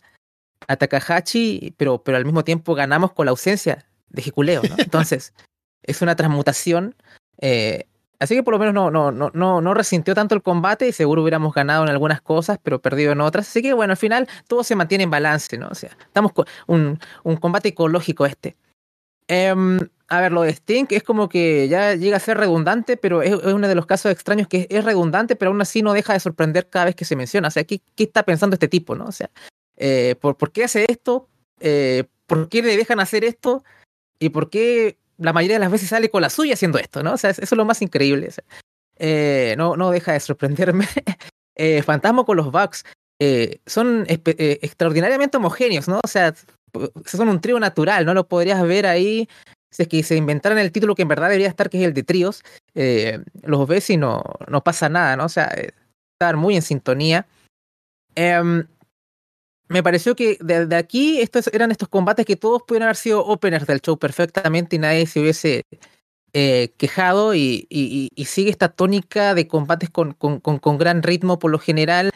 a 0.67 0.77
Takahashi, 0.77 1.75
pero, 1.79 2.03
pero 2.03 2.19
al 2.19 2.27
mismo 2.27 2.45
tiempo 2.45 2.75
ganamos 2.75 3.13
con 3.13 3.25
la 3.25 3.31
ausencia 3.31 3.88
de 4.11 4.23
Hikuleo, 4.23 4.63
¿no? 4.63 4.75
Entonces, 4.79 5.35
es 5.83 6.03
una 6.03 6.17
transmutación. 6.17 6.95
Así 8.21 8.35
que 8.35 8.43
por 8.43 8.53
lo 8.53 8.59
menos 8.59 8.75
no, 8.75 8.91
no, 8.91 9.13
no, 9.13 9.31
no, 9.33 9.61
no 9.61 9.75
resintió 9.75 10.15
tanto 10.15 10.35
el 10.35 10.43
combate 10.43 10.89
y 10.89 10.93
seguro 10.93 11.23
hubiéramos 11.23 11.55
ganado 11.55 11.85
en 11.85 11.91
algunas 11.91 12.21
cosas, 12.21 12.59
pero 12.63 12.83
perdido 12.83 13.13
en 13.13 13.21
otras. 13.21 13.49
Así 13.49 13.63
que 13.63 13.73
bueno, 13.73 13.93
al 13.93 13.97
final 13.97 14.29
todo 14.49 14.65
se 14.65 14.75
mantiene 14.75 15.05
en 15.05 15.11
balance, 15.11 15.57
¿no? 15.57 15.69
O 15.69 15.75
sea, 15.75 15.97
estamos 16.01 16.33
con 16.33 16.47
un, 16.67 16.99
un 17.23 17.37
combate 17.37 17.69
ecológico 17.69 18.27
este. 18.27 18.57
Um, 19.31 19.79
a 20.09 20.21
ver, 20.21 20.33
lo 20.33 20.43
de 20.43 20.51
Sting 20.51 20.87
es 20.91 21.03
como 21.03 21.29
que 21.29 21.69
ya 21.69 21.95
llega 21.95 22.17
a 22.17 22.21
ser 22.21 22.39
redundante, 22.39 22.97
pero 22.97 23.23
es, 23.23 23.33
es, 23.33 23.53
uno 23.53 23.69
de 23.69 23.75
los 23.75 23.87
casos 23.87 24.11
extraños 24.11 24.49
que 24.49 24.67
es, 24.71 24.85
redundante, 24.85 25.37
pero 25.37 25.51
aún 25.51 25.61
así 25.61 25.83
no 25.83 25.93
deja 25.93 26.15
de 26.15 26.21
sorprender 26.21 26.69
cada 26.71 26.87
vez 26.87 26.97
que 26.97 27.05
se 27.05 27.15
menciona. 27.15 27.49
O 27.49 27.51
sea, 27.51 27.65
¿qué, 27.65 27.83
qué 27.95 28.05
está 28.05 28.25
pensando 28.25 28.55
este 28.55 28.69
tipo, 28.69 28.97
no? 28.97 29.05
O 29.05 29.13
sea, 29.13 29.31
eh, 29.77 30.17
¿por, 30.21 30.37
¿por, 30.37 30.51
qué 30.51 30.65
hace 30.65 30.87
esto? 30.89 31.29
Eh, 31.61 32.05
¿Por 32.27 32.49
qué 32.49 32.63
le 32.63 32.77
dejan 32.77 33.01
hacer 33.01 33.23
esto? 33.23 33.63
¿Y 34.19 34.31
por 34.31 34.51
qué 34.51 34.99
la 35.19 35.33
mayoría 35.33 35.57
de 35.57 35.61
las 35.61 35.73
veces 35.73 35.89
sale 35.89 36.11
con 36.11 36.23
la 36.23 36.31
suya 36.31 36.55
haciendo 36.55 36.79
esto, 36.79 37.03
¿no? 37.03 37.15
O 37.15 37.17
sea, 37.17 37.31
eso 37.31 37.43
es 37.43 37.53
lo 37.53 37.65
más 37.65 37.83
increíble. 37.83 38.31
Eh, 38.99 39.55
no, 39.59 39.77
no 39.77 39.91
deja 39.91 40.13
de 40.13 40.21
sorprenderme. 40.21 40.87
eh, 41.57 41.83
Fantasma 41.83 42.25
con 42.25 42.37
los 42.37 42.51
Bucks 42.51 42.85
eh, 43.21 43.61
son 43.67 44.05
eh, 44.09 44.59
extraordinariamente 44.63 45.37
homogéneos, 45.37 45.89
¿no? 45.89 46.01
O 46.03 46.09
sea, 46.09 46.35
son 47.05 47.29
un 47.29 47.41
trío 47.41 47.59
natural, 47.59 48.07
¿no? 48.07 48.15
Lo 48.15 48.29
podrías 48.29 48.63
ver 48.63 48.87
ahí. 48.87 49.29
Si 49.71 49.83
es 49.83 49.89
que 49.89 50.03
se 50.03 50.17
inventaran 50.17 50.59
el 50.59 50.73
título 50.73 50.95
que 50.95 51.03
en 51.03 51.09
verdad 51.09 51.29
debería 51.29 51.49
estar, 51.49 51.69
que 51.69 51.79
es 51.79 51.85
el 51.85 51.93
de 51.93 52.03
tríos, 52.03 52.43
los 53.43 53.69
ves 53.69 53.91
y 53.91 53.99
no, 53.99 54.23
no 54.47 54.65
pasa 54.65 54.89
nada, 54.89 55.15
¿no? 55.17 55.27
O 55.27 55.29
sea, 55.29 55.53
estar 56.15 56.37
muy 56.37 56.57
en 56.57 56.63
sintonía. 56.63 57.27
Em, 58.15 58.67
me 59.69 59.83
pareció 59.83 60.17
que 60.17 60.39
desde 60.41 60.77
aquí 60.77 61.21
estos 61.21 61.49
eran 61.53 61.71
estos 61.71 61.89
combates 61.89 62.25
que 62.25 62.37
todos 62.37 62.63
pudieron 62.63 62.85
haber 62.85 62.97
sido 62.97 63.25
openers 63.25 63.67
del 63.67 63.81
show 63.81 63.99
perfectamente 63.99 64.77
y 64.77 64.79
nadie 64.79 65.07
se 65.07 65.21
hubiese 65.21 65.67
eh, 66.33 66.73
quejado 66.77 67.35
y, 67.35 67.67
sigue 68.27 68.51
esta 68.51 68.69
tónica 68.69 69.35
de 69.35 69.47
combates 69.47 69.91
con, 69.91 70.13
con, 70.15 70.41
con, 70.41 70.59
con 70.59 70.79
gran 70.79 71.03
ritmo 71.03 71.39
por 71.39 71.51
lo 71.51 71.59
general. 71.59 72.11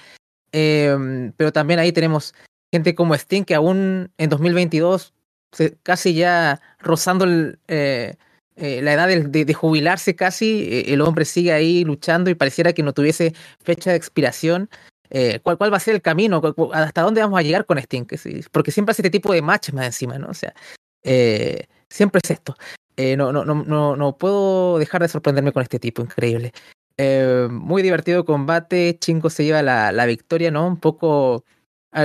Eh, 0.52 1.32
pero 1.36 1.52
también 1.52 1.78
ahí 1.78 1.92
tenemos 1.92 2.34
gente 2.72 2.94
como 2.94 3.14
Sting 3.14 3.44
que 3.44 3.54
aún 3.54 4.10
en 4.18 4.30
2022 4.30 5.14
se, 5.52 5.76
casi 5.82 6.14
ya 6.14 6.60
rozando 6.78 7.24
el, 7.24 7.58
eh, 7.68 8.16
la 8.56 8.92
edad 8.92 9.08
de, 9.08 9.44
de, 9.44 9.54
jubilarse 9.54 10.14
casi, 10.14 10.84
el 10.86 11.00
hombre 11.00 11.24
sigue 11.24 11.52
ahí 11.52 11.84
luchando 11.84 12.30
y 12.30 12.34
pareciera 12.34 12.72
que 12.72 12.82
no 12.82 12.92
tuviese 12.92 13.34
fecha 13.62 13.90
de 13.90 13.96
expiración 13.96 14.70
eh, 15.14 15.40
¿cuál, 15.42 15.58
¿cuál 15.58 15.70
va 15.70 15.76
a 15.76 15.80
ser 15.80 15.94
el 15.94 16.00
camino? 16.00 16.40
¿Hasta 16.72 17.02
dónde 17.02 17.20
vamos 17.20 17.38
a 17.38 17.42
llegar 17.42 17.66
con 17.66 17.76
Sting? 17.76 18.06
Porque 18.50 18.70
siempre 18.70 18.92
hace 18.92 19.02
este 19.02 19.10
tipo 19.10 19.30
de 19.34 19.42
matches 19.42 19.74
más 19.74 19.84
encima, 19.84 20.18
¿no? 20.18 20.28
O 20.28 20.34
sea, 20.34 20.54
eh, 21.02 21.66
siempre 21.90 22.20
es 22.24 22.30
esto. 22.30 22.56
Eh, 22.96 23.14
no, 23.14 23.30
no, 23.30 23.44
no, 23.44 23.94
no, 23.94 24.16
puedo 24.16 24.78
dejar 24.78 25.02
de 25.02 25.08
sorprenderme 25.08 25.52
con 25.52 25.62
este 25.62 25.78
tipo, 25.78 26.00
increíble. 26.00 26.52
Eh, 26.96 27.46
muy 27.50 27.82
divertido 27.82 28.24
combate, 28.24 28.98
Chingo 28.98 29.28
se 29.28 29.44
lleva 29.44 29.60
la, 29.60 29.92
la 29.92 30.06
victoria, 30.06 30.50
¿no? 30.50 30.66
Un 30.66 30.78
poco... 30.78 31.44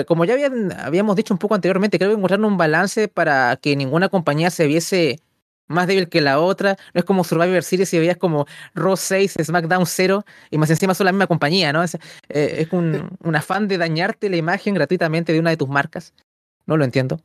Como 0.06 0.26
ya 0.26 0.36
habíamos 0.84 1.16
dicho 1.16 1.34
un 1.34 1.38
poco 1.38 1.56
anteriormente, 1.56 1.98
creo 1.98 2.10
que 2.10 2.18
encontrar 2.18 2.42
un 2.42 2.58
balance 2.58 3.08
para 3.08 3.56
que 3.56 3.74
ninguna 3.78 4.10
compañía 4.10 4.50
se 4.50 4.68
viese 4.68 5.22
más 5.68 5.88
débil 5.88 6.10
que 6.10 6.22
la 6.22 6.40
otra. 6.40 6.78
No 6.94 7.00
es 7.00 7.06
como 7.06 7.24
Survivor 7.24 7.64
Series 7.64 7.94
y 7.94 8.00
veías 8.00 8.18
como 8.18 8.46
Raw 8.74 8.98
6, 8.98 9.38
SmackDown 9.44 9.86
0 9.86 10.26
y 10.52 10.58
más 10.58 10.70
encima 10.70 10.94
son 10.94 11.06
la 11.06 11.12
misma 11.12 11.28
compañía, 11.28 11.74
¿no? 11.74 11.84
Es, 11.84 11.96
eh, 11.96 12.00
es 12.30 12.72
un, 12.72 13.18
un, 13.24 13.36
afán 13.36 13.68
de 13.68 13.78
dañarte 13.78 14.30
la 14.30 14.38
imagen 14.38 14.74
gratuitamente 14.74 15.34
de 15.34 15.40
una 15.40 15.50
de 15.50 15.58
tus 15.58 15.70
marcas. 15.70 16.14
No 16.66 16.78
lo 16.78 16.84
entiendo. 16.84 17.20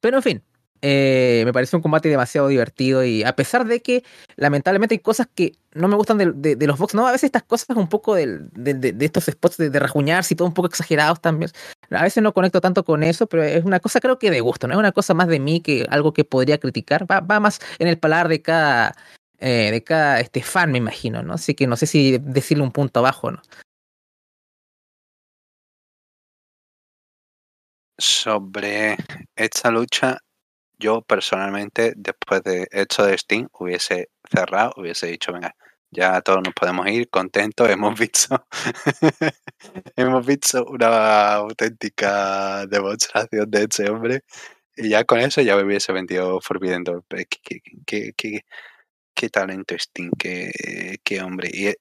Pero 0.00 0.16
en 0.18 0.22
fin, 0.22 0.42
Eh, 0.82 1.42
me 1.44 1.52
parece 1.52 1.76
un 1.76 1.82
combate 1.82 2.08
demasiado 2.08 2.48
divertido 2.48 3.04
y 3.04 3.22
a 3.22 3.36
pesar 3.36 3.66
de 3.66 3.82
que 3.82 4.02
lamentablemente 4.36 4.94
hay 4.94 4.98
cosas 5.00 5.28
que 5.34 5.52
no 5.72 5.88
me 5.88 5.96
gustan 5.96 6.18
de, 6.18 6.56
los 6.66 6.78
box, 6.78 6.94
¿no? 6.94 7.06
A 7.06 7.12
veces 7.12 7.24
estas 7.24 7.42
cosas 7.42 7.76
un 7.76 7.88
poco 7.88 8.14
de, 8.14 8.38
de 8.52 9.04
estos 9.04 9.26
spots 9.26 9.58
de, 9.58 9.78
rajuñarse 9.78 10.34
y 10.34 10.36
todo 10.36 10.48
un 10.48 10.54
poco 10.54 10.68
exagerados 10.68 11.20
también. 11.20 11.50
A 11.90 12.02
veces 12.02 12.22
no 12.22 12.32
conecto 12.32 12.60
tanto 12.60 12.84
con 12.84 13.02
eso, 13.02 13.26
pero 13.26 13.42
es 13.42 13.64
una 13.64 13.80
cosa 13.80 14.00
creo 14.00 14.18
que 14.18 14.30
de 14.30 14.40
gusto, 14.40 14.66
¿no? 14.66 14.74
Es 14.74 14.78
una 14.78 14.92
cosa 14.92 15.14
más 15.14 15.28
de 15.28 15.38
mí 15.38 15.60
que 15.60 15.86
algo 15.90 16.12
que 16.12 16.24
podría 16.24 16.58
criticar. 16.58 17.06
Va, 17.10 17.40
más 17.40 17.60
en 17.78 17.86
el 17.86 17.98
palar 17.98 18.28
de 18.28 18.42
cada, 18.42 18.94
eh, 19.38 19.70
de 19.70 19.84
cada 19.84 20.20
este 20.20 20.42
fan, 20.42 20.72
me 20.72 20.78
imagino, 20.78 21.22
¿no? 21.22 21.34
Así 21.34 21.54
que 21.54 21.66
no 21.66 21.76
sé 21.76 21.86
si 21.86 22.18
decirle 22.18 22.64
un 22.64 22.72
punto 22.72 23.00
abajo, 23.00 23.30
¿no? 23.30 23.42
Sobre 27.98 28.96
esta 29.36 29.70
lucha, 29.70 30.18
yo 30.80 31.02
personalmente, 31.02 31.92
después 31.96 32.42
de 32.42 32.66
esto 32.72 33.04
de 33.06 33.16
Steam, 33.18 33.48
hubiese 33.52 34.10
cerrado, 34.30 34.72
hubiese 34.76 35.06
dicho, 35.08 35.32
venga, 35.32 35.54
ya 35.90 36.20
todos 36.22 36.40
nos 36.44 36.54
podemos 36.54 36.86
ir 36.88 37.08
contentos, 37.10 37.68
hemos 37.70 37.98
visto, 37.98 38.46
hemos 39.96 40.26
visto 40.26 40.64
una 40.66 41.34
auténtica 41.34 42.66
demostración 42.66 43.50
de 43.50 43.62
este 43.64 43.90
hombre. 43.90 44.22
Y 44.76 44.90
ya 44.90 45.04
con 45.04 45.20
eso 45.20 45.42
ya 45.42 45.56
me 45.56 45.64
hubiese 45.64 45.92
vendido 45.92 46.40
Forbidden 46.40 46.84
Door. 46.84 47.04
¿Qué, 47.86 48.12
qué, 49.14 49.28
talento 49.30 49.76
Steam, 49.78 50.10
qué, 50.18 50.50
qué 51.04 51.20
hombre. 51.22 51.50
Y 51.52 51.74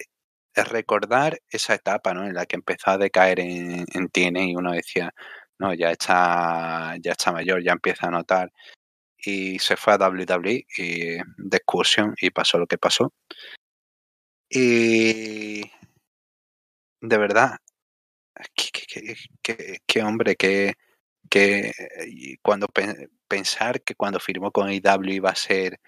recordar 0.55 1.39
esa 1.49 1.75
etapa 1.75 2.13
¿no? 2.13 2.25
en 2.25 2.33
la 2.33 2.45
que 2.45 2.55
empezó 2.57 2.91
a 2.91 2.97
decaer 2.97 3.39
en, 3.39 3.85
en 3.93 4.09
TN 4.09 4.37
y 4.37 4.55
uno 4.55 4.71
decía, 4.73 5.13
no, 5.59 5.73
ya 5.73 5.91
está, 5.91 6.95
ya 7.01 7.11
está 7.13 7.31
mayor, 7.31 7.63
ya 7.63 7.73
empieza 7.73 8.07
a 8.07 8.11
notar. 8.11 8.51
Y 9.25 9.59
se 9.59 9.75
fue 9.77 9.93
a 9.93 9.97
WWE 9.97 10.65
y, 10.77 11.17
de 11.17 11.57
excursión 11.57 12.15
y 12.21 12.29
pasó 12.29 12.57
lo 12.57 12.67
que 12.67 12.77
pasó. 12.77 13.13
Y 14.49 15.61
de 17.01 17.17
verdad, 17.17 17.57
qué, 19.85 20.03
hombre, 20.03 20.35
que, 20.35 20.73
cuando 22.41 22.67
pensar 23.27 23.81
que 23.81 23.95
cuando 23.95 24.19
firmó 24.19 24.51
con 24.51 24.71
IW 24.71 25.13
iba 25.13 25.29
a 25.29 25.35
ser 25.35 25.79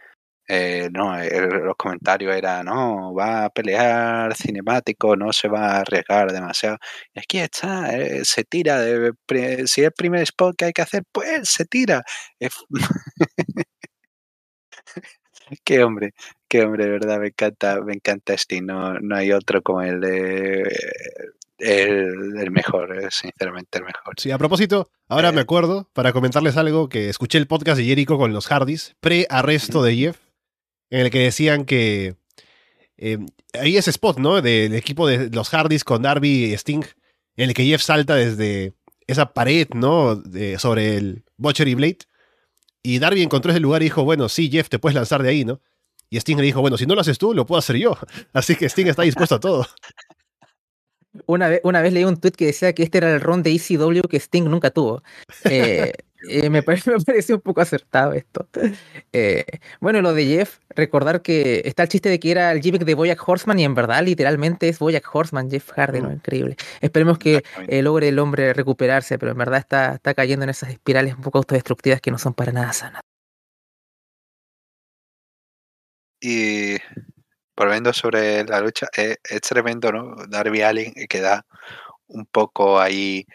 eh, 0.53 0.89
no, 0.91 1.17
los 1.17 1.77
comentarios 1.77 2.35
eran, 2.35 2.65
no, 2.65 3.13
va 3.13 3.45
a 3.45 3.49
pelear 3.49 4.35
cinemático, 4.35 5.15
no 5.15 5.31
se 5.31 5.47
va 5.47 5.77
a 5.77 5.79
arriesgar 5.79 6.33
demasiado. 6.33 6.77
Y 7.13 7.19
aquí 7.19 7.39
está, 7.39 7.97
eh, 7.97 8.25
se 8.25 8.43
tira, 8.43 8.81
de, 8.81 9.13
si 9.65 9.79
es 9.79 9.87
el 9.87 9.93
primer 9.93 10.23
spot 10.23 10.57
que 10.57 10.65
hay 10.65 10.73
que 10.73 10.81
hacer, 10.81 11.03
pues 11.09 11.47
se 11.47 11.63
tira. 11.63 12.03
qué 15.63 15.83
hombre, 15.85 16.13
qué 16.49 16.63
hombre, 16.63 16.83
de 16.83 16.91
verdad, 16.91 17.19
me 17.19 17.27
encanta, 17.27 17.79
me 17.81 17.93
encanta 17.93 18.37
Steve, 18.37 18.61
no, 18.61 18.99
no 18.99 19.15
hay 19.15 19.31
otro 19.31 19.61
como 19.61 19.81
el 19.83 20.01
de... 20.01 20.63
El, 21.59 22.51
mejor, 22.51 22.97
eh, 22.97 23.07
sinceramente 23.11 23.77
el 23.77 23.85
mejor. 23.85 24.15
Sí, 24.17 24.31
a 24.31 24.37
propósito, 24.39 24.89
ahora 25.07 25.31
me 25.31 25.41
acuerdo 25.41 25.87
para 25.93 26.11
comentarles 26.11 26.57
algo 26.57 26.89
que 26.89 27.07
escuché 27.07 27.37
el 27.37 27.47
podcast 27.47 27.77
de 27.77 27.85
Jericho 27.85 28.17
con 28.17 28.33
los 28.33 28.47
Hardys, 28.47 28.95
pre-arresto 28.99 29.83
de 29.83 29.95
Jeff 29.95 30.17
en 30.91 30.99
el 30.99 31.09
que 31.09 31.19
decían 31.19 31.65
que 31.65 32.15
eh, 32.97 33.17
ahí 33.59 33.77
ese 33.77 33.89
spot, 33.89 34.19
¿no? 34.19 34.41
Del 34.41 34.75
equipo 34.75 35.07
de 35.07 35.29
los 35.29 35.49
Hardys 35.49 35.83
con 35.83 36.03
Darby 36.03 36.45
y 36.45 36.53
Sting, 36.53 36.83
en 37.35 37.49
el 37.49 37.55
que 37.55 37.65
Jeff 37.65 37.81
salta 37.81 38.15
desde 38.15 38.73
esa 39.07 39.33
pared, 39.33 39.67
¿no? 39.73 40.21
sobre 40.57 40.97
el 40.97 41.23
Butcher 41.37 41.73
Blade. 41.75 41.97
Y 42.83 42.99
Darby 42.99 43.23
encontró 43.23 43.51
ese 43.51 43.59
lugar 43.59 43.81
y 43.81 43.85
dijo, 43.85 44.03
bueno, 44.03 44.29
sí, 44.29 44.49
Jeff, 44.51 44.69
te 44.69 44.79
puedes 44.79 44.95
lanzar 44.95 45.23
de 45.23 45.29
ahí, 45.29 45.45
¿no? 45.45 45.61
Y 46.09 46.17
Sting 46.17 46.37
le 46.37 46.43
dijo, 46.43 46.61
bueno, 46.61 46.77
si 46.77 46.85
no 46.85 46.93
lo 46.93 47.01
haces 47.01 47.17
tú, 47.17 47.33
lo 47.33 47.45
puedo 47.45 47.59
hacer 47.59 47.77
yo. 47.77 47.97
Así 48.33 48.55
que 48.55 48.67
Sting 48.67 48.87
está 48.87 49.03
dispuesto 49.03 49.35
a 49.35 49.39
todo. 49.39 49.65
Una 51.25 51.49
vez, 51.49 51.61
una 51.63 51.81
vez 51.81 51.93
leí 51.93 52.03
un 52.03 52.17
tweet 52.17 52.31
que 52.31 52.47
decía 52.47 52.73
que 52.73 52.83
este 52.83 52.97
era 52.97 53.13
el 53.13 53.21
ron 53.21 53.43
de 53.43 53.51
ECW 53.51 54.01
que 54.09 54.17
Sting 54.17 54.43
nunca 54.43 54.71
tuvo. 54.71 55.03
Eh, 55.45 55.93
eh, 56.29 56.49
me, 56.49 56.63
parece, 56.63 56.91
me 56.91 56.99
pareció 56.99 57.35
un 57.35 57.41
poco 57.41 57.61
acertado 57.61 58.13
esto. 58.13 58.47
Eh, 59.13 59.45
bueno, 59.79 60.01
lo 60.01 60.13
de 60.13 60.25
Jeff, 60.25 60.59
recordar 60.69 61.21
que 61.21 61.61
está 61.65 61.83
el 61.83 61.89
chiste 61.89 62.09
de 62.09 62.19
que 62.19 62.31
era 62.31 62.51
el 62.51 62.61
gimmick 62.61 62.83
de 62.83 62.95
Boyack 62.95 63.27
Horseman 63.27 63.59
y 63.59 63.63
en 63.63 63.75
verdad 63.75 64.03
literalmente 64.03 64.69
es 64.69 64.79
Boyack 64.79 65.07
Horseman, 65.13 65.49
Jeff 65.49 65.71
Hardy, 65.71 66.01
¿no? 66.01 66.09
Mm. 66.09 66.13
Increíble. 66.13 66.55
Esperemos 66.81 67.17
que 67.17 67.43
eh, 67.67 67.81
logre 67.81 68.09
el 68.09 68.19
hombre 68.19 68.53
recuperarse, 68.53 69.17
pero 69.17 69.31
en 69.31 69.37
verdad 69.37 69.59
está, 69.59 69.95
está 69.95 70.13
cayendo 70.13 70.43
en 70.43 70.49
esas 70.49 70.69
espirales 70.69 71.15
un 71.15 71.21
poco 71.21 71.39
autodestructivas 71.39 72.01
que 72.01 72.11
no 72.11 72.17
son 72.17 72.33
para 72.33 72.51
nada 72.51 72.73
sanas. 72.73 73.01
Y 76.19 76.77
volviendo 77.57 77.91
sobre 77.93 78.43
la 78.43 78.61
lucha, 78.61 78.87
es, 78.93 79.17
es 79.23 79.41
tremendo, 79.41 79.91
¿no? 79.91 80.15
Darby 80.27 80.61
Allin 80.61 80.93
queda 81.09 81.45
un 82.07 82.25
poco 82.25 82.79
ahí 82.79 83.25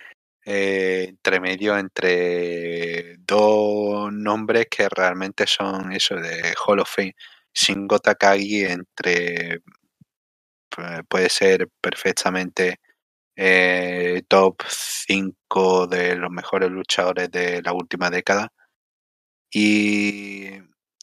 eh, 0.46 1.06
entre 1.08 1.40
medio 1.40 1.76
entre 1.76 3.16
dos 3.18 4.12
nombres 4.12 4.66
que 4.70 4.88
realmente 4.88 5.46
son 5.46 5.92
eso 5.92 6.14
de 6.16 6.54
Hall 6.64 6.80
of 6.80 6.88
Fame. 6.88 7.16
Shingo 7.52 7.98
Takagi 7.98 8.64
entre 8.64 9.60
puede 11.08 11.28
ser 11.30 11.68
perfectamente 11.80 12.80
eh, 13.36 14.22
top 14.28 14.62
5 14.68 15.86
de 15.88 16.16
los 16.16 16.30
mejores 16.30 16.70
luchadores 16.70 17.30
de 17.30 17.62
la 17.62 17.72
última 17.72 18.10
década. 18.10 18.52
Y 19.52 20.50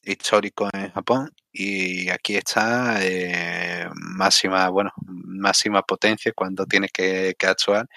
histórico 0.04 0.70
en 0.74 0.92
Japón. 0.92 1.32
Y 1.52 2.10
aquí 2.10 2.36
está 2.38 2.98
eh, 3.02 3.88
máxima 3.94 4.70
bueno 4.70 4.92
máxima 5.06 5.82
potencia 5.84 6.32
cuando 6.36 6.66
tiene 6.66 6.90
que, 6.90 7.36
que 7.38 7.48
actuar 7.48 7.88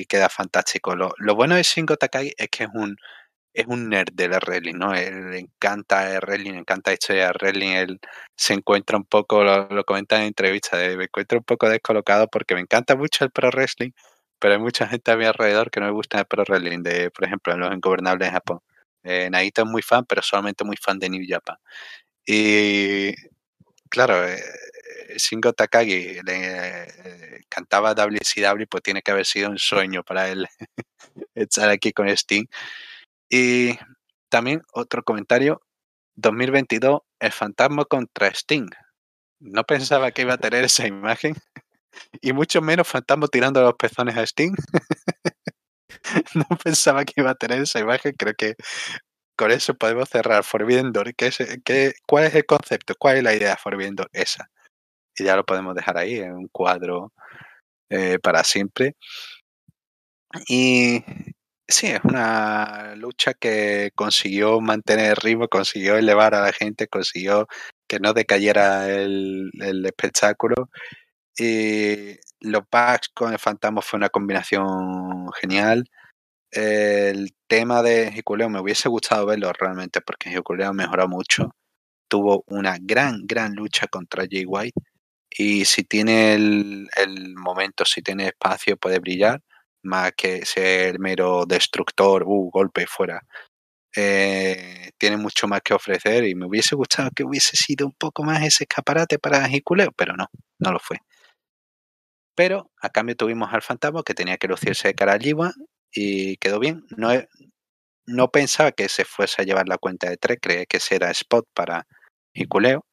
y 0.00 0.06
queda 0.06 0.28
fantástico. 0.28 0.94
Lo, 0.96 1.34
bueno 1.36 1.54
de 1.56 1.62
Shingo 1.62 1.96
Takai 1.96 2.34
es 2.36 2.48
que 2.50 2.64
es 2.64 2.70
un 2.74 2.96
es 3.54 3.66
un 3.68 3.88
nerd 3.88 4.12
del 4.14 4.32
wrestling, 4.32 4.74
¿no? 4.76 4.94
Él 4.94 5.30
le 5.30 5.38
encanta 5.40 6.12
el 6.14 6.20
wrestling, 6.22 6.52
le 6.54 6.58
encanta 6.60 6.90
la 6.90 6.94
historia 6.94 7.26
del 7.28 7.36
wrestling. 7.40 7.68
Él 7.70 8.00
se 8.36 8.54
encuentra 8.54 8.96
un 8.98 9.04
poco, 9.06 9.44
lo, 9.44 9.84
comenta 9.84 10.16
en 10.18 10.24
entrevistas, 10.24 10.80
me 10.96 11.04
encuentro 11.04 11.38
un 11.38 11.44
poco 11.44 11.68
descolocado 11.68 12.28
porque 12.28 12.54
me 12.56 12.62
encanta 12.62 12.96
mucho 12.96 13.24
el 13.24 13.30
pro 13.30 13.50
wrestling, 13.50 13.92
pero 14.40 14.54
hay 14.54 14.60
mucha 14.60 14.88
gente 14.88 15.10
a 15.12 15.16
mi 15.16 15.24
alrededor 15.26 15.70
que 15.70 15.80
no 15.80 15.86
me 15.86 15.92
gusta 15.92 16.20
el 16.20 16.26
pro 16.26 16.44
wrestling, 16.48 16.82
de, 16.82 17.10
por 17.12 17.24
ejemplo, 17.26 17.56
los 17.56 17.72
ingobernables 17.74 18.28
en 18.28 18.34
Japón. 18.34 18.60
Eh, 19.04 19.30
Naito 19.30 19.62
es 19.62 19.68
muy 19.68 19.82
fan, 19.82 20.04
pero 20.06 20.22
solamente 20.22 20.64
muy 20.64 20.76
fan 20.76 20.98
de 20.98 21.10
New 21.10 21.22
Japan. 21.28 21.56
Y 22.26 23.14
claro, 23.90 24.26
eh, 24.28 24.42
Shingo 25.16 25.52
Takagi 25.52 26.20
le 26.22 26.86
eh, 26.86 27.40
cantaba 27.48 27.94
WCW, 27.94 28.66
pues 28.68 28.82
tiene 28.82 29.02
que 29.02 29.10
haber 29.10 29.26
sido 29.26 29.50
un 29.50 29.58
sueño 29.58 30.02
para 30.02 30.28
él 30.28 30.46
estar 31.34 31.70
aquí 31.70 31.92
con 31.92 32.08
Sting. 32.08 32.46
Y 33.28 33.78
también 34.28 34.62
otro 34.72 35.02
comentario, 35.02 35.62
2022, 36.16 37.00
el 37.20 37.32
fantasma 37.32 37.84
contra 37.84 38.28
Sting. 38.28 38.68
No 39.40 39.64
pensaba 39.64 40.10
que 40.10 40.22
iba 40.22 40.34
a 40.34 40.38
tener 40.38 40.64
esa 40.64 40.86
imagen. 40.86 41.34
Y 42.20 42.32
mucho 42.32 42.60
menos 42.60 42.88
fantasma 42.88 43.28
tirando 43.28 43.62
los 43.62 43.74
pezones 43.74 44.16
a 44.16 44.24
Sting. 44.24 44.52
no 46.34 46.44
pensaba 46.62 47.04
que 47.04 47.12
iba 47.18 47.30
a 47.30 47.34
tener 47.36 47.62
esa 47.62 47.78
imagen. 47.78 48.14
Creo 48.18 48.34
que 48.34 48.54
con 49.36 49.52
eso 49.52 49.74
podemos 49.74 50.08
cerrar 50.08 50.42
Forbidden. 50.42 50.92
¿Qué 51.16 51.26
es, 51.28 51.94
¿Cuál 52.04 52.24
es 52.24 52.34
el 52.34 52.46
concepto? 52.46 52.94
¿Cuál 52.98 53.18
es 53.18 53.22
la 53.22 53.34
idea 53.34 53.50
de 53.50 53.56
Forbidden? 53.56 53.94
Esa 54.12 54.50
y 55.18 55.24
ya 55.24 55.36
lo 55.36 55.44
podemos 55.44 55.74
dejar 55.74 55.98
ahí 55.98 56.16
en 56.18 56.34
un 56.34 56.48
cuadro 56.48 57.12
eh, 57.90 58.18
para 58.20 58.44
siempre. 58.44 58.96
Y 60.48 61.04
sí, 61.68 61.86
es 61.88 62.00
una 62.04 62.94
lucha 62.96 63.34
que 63.34 63.90
consiguió 63.94 64.60
mantener 64.60 65.10
el 65.10 65.16
ritmo, 65.16 65.48
consiguió 65.48 65.96
elevar 65.96 66.34
a 66.34 66.42
la 66.42 66.52
gente, 66.52 66.88
consiguió 66.88 67.46
que 67.88 68.00
no 68.00 68.12
decayera 68.12 68.88
el, 68.90 69.50
espectáculo. 69.86 70.70
Y 71.38 72.16
los 72.40 72.66
packs 72.68 73.08
con 73.14 73.32
el 73.32 73.38
fantasma 73.38 73.82
fue 73.82 73.98
una 73.98 74.08
combinación 74.10 75.30
genial. 75.40 75.84
El 76.50 77.34
tema 77.48 77.82
de 77.82 78.12
Hikuleo 78.16 78.48
me 78.48 78.60
hubiese 78.60 78.88
gustado 78.88 79.26
verlo 79.26 79.52
realmente 79.52 80.00
porque 80.00 80.30
Hikuleo 80.30 80.72
mejoró 80.74 81.08
mucho. 81.08 81.50
Tuvo 82.08 82.44
una 82.48 82.78
gran, 82.80 83.26
gran 83.26 83.54
lucha 83.54 83.86
contra 83.88 84.26
Jay 84.30 84.44
White 84.46 84.80
y 85.36 85.64
si 85.64 85.84
tiene 85.84 86.34
el, 86.34 86.88
momento, 87.36 87.84
si 87.84 88.02
tiene 88.02 88.28
espacio, 88.28 88.76
puede 88.76 89.00
brillar, 89.00 89.42
más 89.82 90.12
que 90.16 90.44
ser 90.46 90.98
mero 91.00 91.44
destructor, 91.46 92.22
uh, 92.24 92.50
golpe 92.50 92.86
fuera. 92.86 93.20
Eh, 93.96 94.90
tiene 94.98 95.16
mucho 95.16 95.46
más 95.48 95.60
que 95.62 95.74
ofrecer 95.74 96.24
y 96.24 96.34
me 96.34 96.46
hubiese 96.46 96.74
gustado 96.76 97.10
que 97.14 97.24
hubiese 97.24 97.56
sido 97.56 97.86
un 97.86 97.92
poco 97.92 98.24
más 98.24 98.42
ese 98.42 98.64
escaparate 98.64 99.18
para 99.18 99.48
Jiculeo, 99.48 99.92
pero 99.92 100.16
no, 100.16 100.26
no 100.58 100.72
lo 100.72 100.80
fue. 100.80 100.98
Pero 102.36 102.70
a 102.80 102.90
cambio 102.90 103.16
tuvimos 103.16 103.52
al 103.52 103.62
fantasma 103.62 104.02
que 104.04 104.14
tenía 104.14 104.36
que 104.38 104.48
lucirse 104.48 104.88
de 104.88 104.94
cara 104.94 105.14
a 105.14 105.52
y 105.92 106.36
quedó 106.38 106.58
bien. 106.58 106.84
No, 106.96 107.10
no 108.06 108.30
pensaba 108.30 108.72
que 108.72 108.88
se 108.88 109.04
fuese 109.04 109.42
a 109.42 109.44
llevar 109.44 109.68
la 109.68 109.78
cuenta 109.78 110.10
de 110.10 110.16
tres, 110.16 110.38
creía 110.40 110.66
que 110.66 110.78
ese 110.78 110.96
era 110.96 111.10
spot 111.10 111.46
para 111.54 111.86
Hikuleo. 112.34 112.84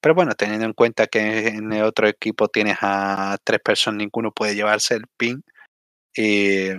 Pero 0.00 0.14
bueno, 0.14 0.34
teniendo 0.34 0.64
en 0.66 0.72
cuenta 0.74 1.06
que 1.08 1.48
en 1.48 1.72
el 1.72 1.82
otro 1.82 2.08
equipo 2.08 2.48
tienes 2.48 2.78
a 2.82 3.36
tres 3.44 3.60
personas, 3.60 3.98
ninguno 3.98 4.32
puede 4.32 4.54
llevarse 4.54 4.94
el 4.94 5.04
pin. 5.16 5.42
Y 6.16 6.70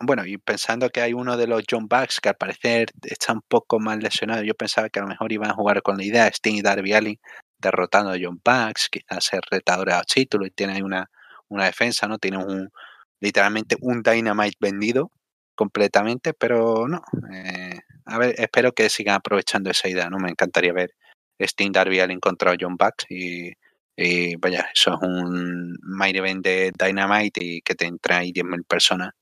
bueno, 0.00 0.26
y 0.26 0.38
pensando 0.38 0.90
que 0.90 1.00
hay 1.00 1.12
uno 1.14 1.36
de 1.36 1.46
los 1.46 1.62
John 1.70 1.88
Bucks 1.88 2.20
que 2.20 2.28
al 2.28 2.36
parecer 2.36 2.90
está 3.02 3.32
un 3.32 3.42
poco 3.48 3.78
más 3.80 3.98
lesionado, 3.98 4.42
yo 4.42 4.54
pensaba 4.54 4.90
que 4.90 4.98
a 4.98 5.02
lo 5.02 5.08
mejor 5.08 5.32
iban 5.32 5.50
a 5.50 5.54
jugar 5.54 5.82
con 5.82 5.96
la 5.96 6.04
idea 6.04 6.24
de 6.24 6.30
Sting 6.32 6.56
y 6.56 6.62
Darby 6.62 6.92
Allin 6.92 7.18
derrotando 7.58 8.12
a 8.12 8.16
John 8.20 8.40
Bucks, 8.44 8.88
quizás 8.90 9.24
ser 9.24 9.40
retadores 9.50 9.94
a 9.94 10.02
título 10.02 10.46
y 10.46 10.50
tiene 10.50 10.74
ahí 10.74 10.82
una, 10.82 11.10
una 11.48 11.64
defensa, 11.64 12.06
¿no? 12.08 12.18
Tiene 12.18 12.38
un 12.38 12.70
literalmente 13.20 13.76
un 13.80 14.02
Dynamite 14.02 14.56
vendido 14.60 15.10
completamente, 15.54 16.34
pero 16.34 16.86
no. 16.88 17.02
Eh, 17.32 17.80
a 18.04 18.18
ver, 18.18 18.34
espero 18.38 18.72
que 18.72 18.90
sigan 18.90 19.16
aprovechando 19.16 19.70
esa 19.70 19.88
idea, 19.88 20.10
¿no? 20.10 20.18
Me 20.18 20.30
encantaría 20.30 20.72
ver 20.72 20.90
Sting 21.38 21.72
Darby 21.72 22.00
Allin 22.00 22.20
contra 22.20 22.56
John 22.58 22.76
Bucks 22.76 23.06
y, 23.10 23.52
vaya, 24.38 24.68
eso 24.74 24.94
es 24.94 25.02
un 25.02 25.76
main 25.82 26.16
event 26.16 26.44
de 26.44 26.72
Dynamite 26.78 27.44
y 27.44 27.60
que 27.62 27.74
te 27.74 27.86
entra 27.86 28.18
ahí 28.18 28.32
10.000 28.32 28.64
personas. 28.66 29.12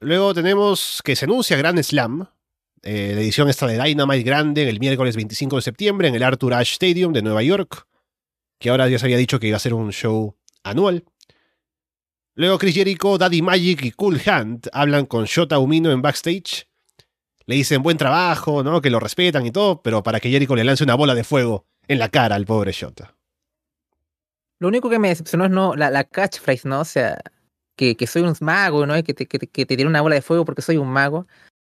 Luego 0.00 0.34
tenemos 0.34 1.00
que 1.04 1.16
se 1.16 1.24
anuncia 1.24 1.56
Grand 1.56 1.82
Slam. 1.82 2.28
Eh, 2.82 3.12
la 3.14 3.20
edición 3.20 3.48
está 3.48 3.66
de 3.66 3.82
Dynamite 3.82 4.22
grande 4.22 4.68
el 4.68 4.78
miércoles 4.78 5.16
25 5.16 5.56
de 5.56 5.62
septiembre 5.62 6.08
en 6.08 6.14
el 6.14 6.22
Arthur 6.22 6.54
Ashe 6.54 6.72
Stadium 6.72 7.12
de 7.12 7.22
Nueva 7.22 7.42
York. 7.42 7.86
Que 8.58 8.70
ahora 8.70 8.88
ya 8.88 8.98
se 8.98 9.06
había 9.06 9.16
dicho 9.16 9.38
que 9.38 9.46
iba 9.46 9.56
a 9.56 9.60
ser 9.60 9.74
un 9.74 9.92
show 9.92 10.36
anual. 10.62 11.04
Luego 12.36 12.58
Chris 12.58 12.74
Jericho, 12.74 13.16
Daddy 13.16 13.42
Magic 13.42 13.84
y 13.84 13.92
Cool 13.92 14.20
Hand 14.26 14.68
hablan 14.72 15.06
con 15.06 15.24
Shota 15.24 15.58
Umino 15.58 15.92
en 15.92 16.02
backstage. 16.02 16.66
Le 17.46 17.56
dicen 17.56 17.82
buen 17.82 17.96
trabajo, 17.96 18.62
¿no? 18.62 18.80
Que 18.80 18.90
lo 18.90 19.00
respetan 19.00 19.44
y 19.44 19.50
todo, 19.50 19.82
pero 19.82 20.02
para 20.02 20.20
que 20.20 20.30
Jericho 20.30 20.56
le 20.56 20.64
lance 20.64 20.84
una 20.84 20.94
bola 20.94 21.14
de 21.14 21.24
fuego 21.24 21.66
en 21.88 21.98
la 21.98 22.08
cara 22.08 22.36
al 22.36 22.46
pobre 22.46 22.72
Shota. 22.72 23.14
Lo 24.60 24.68
único 24.68 24.88
que 24.88 24.98
me 24.98 25.08
decepcionó 25.08 25.44
es 25.44 25.50
no, 25.50 25.74
la, 25.74 25.90
la 25.90 26.04
catchphrase, 26.04 26.68
¿no? 26.68 26.80
O 26.80 26.84
sea, 26.84 27.20
que, 27.76 27.96
que 27.96 28.06
soy 28.06 28.22
un 28.22 28.34
mago, 28.40 28.86
¿no? 28.86 28.94
Que 29.02 29.14
te, 29.14 29.26
que, 29.26 29.38
que 29.38 29.66
te 29.66 29.76
tiene 29.76 29.88
una 29.88 30.00
bola 30.00 30.14
de 30.14 30.22
fuego 30.22 30.44
porque 30.44 30.62
soy 30.62 30.76
un 30.76 30.88
mago. 30.88 31.26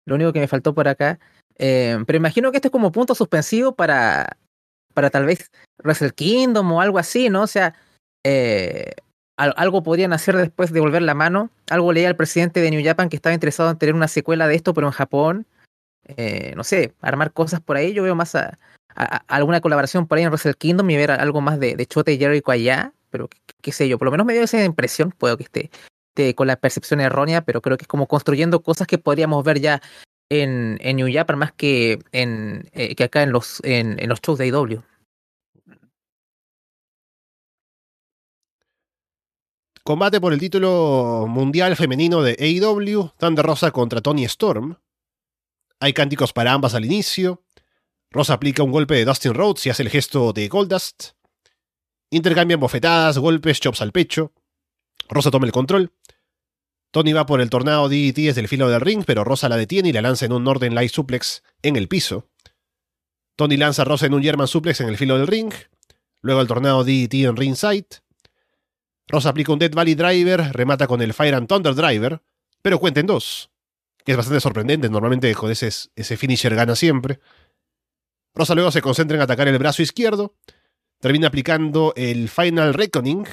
Lo 0.06 0.14
único 0.14 0.32
que 0.32 0.40
me 0.40 0.48
faltó 0.48 0.74
por 0.74 0.86
acá. 0.86 1.18
Eh, 1.58 1.98
pero 2.06 2.16
imagino 2.16 2.50
que 2.50 2.58
este 2.58 2.68
es 2.68 2.72
como 2.72 2.92
punto 2.92 3.14
suspensivo 3.14 3.74
para, 3.74 4.36
para 4.92 5.10
tal 5.10 5.24
vez 5.24 5.50
Wrestle 5.82 6.12
Kingdom 6.12 6.70
o 6.72 6.80
algo 6.80 6.98
así, 6.98 7.30
¿no? 7.30 7.42
O 7.42 7.46
sea, 7.46 7.74
eh, 8.24 8.92
algo 9.36 9.82
podrían 9.82 10.12
hacer 10.12 10.36
después 10.36 10.72
de 10.72 10.80
volver 10.80 11.02
la 11.02 11.14
mano. 11.14 11.50
Algo 11.70 11.92
leía 11.92 12.08
al 12.08 12.16
presidente 12.16 12.60
de 12.60 12.70
New 12.70 12.84
Japan 12.84 13.08
que 13.08 13.16
estaba 13.16 13.34
interesado 13.34 13.70
en 13.70 13.78
tener 13.78 13.94
una 13.94 14.08
secuela 14.08 14.46
de 14.46 14.54
esto, 14.54 14.74
pero 14.74 14.86
en 14.86 14.92
Japón. 14.92 15.46
Eh, 16.04 16.52
no 16.56 16.64
sé, 16.64 16.94
armar 17.00 17.32
cosas 17.32 17.60
por 17.60 17.76
ahí. 17.76 17.92
Yo 17.92 18.02
veo 18.02 18.14
más 18.14 18.34
a, 18.34 18.56
alguna 19.26 19.60
colaboración 19.60 20.06
por 20.06 20.18
ahí 20.18 20.24
en 20.24 20.30
Wrestle 20.30 20.54
Kingdom 20.54 20.88
y 20.90 20.96
ver 20.96 21.10
algo 21.10 21.40
más 21.40 21.58
de, 21.58 21.76
de 21.76 21.86
Chote 21.86 22.12
y 22.12 22.18
Jericho 22.18 22.50
allá. 22.50 22.92
Pero 23.10 23.28
qué, 23.62 23.72
sé 23.72 23.88
yo, 23.88 23.98
por 23.98 24.06
lo 24.06 24.12
menos 24.12 24.26
me 24.26 24.32
dio 24.32 24.42
esa 24.42 24.64
impresión. 24.64 25.12
Puedo 25.12 25.36
que 25.36 25.44
esté 25.44 25.70
con 26.34 26.46
la 26.46 26.56
percepción 26.56 27.00
errónea, 27.00 27.42
pero 27.42 27.60
creo 27.60 27.76
que 27.76 27.82
es 27.82 27.88
como 27.88 28.06
construyendo 28.06 28.62
cosas 28.62 28.86
que 28.86 28.98
podríamos 28.98 29.42
ver 29.44 29.60
ya 29.60 29.82
en, 30.30 30.78
en 30.80 30.96
New 30.96 31.08
Japan 31.12 31.38
más 31.38 31.52
que, 31.52 31.98
en, 32.12 32.68
eh, 32.72 32.94
que 32.94 33.04
acá 33.04 33.22
en 33.22 33.32
los, 33.32 33.60
en, 33.64 33.96
los 34.08 34.20
shows 34.20 34.38
de 34.38 34.46
IW. 34.48 34.82
Combate 39.82 40.20
por 40.20 40.32
el 40.32 40.40
título 40.40 41.26
mundial 41.28 41.76
femenino 41.76 42.22
de 42.22 42.36
AEW, 42.40 43.10
Thunder 43.18 43.44
Rosa 43.44 43.70
contra 43.70 44.00
Tony 44.00 44.24
Storm. 44.24 44.76
Hay 45.80 45.92
cánticos 45.92 46.32
para 46.32 46.52
ambas 46.52 46.74
al 46.74 46.84
inicio. 46.84 47.44
Rosa 48.10 48.34
aplica 48.34 48.62
un 48.62 48.70
golpe 48.70 48.94
de 48.94 49.04
Dustin 49.04 49.34
Rhodes 49.34 49.66
y 49.66 49.70
hace 49.70 49.82
el 49.82 49.90
gesto 49.90 50.32
de 50.32 50.48
Goldust. 50.48 51.10
Intercambian 52.10 52.60
bofetadas, 52.60 53.18
golpes, 53.18 53.60
chops 53.60 53.82
al 53.82 53.92
pecho. 53.92 54.32
Rosa 55.08 55.30
toma 55.30 55.46
el 55.46 55.52
control. 55.52 55.92
Tony 56.92 57.12
va 57.12 57.26
por 57.26 57.40
el 57.40 57.50
tornado 57.50 57.88
DDT 57.88 58.16
desde 58.18 58.40
el 58.40 58.46
filo 58.46 58.68
del 58.68 58.80
ring, 58.80 59.02
pero 59.04 59.24
Rosa 59.24 59.48
la 59.48 59.56
detiene 59.56 59.88
y 59.88 59.92
la 59.92 60.00
lanza 60.00 60.26
en 60.26 60.32
un 60.32 60.44
Northern 60.44 60.76
Light 60.76 60.92
Suplex 60.92 61.42
en 61.62 61.74
el 61.74 61.88
piso. 61.88 62.28
Tony 63.36 63.56
lanza 63.56 63.82
a 63.82 63.84
Rosa 63.84 64.06
en 64.06 64.14
un 64.14 64.22
German 64.22 64.46
Suplex 64.46 64.80
en 64.80 64.88
el 64.88 64.96
filo 64.96 65.18
del 65.18 65.26
ring. 65.26 65.52
Luego 66.20 66.40
el 66.40 66.46
tornado 66.46 66.84
DDT 66.84 67.14
en 67.14 67.36
ringside. 67.36 67.88
Rosa 69.08 69.30
aplica 69.30 69.52
un 69.52 69.58
Dead 69.58 69.72
Valley 69.72 69.96
Driver, 69.96 70.52
remata 70.52 70.86
con 70.86 71.02
el 71.02 71.12
Fire 71.12 71.34
and 71.34 71.48
Thunder 71.48 71.74
Driver, 71.74 72.22
pero 72.62 72.78
cuenten 72.78 73.06
dos. 73.06 73.50
Que 74.04 74.12
es 74.12 74.16
bastante 74.16 74.40
sorprendente, 74.40 74.90
normalmente 74.90 75.34
ese, 75.50 76.16
finisher 76.16 76.54
gana 76.54 76.76
siempre. 76.76 77.20
Rosa 78.34 78.54
luego 78.54 78.70
se 78.70 78.82
concentra 78.82 79.16
en 79.16 79.22
atacar 79.22 79.48
el 79.48 79.58
brazo 79.58 79.82
izquierdo, 79.82 80.34
termina 81.00 81.28
aplicando 81.28 81.94
el 81.96 82.28
Final 82.28 82.74
Reckoning 82.74 83.26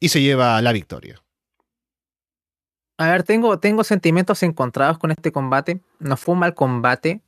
y 0.00 0.08
se 0.08 0.20
lleva 0.20 0.60
la 0.60 0.72
victoria. 0.72 1.22
A 2.98 3.10
ver, 3.10 3.22
tengo, 3.22 3.58
tengo 3.58 3.84
sentimientos 3.84 4.42
encontrados 4.42 4.98
con 4.98 5.10
este 5.10 5.32
combate. 5.32 5.80
No 5.98 6.16
fue 6.16 6.34
un 6.34 6.40
mal 6.40 6.54
combate, 6.54 7.20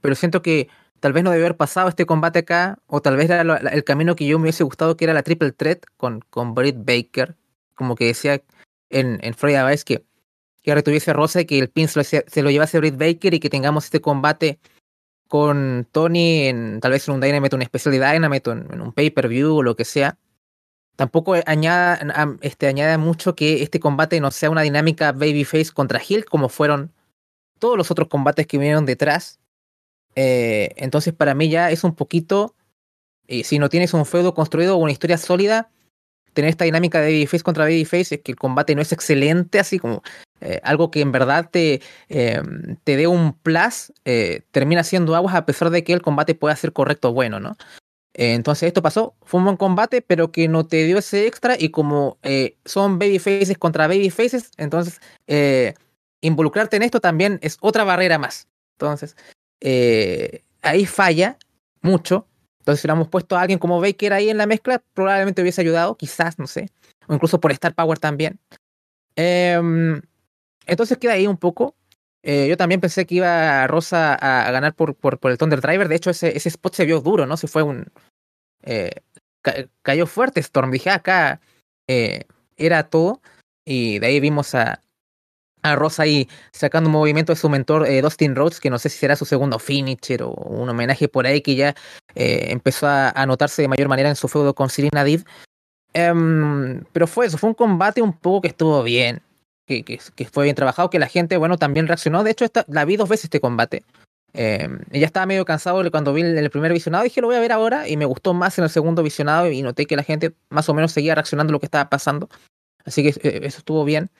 pero 0.00 0.14
siento 0.14 0.42
que 0.42 0.68
tal 1.00 1.12
vez 1.12 1.24
no 1.24 1.30
debió 1.30 1.46
haber 1.46 1.56
pasado 1.56 1.88
este 1.88 2.06
combate 2.06 2.40
acá, 2.40 2.78
o 2.86 3.02
tal 3.02 3.16
vez 3.16 3.28
era 3.28 3.42
el 3.42 3.84
camino 3.84 4.14
que 4.14 4.26
yo 4.26 4.38
me 4.38 4.44
hubiese 4.44 4.64
gustado, 4.64 4.96
que 4.96 5.04
era 5.04 5.14
la 5.14 5.22
triple 5.24 5.50
threat 5.52 5.84
con, 5.96 6.20
con 6.30 6.54
Britt 6.54 6.76
Baker. 6.78 7.36
Como 7.74 7.96
que 7.96 8.06
decía 8.06 8.40
en, 8.90 9.18
en 9.22 9.34
Vice 9.34 9.84
que, 9.84 10.04
que 10.62 10.74
retuviese 10.74 11.12
Rosa 11.12 11.40
y 11.40 11.44
que 11.44 11.58
el 11.58 11.68
pin 11.68 11.88
se 11.88 11.98
lo, 11.98 12.04
se 12.04 12.42
lo 12.42 12.50
llevase 12.50 12.78
Britt 12.78 12.96
Baker 12.96 13.34
y 13.34 13.40
que 13.40 13.50
tengamos 13.50 13.84
este 13.84 14.00
combate 14.00 14.58
con 15.28 15.88
Tony 15.90 16.46
en 16.46 16.80
tal 16.80 16.92
vez 16.92 17.08
en 17.08 17.14
un 17.14 17.20
Dynamite, 17.20 17.56
una 17.56 17.64
especial 17.64 17.92
de 17.98 18.12
Dynamite, 18.12 18.50
en, 18.50 18.68
en 18.72 18.80
un 18.80 18.92
pay-per-view 18.92 19.56
o 19.56 19.62
lo 19.62 19.76
que 19.76 19.84
sea. 19.84 20.18
Tampoco 20.96 21.34
añada, 21.46 21.98
este, 22.42 22.66
añade 22.66 22.98
mucho 22.98 23.34
que 23.34 23.62
este 23.62 23.80
combate 23.80 24.20
no 24.20 24.30
sea 24.30 24.50
una 24.50 24.60
dinámica 24.60 25.12
babyface 25.12 25.72
contra 25.72 26.00
Hill 26.06 26.26
como 26.26 26.48
fueron 26.48 26.92
todos 27.58 27.78
los 27.78 27.90
otros 27.90 28.08
combates 28.08 28.46
que 28.46 28.58
vinieron 28.58 28.84
detrás. 28.84 29.40
Eh, 30.14 30.74
entonces 30.76 31.14
para 31.14 31.34
mí 31.34 31.48
ya 31.48 31.70
es 31.70 31.82
un 31.82 31.94
poquito, 31.94 32.54
eh, 33.26 33.42
si 33.42 33.58
no 33.58 33.70
tienes 33.70 33.94
un 33.94 34.04
feudo 34.04 34.34
construido 34.34 34.76
o 34.76 34.78
una 34.78 34.92
historia 34.92 35.16
sólida, 35.16 35.70
tener 36.32 36.50
esta 36.50 36.64
dinámica 36.64 37.00
de 37.00 37.12
babyface 37.12 37.42
contra 37.42 37.64
babyface 37.64 38.16
es 38.16 38.20
que 38.22 38.32
el 38.32 38.38
combate 38.38 38.74
no 38.74 38.82
es 38.82 38.92
excelente, 38.92 39.58
así 39.58 39.78
como 39.78 40.02
eh, 40.40 40.60
algo 40.64 40.90
que 40.90 41.00
en 41.00 41.12
verdad 41.12 41.48
te, 41.50 41.80
em, 42.08 42.76
te 42.84 42.96
dé 42.96 43.06
un 43.06 43.34
plus, 43.34 43.92
eh, 44.04 44.42
termina 44.50 44.84
siendo 44.84 45.14
aguas 45.14 45.34
a 45.34 45.46
pesar 45.46 45.70
de 45.70 45.84
que 45.84 45.92
el 45.92 46.02
combate 46.02 46.34
pueda 46.34 46.56
ser 46.56 46.72
correcto 46.72 47.10
o 47.10 47.12
bueno, 47.12 47.40
¿no? 47.40 47.56
Eh, 48.14 48.34
entonces 48.34 48.66
esto 48.66 48.82
pasó, 48.82 49.14
fue 49.22 49.38
un 49.38 49.44
buen 49.44 49.56
combate, 49.56 50.02
pero 50.02 50.32
que 50.32 50.48
no 50.48 50.66
te 50.66 50.84
dio 50.84 50.98
ese 50.98 51.26
extra 51.26 51.56
y 51.58 51.70
como 51.70 52.18
eh, 52.22 52.56
son 52.64 52.98
babyfaces 52.98 53.56
contra 53.58 53.86
babyfaces, 53.86 54.50
entonces 54.58 55.00
eh, 55.26 55.74
involucrarte 56.20 56.76
en 56.76 56.82
esto 56.82 57.00
también 57.00 57.38
es 57.42 57.56
otra 57.60 57.84
barrera 57.84 58.18
más. 58.18 58.48
Entonces 58.74 59.16
ahí 60.62 60.86
falla 60.86 61.38
mucho. 61.82 62.26
Entonces 62.62 62.80
si 62.80 62.86
hubiéramos 62.86 63.08
puesto 63.08 63.36
a 63.36 63.40
alguien 63.40 63.58
como 63.58 63.80
Baker 63.80 64.12
ahí 64.12 64.30
en 64.30 64.38
la 64.38 64.46
mezcla, 64.46 64.80
probablemente 64.94 65.42
hubiese 65.42 65.60
ayudado, 65.60 65.96
quizás, 65.96 66.38
no 66.38 66.46
sé, 66.46 66.70
o 67.08 67.14
incluso 67.14 67.40
por 67.40 67.50
Star 67.50 67.74
Power 67.74 67.98
también. 67.98 68.38
Em, 69.16 70.00
entonces 70.66 70.96
queda 70.98 71.14
ahí 71.14 71.26
un 71.26 71.36
poco. 71.36 71.74
yo 72.22 72.56
también 72.56 72.80
pensé 72.80 73.04
que 73.04 73.16
iba 73.16 73.66
Rosa 73.66 74.14
a, 74.14 74.50
ganar 74.52 74.74
por, 74.74 74.94
por, 74.94 75.18
el 75.24 75.38
Thunder 75.38 75.60
Driver. 75.60 75.88
De 75.88 75.96
hecho, 75.96 76.10
ese, 76.10 76.36
ese 76.36 76.48
spot 76.50 76.74
se 76.74 76.84
vio 76.86 77.00
duro, 77.00 77.26
¿no? 77.26 77.36
Se 77.36 77.48
fue 77.48 77.64
un, 77.64 77.86
eh, 78.62 79.02
ca 79.42 79.54
cayó 79.82 80.06
fuerte 80.06 80.40
Storm. 80.40 80.70
Dije, 80.70 80.90
acá 80.90 81.40
eh, 81.88 82.24
era 82.56 82.84
todo. 82.84 83.20
Y 83.64 83.98
de 83.98 84.06
ahí 84.06 84.20
vimos 84.20 84.54
a, 84.54 84.80
a 85.62 85.76
Rosa 85.76 86.04
ahí 86.04 86.28
sacando 86.52 86.88
un 86.88 86.92
movimiento 86.92 87.32
de 87.32 87.36
su 87.36 87.48
mentor 87.48 87.86
eh, 87.86 88.02
Dustin 88.02 88.34
Rhodes, 88.34 88.60
que 88.60 88.70
no 88.70 88.78
sé 88.78 88.88
si 88.88 88.98
será 88.98 89.16
su 89.16 89.24
segundo 89.24 89.58
finisher 89.58 90.22
o 90.22 90.30
un 90.30 90.68
homenaje 90.68 91.08
por 91.08 91.26
ahí 91.26 91.40
que 91.40 91.54
ya 91.54 91.74
eh, 92.14 92.46
empezó 92.50 92.86
a, 92.86 93.10
a, 93.10 93.26
notarse 93.26 93.62
de 93.62 93.68
mayor 93.68 93.88
manera 93.88 94.08
en 94.08 94.16
su 94.16 94.28
feudo 94.28 94.54
con 94.54 94.68
Serena 94.68 95.04
Div. 95.04 95.24
Um, 95.94 96.84
pero 96.92 97.06
fue 97.06 97.26
eso, 97.26 97.36
fue 97.38 97.50
un 97.50 97.54
combate 97.54 98.00
un 98.00 98.14
poco 98.14 98.42
que 98.42 98.48
estuvo 98.48 98.82
bien, 98.82 99.20
que, 99.66 99.82
que, 99.82 100.00
que, 100.14 100.24
fue 100.24 100.44
bien 100.44 100.56
trabajado, 100.56 100.88
que 100.88 100.98
la 100.98 101.06
gente, 101.06 101.36
bueno, 101.36 101.58
también 101.58 101.86
reaccionó. 101.86 102.24
De 102.24 102.30
hecho, 102.30 102.44
esta, 102.44 102.64
la 102.68 102.84
vi 102.84 102.96
dos 102.96 103.08
veces 103.08 103.24
este 103.24 103.40
combate. 103.40 103.84
Eh, 104.34 104.66
ya 104.90 105.06
estaba 105.06 105.26
medio 105.26 105.44
cansado 105.44 105.82
cuando 105.90 106.14
vi 106.14 106.22
el 106.22 106.50
primer 106.50 106.72
visionado, 106.72 107.04
dije 107.04 107.20
lo 107.20 107.26
voy 107.26 107.36
a 107.36 107.40
ver 107.40 107.52
ahora 107.52 107.86
y 107.86 107.98
me 107.98 108.06
gustó 108.06 108.32
más 108.32 108.56
en 108.56 108.64
el 108.64 108.70
segundo 108.70 109.02
visionado 109.02 109.50
y 109.50 109.60
noté 109.60 109.84
que 109.84 109.94
la 109.94 110.02
gente 110.02 110.32
más 110.48 110.70
o 110.70 110.74
menos 110.74 110.92
seguía 110.92 111.14
reaccionando 111.14 111.50
a 111.50 111.52
lo 111.52 111.60
que 111.60 111.66
estaba 111.66 111.90
pasando. 111.90 112.30
Así 112.84 113.02
que 113.02 113.10
eh, 113.28 113.40
eso 113.44 113.58
estuvo 113.58 113.84
bien. 113.84 114.10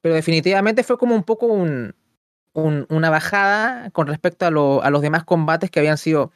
Pero 0.00 0.14
definitivamente 0.14 0.82
fue 0.82 0.98
como 0.98 1.14
un 1.14 1.24
poco 1.24 1.46
un, 1.46 1.94
un, 2.52 2.86
una 2.88 3.10
bajada 3.10 3.90
con 3.90 4.06
respecto 4.06 4.44
a, 4.46 4.48
a, 4.48 4.90
los 4.90 5.02
demás 5.02 5.24
combates 5.24 5.70
que 5.70 5.80
habían 5.80 5.98
sido 5.98 6.32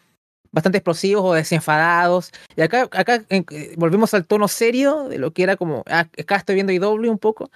bastante 0.52 0.78
explosivos 0.78 1.24
o 1.24 1.34
desenfadados. 1.34 2.30
Y 2.56 2.62
acá, 2.62 2.88
acá 2.92 3.24
eh, 3.30 3.74
volvemos 3.76 4.14
al 4.14 4.26
tono 4.26 4.48
serio 4.48 5.08
de 5.08 5.18
lo 5.18 5.32
que 5.32 5.42
era 5.42 5.56
como, 5.56 5.82
ah, 5.86 6.08
acá 6.18 6.36
estoy 6.36 6.56
viendo 6.56 6.72
IW 6.72 7.10
un 7.10 7.18
poco. 7.18 7.50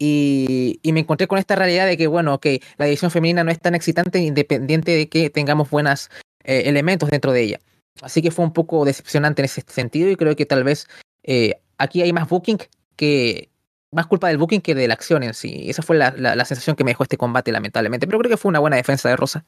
Y, 0.00 0.78
y, 0.82 0.92
me 0.92 1.00
encontré 1.00 1.26
con 1.26 1.38
esta 1.38 1.56
realidad 1.56 1.86
de 1.86 1.96
que, 1.96 2.06
bueno, 2.06 2.34
ok, 2.34 2.46
la 2.76 2.84
división 2.84 3.10
femenina 3.10 3.42
no 3.42 3.50
es 3.50 3.58
tan 3.60 3.74
excitante 3.74 4.20
independiente 4.20 4.92
de 4.92 5.08
que 5.08 5.28
tengamos 5.28 5.70
buenos 5.70 6.08
eh, 6.44 6.62
elementos 6.66 7.10
dentro 7.10 7.32
de 7.32 7.42
ella. 7.42 7.60
Así 8.00 8.22
que 8.22 8.30
fue 8.30 8.44
un 8.44 8.52
poco 8.52 8.84
decepcionante 8.84 9.42
en 9.42 9.46
ese 9.46 9.62
sentido 9.66 10.08
y 10.08 10.16
creo 10.16 10.36
que 10.36 10.46
tal 10.46 10.62
vez 10.62 10.86
eh, 11.24 11.60
aquí 11.78 12.02
hay 12.02 12.12
más 12.12 12.28
booking 12.28 12.58
que... 12.96 13.50
Más 13.92 14.06
culpa 14.06 14.28
del 14.28 14.38
booking 14.38 14.60
que 14.60 14.74
de 14.74 14.86
la 14.86 14.94
acción 14.94 15.22
en 15.22 15.34
sí. 15.34 15.70
Esa 15.70 15.82
fue 15.82 15.96
la, 15.96 16.10
la, 16.10 16.44
sensación 16.44 16.76
que 16.76 16.84
me 16.84 16.90
dejó 16.90 17.04
este 17.04 17.16
combate, 17.16 17.52
lamentablemente. 17.52 18.06
Pero 18.06 18.18
creo 18.18 18.30
que 18.30 18.36
fue 18.36 18.50
una 18.50 18.58
buena 18.58 18.76
defensa 18.76 19.08
de 19.08 19.16
Rosa. 19.16 19.44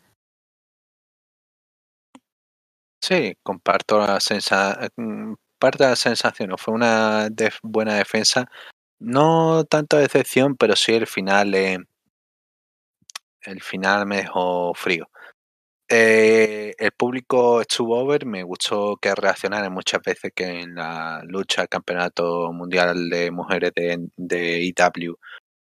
Sí, 3.02 3.34
comparto 3.42 3.98
la 3.98 4.20
sensación. 4.20 5.36
Parte 5.58 5.84
de 5.84 5.90
la 5.90 5.96
sensación, 5.96 6.56
fue 6.56 6.74
una 6.74 7.28
buena 7.62 7.94
defensa. 7.94 8.48
No 8.98 9.64
tanto 9.64 9.98
decepción, 9.98 10.56
pero 10.56 10.76
sí 10.76 10.92
el 10.94 11.06
final. 11.06 11.54
Eh, 11.54 11.78
el 13.42 13.62
final 13.62 14.06
me 14.06 14.18
dejó 14.18 14.72
frío. 14.74 15.09
Eh, 15.92 16.72
el 16.78 16.92
público 16.92 17.60
estuvo 17.62 17.98
over, 17.98 18.24
me 18.24 18.44
gustó 18.44 18.96
que 18.96 19.12
reaccionaran 19.12 19.72
muchas 19.72 20.00
veces 20.02 20.30
que 20.32 20.60
en 20.60 20.76
la 20.76 21.20
lucha 21.24 21.62
al 21.62 21.68
campeonato 21.68 22.52
mundial 22.52 23.10
de 23.10 23.32
mujeres 23.32 23.72
de, 23.74 23.98
de 24.16 24.62
IW 24.62 25.16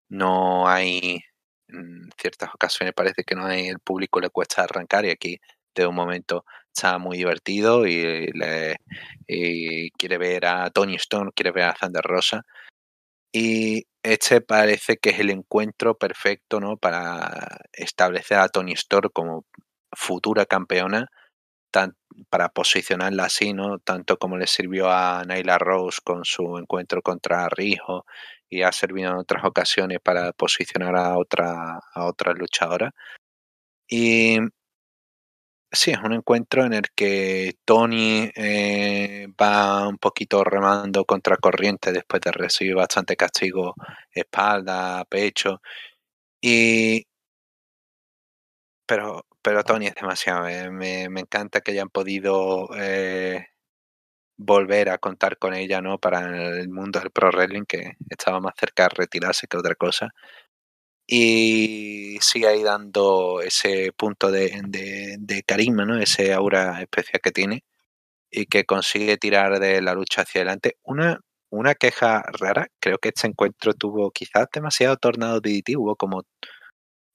no 0.09 0.67
hay, 0.69 1.19
en 1.67 2.09
ciertas 2.17 2.53
ocasiones 2.53 2.93
parece 2.93 3.23
que 3.23 3.35
no 3.35 3.45
hay, 3.45 3.67
el 3.69 3.79
público 3.79 4.19
le 4.19 4.29
cuesta 4.29 4.63
arrancar 4.63 5.05
y 5.05 5.09
aquí 5.11 5.39
de 5.75 5.87
un 5.87 5.95
momento 5.95 6.45
está 6.71 6.99
muy 6.99 7.17
divertido 7.17 7.87
y 7.87 8.31
quiere 9.97 10.17
ver 10.19 10.45
a 10.45 10.69
Tony 10.69 10.95
Stone, 10.95 11.31
quiere 11.35 11.51
ver 11.51 11.65
a 11.65 11.73
Thunder 11.73 12.03
Rosa. 12.03 12.45
Y 13.31 13.87
este 14.03 14.41
parece 14.41 14.97
que 14.97 15.11
es 15.11 15.19
el 15.19 15.31
encuentro 15.31 15.97
perfecto 15.97 16.59
¿no? 16.59 16.77
para 16.77 17.61
establecer 17.73 18.37
a 18.37 18.49
Tony 18.49 18.73
Storm 18.73 19.09
como 19.11 19.45
futura 19.95 20.45
campeona, 20.45 21.07
tan, 21.71 21.95
para 22.29 22.49
posicionarla 22.49 23.25
así, 23.25 23.53
¿no? 23.53 23.79
Tanto 23.79 24.17
como 24.17 24.37
le 24.37 24.47
sirvió 24.47 24.89
a 24.91 25.23
Naila 25.25 25.57
Rose 25.59 25.99
con 26.03 26.25
su 26.25 26.57
encuentro 26.59 27.01
contra 27.03 27.49
Rijo 27.49 28.05
y 28.49 28.63
ha 28.63 28.71
servido 28.71 29.11
en 29.11 29.17
otras 29.17 29.45
ocasiones 29.45 29.99
para 30.03 30.33
posicionar 30.33 30.95
a 30.97 31.17
otra, 31.17 31.79
otra 31.95 32.33
luchadora. 32.33 32.91
Y 33.87 34.39
sí, 35.71 35.91
es 35.91 35.99
un 35.99 36.13
encuentro 36.13 36.63
en 36.65 36.73
el 36.73 36.83
que 36.95 37.55
Tony 37.65 38.29
eh, 38.35 39.27
va 39.41 39.87
un 39.87 39.97
poquito 39.97 40.43
remando 40.43 41.05
contra 41.05 41.37
corriente 41.37 41.91
después 41.91 42.21
de 42.21 42.31
recibir 42.31 42.75
bastante 42.75 43.15
castigo, 43.15 43.73
espalda, 44.13 45.03
pecho. 45.05 45.61
Y. 46.41 47.05
Pero, 48.89 49.25
pero 49.43 49.63
Tony 49.63 49.87
es 49.87 49.95
demasiado. 49.95 50.47
eh, 50.47 50.71
me, 50.71 51.03
encanta 51.19 51.61
que 51.61 51.71
hayan 51.71 51.89
podido 51.89 52.69
eh, 52.77 53.47
volver 54.37 54.89
a 54.89 54.97
contar 54.99 55.37
con 55.37 55.53
ella, 55.53 55.81
¿no? 55.81 55.99
Para 55.99 56.21
el 56.59 56.69
mundo 56.69 56.99
del 56.99 57.11
pro 57.11 57.29
wrestling, 57.31 57.65
que 57.65 57.93
estaba 58.09 58.39
más 58.39 58.53
cerca 58.57 58.83
de 58.83 58.89
retirarse 58.89 59.47
que 59.47 59.57
otra 59.57 59.75
cosa. 59.75 60.13
Y 61.07 62.17
sigue 62.21 62.47
ahí 62.47 62.63
dando 62.63 63.41
ese 63.41 63.91
punto 63.93 64.31
de, 64.31 64.61
de, 64.67 65.17
de 65.19 65.43
carisma, 65.43 65.85
¿no? 65.85 65.99
Ese 65.99 66.33
aura 66.33 66.81
especial 66.81 67.21
que 67.21 67.31
tiene 67.31 67.63
y 68.31 68.47
que 68.47 68.65
consigue 68.65 69.17
tirar 69.17 69.59
de 69.59 69.81
la 69.81 69.93
lucha 69.93 70.23
hacia 70.23 70.41
adelante. 70.41 70.77
Una, 70.83 71.19
una 71.49 71.75
queja 71.75 72.23
rara, 72.39 72.67
creo 72.79 72.99
que 72.99 73.09
este 73.09 73.27
encuentro 73.27 73.73
tuvo 73.75 74.11
quizás 74.11 74.47
demasiado 74.53 74.97
tornado 74.97 75.39
DDT, 75.41 75.77
hubo 75.77 75.95
como 75.95 76.23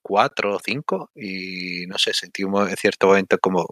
cuatro 0.08 0.56
o 0.56 0.60
cinco 0.64 1.10
y 1.16 1.86
no 1.88 1.98
sé, 1.98 2.14
sentí 2.14 2.44
un- 2.44 2.68
en 2.70 2.76
cierto 2.78 3.08
momento 3.08 3.38
como, 3.40 3.66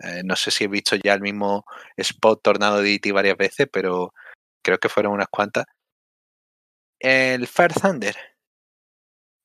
eh, 0.00 0.22
no 0.24 0.36
sé 0.36 0.50
si 0.52 0.64
he 0.64 0.68
visto 0.68 0.96
ya 0.96 1.14
el 1.14 1.22
mismo 1.22 1.64
spot 1.98 2.42
tornado 2.42 2.78
DDT 2.82 3.12
varias 3.12 3.36
veces, 3.38 3.68
pero 3.72 4.12
creo 4.64 4.78
que 4.78 4.88
fueron 4.90 5.14
unas 5.14 5.28
cuantas. 5.30 5.66
El 6.98 7.46
Fire 7.46 7.74
Thunder 7.74 8.16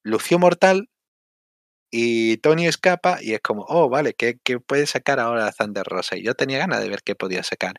lució 0.05 0.39
mortal 0.39 0.87
y 1.91 2.37
Tony 2.37 2.67
escapa 2.67 3.19
y 3.21 3.33
es 3.33 3.41
como, 3.41 3.65
oh, 3.69 3.89
vale, 3.89 4.13
¿qué, 4.13 4.37
qué 4.43 4.59
puede 4.59 4.85
sacar 4.87 5.19
ahora 5.19 5.51
Thunder 5.51 5.85
Rosa? 5.85 6.17
Y 6.17 6.23
yo 6.23 6.33
tenía 6.35 6.57
ganas 6.59 6.81
de 6.81 6.89
ver 6.89 7.01
qué 7.03 7.15
podía 7.15 7.43
sacar. 7.43 7.75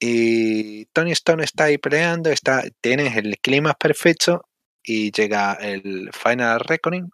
Y 0.00 0.86
Tony 0.86 1.12
Stone 1.12 1.44
está 1.44 1.64
ahí 1.64 1.78
peleando, 1.78 2.30
está, 2.30 2.64
tienes 2.80 3.16
el 3.16 3.38
clima 3.38 3.74
perfecto 3.74 4.44
y 4.82 5.12
llega 5.12 5.54
el 5.54 6.10
Final 6.12 6.60
Reckoning 6.60 7.10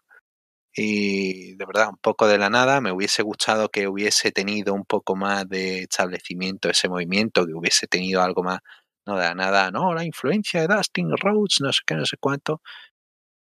y 0.80 1.56
de 1.56 1.66
verdad 1.66 1.88
un 1.88 1.96
poco 1.96 2.28
de 2.28 2.38
la 2.38 2.50
nada 2.50 2.80
me 2.80 2.92
hubiese 2.92 3.22
gustado 3.22 3.68
que 3.68 3.88
hubiese 3.88 4.30
tenido 4.30 4.74
un 4.74 4.84
poco 4.84 5.16
más 5.16 5.48
de 5.48 5.80
establecimiento 5.80 6.70
ese 6.70 6.88
movimiento 6.88 7.44
que 7.46 7.54
hubiese 7.54 7.88
tenido 7.88 8.22
algo 8.22 8.44
más 8.44 8.60
no 9.04 9.16
de 9.16 9.24
la 9.24 9.34
nada 9.34 9.70
no 9.72 9.92
la 9.94 10.04
influencia 10.04 10.60
de 10.60 10.72
Dustin 10.72 11.10
Rhodes 11.16 11.60
no 11.60 11.72
sé 11.72 11.80
qué 11.84 11.96
no 11.96 12.06
sé 12.06 12.16
cuánto 12.18 12.62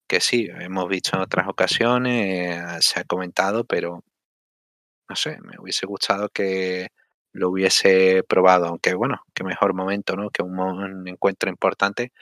que 0.07 0.21
sí 0.21 0.47
hemos 0.61 0.89
visto 0.89 1.17
en 1.17 1.23
otras 1.23 1.49
ocasiones 1.49 2.85
se 2.85 3.01
ha 3.01 3.05
comentado 3.05 3.65
pero 3.65 4.05
no 5.09 5.17
sé 5.17 5.39
me 5.41 5.59
hubiese 5.59 5.87
gustado 5.87 6.29
que 6.29 6.89
lo 7.33 7.49
hubiese 7.51 8.23
probado 8.29 8.67
aunque 8.67 8.95
bueno 8.95 9.23
qué 9.35 9.43
mejor 9.43 9.75
momento 9.75 10.17
no 10.17 10.29
que 10.29 10.43
un, 10.43 10.59
un 10.59 11.09
encuentro 11.09 11.49
importante 11.49 12.13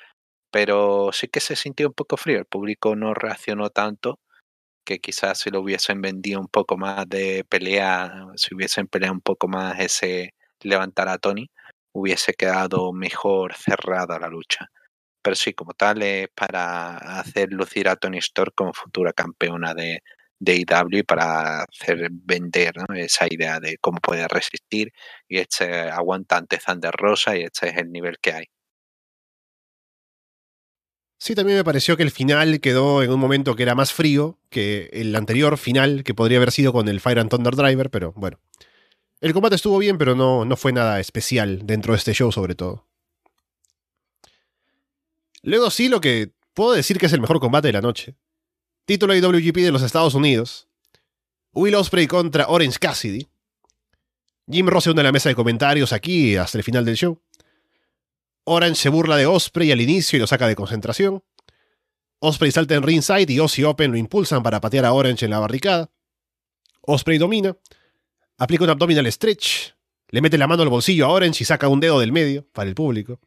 pero 0.52 1.10
sí 1.12 1.28
que 1.28 1.40
se 1.40 1.56
sintió 1.56 1.88
un 1.88 1.94
poco 1.94 2.16
frío 2.16 2.38
el 2.38 2.46
público 2.46 2.94
no 2.94 3.12
reaccionó 3.14 3.70
tanto 3.70 4.20
que 4.90 4.98
quizás 5.00 5.38
si 5.38 5.50
lo 5.50 5.60
hubiesen 5.60 6.00
vendido 6.02 6.40
un 6.40 6.48
poco 6.48 6.76
más 6.76 7.08
de 7.08 7.44
pelea, 7.48 8.26
si 8.36 8.54
hubiesen 8.54 8.88
peleado 8.88 9.14
un 9.14 9.20
poco 9.20 9.46
más 9.48 9.78
ese 9.80 10.34
levantar 10.62 11.08
a 11.08 11.18
Tony, 11.18 11.48
hubiese 11.92 12.34
quedado 12.34 12.92
mejor 12.92 13.54
cerrada 13.54 14.18
la 14.18 14.28
lucha. 14.28 14.68
Pero 15.22 15.36
sí, 15.36 15.54
como 15.54 15.74
tal, 15.74 16.02
es 16.02 16.28
para 16.34 16.96
hacer 17.20 17.52
lucir 17.52 17.88
a 17.88 17.96
Tony 17.96 18.18
Storm 18.18 18.52
como 18.56 18.72
futura 18.74 19.12
campeona 19.12 19.74
de, 19.74 20.02
de 20.40 20.56
IW 20.56 20.98
y 20.98 21.02
para 21.04 21.62
hacer 21.64 22.08
vender 22.10 22.74
esa 22.96 23.26
idea 23.30 23.60
de 23.60 23.78
cómo 23.78 23.98
puede 24.00 24.26
resistir 24.28 24.92
y 25.28 25.38
este 25.38 25.90
aguantante 25.90 26.58
Thunder 26.58 26.92
Rosa 26.92 27.36
y 27.36 27.42
este 27.42 27.68
es 27.68 27.76
el 27.76 27.92
nivel 27.92 28.18
que 28.20 28.32
hay. 28.32 28.46
Sí, 31.22 31.34
también 31.34 31.58
me 31.58 31.64
pareció 31.64 31.98
que 31.98 32.02
el 32.02 32.10
final 32.10 32.60
quedó 32.60 33.02
en 33.02 33.10
un 33.12 33.20
momento 33.20 33.54
que 33.54 33.62
era 33.62 33.74
más 33.74 33.92
frío 33.92 34.38
que 34.48 34.88
el 34.94 35.14
anterior 35.14 35.58
final, 35.58 36.02
que 36.02 36.14
podría 36.14 36.38
haber 36.38 36.50
sido 36.50 36.72
con 36.72 36.88
el 36.88 36.98
Fire 36.98 37.18
and 37.18 37.28
Thunder 37.28 37.56
Driver, 37.56 37.90
pero 37.90 38.14
bueno. 38.16 38.40
El 39.20 39.34
combate 39.34 39.56
estuvo 39.56 39.76
bien, 39.76 39.98
pero 39.98 40.14
no, 40.14 40.46
no 40.46 40.56
fue 40.56 40.72
nada 40.72 40.98
especial 40.98 41.66
dentro 41.66 41.92
de 41.92 41.98
este 41.98 42.14
show, 42.14 42.32
sobre 42.32 42.54
todo. 42.54 42.86
Luego 45.42 45.70
sí, 45.70 45.90
lo 45.90 46.00
que 46.00 46.32
puedo 46.54 46.72
decir 46.72 46.98
que 46.98 47.04
es 47.04 47.12
el 47.12 47.20
mejor 47.20 47.38
combate 47.38 47.68
de 47.68 47.74
la 47.74 47.82
noche. 47.82 48.16
Título 48.86 49.14
IWGP 49.14 49.56
de 49.56 49.72
los 49.72 49.82
Estados 49.82 50.14
Unidos. 50.14 50.68
Will 51.52 51.74
Ospreay 51.74 52.06
contra 52.06 52.48
Orange 52.48 52.78
Cassidy. 52.78 53.28
Jim 54.50 54.66
Ross 54.68 54.84
se 54.84 54.90
une 54.90 55.02
a 55.02 55.04
la 55.04 55.12
mesa 55.12 55.28
de 55.28 55.34
comentarios 55.34 55.92
aquí 55.92 56.36
hasta 56.36 56.56
el 56.56 56.64
final 56.64 56.86
del 56.86 56.96
show. 56.96 57.20
Orange 58.52 58.80
se 58.80 58.88
burla 58.88 59.16
de 59.16 59.26
Osprey 59.26 59.70
al 59.70 59.80
inicio 59.80 60.16
y 60.16 60.20
lo 60.20 60.26
saca 60.26 60.48
de 60.48 60.56
concentración. 60.56 61.22
Osprey 62.18 62.50
salta 62.50 62.74
en 62.74 62.82
ringside 62.82 63.32
y 63.32 63.38
Ozzy 63.38 63.62
Open 63.62 63.92
lo 63.92 63.96
impulsan 63.96 64.42
para 64.42 64.60
patear 64.60 64.86
a 64.86 64.92
Orange 64.92 65.24
en 65.24 65.30
la 65.30 65.38
barricada. 65.38 65.88
Osprey 66.80 67.16
domina, 67.16 67.56
aplica 68.38 68.64
un 68.64 68.70
abdominal 68.70 69.06
stretch, 69.12 69.72
le 70.08 70.20
mete 70.20 70.36
la 70.36 70.48
mano 70.48 70.64
al 70.64 70.68
bolsillo 70.68 71.06
a 71.06 71.10
Orange 71.10 71.44
y 71.44 71.46
saca 71.46 71.68
un 71.68 71.78
dedo 71.78 72.00
del 72.00 72.10
medio 72.10 72.44
para 72.52 72.68
el 72.68 72.74
público. 72.74 73.20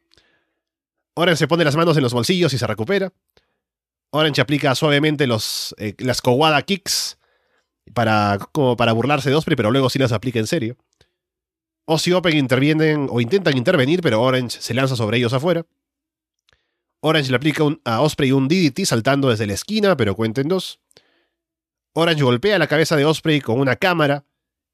Orange 1.14 1.38
se 1.38 1.48
pone 1.48 1.64
las 1.64 1.74
manos 1.74 1.96
en 1.96 2.02
los 2.02 2.12
bolsillos 2.12 2.52
y 2.52 2.58
se 2.58 2.66
recupera. 2.66 3.10
Orange 4.10 4.42
aplica 4.42 4.74
suavemente 4.74 5.26
los, 5.26 5.74
eh, 5.78 5.94
las 6.00 6.20
Kowada 6.20 6.60
Kicks 6.60 7.16
para, 7.94 8.38
como 8.52 8.76
para 8.76 8.92
burlarse 8.92 9.30
de 9.30 9.36
Osprey, 9.36 9.56
pero 9.56 9.70
luego 9.70 9.88
sí 9.88 9.98
las 9.98 10.12
aplica 10.12 10.38
en 10.38 10.46
serio. 10.46 10.76
Ozzy 11.86 12.12
Open 12.12 12.36
intervienen 12.36 13.08
o 13.10 13.20
intentan 13.20 13.56
intervenir, 13.56 14.00
pero 14.00 14.22
Orange 14.22 14.60
se 14.60 14.74
lanza 14.74 14.96
sobre 14.96 15.18
ellos 15.18 15.32
afuera. 15.32 15.66
Orange 17.00 17.30
le 17.30 17.36
aplica 17.36 17.64
a 17.84 18.00
Osprey 18.00 18.32
un 18.32 18.48
DDT 18.48 18.86
saltando 18.86 19.28
desde 19.28 19.46
la 19.46 19.52
esquina, 19.52 19.96
pero 19.96 20.14
cuenta 20.14 20.40
en 20.40 20.48
dos. 20.48 20.80
Orange 21.92 22.22
golpea 22.22 22.58
la 22.58 22.66
cabeza 22.66 22.96
de 22.96 23.04
Osprey 23.04 23.40
con 23.40 23.60
una 23.60 23.76
cámara 23.76 24.24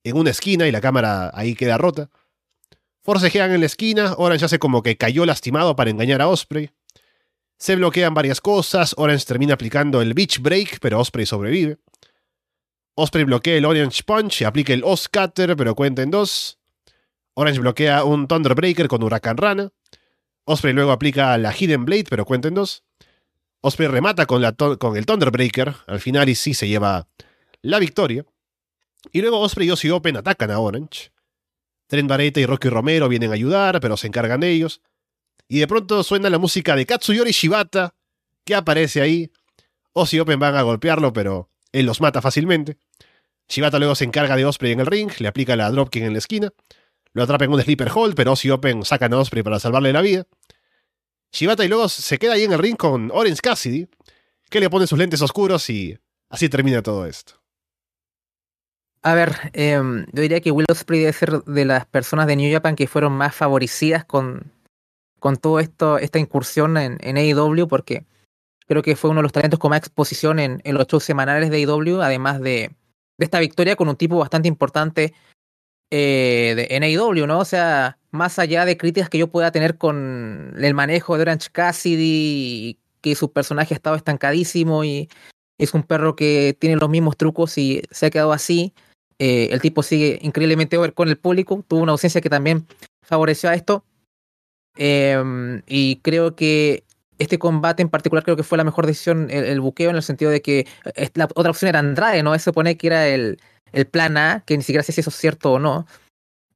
en 0.04 0.16
una 0.16 0.30
esquina 0.30 0.68
y 0.68 0.72
la 0.72 0.80
cámara 0.80 1.32
ahí 1.34 1.54
queda 1.54 1.76
rota. 1.76 2.08
Forcejean 3.02 3.50
en 3.52 3.60
la 3.60 3.66
esquina, 3.66 4.14
Orange 4.16 4.44
hace 4.44 4.58
como 4.60 4.82
que 4.82 4.96
cayó 4.96 5.26
lastimado 5.26 5.74
para 5.74 5.90
engañar 5.90 6.22
a 6.22 6.28
Osprey. 6.28 6.70
Se 7.58 7.74
bloquean 7.76 8.14
varias 8.14 8.40
cosas, 8.40 8.94
Orange 8.96 9.26
termina 9.26 9.54
aplicando 9.54 10.00
el 10.00 10.14
Beach 10.14 10.40
Break, 10.40 10.78
pero 10.80 11.00
Osprey 11.00 11.26
sobrevive. 11.26 11.78
Osprey 12.94 13.24
bloquea 13.24 13.56
el 13.56 13.64
Orange 13.64 14.02
Punch 14.04 14.42
y 14.42 14.44
aplica 14.44 14.72
el 14.72 14.84
Oscutter, 14.84 15.56
pero 15.56 15.74
cuenta 15.74 16.02
en 16.02 16.10
dos. 16.10 16.59
Orange 17.34 17.60
bloquea 17.60 18.04
un 18.04 18.28
Thunderbreaker 18.28 18.88
con 18.88 19.02
Huracán 19.02 19.36
Rana. 19.36 19.70
Osprey 20.44 20.74
luego 20.74 20.92
aplica 20.92 21.36
la 21.38 21.52
Hidden 21.52 21.84
Blade, 21.84 22.06
pero 22.08 22.24
cuenta 22.24 22.48
en 22.48 22.54
dos. 22.54 22.84
Osprey 23.62 23.88
remata 23.88 24.26
con, 24.26 24.44
el 24.44 25.06
Thunderbreaker 25.06 25.74
al 25.86 26.00
final 26.00 26.28
y 26.28 26.34
sí 26.34 26.54
se 26.54 26.66
lleva 26.66 27.08
la 27.62 27.78
victoria. 27.78 28.24
Y 29.12 29.20
luego 29.20 29.40
Osprey 29.40 29.68
y 29.68 29.70
Ozzy 29.70 29.90
Open 29.90 30.16
atacan 30.16 30.50
a 30.50 30.58
Orange. 30.58 31.12
Trent 31.86 32.08
Bareta 32.08 32.40
y 32.40 32.46
Rocky 32.46 32.68
Romero 32.68 33.08
vienen 33.08 33.30
a 33.30 33.34
ayudar, 33.34 33.80
pero 33.80 33.96
se 33.96 34.06
encargan 34.06 34.42
ellos. 34.42 34.80
Y 35.48 35.58
de 35.58 35.66
pronto 35.66 36.02
suena 36.04 36.30
la 36.30 36.38
música 36.38 36.76
de 36.76 36.86
Katsuyori 36.86 37.32
Shibata, 37.32 37.94
que 38.44 38.54
aparece 38.54 39.00
ahí. 39.00 39.30
Ozzy 39.92 40.20
Open 40.20 40.38
van 40.38 40.56
a 40.56 40.62
golpearlo, 40.62 41.12
pero 41.12 41.50
él 41.72 41.86
los 41.86 42.00
mata 42.00 42.22
fácilmente. 42.22 42.76
Shibata 43.48 43.78
luego 43.78 43.94
se 43.94 44.04
encarga 44.04 44.36
de 44.36 44.44
Osprey 44.44 44.72
en 44.72 44.80
el 44.80 44.86
ring, 44.86 45.10
le 45.18 45.28
aplica 45.28 45.56
la 45.56 45.70
Dropkick 45.70 46.04
en 46.04 46.12
la 46.12 46.18
esquina. 46.18 46.52
Lo 47.12 47.22
atrapa 47.22 47.44
en 47.44 47.52
un 47.52 47.60
sleeper 47.60 47.90
hold, 47.94 48.14
pero 48.14 48.32
Ozzy 48.32 48.50
Open 48.50 48.84
saca 48.84 49.06
a 49.06 49.16
Osprey 49.18 49.42
para 49.42 49.58
salvarle 49.58 49.92
la 49.92 50.00
vida. 50.00 50.26
Shibata 51.32 51.64
y 51.64 51.68
luego 51.68 51.88
se 51.88 52.18
queda 52.18 52.34
ahí 52.34 52.44
en 52.44 52.52
el 52.52 52.58
ring 52.58 52.76
con 52.76 53.10
Orange 53.12 53.40
Cassidy, 53.42 53.88
que 54.48 54.60
le 54.60 54.70
pone 54.70 54.86
sus 54.86 54.98
lentes 54.98 55.22
oscuros 55.22 55.68
y 55.70 55.98
así 56.28 56.48
termina 56.48 56.82
todo 56.82 57.06
esto. 57.06 57.34
A 59.02 59.14
ver, 59.14 59.50
em, 59.54 60.06
yo 60.12 60.22
diría 60.22 60.40
que 60.40 60.50
Will 60.50 60.66
Ospreay 60.70 61.00
debe 61.00 61.12
ser 61.12 61.42
de 61.44 61.64
las 61.64 61.86
personas 61.86 62.26
de 62.26 62.36
New 62.36 62.52
Japan 62.52 62.76
que 62.76 62.86
fueron 62.86 63.12
más 63.12 63.34
favorecidas 63.34 64.04
con, 64.04 64.52
con 65.18 65.38
esto, 65.60 65.98
esta 65.98 66.18
incursión 66.18 66.76
en, 66.76 66.98
en 67.00 67.16
AEW, 67.16 67.66
porque 67.66 68.04
creo 68.66 68.82
que 68.82 68.96
fue 68.96 69.10
uno 69.10 69.20
de 69.20 69.22
los 69.22 69.32
talentos 69.32 69.58
con 69.58 69.70
más 69.70 69.78
exposición 69.78 70.38
en, 70.38 70.60
en 70.64 70.74
los 70.74 70.86
shows 70.86 71.04
semanales 71.04 71.48
de 71.50 71.56
AEW, 71.64 72.02
además 72.02 72.40
de, 72.40 72.74
de, 73.16 73.24
esta 73.24 73.40
victoria 73.40 73.74
con 73.74 73.88
un 73.88 73.96
tipo 73.96 74.18
bastante 74.18 74.48
importante 74.48 75.14
eh, 75.90 76.54
de, 76.56 76.76
AEW, 76.76 77.26
¿no? 77.26 77.40
O 77.40 77.44
sea, 77.44 77.98
más 78.10 78.38
allá 78.38 78.64
de 78.64 78.76
críticas 78.76 79.08
que 79.08 79.18
yo 79.18 79.28
pueda 79.28 79.50
tener 79.50 79.76
con 79.76 80.54
el 80.58 80.74
manejo 80.74 81.16
de 81.16 81.22
Orange 81.22 81.48
Cassidy, 81.50 82.78
que 83.00 83.14
su 83.14 83.32
personaje 83.32 83.74
ha 83.74 83.76
estado 83.76 83.96
estancadísimo 83.96 84.84
y 84.84 85.08
es 85.58 85.74
un 85.74 85.82
perro 85.82 86.16
que 86.16 86.56
tiene 86.58 86.76
los 86.76 86.88
mismos 86.88 87.16
trucos 87.16 87.58
y 87.58 87.82
se 87.90 88.06
ha 88.06 88.10
quedado 88.10 88.32
así. 88.32 88.72
Eh, 89.18 89.48
el 89.50 89.60
tipo 89.60 89.82
sigue 89.82 90.18
increíblemente 90.22 90.78
over 90.78 90.94
con 90.94 91.08
el 91.08 91.18
público. 91.18 91.64
Tuvo 91.68 91.80
una 91.82 91.92
ausencia 91.92 92.20
que 92.20 92.30
también 92.30 92.66
favoreció 93.02 93.50
a 93.50 93.54
esto. 93.54 93.84
Eh, 94.76 95.60
y 95.66 95.96
creo 95.96 96.36
que 96.36 96.84
este 97.20 97.38
combate 97.38 97.82
en 97.82 97.90
particular 97.90 98.24
creo 98.24 98.36
que 98.36 98.42
fue 98.42 98.58
la 98.58 98.64
mejor 98.64 98.86
decisión, 98.86 99.28
el, 99.30 99.60
buqueo, 99.60 99.90
en 99.90 99.96
el 99.96 100.02
sentido 100.02 100.30
de 100.30 100.40
que 100.40 100.66
eh, 100.96 101.10
la 101.14 101.26
otra 101.26 101.50
opción 101.50 101.68
era 101.68 101.78
Andrade, 101.78 102.22
¿no? 102.22 102.32
Se 102.32 102.40
supone 102.40 102.76
que 102.76 102.86
era 102.86 103.06
el, 103.08 103.38
el 103.72 103.86
plan 103.86 104.16
A, 104.16 104.42
que 104.46 104.56
ni 104.56 104.62
siquiera 104.62 104.82
sé 104.82 104.92
si 104.92 105.02
eso 105.02 105.10
es 105.10 105.16
cierto 105.16 105.52
o 105.52 105.58
no. 105.58 105.86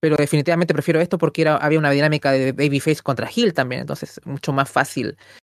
Pero 0.01 0.17
definitivamente 0.17 0.75
prefiero 0.75 1.01
esto 1.01 1.19
porque 1.19 1.43
era, 1.43 1.57
había 1.57 1.79
una 1.79 1.91
dinámica 1.91 2.33
de 2.33 2.53
Babyface 2.53 3.03
contra 3.03 3.31
Hill 3.35 3.53
también, 3.53 3.83
entonces 3.83 4.21
mucho 4.25 4.53
más 4.53 4.71
fácil 4.71 5.17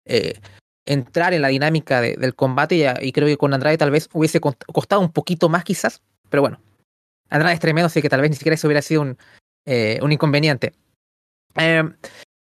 eh, 0.07 0.41
entrar 0.87 1.35
en 1.35 1.43
la 1.43 1.49
dinámica 1.49 2.01
de, 2.01 2.17
del 2.17 2.35
combate 2.35 2.91
y, 3.01 3.13
creo 3.13 3.29
que 3.29 3.37
con 3.37 3.53
Andrade 3.53 3.79
tal 3.79 3.91
vez 3.91 4.09
hubiese 4.13 4.41
costado 4.41 5.01
un 5.03 5.13
poquito 5.13 5.49
más 5.49 5.65
quizás, 5.65 6.03
pero 6.31 6.43
bueno, 6.43 6.61
Andrade 7.29 7.55
es 7.55 7.61
tremendo, 7.61 7.87
así 7.87 8.01
que 8.03 8.09
tal 8.09 8.21
vez 8.21 8.31
ni 8.31 8.37
siquiera 8.37 8.55
eso 8.55 8.69
hubiera 8.69 8.83
sido 8.83 9.03
un, 9.03 9.19
eh, 9.67 9.99
un 10.03 10.13
inconveniente. 10.13 10.73
Eh, 11.57 11.83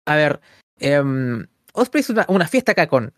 a 0.07 0.16
ver, 0.16 0.41
eh, 0.78 1.03
Osprey 1.73 2.01
es 2.01 2.11
una, 2.11 2.25
una, 2.29 2.49
fiesta 2.49 2.73
acá 2.73 2.87
con, 2.87 3.13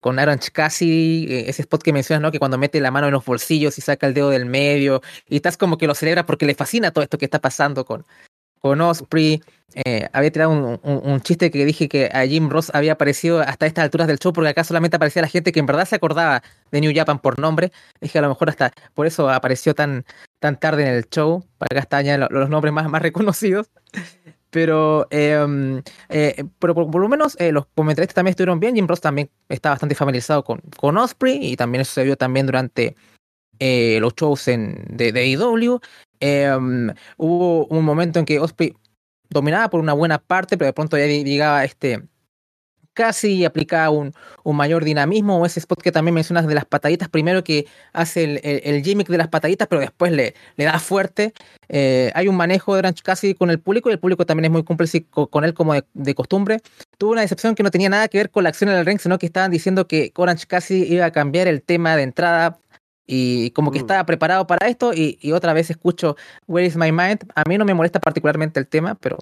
con 0.00 0.18
Aaron 0.18 0.38
Cassidy, 0.52 1.26
eh, 1.32 1.44
ese 1.48 1.62
spot 1.62 1.82
que 1.82 1.92
mencionas, 1.92 2.22
¿no? 2.22 2.32
Que 2.32 2.38
cuando 2.38 2.58
mete 2.58 2.80
la 2.80 2.90
mano 2.90 3.06
en 3.08 3.12
los 3.12 3.24
bolsillos 3.24 3.78
y 3.78 3.80
saca 3.80 4.06
el 4.06 4.14
dedo 4.14 4.30
del 4.30 4.46
medio, 4.46 5.02
y 5.28 5.36
estás 5.36 5.56
como 5.56 5.78
que 5.78 5.86
lo 5.86 5.94
celebra 5.94 6.26
porque 6.26 6.46
le 6.46 6.54
fascina 6.54 6.90
todo 6.90 7.02
esto 7.02 7.18
que 7.18 7.24
está 7.24 7.40
pasando 7.40 7.84
con, 7.84 8.04
con 8.60 8.80
Osprey. 8.80 9.42
Eh, 9.74 10.08
había 10.12 10.30
tirado 10.32 10.50
un, 10.50 10.80
un, 10.82 11.20
chiste 11.20 11.50
que 11.50 11.64
dije 11.66 11.88
que 11.88 12.08
a 12.12 12.26
Jim 12.26 12.48
Ross 12.48 12.70
había 12.72 12.92
aparecido 12.92 13.40
hasta 13.40 13.66
estas 13.66 13.84
alturas 13.84 14.06
del 14.06 14.18
show, 14.18 14.32
porque 14.32 14.48
acá 14.48 14.64
solamente 14.64 14.96
aparecía 14.96 15.20
la 15.22 15.28
gente 15.28 15.52
que 15.52 15.60
en 15.60 15.66
verdad 15.66 15.86
se 15.86 15.96
acordaba 15.96 16.42
de 16.70 16.80
New 16.80 16.92
Japan 16.94 17.18
por 17.18 17.38
nombre. 17.38 17.70
Dije 18.00 18.18
a 18.18 18.22
lo 18.22 18.28
mejor 18.28 18.48
hasta 18.48 18.72
por 18.94 19.06
eso 19.06 19.28
apareció 19.28 19.74
tan, 19.74 20.06
tan 20.38 20.58
tarde 20.58 20.84
en 20.84 20.94
el 20.94 21.08
show, 21.08 21.44
para 21.58 21.68
que 21.68 21.78
hasta 21.78 22.16
los, 22.16 22.30
los 22.30 22.48
nombres 22.48 22.72
más, 22.72 22.88
más 22.88 23.02
reconocidos. 23.02 23.68
Pero, 24.50 25.06
eh, 25.10 25.82
eh, 26.08 26.44
pero 26.58 26.74
por, 26.74 26.90
por, 26.90 27.02
lo 27.02 27.08
menos 27.08 27.36
eh, 27.38 27.52
los 27.52 27.66
comentaristas 27.74 28.14
también 28.14 28.32
estuvieron 28.32 28.60
bien. 28.60 28.74
Jim 28.74 28.86
Ross 28.86 29.00
también 29.00 29.30
está 29.48 29.70
bastante 29.70 29.94
familiarizado 29.94 30.42
con, 30.44 30.60
con 30.76 30.96
Osprey 30.96 31.38
y 31.52 31.56
también 31.56 31.82
eso 31.82 31.92
se 31.92 32.04
vio 32.04 32.16
también 32.16 32.46
durante 32.46 32.96
eh, 33.58 33.98
los 34.00 34.14
shows 34.14 34.48
en, 34.48 34.84
de, 34.88 35.12
de 35.12 35.20
AEW. 35.20 35.80
Em, 36.20 36.92
hubo 37.16 37.66
un 37.66 37.84
momento 37.84 38.18
en 38.18 38.24
que 38.24 38.40
Osprey 38.40 38.74
dominaba 39.30 39.68
por 39.68 39.80
una 39.80 39.92
buena 39.92 40.18
parte, 40.18 40.56
pero 40.56 40.66
de 40.66 40.72
pronto 40.72 40.96
ya 40.96 41.06
llegaba 41.06 41.64
este 41.64 42.02
casi 42.98 43.44
aplicaba 43.44 43.90
un, 43.90 44.12
un, 44.42 44.56
mayor 44.56 44.82
dinamismo, 44.82 45.38
o 45.38 45.46
ese 45.46 45.60
spot 45.60 45.80
que 45.80 45.92
también 45.92 46.14
mencionas 46.16 46.48
de 46.48 46.54
las 46.56 46.64
pataditas, 46.64 47.08
primero 47.08 47.44
que 47.44 47.66
hace 47.92 48.24
el, 48.24 48.40
el, 48.42 48.60
el 48.64 48.82
gimmick 48.82 49.06
de 49.06 49.18
las 49.18 49.28
pataditas, 49.28 49.68
pero 49.68 49.80
después 49.80 50.10
le, 50.10 50.34
le 50.56 50.64
da 50.64 50.80
fuerte. 50.80 51.32
Eh, 51.68 52.10
hay 52.16 52.26
un 52.26 52.34
manejo 52.34 52.74
de 52.74 52.80
Orange 52.80 53.02
casi 53.04 53.34
con 53.36 53.50
el 53.50 53.60
público, 53.60 53.88
y 53.88 53.92
el 53.92 54.00
público 54.00 54.26
también 54.26 54.46
es 54.46 54.50
muy 54.50 54.64
cómplice 54.64 55.06
con 55.06 55.44
él 55.44 55.54
como 55.54 55.74
de, 55.74 55.84
de, 55.94 56.14
costumbre. 56.16 56.60
Tuvo 56.98 57.12
una 57.12 57.20
decepción 57.20 57.54
que 57.54 57.62
no 57.62 57.70
tenía 57.70 57.88
nada 57.88 58.08
que 58.08 58.18
ver 58.18 58.30
con 58.30 58.42
la 58.42 58.48
acción 58.48 58.68
en 58.68 58.76
el 58.78 58.84
ring, 58.84 58.98
sino 58.98 59.16
que 59.16 59.26
estaban 59.26 59.52
diciendo 59.52 59.86
que 59.86 60.10
Orange 60.16 60.46
casi 60.48 60.82
iba 60.92 61.04
a 61.06 61.12
cambiar 61.12 61.46
el 61.46 61.62
tema 61.62 61.94
de 61.94 62.02
entrada 62.02 62.58
y 63.06 63.52
como 63.52 63.70
que 63.70 63.78
mm. 63.78 63.82
estaba 63.82 64.06
preparado 64.06 64.48
para 64.48 64.66
esto 64.66 64.92
y, 64.92 65.18
y, 65.20 65.30
otra 65.30 65.52
vez 65.52 65.70
escucho 65.70 66.16
Where 66.48 66.66
is 66.66 66.76
my 66.76 66.90
mind. 66.90 67.20
A 67.36 67.44
mí 67.48 67.58
no 67.58 67.64
me 67.64 67.74
molesta 67.74 68.00
particularmente 68.00 68.58
el 68.58 68.66
tema, 68.66 68.96
pero 68.96 69.18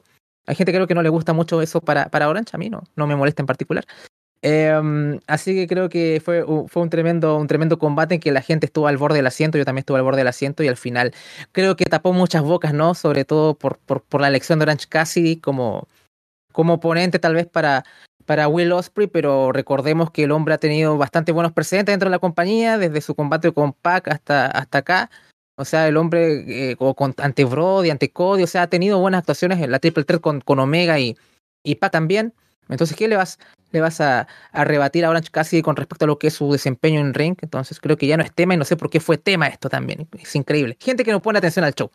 hay 0.47 0.55
gente 0.55 0.73
que 0.73 0.79
creo 0.79 0.87
que 0.87 0.95
no 0.95 1.03
le 1.03 1.09
gusta 1.09 1.33
mucho 1.33 1.61
eso 1.63 1.81
para, 1.81 2.09
para 2.09 2.29
Orange, 2.29 2.51
a 2.53 2.59
mí 2.59 2.71
no, 2.71 2.85
no 2.97 3.07
me 3.07 3.17
molesta 3.17 3.43
en 3.43 3.47
particular. 3.47 3.85
Eh, 4.43 5.19
así 5.27 5.55
que 5.55 5.67
creo 5.67 5.89
que 5.89 6.21
fue, 6.25 6.45
fue 6.69 6.83
un, 6.83 6.91
tremendo, 6.91 7.37
un 7.37 7.47
tremendo 7.47 7.79
combate 7.79 8.15
en 8.15 8.21
que 8.21 8.31
la 8.31 8.43
gente 8.43 8.67
estuvo 8.67 8.87
al 8.87 8.97
borde 8.97 9.17
del 9.17 9.27
asiento, 9.27 9.59
yo 9.59 9.65
también 9.65 9.81
estuve 9.81 9.99
al 9.99 10.05
borde 10.05 10.19
del 10.19 10.29
asiento 10.29 10.63
y 10.63 10.69
al 10.69 10.77
final 10.77 11.13
creo 11.53 11.75
que 11.75 11.87
tapó 11.87 12.13
muchas 12.13 12.43
bocas, 12.43 12.73
¿no? 12.73 12.95
Sobre 12.95 13.25
todo 13.25 13.55
por, 13.55 13.79
por, 13.79 14.03
por 14.03 14.21
la 14.21 14.29
elección 14.29 14.59
de 14.59 14.65
Orange 14.65 14.87
Cassidy 14.89 15.37
como, 15.37 15.89
como 16.53 16.75
oponente 16.75 17.19
tal 17.19 17.35
vez 17.35 17.47
para, 17.47 17.85
para 18.27 18.49
Will 18.49 18.73
Osprey, 18.73 19.07
pero 19.07 19.53
recordemos 19.53 20.11
que 20.11 20.25
el 20.25 20.33
hombre 20.33 20.55
ha 20.55 20.59
tenido 20.59 20.99
bastante 20.99 21.33
buenos 21.33 21.53
precedentes 21.53 21.93
dentro 21.93 22.09
de 22.09 22.15
la 22.15 22.19
compañía, 22.19 22.77
desde 22.77 23.01
su 23.01 23.15
combate 23.15 23.53
con 23.53 23.73
Pac 23.73 24.09
hasta, 24.09 24.47
hasta 24.47 24.79
acá. 24.79 25.11
O 25.57 25.65
sea, 25.65 25.89
el 25.89 25.97
hombre 25.97 26.71
eh, 26.71 26.77
con, 26.77 27.15
ante 27.19 27.45
Brody, 27.45 27.91
ante 27.91 28.13
Cody, 28.13 28.43
o 28.43 28.47
sea, 28.47 28.63
ha 28.63 28.67
tenido 28.69 28.99
buenas 28.99 29.21
actuaciones 29.21 29.61
en 29.61 29.71
la 29.71 29.79
Triple 29.79 30.05
Threat 30.05 30.21
con, 30.21 30.41
con 30.41 30.59
Omega 30.59 30.99
y, 30.99 31.17
y 31.63 31.77
Pa 31.77 31.91
también. 31.91 32.35
Entonces, 32.69 32.97
¿qué 32.97 33.09
le 33.09 33.17
vas, 33.17 33.39
le 33.71 33.81
vas 33.81 34.01
a, 34.01 34.27
a, 34.53 34.65
rebatir 34.65 35.05
a 35.05 35.11
Orange 35.11 35.31
Cassidy 35.31 35.63
con 35.63 35.77
respecto 35.77 36.05
a 36.05 36.09
lo 36.09 36.19
que 36.19 36.27
es 36.27 36.35
su 36.35 36.53
desempeño 36.53 37.01
en 37.01 37.15
ring? 37.15 37.37
Entonces, 37.41 37.81
creo 37.81 37.97
que 37.97 38.07
ya 38.07 38.17
no 38.17 38.25
es 38.25 38.33
tema 38.33 38.55
y 38.55 38.57
no 38.57 38.65
sé 38.65 38.77
por 38.77 38.91
qué 38.91 39.01
fue 39.01 39.19
tema 39.19 39.47
esto 39.47 39.69
también. 39.69 40.09
Es 40.21 40.35
increíble. 40.37 40.77
Gente 40.81 41.05
que 41.05 41.13
no 41.13 41.23
pone 41.23 41.39
atención 41.39 41.65
al 41.65 41.75
show. 41.75 41.91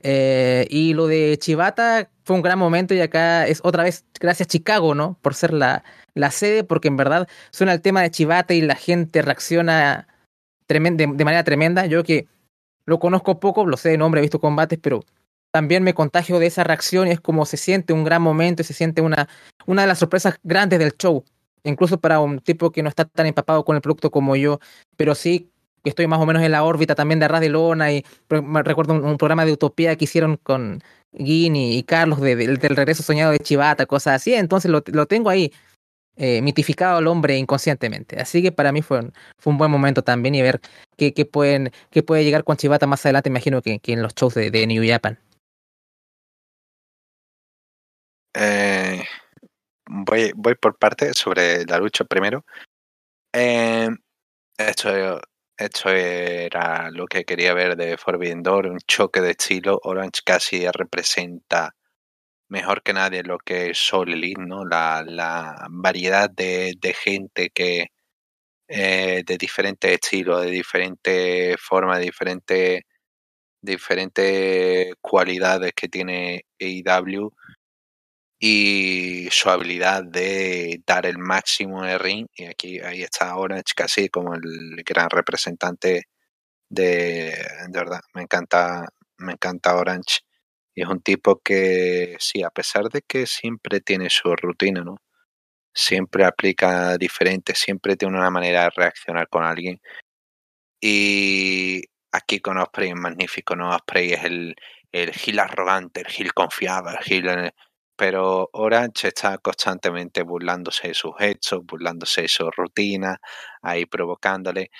Eh, 0.00 0.66
y 0.70 0.94
lo 0.94 1.06
de 1.06 1.36
Chivata 1.40 2.08
fue 2.24 2.36
un 2.36 2.42
gran 2.42 2.58
momento 2.58 2.94
y 2.94 3.00
acá 3.00 3.48
es 3.48 3.60
otra 3.64 3.82
vez 3.82 4.04
gracias 4.20 4.46
Chicago, 4.46 4.94
¿no? 4.94 5.18
Por 5.22 5.34
ser 5.34 5.52
la, 5.52 5.82
la 6.14 6.30
sede, 6.30 6.62
porque 6.62 6.88
en 6.88 6.96
verdad 6.96 7.28
suena 7.50 7.72
el 7.72 7.80
tema 7.80 8.02
de 8.02 8.10
Chivata 8.10 8.54
y 8.54 8.60
la 8.60 8.76
gente 8.76 9.22
reacciona 9.22 10.06
de, 10.68 10.78
de 10.78 11.24
manera 11.24 11.42
tremenda. 11.42 11.86
Yo 11.86 12.04
que 12.04 12.28
lo 12.88 12.98
conozco 12.98 13.38
poco, 13.38 13.66
lo 13.66 13.76
sé 13.76 13.90
de 13.90 13.98
nombre, 13.98 14.20
he 14.20 14.22
visto 14.22 14.40
combates, 14.40 14.78
pero 14.80 15.04
también 15.50 15.82
me 15.82 15.92
contagio 15.92 16.38
de 16.38 16.46
esa 16.46 16.64
reacción 16.64 17.06
y 17.06 17.10
es 17.10 17.20
como 17.20 17.44
se 17.44 17.58
siente 17.58 17.92
un 17.92 18.02
gran 18.02 18.22
momento 18.22 18.62
y 18.62 18.64
se 18.64 18.72
siente 18.72 19.02
una, 19.02 19.28
una 19.66 19.82
de 19.82 19.88
las 19.88 19.98
sorpresas 19.98 20.38
grandes 20.42 20.78
del 20.78 20.96
show. 20.96 21.22
Incluso 21.64 22.00
para 22.00 22.18
un 22.20 22.38
tipo 22.38 22.70
que 22.72 22.82
no 22.82 22.88
está 22.88 23.04
tan 23.04 23.26
empapado 23.26 23.62
con 23.62 23.76
el 23.76 23.82
producto 23.82 24.10
como 24.10 24.36
yo, 24.36 24.58
pero 24.96 25.14
sí 25.14 25.50
que 25.84 25.90
estoy 25.90 26.06
más 26.06 26.18
o 26.18 26.24
menos 26.24 26.42
en 26.42 26.50
la 26.50 26.64
órbita 26.64 26.94
también 26.94 27.18
de 27.18 27.26
Arras 27.26 27.46
Lona 27.46 27.92
y 27.92 28.06
recuerdo 28.30 28.94
un, 28.94 29.18
programa 29.18 29.44
de 29.44 29.52
Utopía 29.52 29.94
que 29.96 30.04
hicieron 30.04 30.38
con 30.38 30.82
Guini 31.12 31.76
y 31.76 31.82
Carlos 31.82 32.22
de, 32.22 32.36
de, 32.36 32.56
del 32.56 32.74
regreso 32.74 33.02
soñado 33.02 33.32
de 33.32 33.38
Chivata, 33.38 33.84
cosas 33.84 34.14
así, 34.14 34.32
entonces 34.32 34.70
lo, 34.70 34.82
lo 34.86 35.04
tengo 35.04 35.28
ahí 35.28 35.52
eh, 36.20 36.42
mitificado 36.42 36.98
al 36.98 37.06
hombre 37.06 37.36
inconscientemente. 37.36 38.20
Así 38.20 38.42
que 38.42 38.50
para 38.50 38.72
mí 38.72 38.82
fue 38.82 39.00
un, 39.44 39.56
buen 39.56 39.70
momento 39.70 40.02
también 40.02 40.34
y 40.34 40.42
ver 40.42 40.60
qué, 40.96 41.12
pueden, 41.24 41.70
puede 42.04 42.24
llegar 42.24 42.42
con 42.42 42.56
Chivata 42.56 42.88
más 42.88 43.06
adelante, 43.06 43.28
imagino 43.28 43.62
que, 43.62 43.80
en 43.84 44.02
los 44.02 44.16
shows 44.16 44.34
de, 44.34 44.66
New 44.66 44.82
Japan. 44.84 45.16
Eh, 48.34 49.04
voy, 49.88 50.32
voy 50.34 50.56
por 50.56 50.76
parte 50.76 51.14
sobre 51.14 51.64
la 51.66 51.78
lucha 51.78 52.04
primero. 52.04 52.44
Eh, 53.32 53.88
esto, 54.58 55.20
esto 55.56 55.88
era 55.90 56.90
lo 56.90 57.06
que 57.06 57.24
quería 57.24 57.54
ver 57.54 57.76
de 57.76 57.96
Forbidden 57.96 58.42
Door, 58.42 58.66
un 58.66 58.80
choque 58.88 59.20
de 59.20 59.30
estilo. 59.30 59.78
Orange 59.84 60.22
casi 60.24 60.66
representa 60.68 61.76
mejor 62.48 62.82
que 62.82 62.92
nadie 62.92 63.22
lo 63.22 63.38
que 63.38 63.70
es 63.70 63.78
Soul 63.78 64.12
Elite, 64.14 64.40
¿no? 64.42 64.64
La, 64.64 65.04
la 65.06 65.66
variedad 65.70 66.30
de, 66.30 66.74
de, 66.80 66.94
gente 66.94 67.50
que 67.50 67.88
eh, 68.68 69.22
de 69.26 69.38
diferentes 69.38 69.92
estilos, 69.92 70.42
de 70.42 70.50
diferentes 70.50 71.56
formas, 71.60 71.98
de 71.98 72.04
diferentes 72.06 72.82
diferentes 73.62 74.94
cualidades 75.00 75.72
que 75.74 75.88
tiene 75.88 76.44
AEW 76.60 77.30
y 78.40 79.28
su 79.30 79.50
habilidad 79.50 80.04
de 80.04 80.80
dar 80.86 81.06
el 81.06 81.18
máximo 81.18 81.84
el 81.84 81.98
ring. 81.98 82.26
Y 82.36 82.46
aquí 82.46 82.80
ahí 82.80 83.02
está 83.02 83.36
Orange 83.36 83.74
casi 83.76 84.08
como 84.08 84.34
el 84.34 84.82
gran 84.84 85.10
representante 85.10 86.04
de, 86.70 87.34
de 87.68 87.78
verdad, 87.80 88.00
me 88.14 88.22
encanta, 88.22 88.88
me 89.18 89.32
encanta 89.34 89.76
Orange. 89.76 90.20
Es 90.80 90.88
un 90.88 91.00
tipo 91.02 91.40
que, 91.40 92.16
sí, 92.20 92.42
a 92.42 92.50
pesar 92.50 92.84
de 92.90 93.02
que 93.02 93.26
siempre 93.26 93.80
tiene 93.80 94.10
su 94.10 94.34
rutina, 94.36 94.82
¿no? 94.82 94.96
Siempre 95.74 96.24
aplica 96.24 96.98
diferente, 96.98 97.54
siempre 97.54 97.96
tiene 97.96 98.18
una 98.18 98.30
manera 98.30 98.64
de 98.64 98.70
reaccionar 98.70 99.28
con 99.28 99.44
alguien. 99.44 99.80
Y 100.80 101.82
aquí 102.12 102.40
con 102.40 102.58
Osprey 102.58 102.90
es 102.90 102.96
magnífico, 102.96 103.56
¿no? 103.56 103.70
Osprey 103.74 104.12
es 104.12 104.24
el, 104.24 104.54
el 104.92 105.12
gil 105.12 105.38
arrogante, 105.40 106.00
el 106.00 106.06
gil 106.08 106.32
confiado, 106.34 106.90
el 106.90 106.98
gil... 106.98 107.28
Eh, 107.28 107.52
pero 107.96 108.48
Orange 108.52 109.08
está 109.08 109.38
constantemente 109.38 110.22
burlándose 110.22 110.88
de 110.88 110.94
sus 110.94 111.14
hechos, 111.18 111.60
burlándose 111.66 112.22
de 112.22 112.28
su 112.28 112.48
rutina, 112.50 113.18
ahí 113.60 113.86
provocándole. 113.86 114.70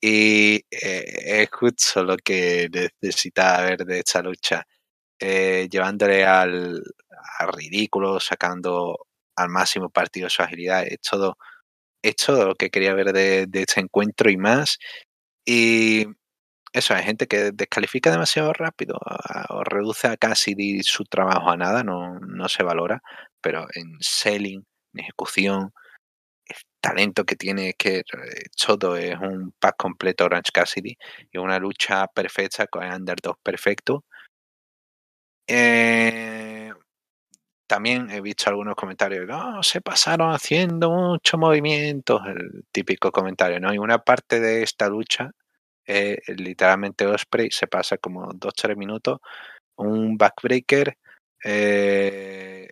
Y 0.00 0.56
eh, 0.70 1.42
es 1.42 1.50
justo 1.52 2.04
lo 2.04 2.16
que 2.16 2.68
necesitaba 3.00 3.62
ver 3.64 3.78
de 3.86 4.00
esta 4.00 4.22
lucha, 4.22 4.66
eh, 5.20 5.68
llevándole 5.70 6.24
al, 6.26 6.82
ridículo, 7.52 8.20
sacando 8.20 9.06
al 9.36 9.48
máximo 9.50 9.90
partido 9.90 10.30
su 10.30 10.42
agilidad. 10.42 10.84
Es 10.86 11.00
todo, 11.00 11.38
es 12.02 12.16
todo 12.16 12.46
lo 12.48 12.54
que 12.56 12.70
quería 12.70 12.94
ver 12.94 13.12
de, 13.12 13.46
de 13.46 13.62
este 13.62 13.80
encuentro 13.80 14.30
y 14.30 14.36
más. 14.36 14.78
Y 15.46 16.06
eso, 16.74 16.92
hay 16.94 17.04
gente 17.04 17.28
que 17.28 17.52
descalifica 17.52 18.10
demasiado 18.10 18.52
rápido 18.52 18.98
o 19.50 19.62
reduce 19.64 20.08
a 20.08 20.16
casi 20.16 20.82
su 20.82 21.04
trabajo 21.04 21.50
a 21.50 21.56
nada, 21.56 21.84
no, 21.84 22.18
no 22.18 22.48
se 22.48 22.64
valora, 22.64 23.00
pero 23.40 23.68
en 23.74 23.96
selling, 24.00 24.64
en 24.92 25.00
ejecución, 25.00 25.72
el 26.46 26.56
talento 26.80 27.24
que 27.24 27.36
tiene, 27.36 27.74
que 27.74 27.98
eh, 27.98 28.04
todo 28.66 28.96
es 28.96 29.16
un 29.20 29.52
pack 29.60 29.76
completo 29.78 30.24
Orange 30.26 30.50
Cassidy 30.52 30.96
y 31.32 31.38
una 31.38 31.58
lucha 31.60 32.08
perfecta 32.08 32.66
con 32.66 32.84
el 32.84 32.92
underdog 32.94 33.38
perfecto. 33.42 34.04
Eh, 35.48 36.72
también 37.66 38.10
he 38.10 38.20
visto 38.20 38.50
algunos 38.50 38.76
comentarios, 38.76 39.26
no, 39.26 39.62
se 39.62 39.80
pasaron 39.80 40.32
haciendo 40.32 40.90
muchos 40.90 41.40
movimientos, 41.40 42.22
el 42.26 42.64
típico 42.72 43.12
comentario, 43.12 43.60
¿no? 43.60 43.72
Y 43.74 43.78
una 43.78 43.98
parte 43.98 44.40
de 44.40 44.62
esta 44.62 44.88
lucha 44.88 45.32
eh, 45.86 46.18
literalmente 46.28 47.06
Osprey 47.06 47.50
se 47.52 47.68
pasa 47.68 47.98
como 47.98 48.32
2-3 48.34 48.76
minutos, 48.76 49.20
un 49.76 50.18
backbreaker, 50.18 50.98
eh, 51.44 52.68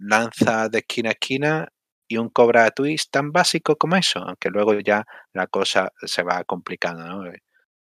lanza 0.00 0.68
de 0.70 0.78
esquina 0.80 1.10
a 1.10 1.12
esquina 1.14 1.68
y 2.08 2.18
un 2.18 2.30
cobra 2.30 2.70
twist 2.72 3.10
tan 3.12 3.32
básico 3.32 3.76
como 3.76 3.96
eso, 3.96 4.20
aunque 4.20 4.50
luego 4.50 4.74
ya 4.80 5.06
la 5.34 5.46
cosa 5.48 5.92
se 6.06 6.22
va 6.24 6.44
complicando, 6.44 7.04
¿no? 7.06 7.32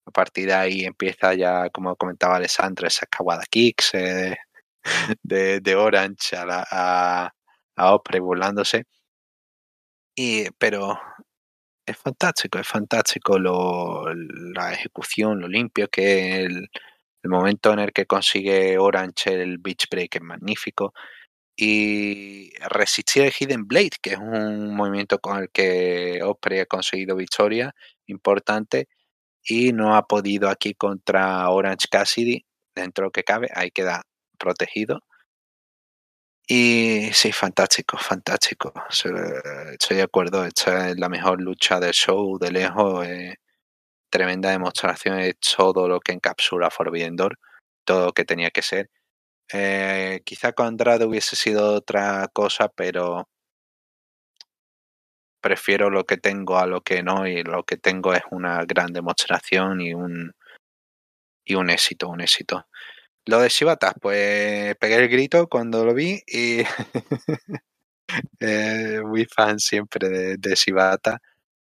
Eh, 0.07 0.09
a 0.09 0.11
partir 0.13 0.51
empieza 0.51 1.35
ya, 1.35 1.69
como 1.71 1.97
comentaba 1.97 2.37
Alessandro, 2.37 2.87
esa 2.87 3.07
Kawada 3.07 3.45
Kicks 3.51 3.93
de, 5.23 5.61
de, 5.61 5.77
Orange 5.77 6.37
a, 6.37 6.65
a, 6.71 7.35
a 7.77 7.95
Osprey 7.95 8.21
burlándose. 8.21 8.85
Y, 10.19 10.49
pero 10.59 10.99
es 11.87 11.97
fantástico, 11.99 12.59
es 12.59 12.67
fantástico 12.69 13.39
lo, 13.39 14.05
la 14.15 14.73
ejecución, 14.73 15.41
lo 15.41 15.49
limpio 15.49 15.89
que 15.89 16.43
es 16.45 16.47
el, 16.47 16.69
momento 17.25 17.73
en 17.73 17.81
el 17.81 17.93
que 17.93 18.07
consigue 18.07 18.79
Orange 18.79 19.35
el 19.43 19.59
Beach 19.59 19.89
Break 19.91 20.17
es 20.17 20.23
magnífico. 20.23 20.95
Y 21.57 22.53
resistir 22.71 23.25
el 23.25 23.33
Hidden 23.33 23.67
Blade, 23.67 23.93
que 24.03 24.13
es 24.13 24.19
un 24.19 24.75
movimiento 24.77 25.19
con 25.21 25.39
el 25.43 25.51
que 25.51 26.21
Osprey 26.23 26.61
ha 26.61 26.67
conseguido 26.67 27.17
victoria 27.17 27.75
importante 28.07 28.89
y 29.49 29.73
no 29.73 29.97
ha 29.97 30.07
podido 30.07 30.49
aquí 30.49 30.75
contra 30.75 31.49
Orange 31.51 31.89
Cassidy, 31.91 32.45
dentro 32.75 33.11
que 33.11 33.25
cabe, 33.25 33.51
ahí 33.55 33.71
queda 33.71 34.03
protegido. 34.39 35.01
Y 36.49 37.11
sí, 37.13 37.33
fantástico, 37.33 37.99
fantástico. 37.99 38.73
Estoy 38.89 39.97
de 39.97 40.03
acuerdo. 40.03 40.45
Esta 40.45 40.91
es 40.91 40.99
la 40.99 41.09
mejor 41.09 41.41
lucha 41.41 41.81
del 41.81 41.93
show 41.93 42.39
de 42.39 42.53
lejos. 42.53 43.07
tremenda 44.11 44.51
demostración 44.51 45.19
de 45.19 45.35
todo 45.35 45.89
lo 45.89 46.01
que 46.01 46.13
encapsula 46.13 46.71
Forbidden 46.71 47.17
Door, 47.17 47.39
todo 47.85 48.07
lo 48.07 48.13
que 48.13 48.25
tenía 48.25 48.51
que 48.51 48.63
ser. 48.63 48.91
Eh, 49.53 50.23
quizá 50.25 50.53
con 50.53 50.67
Andrade 50.67 51.05
hubiese 51.07 51.37
sido 51.37 51.75
otra 51.75 52.29
cosa, 52.33 52.69
pero 52.69 53.29
prefiero 55.47 55.91
lo 55.91 56.05
que 56.05 56.17
tengo 56.17 56.59
a 56.59 56.67
lo 56.67 56.81
que 56.83 57.05
no, 57.05 57.27
y 57.27 57.45
lo 57.45 57.63
que 57.63 57.77
tengo 57.77 58.13
es 58.15 58.23
una 58.33 58.65
gran 58.65 58.93
demostración 58.93 59.81
y 59.81 59.95
un, 59.95 60.35
y 61.45 61.55
un 61.55 61.71
éxito, 61.71 62.09
un 62.09 62.21
éxito. 62.21 62.67
Lo 63.27 63.41
de 63.41 63.49
Shibata, 63.49 63.93
pues 64.01 64.77
pegué 64.77 64.97
el 64.97 65.09
grito 65.09 65.49
cuando 65.49 65.85
lo 65.85 65.95
vi 65.95 66.21
y 66.27 66.63
eh, 68.41 69.01
muy 69.05 69.25
fan 69.27 69.61
siempre 69.61 70.09
de, 70.09 70.37
de, 70.37 70.55
Shibata. 70.57 71.21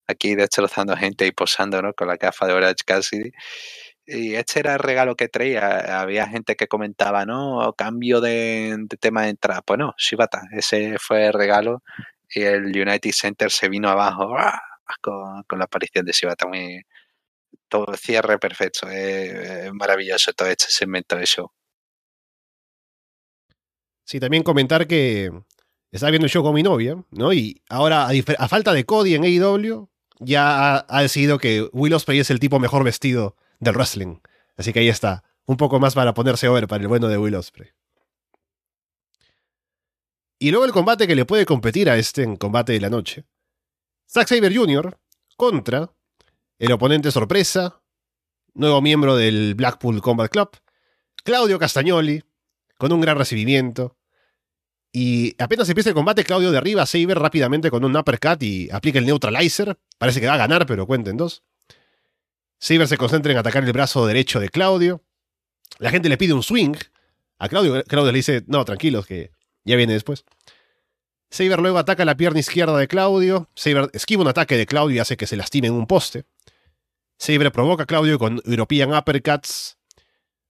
Aquí 0.06 0.36
destrozando 0.36 0.96
gente 0.96 1.26
y 1.26 1.32
posando 1.32 1.82
¿no? 1.82 1.94
con 1.94 2.08
la 2.08 2.16
gafa 2.16 2.46
de 2.46 2.52
Orange 2.54 2.84
Cassidy. 2.86 3.32
Y 4.06 4.34
este 4.34 4.60
era 4.60 4.74
el 4.74 4.80
regalo 4.80 5.16
que 5.16 5.28
traía. 5.28 6.00
Había 6.00 6.28
gente 6.28 6.56
que 6.56 6.68
comentaba, 6.68 7.24
¿no? 7.26 7.72
Cambio 7.76 8.20
de, 8.20 8.76
tema 9.00 9.22
de 9.22 9.30
entrada. 9.30 9.62
Pues 9.62 9.78
no, 9.78 9.94
Shibata, 9.98 10.42
ese 10.52 10.98
fue 10.98 11.26
el 11.26 11.32
regalo. 11.32 11.82
Y 12.34 12.42
el 12.42 12.64
United 12.66 13.12
Center 13.12 13.50
se 13.50 13.68
vino 13.68 13.88
abajo 13.88 14.36
¡ah! 14.36 14.60
con, 15.00 15.58
la 15.58 15.64
aparición 15.64 16.04
de 16.04 16.12
Shibata. 16.12 16.46
Muy, 16.46 16.82
todo 17.68 17.94
cierre 17.96 18.38
perfecto. 18.38 18.88
Es, 18.88 19.72
maravilloso 19.72 20.32
todo 20.32 20.48
este 20.48 20.66
segmento 20.68 21.16
de 21.16 21.26
show. 21.26 21.50
Sí, 24.04 24.20
también 24.20 24.42
comentar 24.42 24.86
que 24.86 25.30
estaba 25.90 26.10
viendo 26.10 26.26
el 26.26 26.30
show 26.30 26.42
con 26.42 26.54
mi 26.54 26.62
novia, 26.62 27.02
¿no? 27.10 27.32
Y 27.32 27.62
ahora, 27.68 28.08
a, 28.08 28.48
falta 28.48 28.72
de 28.72 28.84
Cody 28.84 29.14
en 29.14 29.24
AEW, 29.24 29.88
ya 30.18 30.84
ha, 30.88 31.02
decidido 31.02 31.38
que 31.38 31.68
Will 31.72 31.94
Ospreay 31.94 32.20
es 32.20 32.30
el 32.30 32.40
tipo 32.40 32.58
mejor 32.58 32.84
vestido 32.84 33.36
del 33.60 33.74
wrestling. 33.74 34.18
Así 34.56 34.72
que 34.72 34.80
ahí 34.80 34.88
está. 34.88 35.24
Un 35.46 35.56
poco 35.56 35.78
más 35.78 35.94
para 35.94 36.14
ponerse 36.14 36.48
over 36.48 36.68
para 36.68 36.82
el 36.82 36.88
bueno 36.88 37.08
de 37.08 37.18
Will 37.18 37.34
Ospreay. 37.34 37.70
Y 40.44 40.50
luego 40.50 40.66
el 40.66 40.72
combate 40.72 41.06
que 41.06 41.14
le 41.14 41.24
puede 41.24 41.46
competir 41.46 41.88
a 41.88 41.96
este 41.96 42.22
en 42.22 42.36
combate 42.36 42.74
de 42.74 42.80
la 42.80 42.90
noche. 42.90 43.24
Zack 44.06 44.28
Saber 44.28 44.54
Jr. 44.54 44.94
contra 45.38 45.90
el 46.58 46.70
oponente 46.70 47.10
sorpresa, 47.10 47.80
nuevo 48.52 48.82
miembro 48.82 49.16
del 49.16 49.54
Blackpool 49.54 50.02
Combat 50.02 50.30
Club, 50.30 50.50
Claudio 51.24 51.58
Castagnoli, 51.58 52.22
con 52.76 52.92
un 52.92 53.00
gran 53.00 53.16
recibimiento. 53.16 53.96
Y 54.92 55.34
apenas 55.42 55.66
empieza 55.70 55.88
el 55.88 55.94
combate, 55.94 56.24
Claudio 56.24 56.52
derriba 56.52 56.82
a 56.82 56.86
Saber 56.86 57.18
rápidamente 57.18 57.70
con 57.70 57.82
un 57.82 57.96
uppercut 57.96 58.42
y 58.42 58.68
aplica 58.70 58.98
el 58.98 59.06
neutralizer. 59.06 59.78
Parece 59.96 60.20
que 60.20 60.26
va 60.26 60.34
a 60.34 60.36
ganar, 60.36 60.66
pero 60.66 60.86
cuenten 60.86 61.16
dos. 61.16 61.42
Saber 62.58 62.86
se 62.86 62.98
concentra 62.98 63.32
en 63.32 63.38
atacar 63.38 63.64
el 63.64 63.72
brazo 63.72 64.06
derecho 64.06 64.40
de 64.40 64.50
Claudio. 64.50 65.02
La 65.78 65.88
gente 65.88 66.10
le 66.10 66.18
pide 66.18 66.34
un 66.34 66.42
swing. 66.42 66.74
A 67.38 67.48
Claudio, 67.48 67.82
Claudio 67.84 68.12
le 68.12 68.18
dice, 68.18 68.44
no, 68.46 68.62
tranquilos, 68.66 69.06
que 69.06 69.33
ya 69.64 69.76
viene 69.76 69.92
después. 69.92 70.24
Saber 71.30 71.58
luego 71.58 71.78
ataca 71.78 72.04
la 72.04 72.16
pierna 72.16 72.40
izquierda 72.40 72.76
de 72.78 72.86
Claudio. 72.86 73.48
Saber 73.54 73.90
esquiva 73.92 74.22
un 74.22 74.28
ataque 74.28 74.56
de 74.56 74.66
Claudio 74.66 74.96
y 74.96 74.98
hace 75.00 75.16
que 75.16 75.26
se 75.26 75.36
lastime 75.36 75.68
en 75.68 75.74
un 75.74 75.86
poste. 75.86 76.26
Saber 77.18 77.50
provoca 77.52 77.84
a 77.84 77.86
Claudio 77.86 78.18
con 78.18 78.40
European 78.44 78.94
Uppercuts. 78.94 79.78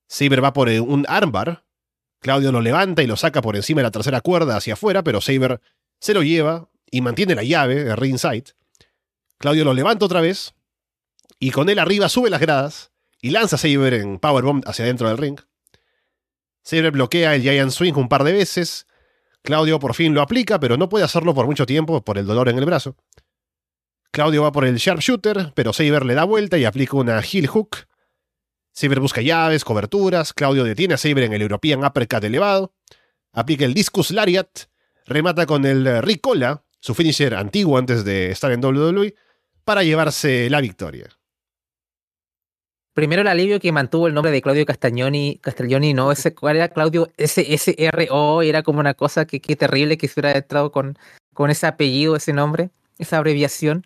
Saber 0.07 0.43
va 0.43 0.53
por 0.53 0.69
un 0.69 1.07
armbar. 1.09 1.65
Claudio 2.21 2.53
lo 2.53 2.61
levanta 2.61 3.03
y 3.03 3.07
lo 3.07 3.17
saca 3.17 3.43
por 3.43 3.57
encima 3.57 3.81
de 3.81 3.85
la 3.85 3.91
tercera 3.91 4.21
cuerda 4.21 4.57
hacia 4.57 4.75
afuera, 4.75 5.03
pero 5.03 5.21
Saber 5.21 5.61
se 6.01 6.15
lo 6.15 6.23
lleva 6.23 6.69
y 6.91 7.01
mantiene 7.01 7.35
la 7.35 7.43
llave 7.43 7.85
de 7.85 7.97
ringside. 7.97 8.55
Claudio 9.39 9.65
lo 9.65 9.75
levanta 9.75 10.07
otra 10.07 10.21
vez 10.21 10.55
y 11.39 11.51
con 11.51 11.69
él 11.69 11.79
arriba 11.79 12.09
sube 12.09 12.31
las 12.31 12.41
gradas 12.41 12.93
y 13.21 13.31
lanza 13.31 13.57
a 13.57 13.59
Saber 13.59 13.95
en 13.95 14.19
Powerbomb 14.19 14.67
hacia 14.67 14.85
dentro 14.85 15.09
del 15.09 15.19
ring. 15.19 15.41
Saber 16.63 16.93
bloquea 16.93 17.35
el 17.35 17.43
Giant 17.43 17.71
Swing 17.71 17.95
un 17.95 18.09
par 18.09 18.25
de 18.25 18.33
veces. 18.33 18.87
Claudio 19.45 19.79
por 19.79 19.95
fin 19.95 20.15
lo 20.15 20.23
aplica, 20.23 20.59
pero 20.59 20.79
no 20.79 20.89
puede 20.89 21.05
hacerlo 21.05 21.35
por 21.35 21.45
mucho 21.45 21.67
tiempo 21.67 22.03
por 22.03 22.17
el 22.17 22.25
dolor 22.25 22.49
en 22.49 22.57
el 22.57 22.65
brazo. 22.65 22.97
Claudio 24.11 24.43
va 24.43 24.53
por 24.53 24.65
el 24.65 24.77
sharpshooter, 24.77 25.53
pero 25.55 25.75
Saber 25.75 26.07
le 26.07 26.15
da 26.15 26.25
vuelta 26.25 26.57
y 26.57 26.65
aplica 26.65 26.97
una 26.97 27.21
heel 27.21 27.47
hook. 27.47 27.87
Saber 28.73 29.01
busca 29.01 29.21
llaves, 29.21 29.63
coberturas. 29.63 30.33
Claudio 30.33 30.65
detiene 30.65 30.95
a 30.95 30.97
Saber 30.97 31.25
en 31.25 31.35
el 31.35 31.43
European 31.43 31.85
Uppercut 31.85 32.25
elevado. 32.25 32.73
Aplica 33.35 33.67
el 33.67 33.75
Discus 33.75 34.13
Lariat. 34.13 34.49
Remata 35.05 35.45
con 35.45 35.67
el 35.67 36.03
Ricola, 36.03 36.65
su 36.81 36.95
finisher 36.95 37.35
antiguo 37.35 37.77
antes 37.77 38.03
de 38.03 38.31
estar 38.31 38.51
en 38.51 38.65
WWE, 38.65 39.15
para 39.67 39.83
llevarse 39.83 40.49
la 40.49 40.63
victoria. 40.63 41.11
Primero 42.95 43.23
el 43.23 43.29
alivio 43.29 43.61
que 43.61 43.73
mantuvo 43.73 44.07
el 44.07 44.15
nombre 44.15 44.33
de 44.33 44.41
Claudio 44.41 44.65
Castagnoni, 44.65 45.39
Castagnoni, 45.43 45.93
no, 45.93 46.13
ese, 46.13 46.35
¿cuál 46.35 46.57
era 46.57 46.69
Claudio? 46.69 47.11
S-S-R-O, 47.17 48.43
era 48.43 48.63
como 48.63 48.81
una 48.81 48.95
cosa 48.95 49.27
que, 49.27 49.41
qué 49.41 49.57
terrible 49.57 49.99
que 49.99 50.09
se 50.09 50.21
hubiera 50.21 50.39
entrado 50.39 50.73
con, 50.73 50.97
con 51.35 51.51
ese 51.51 51.67
apellido, 51.67 52.17
ese 52.17 52.33
nombre, 52.33 52.71
esa 52.99 53.19
abreviación. 53.19 53.85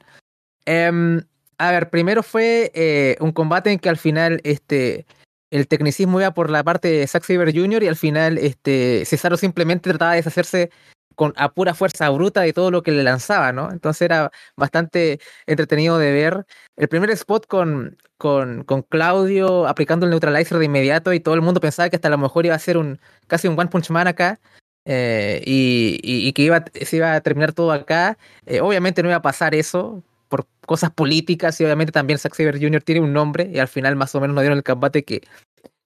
Em, 0.66 1.22
a 1.56 1.72
ver, 1.72 1.90
primero 1.90 2.22
fue 2.22 2.70
eh, 2.74 3.16
un 3.20 3.32
combate 3.32 3.72
en 3.72 3.78
que 3.78 3.88
al 3.88 3.96
final 3.96 4.40
este, 4.44 5.06
el 5.50 5.66
tecnicismo 5.66 6.20
iba 6.20 6.32
por 6.34 6.50
la 6.50 6.62
parte 6.62 6.88
de 6.88 7.06
Zack 7.06 7.24
Saber 7.24 7.54
Jr. 7.54 7.82
y 7.82 7.88
al 7.88 7.96
final 7.96 8.38
este, 8.38 9.04
Cesaro 9.06 9.36
simplemente 9.36 9.90
trataba 9.90 10.12
de 10.12 10.18
deshacerse 10.18 10.70
con, 11.18 11.34
a 11.36 11.52
pura 11.52 11.74
fuerza 11.74 12.08
bruta 12.10 12.42
de 12.42 12.52
todo 12.52 12.70
lo 12.70 12.84
que 12.84 12.92
le 12.92 13.02
lanzaba, 13.02 13.50
¿no? 13.52 13.72
Entonces 13.72 14.02
era 14.02 14.30
bastante 14.56 15.18
entretenido 15.46 15.98
de 15.98 16.12
ver. 16.12 16.46
El 16.76 16.88
primer 16.88 17.10
spot 17.10 17.48
con, 17.48 17.98
con, 18.18 18.62
con 18.62 18.82
Claudio 18.82 19.66
aplicando 19.66 20.06
el 20.06 20.10
neutralizer 20.10 20.58
de 20.58 20.66
inmediato 20.66 21.12
y 21.12 21.18
todo 21.18 21.34
el 21.34 21.42
mundo 21.42 21.60
pensaba 21.60 21.90
que 21.90 21.96
hasta 21.96 22.06
a 22.06 22.12
lo 22.12 22.18
mejor 22.18 22.46
iba 22.46 22.54
a 22.54 22.58
ser 22.60 22.76
un 22.76 23.00
casi 23.26 23.48
un 23.48 23.58
One 23.58 23.68
Punch 23.68 23.90
Man 23.90 24.06
acá. 24.06 24.38
Eh, 24.84 25.42
y, 25.44 25.98
y, 26.04 26.32
que 26.34 26.42
iba, 26.42 26.64
se 26.72 26.96
iba 26.96 27.12
a 27.14 27.20
terminar 27.20 27.52
todo 27.52 27.72
acá. 27.72 28.16
Eh, 28.46 28.60
obviamente 28.60 29.02
no 29.02 29.08
iba 29.08 29.16
a 29.16 29.22
pasar 29.22 29.56
eso, 29.56 30.04
por 30.28 30.46
cosas 30.66 30.92
políticas 30.92 31.60
y 31.60 31.64
obviamente 31.64 31.90
también 31.90 32.20
Zack 32.20 32.34
Saber 32.34 32.60
Jr. 32.60 32.82
tiene 32.82 33.00
un 33.00 33.12
nombre 33.12 33.50
y 33.52 33.58
al 33.58 33.68
final 33.68 33.96
más 33.96 34.14
o 34.14 34.20
menos 34.20 34.36
nos 34.36 34.42
dieron 34.42 34.58
el 34.58 34.64
combate 34.64 35.02
que 35.02 35.22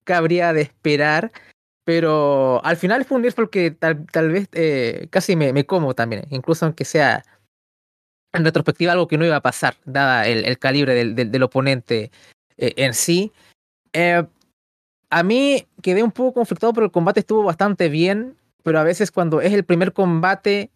cabría 0.05 0.53
de 0.53 0.61
esperar. 0.61 1.33
Pero 1.85 2.65
al 2.65 2.77
final 2.77 3.05
fue 3.05 3.17
un 3.17 3.23
Deathfall 3.23 3.51
que 3.51 3.71
tal, 3.73 4.07
tal 4.07 4.31
vez 4.31 4.49
eh, 4.53 5.09
casi 5.11 5.35
me, 5.35 5.53
me, 5.53 5.67
como 5.67 5.95
también, 5.95 6.25
incluso 6.31 6.65
aunque 6.65 6.85
sea 6.85 7.25
en 8.33 8.45
retrospectiva 8.45 8.93
algo 8.93 9.09
que 9.09 9.19
no 9.19 9.27
iba 9.27 9.37
a 9.37 9.43
pasar, 9.43 9.77
dada 9.85 10.27
el, 10.27 10.45
el 10.45 10.59
calibre 10.59 10.95
del, 10.95 11.15
del, 11.15 11.31
del 11.31 11.43
oponente 11.43 12.11
eh, 12.57 12.73
en 12.77 12.95
sí. 12.95 13.33
Eh, 13.93 14.25
a 15.11 15.23
mí 15.23 15.67
quedé 15.83 16.03
un 16.03 16.13
poco 16.13 16.35
conflictado, 16.35 16.73
pero 16.73 16.87
el 16.87 16.93
combate 16.93 17.21
estuvo 17.21 17.43
bastante 17.43 17.89
bien, 17.89 18.37
pero 18.63 18.79
a 18.79 18.85
veces 18.85 19.11
cuando 19.11 19.41
es 19.41 19.53
el 19.53 19.65
primer 19.65 19.93
combate 19.93 20.71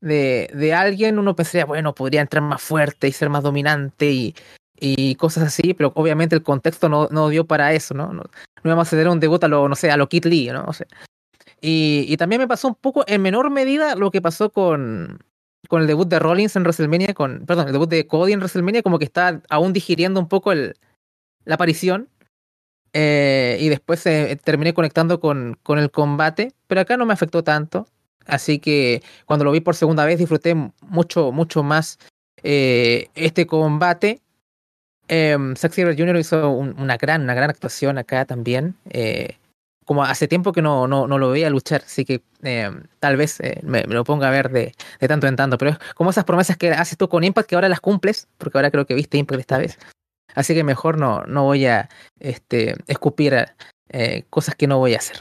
de, 0.00 0.50
de 0.54 0.72
alguien, 0.72 1.18
uno 1.18 1.36
pensaría, 1.36 1.66
bueno, 1.66 1.94
podría 1.94 2.22
entrar 2.22 2.42
más 2.42 2.62
fuerte 2.62 3.08
y 3.08 3.12
ser 3.12 3.28
más 3.28 3.42
dominante 3.42 4.10
y, 4.10 4.34
y 4.78 5.14
cosas 5.16 5.44
así, 5.44 5.74
pero 5.74 5.92
obviamente 5.94 6.34
el 6.34 6.42
contexto 6.42 6.88
no, 6.88 7.08
no 7.10 7.28
dio 7.28 7.46
para 7.46 7.72
eso, 7.72 7.94
¿no? 7.94 8.12
No, 8.12 8.22
no 8.22 8.70
íbamos 8.70 8.86
a 8.86 8.96
hacer 8.96 9.08
un 9.08 9.20
debut 9.20 9.42
a 9.44 9.48
lo, 9.48 9.68
no 9.68 9.74
sé, 9.74 9.90
a 9.90 9.96
lo 9.96 10.08
Kid 10.08 10.26
Lee, 10.26 10.50
¿no? 10.52 10.64
O 10.64 10.72
y, 11.60 12.04
y, 12.08 12.16
también 12.18 12.40
me 12.40 12.48
pasó 12.48 12.68
un 12.68 12.74
poco, 12.74 13.04
en 13.06 13.22
menor 13.22 13.50
medida, 13.50 13.94
lo 13.94 14.10
que 14.10 14.20
pasó 14.20 14.50
con, 14.50 15.20
con 15.68 15.80
el 15.80 15.86
debut 15.86 16.08
de 16.08 16.18
Rollins 16.18 16.56
en 16.56 16.62
WrestleMania, 16.62 17.14
con, 17.14 17.46
perdón, 17.46 17.68
el 17.68 17.72
debut 17.72 17.88
de 17.88 18.06
Cody 18.06 18.32
en 18.32 18.40
WrestleMania, 18.40 18.82
como 18.82 18.98
que 18.98 19.06
está 19.06 19.40
aún 19.48 19.72
digiriendo 19.72 20.20
un 20.20 20.28
poco 20.28 20.52
el, 20.52 20.74
la 21.44 21.54
aparición. 21.54 22.08
Eh, 22.92 23.56
y 23.60 23.68
después 23.70 24.06
eh, 24.06 24.38
terminé 24.44 24.72
conectando 24.72 25.18
con, 25.18 25.58
con 25.62 25.78
el 25.78 25.90
combate, 25.90 26.52
pero 26.66 26.80
acá 26.80 26.96
no 26.96 27.06
me 27.06 27.12
afectó 27.12 27.42
tanto. 27.42 27.88
Así 28.26 28.58
que 28.58 29.02
cuando 29.26 29.44
lo 29.44 29.50
vi 29.50 29.60
por 29.60 29.74
segunda 29.74 30.04
vez 30.04 30.18
disfruté 30.18 30.54
mucho, 30.54 31.32
mucho 31.32 31.62
más 31.62 31.98
eh, 32.42 33.08
este 33.14 33.46
combate. 33.46 34.20
Eh, 35.08 35.36
Zack 35.56 35.72
Sabre 35.72 35.96
Jr. 35.96 36.16
hizo 36.16 36.50
un, 36.50 36.78
una, 36.78 36.96
gran, 36.96 37.22
una 37.22 37.34
gran 37.34 37.50
actuación 37.50 37.98
acá 37.98 38.24
también. 38.24 38.76
Eh, 38.90 39.36
como 39.84 40.02
hace 40.02 40.28
tiempo 40.28 40.52
que 40.52 40.62
no, 40.62 40.86
no, 40.86 41.06
lo 41.06 41.30
veía 41.30 41.50
luchar, 41.50 41.82
así 41.84 42.06
que 42.06 42.22
eh, 42.42 42.70
tal 43.00 43.18
vez 43.18 43.38
me, 43.62 43.84
me, 43.84 43.94
lo 43.94 44.02
ponga 44.02 44.28
a 44.28 44.30
ver 44.30 44.50
de, 44.50 44.72
de, 44.98 45.08
tanto 45.08 45.26
en 45.26 45.36
tanto. 45.36 45.58
Pero 45.58 45.72
es 45.72 45.78
como 45.94 46.08
esas 46.08 46.24
promesas 46.24 46.56
que 46.56 46.70
haces 46.70 46.96
tú 46.96 47.08
con 47.08 47.22
Impact 47.22 47.48
que 47.48 47.54
ahora 47.54 47.68
las 47.68 47.80
cumples, 47.80 48.26
porque 48.38 48.56
ahora 48.56 48.70
creo 48.70 48.86
que 48.86 48.94
viste 48.94 49.18
Impact 49.18 49.40
esta 49.40 49.58
vez. 49.58 49.78
Así 50.34 50.54
que 50.54 50.64
mejor 50.64 50.98
no, 50.98 51.24
no 51.24 51.44
voy 51.44 51.66
a 51.66 51.90
este, 52.18 52.76
escupir 52.86 53.46
cosas 54.30 54.54
que 54.54 54.66
no 54.66 54.78
voy 54.78 54.94
a 54.94 54.98
hacer. 54.98 55.20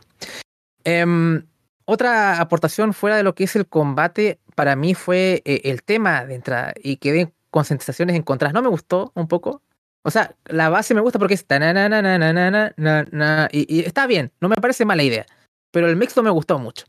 Em, 0.86 1.44
otra 1.86 2.40
aportación 2.40 2.94
fuera 2.94 3.18
de 3.18 3.24
lo 3.24 3.36
que 3.36 3.44
es 3.44 3.56
el 3.56 3.68
combate 3.68 4.40
para 4.56 4.76
mí 4.76 4.94
fue 4.94 5.42
eh, 5.46 5.62
el 5.66 5.84
tema 5.84 6.26
de 6.26 6.36
entrada 6.36 6.74
y 6.82 6.98
quedé 6.98 7.34
con 7.50 7.66
sensaciones 7.66 8.16
encontradas. 8.16 8.54
No 8.54 8.62
me 8.62 8.70
gustó 8.70 9.12
un 9.16 9.28
poco. 9.28 9.62
O 10.04 10.12
sea, 10.12 10.36
la 10.46 10.70
base 10.70 10.94
me 10.94 11.02
gusta 11.02 11.18
porque 11.18 11.34
es 11.34 11.46
y, 13.52 13.76
y 13.76 13.80
está 13.82 14.06
bien, 14.06 14.32
no 14.42 14.50
me 14.50 14.56
parece 14.58 14.86
mala 14.86 15.04
idea. 15.04 15.26
Pero 15.72 15.88
el 15.88 15.96
mix 15.96 16.16
no 16.16 16.24
me 16.24 16.30
gustó 16.30 16.60
mucho. 16.60 16.86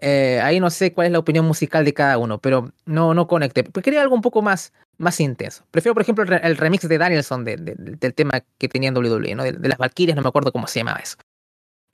Eh, 0.00 0.40
ahí 0.42 0.60
no 0.60 0.70
sé 0.70 0.92
cuál 0.92 1.08
es 1.08 1.12
la 1.12 1.18
opinión 1.18 1.44
musical 1.44 1.84
de 1.84 1.92
cada 1.92 2.18
uno, 2.18 2.38
pero 2.38 2.72
no, 2.84 3.14
no 3.14 3.26
conecté. 3.26 3.64
Quería 3.64 4.02
algo 4.02 4.14
un 4.14 4.22
poco 4.22 4.42
más, 4.42 4.72
más 4.96 5.18
intenso. 5.18 5.64
Prefiero, 5.70 5.94
por 5.94 6.02
ejemplo, 6.02 6.24
el, 6.24 6.32
el 6.32 6.56
remix 6.56 6.88
de 6.88 6.98
Danielson 6.98 7.44
de, 7.44 7.56
de, 7.56 7.74
del 7.74 8.14
tema 8.14 8.40
que 8.58 8.68
tenía 8.68 8.90
en 8.90 8.96
WWE, 8.96 9.34
¿no? 9.34 9.42
de, 9.42 9.52
de 9.52 9.68
las 9.68 9.78
Valkyrias, 9.78 10.14
no 10.14 10.22
me 10.22 10.28
acuerdo 10.28 10.52
cómo 10.52 10.68
se 10.68 10.80
llamaba 10.80 11.00
eso. 11.00 11.16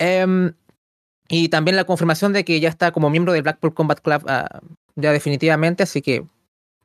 Um, 0.01 0.53
y 1.29 1.49
también 1.49 1.77
la 1.77 1.85
confirmación 1.85 2.33
de 2.33 2.45
que 2.45 2.61
ya 2.61 2.69
está 2.69 2.93
como 2.93 3.09
miembro 3.09 3.33
del 3.33 3.43
Blackpool 3.43 3.73
Combat 3.73 4.01
Club 4.01 4.25
uh, 4.25 4.67
ya 4.97 5.13
definitivamente, 5.13 5.85
así 5.85 6.03
que 6.03 6.27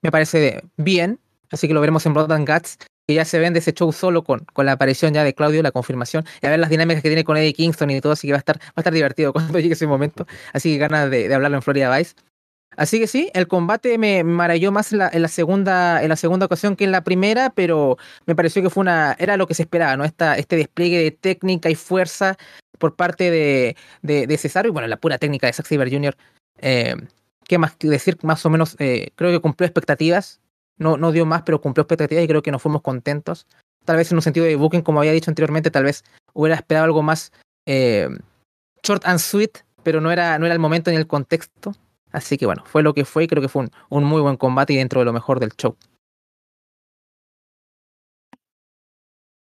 me 0.02 0.12
parece 0.12 0.64
bien. 0.78 1.20
Así 1.52 1.68
que 1.68 1.74
lo 1.74 1.82
veremos 1.82 2.06
en 2.06 2.14
Blood 2.14 2.32
and 2.32 2.48
Guts, 2.48 2.78
que 3.10 3.16
ya 3.16 3.26
se 3.26 3.40
vende 3.40 3.58
ese 3.58 3.74
show 3.74 3.92
solo 3.92 4.24
con, 4.24 4.46
con 4.54 4.68
la 4.68 4.74
aparición 4.74 5.16
ya 5.16 5.24
de 5.24 5.34
Claudio, 5.34 5.64
la 5.64 5.72
confirmación, 5.72 6.26
y 6.44 6.46
a 6.46 6.52
ver 6.52 6.60
las 6.60 6.70
dinámicas 6.70 7.02
que 7.02 7.10
tiene 7.10 7.24
con 7.24 7.38
Eddie 7.38 7.54
Kingston 7.54 7.90
y 7.90 8.02
todo, 8.02 8.14
así 8.14 8.28
que 8.28 8.34
va 8.34 8.38
a 8.38 8.40
estar, 8.40 8.60
va 8.60 8.74
a 8.76 8.82
estar 8.82 8.94
divertido 8.94 9.34
cuando 9.34 9.58
llegue 9.58 9.74
ese 9.74 9.88
momento. 9.88 10.28
Así 10.54 10.74
que 10.74 10.78
ganas 10.78 11.10
de, 11.10 11.28
de 11.28 11.34
hablarlo 11.34 11.58
en 11.58 11.64
Florida 11.64 11.98
Vice. 11.98 12.14
Así 12.78 13.00
que 13.00 13.08
sí, 13.08 13.32
el 13.34 13.48
combate 13.48 13.98
me 13.98 14.24
maravilló 14.24 14.72
más 14.72 14.94
en 14.94 15.00
la, 15.00 15.28
segunda, 15.28 16.04
en 16.04 16.10
la 16.10 16.16
segunda 16.16 16.46
ocasión 16.46 16.76
que 16.76 16.84
en 16.84 16.92
la 16.92 17.04
primera, 17.04 17.50
pero 17.50 17.98
me 18.28 18.36
pareció 18.36 18.62
que 18.62 18.70
fue 18.70 18.82
una, 18.82 19.16
era 19.18 19.38
lo 19.38 19.48
que 19.48 19.56
se 19.56 19.64
esperaba, 19.64 19.98
¿no? 19.98 20.06
Esta, 20.06 20.38
este 20.38 20.56
despliegue 20.56 21.00
de 21.00 21.10
técnica 21.10 21.72
y 21.72 21.76
fuerza 21.76 22.38
por 22.78 22.96
parte 22.96 23.32
de, 23.32 23.76
de, 24.04 24.28
de 24.28 24.66
y 24.66 24.70
bueno, 24.70 24.88
la 24.88 24.98
pura 24.98 25.18
técnica 25.18 25.48
de 25.48 25.54
Zack 25.54 25.66
Saber 25.66 25.92
Jr. 25.92 26.16
Eh, 26.60 26.94
¿Qué 27.48 27.58
más 27.58 27.76
decir? 27.80 28.20
Más 28.22 28.46
o 28.46 28.52
menos, 28.52 28.76
eh, 28.78 29.10
creo 29.16 29.32
que 29.32 29.40
cumplió 29.40 29.66
expectativas. 29.66 30.40
No, 30.80 30.98
no 30.98 31.12
dio 31.12 31.26
más, 31.26 31.44
pero 31.44 31.62
cumplió 31.62 31.84
expectativas 31.84 32.24
y 32.24 32.28
creo 32.28 32.42
que 32.42 32.52
nos 32.52 32.62
fuimos 32.62 32.82
contentos. 32.82 33.46
Tal 33.86 33.98
vez 33.98 34.12
en 34.12 34.18
un 34.18 34.22
sentido 34.22 34.46
de 34.46 34.56
booking, 34.56 34.82
como 34.82 35.00
había 35.00 35.12
dicho 35.12 35.30
anteriormente, 35.30 35.72
tal 35.72 35.84
vez 35.84 36.04
hubiera 36.34 36.56
esperado 36.56 36.86
algo 36.86 37.04
más 37.04 37.32
eh, 37.66 38.10
short 38.84 39.06
and 39.06 39.20
sweet, 39.20 39.60
pero 39.84 40.02
no 40.02 40.12
era, 40.12 40.40
no 40.40 40.46
era 40.46 40.54
el 40.54 40.60
momento 40.60 40.90
ni 40.90 40.98
el 40.98 41.08
contexto. 41.08 41.74
Así 42.12 42.38
que 42.38 42.46
bueno, 42.46 42.64
fue 42.66 42.82
lo 42.82 42.94
que 42.94 43.06
fue 43.06 43.26
y 43.26 43.28
creo 43.28 43.42
que 43.42 43.50
fue 43.50 43.64
un, 43.64 43.72
un 43.90 44.04
muy 44.04 44.22
buen 44.22 44.38
combate 44.38 44.74
y 44.74 44.78
dentro 44.78 45.02
de 45.02 45.06
lo 45.06 45.14
mejor 45.14 45.40
del 45.40 45.52
show. 45.52 45.78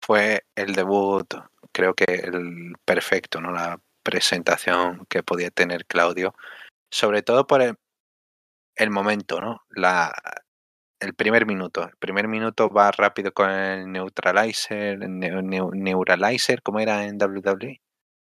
Fue 0.01 0.45
el 0.55 0.73
debut, 0.73 1.33
creo 1.71 1.95
que 1.95 2.05
el 2.05 2.75
perfecto, 2.85 3.41
¿no? 3.41 3.51
La 3.51 3.79
presentación 4.03 5.05
que 5.09 5.23
podía 5.23 5.49
tener 5.49 5.85
Claudio, 5.87 6.35
sobre 6.91 7.23
todo 7.23 7.47
por 7.47 7.61
el, 7.61 7.75
el 8.75 8.91
momento, 8.91 9.41
¿no? 9.41 9.65
La, 9.71 10.13
el 10.99 11.13
primer 11.13 11.45
minuto. 11.45 11.83
El 11.83 11.97
primer 11.97 12.27
minuto 12.27 12.69
va 12.69 12.91
rápido 12.91 13.33
con 13.33 13.49
el 13.49 13.91
neutralizer, 13.91 14.97
ne, 14.99 15.29
ne, 15.41 15.61
neuralizer, 15.73 16.61
como 16.61 16.79
era 16.79 17.05
en 17.05 17.17
WWE. 17.21 17.81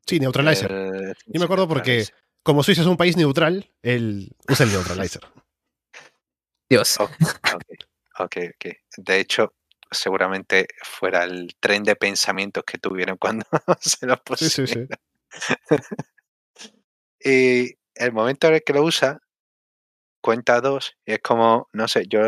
Sí, 0.06 0.20
neutralizer. 0.20 0.72
El, 0.72 1.16
Yo 1.26 1.40
me 1.40 1.46
acuerdo 1.46 1.68
porque 1.68 2.06
como 2.44 2.64
Suiza 2.64 2.82
es 2.82 2.88
un 2.88 2.98
país 2.98 3.18
neutral, 3.18 3.72
él 3.82 4.36
usa 4.48 4.66
el 4.66 4.72
neutralizer. 4.72 5.22
Dios. 6.70 7.00
Okay, 7.00 7.16
okay, 8.20 8.48
ok, 8.48 8.56
ok. 8.56 8.76
De 8.98 9.20
hecho, 9.20 9.54
seguramente 9.92 10.68
fuera 10.84 11.24
el 11.24 11.56
tren 11.60 11.84
de 11.84 11.96
pensamientos 11.96 12.64
que 12.66 12.78
tuvieron 12.78 13.18
cuando 13.20 13.46
se 13.80 14.06
lo 14.06 14.18
pusieron. 14.24 14.68
Sí, 14.68 14.74
sí, 14.74 14.88
sí. 15.40 15.60
y 17.20 17.78
el 17.96 18.12
momento 18.12 18.48
en 18.48 18.56
el 18.56 18.64
que 18.64 18.74
lo 18.74 18.84
usa, 18.84 19.20
cuenta 20.26 20.60
dos, 20.60 20.98
y 21.06 21.14
es 21.14 21.20
como, 21.20 21.70
no 21.72 21.88
sé, 21.88 22.06
yo 22.08 22.20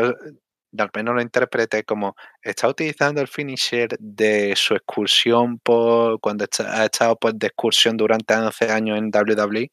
al 0.78 0.90
menos 0.94 1.16
lo 1.16 1.20
interpreté 1.20 1.82
como 1.82 2.14
está 2.40 2.68
utilizando 2.68 3.20
el 3.20 3.26
finisher 3.26 3.88
de 3.98 4.54
su 4.54 4.74
excursión 4.74 5.58
por 5.58 6.20
cuando 6.20 6.44
ha 6.44 6.84
estado 6.84 7.16
pues, 7.16 7.34
de 7.36 7.48
excursión 7.48 7.96
durante 7.96 8.34
11 8.34 8.70
años 8.70 8.98
en 8.98 9.10
WWE 9.12 9.72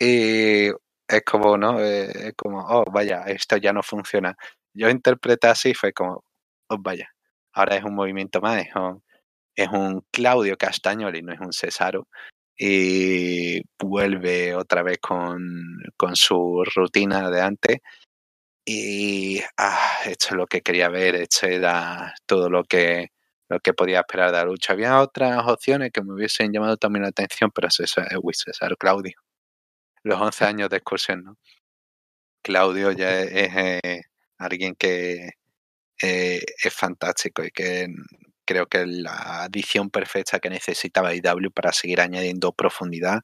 y 0.00 0.68
es 1.08 1.22
como, 1.24 1.56
¿no? 1.56 1.80
Eh, 1.80 2.10
es 2.30 2.34
como, 2.36 2.58
oh, 2.66 2.84
vaya, 2.90 3.22
esto 3.26 3.56
ya 3.58 3.72
no 3.72 3.82
funciona. 3.84 4.36
Yo 4.74 4.90
interpreté 4.90 5.46
así, 5.46 5.72
fue 5.72 5.92
como, 5.92 6.24
oh, 6.68 6.78
vaya, 6.80 7.08
ahora 7.52 7.76
es 7.76 7.84
un 7.84 7.94
movimiento 7.94 8.40
más, 8.40 8.66
es 8.66 8.74
un, 8.74 9.04
es 9.54 9.68
un 9.68 10.04
Claudio 10.10 10.56
Castagnoli, 10.58 11.22
no 11.22 11.32
es 11.32 11.40
un 11.40 11.52
Cesaro 11.52 12.08
y 12.58 13.60
vuelve 13.78 14.54
otra 14.54 14.82
vez 14.82 14.98
con, 14.98 15.78
con 15.96 16.16
su 16.16 16.64
rutina 16.74 17.30
de 17.30 17.40
antes 17.42 17.78
y 18.68 19.40
ah, 19.58 19.98
esto 20.06 20.26
es 20.30 20.32
lo 20.32 20.46
que 20.48 20.60
quería 20.60 20.88
ver, 20.88 21.14
esto 21.14 21.46
era 21.46 22.12
todo 22.26 22.50
lo 22.50 22.64
que, 22.64 23.12
lo 23.48 23.60
que 23.60 23.72
podía 23.74 24.00
esperar 24.00 24.32
de 24.32 24.38
la 24.38 24.44
lucha. 24.44 24.72
Había 24.72 25.00
otras 25.00 25.46
opciones 25.46 25.92
que 25.92 26.02
me 26.02 26.12
hubiesen 26.14 26.52
llamado 26.52 26.76
también 26.76 27.04
la 27.04 27.10
atención, 27.10 27.52
pero 27.54 27.68
eso 27.68 27.84
es 27.84 27.94
César 28.38 28.76
Claudio. 28.76 29.20
Los 30.02 30.20
11 30.20 30.44
años 30.46 30.70
de 30.70 30.78
excursión, 30.78 31.22
¿no? 31.24 31.38
Claudio 32.42 32.92
ya 32.92 33.20
es, 33.20 33.32
es 33.32 33.56
eh, 33.56 34.02
alguien 34.38 34.74
que 34.76 35.30
eh, 36.02 36.44
es 36.64 36.74
fantástico 36.74 37.44
y 37.44 37.50
que 37.50 37.88
creo 38.46 38.66
que 38.66 38.86
la 38.86 39.44
adición 39.44 39.90
perfecta 39.90 40.38
que 40.40 40.50
necesitaba 40.50 41.14
IW 41.14 41.50
para 41.52 41.72
seguir 41.72 42.00
añadiendo 42.00 42.52
profundidad 42.52 43.20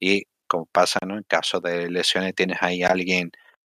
y 0.00 0.24
como 0.48 0.66
pasa, 0.66 0.98
¿no? 1.06 1.16
En 1.16 1.24
caso 1.24 1.60
de 1.60 1.90
lesiones 1.90 2.34
tienes 2.34 2.58
ahí 2.62 2.82
alguien 2.82 3.30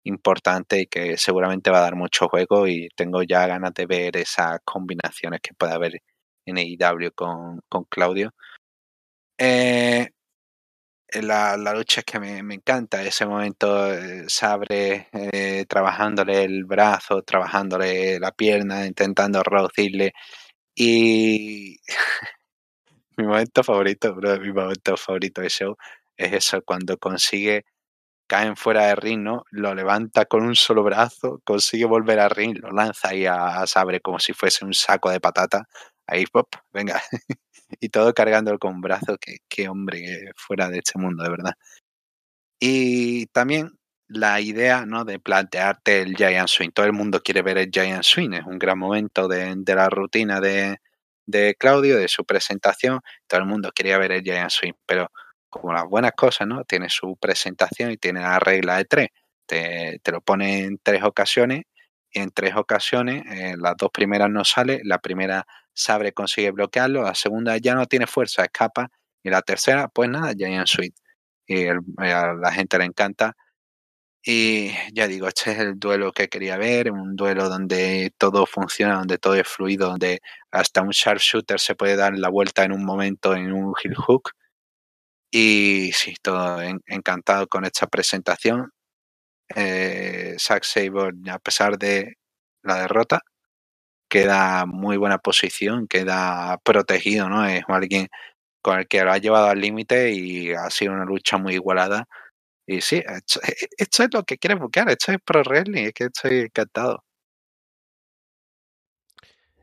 importante 0.05 0.81
y 0.81 0.87
que 0.87 1.17
seguramente 1.19 1.71
va 1.71 1.79
a 1.79 1.83
dar 1.83 1.97
mucho 1.97 2.29
juego 2.29 2.67
y 2.69 2.89
tengo 2.97 3.23
ya 3.23 3.47
ganas 3.47 3.75
de 3.75 3.87
ver 3.87 4.17
esas 4.17 4.59
combinaciones 4.65 5.41
que 5.43 5.55
puede 5.55 5.73
haber 5.75 6.03
en 6.47 6.59
IW 6.59 7.11
con, 7.15 7.61
con 7.69 7.85
Claudio. 7.85 8.35
Eh, 9.39 10.11
la, 11.23 11.57
la, 11.57 11.73
lucha 11.75 12.01
es 12.01 12.05
que 12.07 12.19
me, 12.21 12.43
me 12.43 12.55
encanta 12.57 13.03
ese 13.03 13.27
momento, 13.27 13.93
eh, 13.93 14.25
Sabre 14.29 15.09
eh, 15.13 15.65
trabajándole 15.69 16.45
el 16.45 16.65
brazo, 16.65 17.23
trabajándole 17.23 18.19
la 18.19 18.33
pierna, 18.33 18.87
intentando 18.87 19.43
reducirle 19.43 20.13
y 20.75 21.79
mi 23.17 23.25
momento 23.27 23.63
favorito, 23.65 24.15
bro, 24.15 24.39
mi 24.41 24.53
momento 24.53 24.97
favorito 24.97 25.41
de 25.41 25.49
show 25.51 25.77
es 26.17 26.33
eso, 26.33 26.63
cuando 26.63 26.99
consigue 26.99 27.65
caen 28.27 28.57
fuera 28.57 28.87
de 28.87 28.97
ring, 28.97 29.23
¿no? 29.23 29.45
Lo 29.51 29.75
levanta 29.75 30.27
con 30.27 30.45
un 30.45 30.57
solo 30.57 30.83
brazo, 30.83 31.41
consigue 31.45 31.85
volver 31.85 32.21
a 32.21 32.29
ring, 32.29 32.59
lo 32.61 32.71
lanza 32.73 33.11
ahí 33.11 33.27
a, 33.27 33.67
Sabre 33.67 34.01
como 34.01 34.19
si 34.19 34.33
fuese 34.33 34.65
un 34.65 34.75
saco 34.75 35.11
de 35.11 35.21
patata. 35.21 35.69
Ahí, 36.07 36.27
pop, 36.27 36.49
venga. 36.73 37.01
y 37.81 37.89
todo 37.91 38.15
cargándolo 38.15 38.59
con 38.59 38.81
brazo. 38.81 39.17
Qué, 39.21 39.39
qué 39.49 39.69
hombre 39.69 40.33
fuera 40.37 40.69
de 40.69 40.79
este 40.79 40.99
mundo, 40.99 41.23
de 41.25 41.31
verdad. 41.31 41.55
Y 42.61 43.27
también 43.27 43.79
la 44.09 44.41
idea 44.41 44.87
¿no? 44.87 45.05
de 45.05 45.19
plantearte 45.19 46.03
el 46.03 46.17
Giant 46.17 46.49
Swing. 46.49 46.71
Todo 46.71 46.87
el 46.87 46.93
mundo 46.93 47.21
quiere 47.23 47.43
ver 47.43 47.59
el 47.59 47.71
Giant 47.73 48.05
Swing. 48.05 48.33
Es 48.35 48.45
un 48.47 48.59
gran 48.59 48.79
momento 48.79 49.29
de, 49.29 49.55
de 49.57 49.75
la 49.75 49.89
rutina 49.91 50.41
de, 50.41 50.79
de 51.27 51.55
Claudio, 51.57 51.97
de 51.99 52.09
su 52.09 52.25
presentación. 52.25 53.01
Todo 53.27 53.41
el 53.41 53.47
mundo 53.47 53.73
quería 53.75 53.99
ver 53.99 54.13
el 54.13 54.23
Giant 54.23 54.51
Swing. 54.51 54.75
Pero 54.87 55.11
como 55.49 55.73
las 55.73 55.85
buenas 55.85 56.13
cosas, 56.13 56.47
¿no? 56.47 56.65
Tiene 56.65 56.89
su 56.89 57.17
presentación 57.17 57.91
y 57.93 57.97
tiene 57.97 58.21
la 58.21 58.39
regla 58.41 58.77
de 58.79 58.85
tres. 58.85 59.09
Te, 59.47 60.01
te 60.03 60.13
lo 60.13 60.21
pone 60.21 60.61
en 60.61 60.79
tres 60.83 61.03
ocasiones 61.03 61.65
y 62.15 62.21
en 62.21 62.31
tres 62.31 62.55
ocasiones, 62.57 63.25
eh, 63.27 63.57
las 63.59 63.77
dos 63.77 63.91
primeras 63.93 64.31
no 64.31 64.45
sale, 64.45 64.81
la 64.85 64.99
primera 64.99 65.47
Sabre 65.73 66.13
consigue 66.13 66.53
bloquearlo, 66.53 67.03
la 67.03 67.15
segunda 67.17 67.57
ya 67.59 67.75
no 67.75 67.87
tiene 67.87 68.07
fuerza, 68.07 68.45
escapa, 68.45 68.89
y 69.23 69.31
la 69.31 69.43
tercera, 69.43 69.89
pues 69.89 70.09
nada, 70.09 70.33
Giant 70.33 70.69
Suite. 70.69 70.95
Y 71.47 71.67
a 71.67 72.33
la 72.35 72.53
gente 72.53 72.79
le 72.79 72.85
encanta. 72.85 73.37
Y 74.27 74.71
ya 74.95 75.07
digo, 75.07 75.29
este 75.29 75.53
es 75.53 75.59
el 75.59 75.79
duelo 75.79 76.11
que 76.13 76.29
quería 76.29 76.57
ver, 76.57 76.91
un 76.91 77.15
duelo 77.15 77.49
donde 77.51 78.11
todo 78.17 78.47
funciona, 78.47 78.95
donde 78.97 79.19
todo 79.19 79.35
es 79.35 79.47
fluido, 79.47 79.89
donde 79.91 80.21
hasta 80.51 80.81
un 80.81 80.91
sharpshooter 80.91 81.61
se 81.61 81.75
puede 81.75 81.95
dar 81.97 82.17
la 82.19 82.31
vuelta 82.31 82.65
en 82.65 82.73
un 82.73 82.85
momento 82.85 83.35
en 83.37 83.53
un 83.53 83.75
heel 83.83 83.95
hook. 83.97 84.31
Y 85.31 85.91
sí, 85.95 86.15
todo 86.23 86.61
encantado 86.87 87.47
con 87.49 87.65
esta 87.65 87.87
presentación. 87.87 88.71
Eh, 89.55 90.37
Zack 90.39 90.65
Sabre, 90.65 91.13
a 91.31 91.39
pesar 91.41 91.79
de 91.79 92.17
la 92.63 92.77
derrota, 92.83 93.23
queda 94.09 94.67
muy 94.67 94.97
buena 94.97 95.19
posición, 95.19 95.89
queda 95.89 96.59
protegido, 96.65 97.29
¿no? 97.29 97.47
Es 97.47 97.65
alguien 97.69 98.09
con 98.63 98.81
el 98.81 98.89
que 98.89 99.05
lo 99.05 99.13
ha 99.13 99.19
llevado 99.19 99.49
al 99.49 99.61
límite 99.61 100.13
y 100.13 100.53
ha 100.53 100.71
sido 100.71 100.93
una 100.95 101.05
lucha 101.07 101.39
muy 101.39 101.55
igualada. 101.55 102.07
Y 102.67 102.81
sí, 102.81 103.03
esto, 103.07 103.41
esto 103.77 104.03
es 104.05 104.09
lo 104.13 104.23
que 104.25 104.39
quieres 104.39 104.59
buscar, 104.59 104.89
esto 104.89 105.13
es 105.13 105.19
Pro 105.25 105.43
Wrestling, 105.43 105.85
es 105.85 105.93
que 105.93 106.05
estoy 106.05 106.39
encantado. 106.41 107.05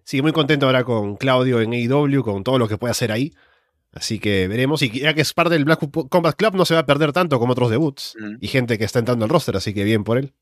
Sí, 0.03 0.21
muy 0.21 0.33
contento 0.33 0.65
ahora 0.65 0.83
con 0.83 1.15
Claudio 1.15 1.61
en 1.61 1.73
AEW, 1.73 2.23
con 2.23 2.43
todo 2.43 2.59
lo 2.59 2.67
que 2.67 2.77
puede 2.77 2.91
hacer 2.91 3.11
ahí. 3.11 3.33
Así 3.93 4.19
que 4.19 4.47
veremos. 4.47 4.81
Y 4.81 4.89
ya 4.89 5.13
que 5.13 5.21
es 5.21 5.33
parte 5.33 5.53
del 5.53 5.65
Black 5.65 5.79
Combat 6.09 6.35
Club, 6.35 6.55
no 6.55 6.65
se 6.65 6.73
va 6.73 6.81
a 6.81 6.85
perder 6.85 7.11
tanto 7.11 7.39
como 7.39 7.53
otros 7.53 7.69
debuts. 7.69 8.15
Mm. 8.19 8.35
Y 8.39 8.47
gente 8.47 8.77
que 8.77 8.85
está 8.85 8.99
entrando 8.99 9.25
al 9.25 9.29
roster, 9.29 9.55
así 9.55 9.73
que 9.73 9.83
bien 9.83 10.03
por 10.03 10.17
él. 10.17 10.33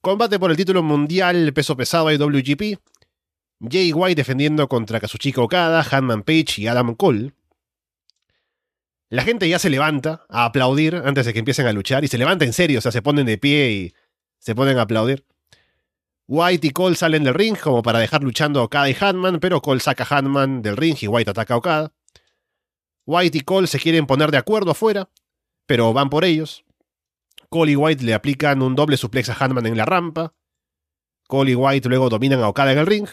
Combate 0.00 0.38
por 0.38 0.50
el 0.50 0.56
título 0.56 0.82
mundial 0.82 1.52
peso 1.52 1.76
pesado 1.76 2.12
IWGP. 2.12 2.78
Jay 3.60 3.92
White 3.92 4.16
defendiendo 4.16 4.68
contra 4.68 5.00
Kazuchika 5.00 5.40
Okada, 5.40 5.84
Hanman 5.90 6.22
Page 6.22 6.54
y 6.58 6.66
Adam 6.66 6.94
Cole. 6.94 7.32
La 9.08 9.22
gente 9.22 9.48
ya 9.48 9.58
se 9.58 9.70
levanta 9.70 10.26
a 10.28 10.44
aplaudir 10.46 10.96
antes 11.04 11.26
de 11.26 11.32
que 11.32 11.38
empiecen 11.38 11.66
a 11.66 11.72
luchar. 11.72 12.04
Y 12.04 12.08
se 12.08 12.18
levanta 12.18 12.44
en 12.44 12.52
serio, 12.52 12.78
o 12.78 12.82
sea, 12.82 12.92
se 12.92 13.02
ponen 13.02 13.26
de 13.26 13.38
pie 13.38 13.70
y 13.70 13.94
se 14.38 14.54
ponen 14.54 14.78
a 14.78 14.82
aplaudir. 14.82 15.24
White 16.28 16.66
y 16.66 16.70
Cole 16.70 16.96
salen 16.96 17.22
del 17.22 17.34
ring 17.34 17.56
como 17.56 17.82
para 17.82 18.00
dejar 18.00 18.24
luchando 18.24 18.60
a 18.60 18.64
Okada 18.64 18.90
y 18.90 18.96
Hanman, 18.98 19.38
pero 19.38 19.62
Cole 19.62 19.80
saca 19.80 20.02
a 20.02 20.18
Hanman 20.18 20.60
del 20.60 20.76
ring 20.76 20.96
y 21.00 21.06
White 21.06 21.30
ataca 21.30 21.54
a 21.54 21.56
Okada. 21.58 21.92
White 23.06 23.38
y 23.38 23.40
Cole 23.42 23.68
se 23.68 23.78
quieren 23.78 24.06
poner 24.06 24.32
de 24.32 24.38
acuerdo 24.38 24.72
afuera, 24.72 25.08
pero 25.66 25.92
van 25.92 26.10
por 26.10 26.24
ellos. 26.24 26.64
Cole 27.48 27.72
y 27.72 27.76
White 27.76 28.02
le 28.02 28.12
aplican 28.12 28.60
un 28.60 28.74
doble 28.74 28.96
suplex 28.96 29.28
a 29.28 29.36
Hanman 29.38 29.66
en 29.66 29.76
la 29.76 29.84
rampa. 29.84 30.34
Cole 31.28 31.52
y 31.52 31.54
White 31.54 31.88
luego 31.88 32.08
dominan 32.08 32.40
a 32.40 32.48
Okada 32.48 32.72
en 32.72 32.78
el 32.78 32.86
ring. 32.86 33.06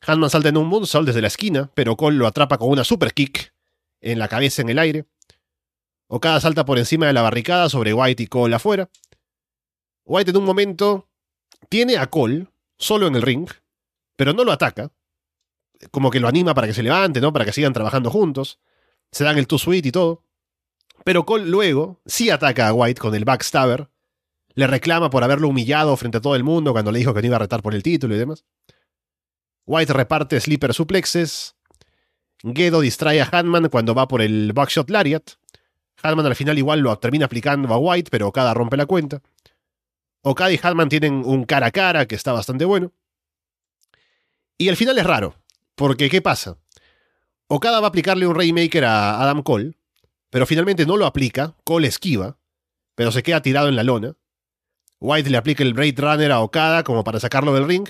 Hanman 0.00 0.30
salta 0.30 0.48
en 0.48 0.56
un 0.56 0.68
moonsault 0.68 1.06
desde 1.06 1.20
la 1.20 1.26
esquina, 1.26 1.70
pero 1.74 1.96
Cole 1.96 2.16
lo 2.16 2.26
atrapa 2.26 2.56
con 2.56 2.70
una 2.70 2.84
super 2.84 3.12
kick 3.12 3.52
en 4.00 4.18
la 4.18 4.28
cabeza 4.28 4.62
en 4.62 4.68
el 4.68 4.78
aire. 4.78 5.06
Okada 6.08 6.40
salta 6.40 6.64
por 6.64 6.78
encima 6.78 7.06
de 7.06 7.12
la 7.12 7.22
barricada 7.22 7.68
sobre 7.68 7.92
White 7.92 8.22
y 8.22 8.26
Cole 8.26 8.54
afuera. 8.54 8.88
White 10.04 10.30
en 10.30 10.36
un 10.36 10.44
momento 10.44 11.08
tiene 11.68 11.96
a 11.96 12.08
Cole 12.08 12.46
solo 12.78 13.06
en 13.06 13.16
el 13.16 13.22
ring, 13.22 13.48
pero 14.14 14.32
no 14.32 14.44
lo 14.44 14.52
ataca. 14.52 14.92
Como 15.90 16.10
que 16.10 16.20
lo 16.20 16.28
anima 16.28 16.54
para 16.54 16.66
que 16.66 16.74
se 16.74 16.82
levante, 16.82 17.20
¿no? 17.20 17.32
Para 17.32 17.44
que 17.44 17.52
sigan 17.52 17.72
trabajando 17.72 18.10
juntos. 18.10 18.60
Se 19.10 19.24
dan 19.24 19.36
el 19.36 19.46
two 19.46 19.58
sweet 19.58 19.86
y 19.86 19.92
todo. 19.92 20.22
Pero 21.04 21.26
Cole 21.26 21.46
luego 21.46 22.00
sí 22.06 22.30
ataca 22.30 22.68
a 22.68 22.72
White 22.72 23.00
con 23.00 23.14
el 23.14 23.24
backstabber. 23.24 23.90
Le 24.54 24.66
reclama 24.66 25.10
por 25.10 25.22
haberlo 25.22 25.48
humillado 25.48 25.96
frente 25.96 26.18
a 26.18 26.20
todo 26.20 26.34
el 26.34 26.44
mundo 26.44 26.72
cuando 26.72 26.92
le 26.92 27.00
dijo 27.00 27.12
que 27.12 27.20
no 27.20 27.26
iba 27.26 27.36
a 27.36 27.40
retar 27.40 27.62
por 27.62 27.74
el 27.74 27.82
título 27.82 28.14
y 28.14 28.18
demás. 28.18 28.44
White 29.66 29.92
reparte 29.92 30.40
sleeper 30.40 30.72
suplexes. 30.72 31.55
Gedo 32.42 32.80
distrae 32.80 33.20
a 33.20 33.28
Hanman 33.30 33.68
cuando 33.68 33.94
va 33.94 34.08
por 34.08 34.22
el 34.22 34.52
backshot 34.52 34.90
lariat. 34.90 35.32
Hanman 36.02 36.26
al 36.26 36.36
final 36.36 36.58
igual 36.58 36.80
lo 36.80 36.96
termina 36.98 37.26
aplicando 37.26 37.72
a 37.72 37.78
White, 37.78 38.10
pero 38.10 38.30
cada 38.32 38.54
rompe 38.54 38.76
la 38.76 38.86
cuenta. 38.86 39.22
Okada 40.22 40.52
y 40.52 40.60
Hatman 40.60 40.88
tienen 40.88 41.22
un 41.24 41.44
cara 41.44 41.68
a 41.68 41.70
cara 41.70 42.06
que 42.06 42.16
está 42.16 42.32
bastante 42.32 42.64
bueno. 42.64 42.92
Y 44.58 44.68
el 44.68 44.76
final 44.76 44.98
es 44.98 45.04
raro, 45.04 45.36
porque 45.76 46.10
¿qué 46.10 46.20
pasa? 46.20 46.58
Okada 47.46 47.78
va 47.78 47.86
a 47.86 47.88
aplicarle 47.90 48.26
un 48.26 48.34
Rainmaker 48.34 48.84
a 48.86 49.22
Adam 49.22 49.42
Cole, 49.42 49.76
pero 50.30 50.46
finalmente 50.46 50.84
no 50.84 50.96
lo 50.96 51.06
aplica, 51.06 51.54
Cole 51.62 51.86
esquiva, 51.86 52.38
pero 52.96 53.12
se 53.12 53.22
queda 53.22 53.40
tirado 53.40 53.68
en 53.68 53.76
la 53.76 53.84
lona. 53.84 54.16
White 54.98 55.30
le 55.30 55.36
aplica 55.36 55.62
el 55.62 55.74
Blade 55.74 55.94
Runner 55.96 56.32
a 56.32 56.40
Okada 56.40 56.82
como 56.82 57.04
para 57.04 57.20
sacarlo 57.20 57.54
del 57.54 57.68
ring, 57.68 57.88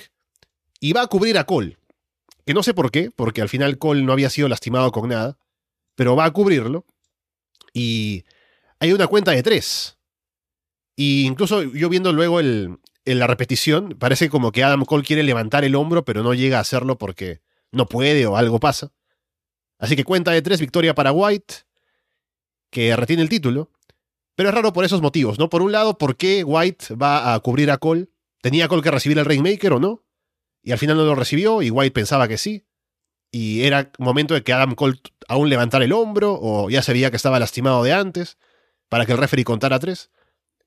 y 0.78 0.92
va 0.92 1.02
a 1.02 1.06
cubrir 1.06 1.38
a 1.38 1.44
Cole. 1.44 1.78
Que 2.46 2.54
no 2.54 2.62
sé 2.62 2.74
por 2.74 2.92
qué, 2.92 3.10
porque 3.10 3.42
al 3.42 3.48
final 3.48 3.76
Cole 3.76 4.02
no 4.02 4.12
había 4.12 4.30
sido 4.30 4.48
lastimado 4.48 4.92
con 4.92 5.08
nada, 5.08 5.36
pero 5.96 6.14
va 6.14 6.24
a 6.24 6.32
cubrirlo. 6.32 6.86
Y 7.74 8.24
hay 8.78 8.92
una 8.92 9.08
cuenta 9.08 9.32
de 9.32 9.42
tres. 9.42 9.98
Y 10.94 11.26
incluso 11.26 11.62
yo 11.62 11.88
viendo 11.88 12.12
luego 12.12 12.38
el, 12.38 12.78
la 13.04 13.26
repetición, 13.26 13.96
parece 13.98 14.30
como 14.30 14.52
que 14.52 14.62
Adam 14.62 14.84
Cole 14.84 15.04
quiere 15.04 15.24
levantar 15.24 15.64
el 15.64 15.74
hombro, 15.74 16.04
pero 16.04 16.22
no 16.22 16.34
llega 16.34 16.58
a 16.58 16.60
hacerlo 16.60 16.98
porque 16.98 17.40
no 17.72 17.86
puede 17.86 18.26
o 18.26 18.36
algo 18.36 18.60
pasa. 18.60 18.92
Así 19.78 19.96
que 19.96 20.04
cuenta 20.04 20.30
de 20.30 20.40
tres, 20.40 20.60
victoria 20.60 20.94
para 20.94 21.12
White, 21.12 21.54
que 22.70 22.94
retiene 22.94 23.22
el 23.22 23.28
título. 23.28 23.72
Pero 24.36 24.50
es 24.50 24.54
raro 24.54 24.72
por 24.72 24.84
esos 24.84 25.02
motivos, 25.02 25.38
¿no? 25.38 25.48
Por 25.48 25.62
un 25.62 25.72
lado, 25.72 25.98
¿por 25.98 26.16
qué 26.16 26.44
White 26.44 26.94
va 26.94 27.34
a 27.34 27.40
cubrir 27.40 27.70
a 27.72 27.78
Cole? 27.78 28.08
¿Tenía 28.40 28.68
Cole 28.68 28.82
que 28.82 28.90
recibir 28.90 29.18
el 29.18 29.24
Rainmaker 29.24 29.72
o 29.72 29.80
no? 29.80 30.05
Y 30.66 30.72
al 30.72 30.78
final 30.78 30.96
no 30.96 31.04
lo 31.04 31.14
recibió 31.14 31.62
y 31.62 31.70
White 31.70 31.92
pensaba 31.92 32.26
que 32.26 32.38
sí. 32.38 32.66
Y 33.30 33.62
era 33.62 33.92
momento 34.00 34.34
de 34.34 34.42
que 34.42 34.52
Adam 34.52 34.74
Cole 34.74 34.98
aún 35.28 35.48
levantara 35.48 35.84
el 35.84 35.92
hombro 35.92 36.36
o 36.42 36.68
ya 36.68 36.82
se 36.82 36.92
veía 36.92 37.08
que 37.08 37.16
estaba 37.16 37.38
lastimado 37.38 37.84
de 37.84 37.92
antes 37.92 38.36
para 38.88 39.06
que 39.06 39.12
el 39.12 39.18
referee 39.18 39.44
contara 39.44 39.78
tres. 39.78 40.10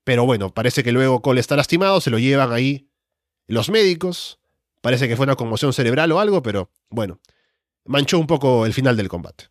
Pero 0.05 0.25
bueno, 0.25 0.53
parece 0.53 0.85
que 0.85 0.93
luego 0.93 1.21
Cole 1.21 1.41
está 1.41 1.57
lastimado, 1.57 1.99
se 1.99 2.11
lo 2.11 2.17
llevan 2.17 2.53
ahí 2.53 2.89
los 3.45 3.69
médicos. 3.69 4.39
Parece 4.79 5.09
que 5.09 5.17
fue 5.17 5.25
una 5.25 5.35
conmoción 5.35 5.73
cerebral 5.73 6.13
o 6.13 6.21
algo, 6.21 6.41
pero 6.41 6.71
bueno, 6.89 7.19
manchó 7.83 8.19
un 8.19 8.27
poco 8.27 8.65
el 8.65 8.73
final 8.73 8.95
del 8.95 9.09
combate. 9.09 9.49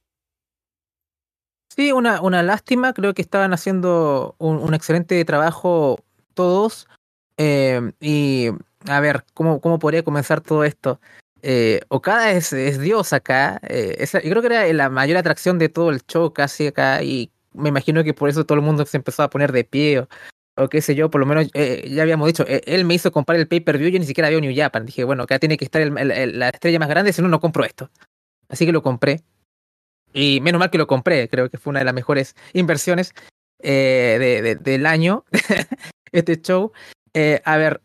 Sí, 1.76 1.92
una, 1.92 2.22
una 2.22 2.42
lástima. 2.42 2.94
Creo 2.94 3.12
que 3.12 3.20
estaban 3.20 3.52
haciendo 3.52 4.34
un, 4.38 4.72
excelente 4.72 5.22
trabajo 5.26 6.02
todos. 6.32 6.88
Eh, 7.36 7.92
y 8.00 8.48
a 8.86 9.00
ver, 9.00 9.24
¿cómo, 9.34 9.60
¿cómo 9.60 9.78
podría 9.78 10.02
comenzar 10.02 10.40
todo 10.40 10.64
esto? 10.64 11.00
Eh, 11.42 11.80
Okada 11.88 12.32
es, 12.32 12.52
es, 12.52 12.80
Dios 12.80 13.12
acá. 13.12 13.60
Eh, 13.68 14.04
yo 14.12 14.30
creo 14.30 14.40
que 14.40 14.46
era 14.46 14.72
la 14.72 14.90
mayor 14.90 15.16
atracción 15.16 15.58
de 15.58 15.68
todo 15.68 15.90
el 15.90 16.04
show 16.06 16.32
casi 16.32 16.68
acá. 16.68 17.02
Y 17.02 17.30
me 17.52 17.68
imagino 17.68 18.04
que 18.04 18.14
por 18.14 18.28
eso 18.28 18.44
todo 18.44 18.58
el 18.58 18.64
mundo 18.64 18.84
se 18.86 18.96
empezó 18.96 19.22
a 19.22 19.30
poner 19.30 19.52
de 19.52 19.64
pie 19.64 20.06
o 20.58 20.68
qué 20.68 20.82
sé 20.82 20.94
yo, 20.94 21.08
por 21.10 21.20
lo 21.20 21.26
menos 21.26 21.48
eh, 21.54 21.88
ya 21.90 22.02
habíamos 22.02 22.26
dicho, 22.26 22.44
eh, 22.46 22.62
él 22.66 22.84
me 22.84 22.94
hizo 22.94 23.12
comprar 23.12 23.38
el 23.38 23.46
pay-per-view, 23.46 23.90
yo 23.90 23.98
ni 23.98 24.06
siquiera 24.06 24.28
veo 24.28 24.40
New 24.40 24.54
Japan. 24.54 24.86
Dije, 24.86 25.04
bueno, 25.04 25.22
acá 25.22 25.38
tiene 25.38 25.56
que 25.56 25.64
estar 25.64 25.80
la 25.90 26.48
estrella 26.48 26.78
más 26.78 26.88
grande, 26.88 27.12
si 27.12 27.22
no, 27.22 27.28
no 27.28 27.40
compro 27.40 27.64
esto. 27.64 27.90
Así 28.48 28.66
que 28.66 28.72
lo 28.72 28.82
compré. 28.82 29.22
Y 30.12 30.40
menos 30.40 30.58
mal 30.58 30.70
que 30.70 30.78
lo 30.78 30.86
compré, 30.86 31.28
creo 31.28 31.48
que 31.48 31.58
fue 31.58 31.70
una 31.70 31.80
de 31.80 31.84
las 31.84 31.94
mejores 31.94 32.34
inversiones 32.54 33.14
eh, 33.62 34.56
del 34.60 34.86
año, 34.86 35.24
este 36.12 36.40
show. 36.40 36.72
a 37.44 37.56
ver, 37.56 37.80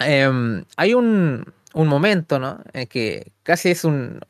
em, 0.00 0.64
hay 0.76 0.94
un, 0.94 1.52
un 1.74 1.88
momento, 1.88 2.38
¿no? 2.38 2.60
En 2.72 2.86
que 2.86 3.32
casi 3.42 3.70
es 3.70 3.84
un. 3.84 4.20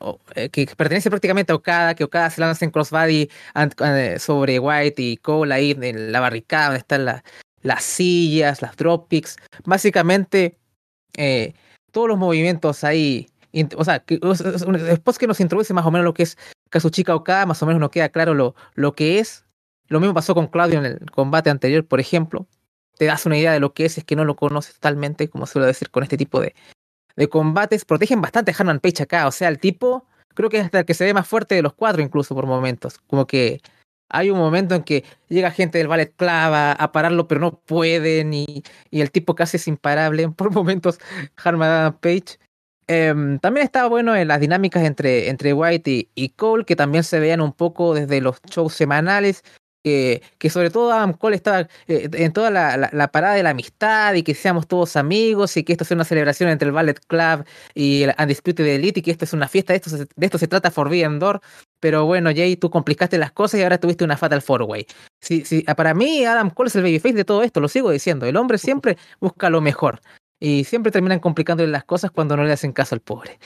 que 0.51 0.67
pertenece 0.75 1.09
prácticamente 1.09 1.51
a 1.51 1.55
Okada, 1.55 1.95
que 1.95 2.03
Okada 2.03 2.29
se 2.29 2.41
lanza 2.41 2.65
en 2.65 2.71
crossbody 2.71 3.29
sobre 4.19 4.59
White 4.59 5.01
y 5.01 5.17
Cole 5.17 5.53
ahí 5.53 5.71
en 5.79 6.11
la 6.11 6.19
barricada 6.19 6.65
donde 6.65 6.79
están 6.79 7.05
la, 7.05 7.23
las 7.61 7.83
sillas, 7.83 8.61
las 8.61 8.75
dropkicks, 8.75 9.37
básicamente 9.65 10.57
eh, 11.17 11.53
todos 11.91 12.07
los 12.07 12.17
movimientos 12.17 12.83
ahí, 12.83 13.27
o 13.75 13.83
sea, 13.83 14.03
después 14.07 15.17
que 15.17 15.27
nos 15.27 15.39
introduce 15.39 15.73
más 15.73 15.85
o 15.85 15.91
menos 15.91 16.05
lo 16.05 16.13
que 16.13 16.23
es 16.23 16.37
Kazuchika 16.69 17.15
Okada, 17.15 17.45
más 17.45 17.61
o 17.63 17.65
menos 17.65 17.79
nos 17.79 17.89
queda 17.89 18.09
claro 18.09 18.33
lo, 18.33 18.55
lo 18.75 18.93
que 18.93 19.19
es. 19.19 19.45
Lo 19.87 19.99
mismo 19.99 20.13
pasó 20.13 20.35
con 20.35 20.47
Claudio 20.47 20.79
en 20.79 20.85
el 20.85 21.11
combate 21.11 21.49
anterior, 21.49 21.85
por 21.85 21.99
ejemplo. 21.99 22.45
Te 22.97 23.05
das 23.05 23.25
una 23.25 23.37
idea 23.37 23.53
de 23.53 23.59
lo 23.59 23.73
que 23.73 23.85
es, 23.85 23.97
es 23.97 24.03
que 24.03 24.15
no 24.15 24.25
lo 24.25 24.35
conoces 24.35 24.75
totalmente, 24.75 25.29
como 25.29 25.45
suelo 25.45 25.67
decir 25.67 25.89
con 25.89 26.03
este 26.03 26.17
tipo 26.17 26.39
de, 26.39 26.55
de 27.15 27.29
combates. 27.29 27.85
Protegen 27.85 28.21
bastante 28.21 28.51
a 28.51 28.55
Hanman 28.57 28.79
Page 28.79 29.03
acá, 29.03 29.27
o 29.27 29.31
sea, 29.31 29.49
el 29.49 29.59
tipo 29.59 30.05
creo 30.33 30.49
que 30.51 30.57
es 30.57 30.65
hasta 30.65 30.79
el 30.79 30.85
que 30.85 30.93
se 30.93 31.03
ve 31.03 31.15
más 31.15 31.27
fuerte 31.27 31.55
de 31.55 31.63
los 31.63 31.73
cuatro 31.73 32.01
incluso 32.01 32.35
por 32.35 32.45
momentos. 32.45 32.99
Como 33.07 33.25
que 33.25 33.59
hay 34.09 34.29
un 34.29 34.37
momento 34.37 34.75
en 34.75 34.83
que 34.83 35.03
llega 35.27 35.51
gente 35.51 35.77
del 35.79 35.87
ballet 35.87 36.13
clava 36.15 36.71
a 36.71 36.91
pararlo, 36.91 37.27
pero 37.27 37.41
no 37.41 37.59
pueden, 37.59 38.33
y, 38.33 38.63
y 38.89 39.01
el 39.01 39.11
tipo 39.11 39.35
casi 39.35 39.57
es 39.57 39.67
imparable. 39.67 40.29
Por 40.37 40.51
momentos, 40.51 40.99
Harman 41.43 41.97
Page. 41.99 42.39
Em, 42.89 43.37
también 43.39 43.65
estaba 43.65 43.89
bueno 43.89 44.15
en 44.15 44.29
las 44.29 44.39
dinámicas 44.39 44.83
entre, 44.83 45.27
entre 45.29 45.51
White 45.53 46.09
y, 46.15 46.29
Cole, 46.29 46.63
que 46.63 46.77
también 46.77 47.03
se 47.03 47.19
veían 47.19 47.41
un 47.41 47.51
poco 47.51 47.93
desde 47.93 48.21
los 48.21 48.41
shows 48.43 48.73
semanales, 48.73 49.43
que, 49.87 50.21
que 50.37 50.49
sobre 50.49 50.69
todo 50.69 50.91
Adam 50.91 51.13
Cole 51.13 51.35
estaba 51.35 51.61
eh, 51.87 52.09
en 52.11 52.33
toda 52.33 52.49
la, 52.49 53.07
parada 53.11 53.35
de 53.35 53.43
la 53.43 53.51
amistad 53.51 54.13
y 54.15 54.23
que 54.23 54.35
seamos 54.35 54.67
todos 54.67 54.95
amigos 54.95 55.55
y 55.57 55.63
que 55.63 55.73
esto 55.73 55.85
sea 55.85 55.95
una 55.95 56.03
celebración 56.03 56.49
entre 56.49 56.67
el 56.67 56.73
Ballet 56.73 56.99
Club 57.07 57.45
y 57.73 58.03
el 58.03 58.13
Undisputed 58.19 58.65
Elite 58.65 58.99
y 58.99 59.03
que 59.03 59.11
esto 59.11 59.25
es 59.25 59.33
una 59.33 59.47
fiesta, 59.47 59.73
de 59.73 59.77
esto, 59.77 59.91
de 59.95 60.25
esto 60.25 60.37
se 60.37 60.47
trata 60.47 60.71
Forbidden 60.71 61.19
Door. 61.19 61.41
Pero 61.79 62.05
bueno, 62.05 62.31
Jay, 62.35 62.57
tú 62.57 62.69
complicaste 62.69 63.17
las 63.17 63.31
cosas 63.31 63.59
y 63.59 63.63
ahora 63.63 63.77
tuviste 63.77 64.03
una 64.03 64.17
Fatal 64.17 64.41
Four 64.41 64.63
Way. 64.63 64.87
Sí, 65.21 65.45
sí, 65.45 65.63
para 65.75 65.93
mí, 65.93 66.25
Adam 66.25 66.49
Cole 66.49 66.67
es 66.69 66.75
el 66.75 66.83
babyface 66.83 67.15
de 67.15 67.25
todo 67.25 67.43
esto, 67.43 67.59
lo 67.59 67.67
sigo 67.67 67.91
diciendo. 67.91 68.25
El 68.25 68.35
hombre 68.35 68.57
siempre 68.57 68.97
busca 69.19 69.49
lo 69.49 69.61
mejor. 69.61 70.01
Y 70.39 70.65
siempre 70.65 70.91
terminan 70.91 71.19
complicándole 71.19 71.71
las 71.71 71.83
cosas 71.83 72.11
cuando 72.11 72.35
no 72.35 72.43
le 72.43 72.53
hacen 72.53 72.71
caso 72.71 72.93
al 72.93 73.01
pobre. 73.01 73.39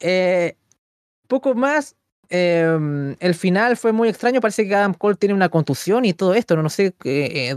Eh, 0.00 0.56
poco 1.26 1.54
más. 1.54 1.96
Em, 2.30 3.16
el 3.20 3.34
final 3.34 3.76
fue 3.76 3.92
muy 3.92 4.08
extraño. 4.08 4.40
Parece 4.40 4.66
que 4.66 4.74
Adam 4.74 4.94
Cole 4.94 5.16
tiene 5.16 5.34
una 5.34 5.48
contusión 5.48 6.04
y 6.04 6.12
todo 6.12 6.34
esto. 6.34 6.56
No, 6.56 6.62
no 6.62 6.68
sé 6.68 6.94
eh, 7.04 7.56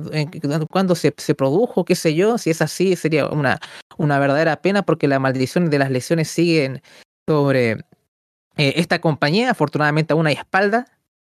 cuándo 0.69 0.95
se, 0.95 1.13
se, 1.17 1.35
produjo, 1.35 1.85
qué 1.85 1.95
sé 1.95 2.15
yo. 2.15 2.37
Si 2.37 2.49
es 2.49 2.61
así, 2.61 2.95
sería 2.95 3.27
una, 3.27 3.59
una 3.97 4.19
verdadera 4.19 4.61
pena 4.61 4.83
porque 4.83 5.07
la 5.07 5.19
maldición 5.19 5.69
de 5.69 5.79
las 5.79 5.91
lesiones 5.91 6.29
siguen 6.29 6.81
sobre 7.27 7.71
eh, 8.57 8.73
esta 8.77 9.01
compañía. 9.01 9.51
Afortunadamente 9.51 10.13
aún 10.13 10.27
hay 10.27 10.35
espalda. 10.35 10.85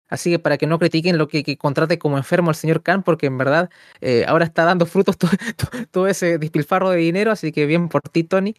Así 0.08 0.30
que 0.30 0.38
para 0.38 0.58
que 0.58 0.66
no 0.66 0.78
critiquen 0.78 1.18
lo 1.18 1.28
que, 1.28 1.56
contrate 1.56 1.98
como 1.98 2.18
enfermo 2.18 2.50
al 2.50 2.54
señor 2.54 2.82
Khan, 2.82 3.02
porque 3.02 3.26
en 3.26 3.38
verdad 3.38 3.70
eh, 4.00 4.24
ahora 4.28 4.44
está 4.44 4.64
dando 4.64 4.86
frutos 4.86 5.16
todo, 5.90 6.06
ese 6.06 6.38
despilfarro 6.38 6.90
de 6.90 6.98
dinero, 6.98 7.32
así 7.32 7.52
que 7.52 7.66
bien 7.66 7.88
por 7.88 8.02
ti, 8.02 8.22
Tony. 8.22 8.54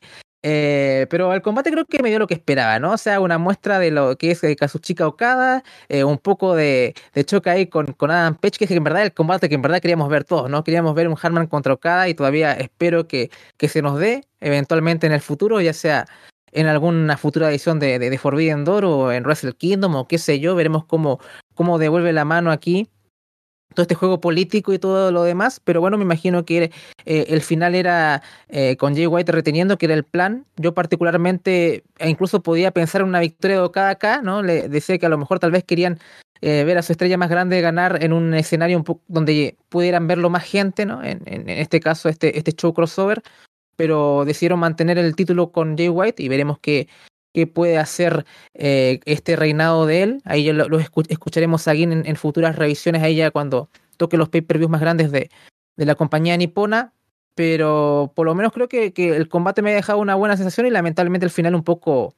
Eh, 0.48 1.08
pero 1.10 1.34
el 1.34 1.42
combate 1.42 1.72
creo 1.72 1.86
que 1.86 2.04
me 2.04 2.10
dio 2.10 2.20
lo 2.20 2.28
que 2.28 2.36
esperaba, 2.36 2.78
¿no? 2.78 2.92
O 2.92 2.98
sea, 3.00 3.20
una 3.20 3.40
muestra 3.40 3.80
de 3.80 3.90
lo 3.90 4.16
que 4.16 4.30
es 4.30 4.42
Kazuchika 4.60 5.08
Okada, 5.08 5.64
eh, 5.90 6.04
un 6.04 6.20
poco 6.20 6.54
de, 6.54 6.94
de, 7.16 7.26
choque 7.26 7.50
ahí 7.50 7.66
con, 7.66 7.88
con 7.94 8.12
Adam 8.12 8.36
Page, 8.36 8.60
que 8.60 8.66
es 8.66 8.72
en 8.72 8.84
verdad 8.84 9.02
el 9.02 9.12
combate 9.12 9.50
que 9.50 9.56
en 9.56 9.64
verdad 9.64 9.80
queríamos 9.82 10.08
ver 10.08 10.24
todos, 10.24 10.48
¿no? 10.48 10.64
Queríamos 10.64 10.94
ver 10.94 11.08
un 11.08 11.18
Harman 11.20 11.48
contra 11.48 11.74
Okada 11.74 12.08
y 12.10 12.14
todavía 12.14 12.54
espero 12.54 13.08
que, 13.08 13.32
que 13.58 13.68
se 13.68 13.82
nos 13.82 13.98
dé 13.98 14.24
eventualmente 14.40 15.08
en 15.08 15.14
el 15.14 15.22
futuro, 15.22 15.62
ya 15.62 15.74
sea 15.74 16.06
en 16.52 16.68
alguna 16.68 17.18
futura 17.18 17.50
edición 17.50 17.80
de, 17.80 17.98
de, 17.98 18.18
Forbidden 18.20 18.66
Door 18.66 18.86
o 18.86 19.12
en 19.12 19.24
Wrestle 19.24 19.54
Kingdom 19.54 19.96
o 19.96 20.08
qué 20.08 20.20
sé 20.20 20.40
yo, 20.40 20.54
veremos 20.54 20.86
cómo, 20.86 21.20
cómo 21.56 21.80
devuelve 21.80 22.14
la 22.14 22.24
mano 22.24 22.52
aquí 22.52 22.88
todo 23.74 23.84
este 23.84 23.96
juego 23.96 24.22
político 24.22 24.74
y 24.74 24.80
todo 24.80 25.12
lo 25.12 25.24
demás, 25.24 25.62
pero 25.64 25.82
bueno, 25.82 25.98
me 25.98 26.04
imagino 26.04 26.46
que 26.46 26.72
eh, 27.06 27.26
el 27.30 27.42
final 27.42 27.76
era 27.76 28.22
eh, 28.48 28.78
con 28.78 28.96
Jay 28.96 29.08
White 29.08 29.32
reteniendo, 29.32 29.78
que 29.78 29.86
era 29.86 29.96
el 29.96 30.04
plan. 30.04 30.46
Yo 30.56 30.74
particularmente 30.74 31.84
e 32.00 32.10
incluso 32.10 32.42
podía 32.42 32.72
pensar 32.72 33.02
en 33.02 33.08
una 33.08 33.20
victoria 33.20 33.58
de 33.58 33.64
Okada 33.64 33.90
acá, 33.90 34.22
¿no? 34.22 34.42
Le 34.42 34.70
decía 34.70 34.98
que 34.98 35.06
a 35.06 35.10
lo 35.10 35.18
mejor 35.18 35.40
tal 35.40 35.52
vez 35.52 35.64
querían 35.64 36.00
eh, 36.42 36.64
ver 36.64 36.78
a 36.78 36.82
su 36.82 36.92
estrella 36.92 37.18
más 37.18 37.30
grande 37.30 37.62
ganar 37.62 38.04
en 38.04 38.14
un 38.14 38.34
escenario 38.34 38.84
donde 39.08 39.58
pudieran 39.70 40.08
verlo 40.08 40.30
más 40.30 40.44
gente, 40.44 40.86
¿no? 40.86 41.04
En, 41.04 41.22
en, 41.26 41.50
este 41.50 41.80
caso, 41.80 42.10
este, 42.10 42.38
este 42.38 42.54
show 42.54 42.74
crossover 42.74 43.22
pero 43.76 44.24
decidieron 44.26 44.60
mantener 44.60 44.98
el 44.98 45.16
título 45.16 45.52
con 45.52 45.78
Jay 45.78 45.90
White 45.90 46.24
y 46.24 46.30
veremos 46.30 46.60
qué, 46.60 46.88
qué 47.36 47.48
puede 47.48 47.78
hacer 47.78 48.26
eh, 48.54 49.02
este 49.04 49.36
reinado 49.36 49.86
de 49.86 50.04
él. 50.04 50.22
Ahí 50.24 50.46
ya 50.46 50.54
lo, 50.54 50.80
escucharemos 50.80 51.68
aquí 51.68 51.84
en, 51.84 52.16
futuras 52.16 52.56
revisiones, 52.56 53.04
ahí 53.04 53.18
ya 53.18 53.30
cuando 53.30 53.70
toque 53.98 54.16
los 54.16 54.30
pay-per-views 54.30 54.72
más 54.72 54.80
grandes 54.80 55.12
de, 55.12 55.30
de, 55.76 55.86
la 55.86 55.96
compañía 55.96 56.38
nipona. 56.38 56.94
Pero 57.36 58.14
por 58.16 58.26
lo 58.26 58.34
menos 58.36 58.54
creo 58.54 58.70
que, 58.70 58.94
que, 58.94 59.10
el 59.18 59.28
combate 59.28 59.62
me 59.62 59.72
ha 59.72 59.76
dejado 59.76 60.00
una 60.00 60.16
buena 60.16 60.38
sensación 60.38 60.66
y 60.66 60.70
lamentablemente 60.70 61.26
el 61.26 61.32
final 61.32 61.54
un 61.54 61.64
poco 61.64 62.16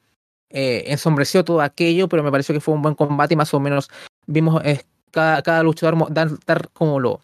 eh, 0.52 0.84
ensombreció 0.86 1.44
todo 1.44 1.62
aquello, 1.62 2.08
pero 2.08 2.22
me 2.22 2.30
pareció 2.30 2.54
que 2.54 2.62
fue 2.62 2.76
un 2.76 2.84
buen 2.84 2.94
combate 2.94 3.34
y 3.34 3.38
más 3.38 3.52
o 3.56 3.60
menos 3.60 3.90
vimos 4.28 4.62
cada, 5.10 5.42
cada, 5.42 5.64
luchador 5.64 6.14
dar, 6.14 6.30
dar 6.46 6.70
como 6.74 7.00
lo, 7.00 7.22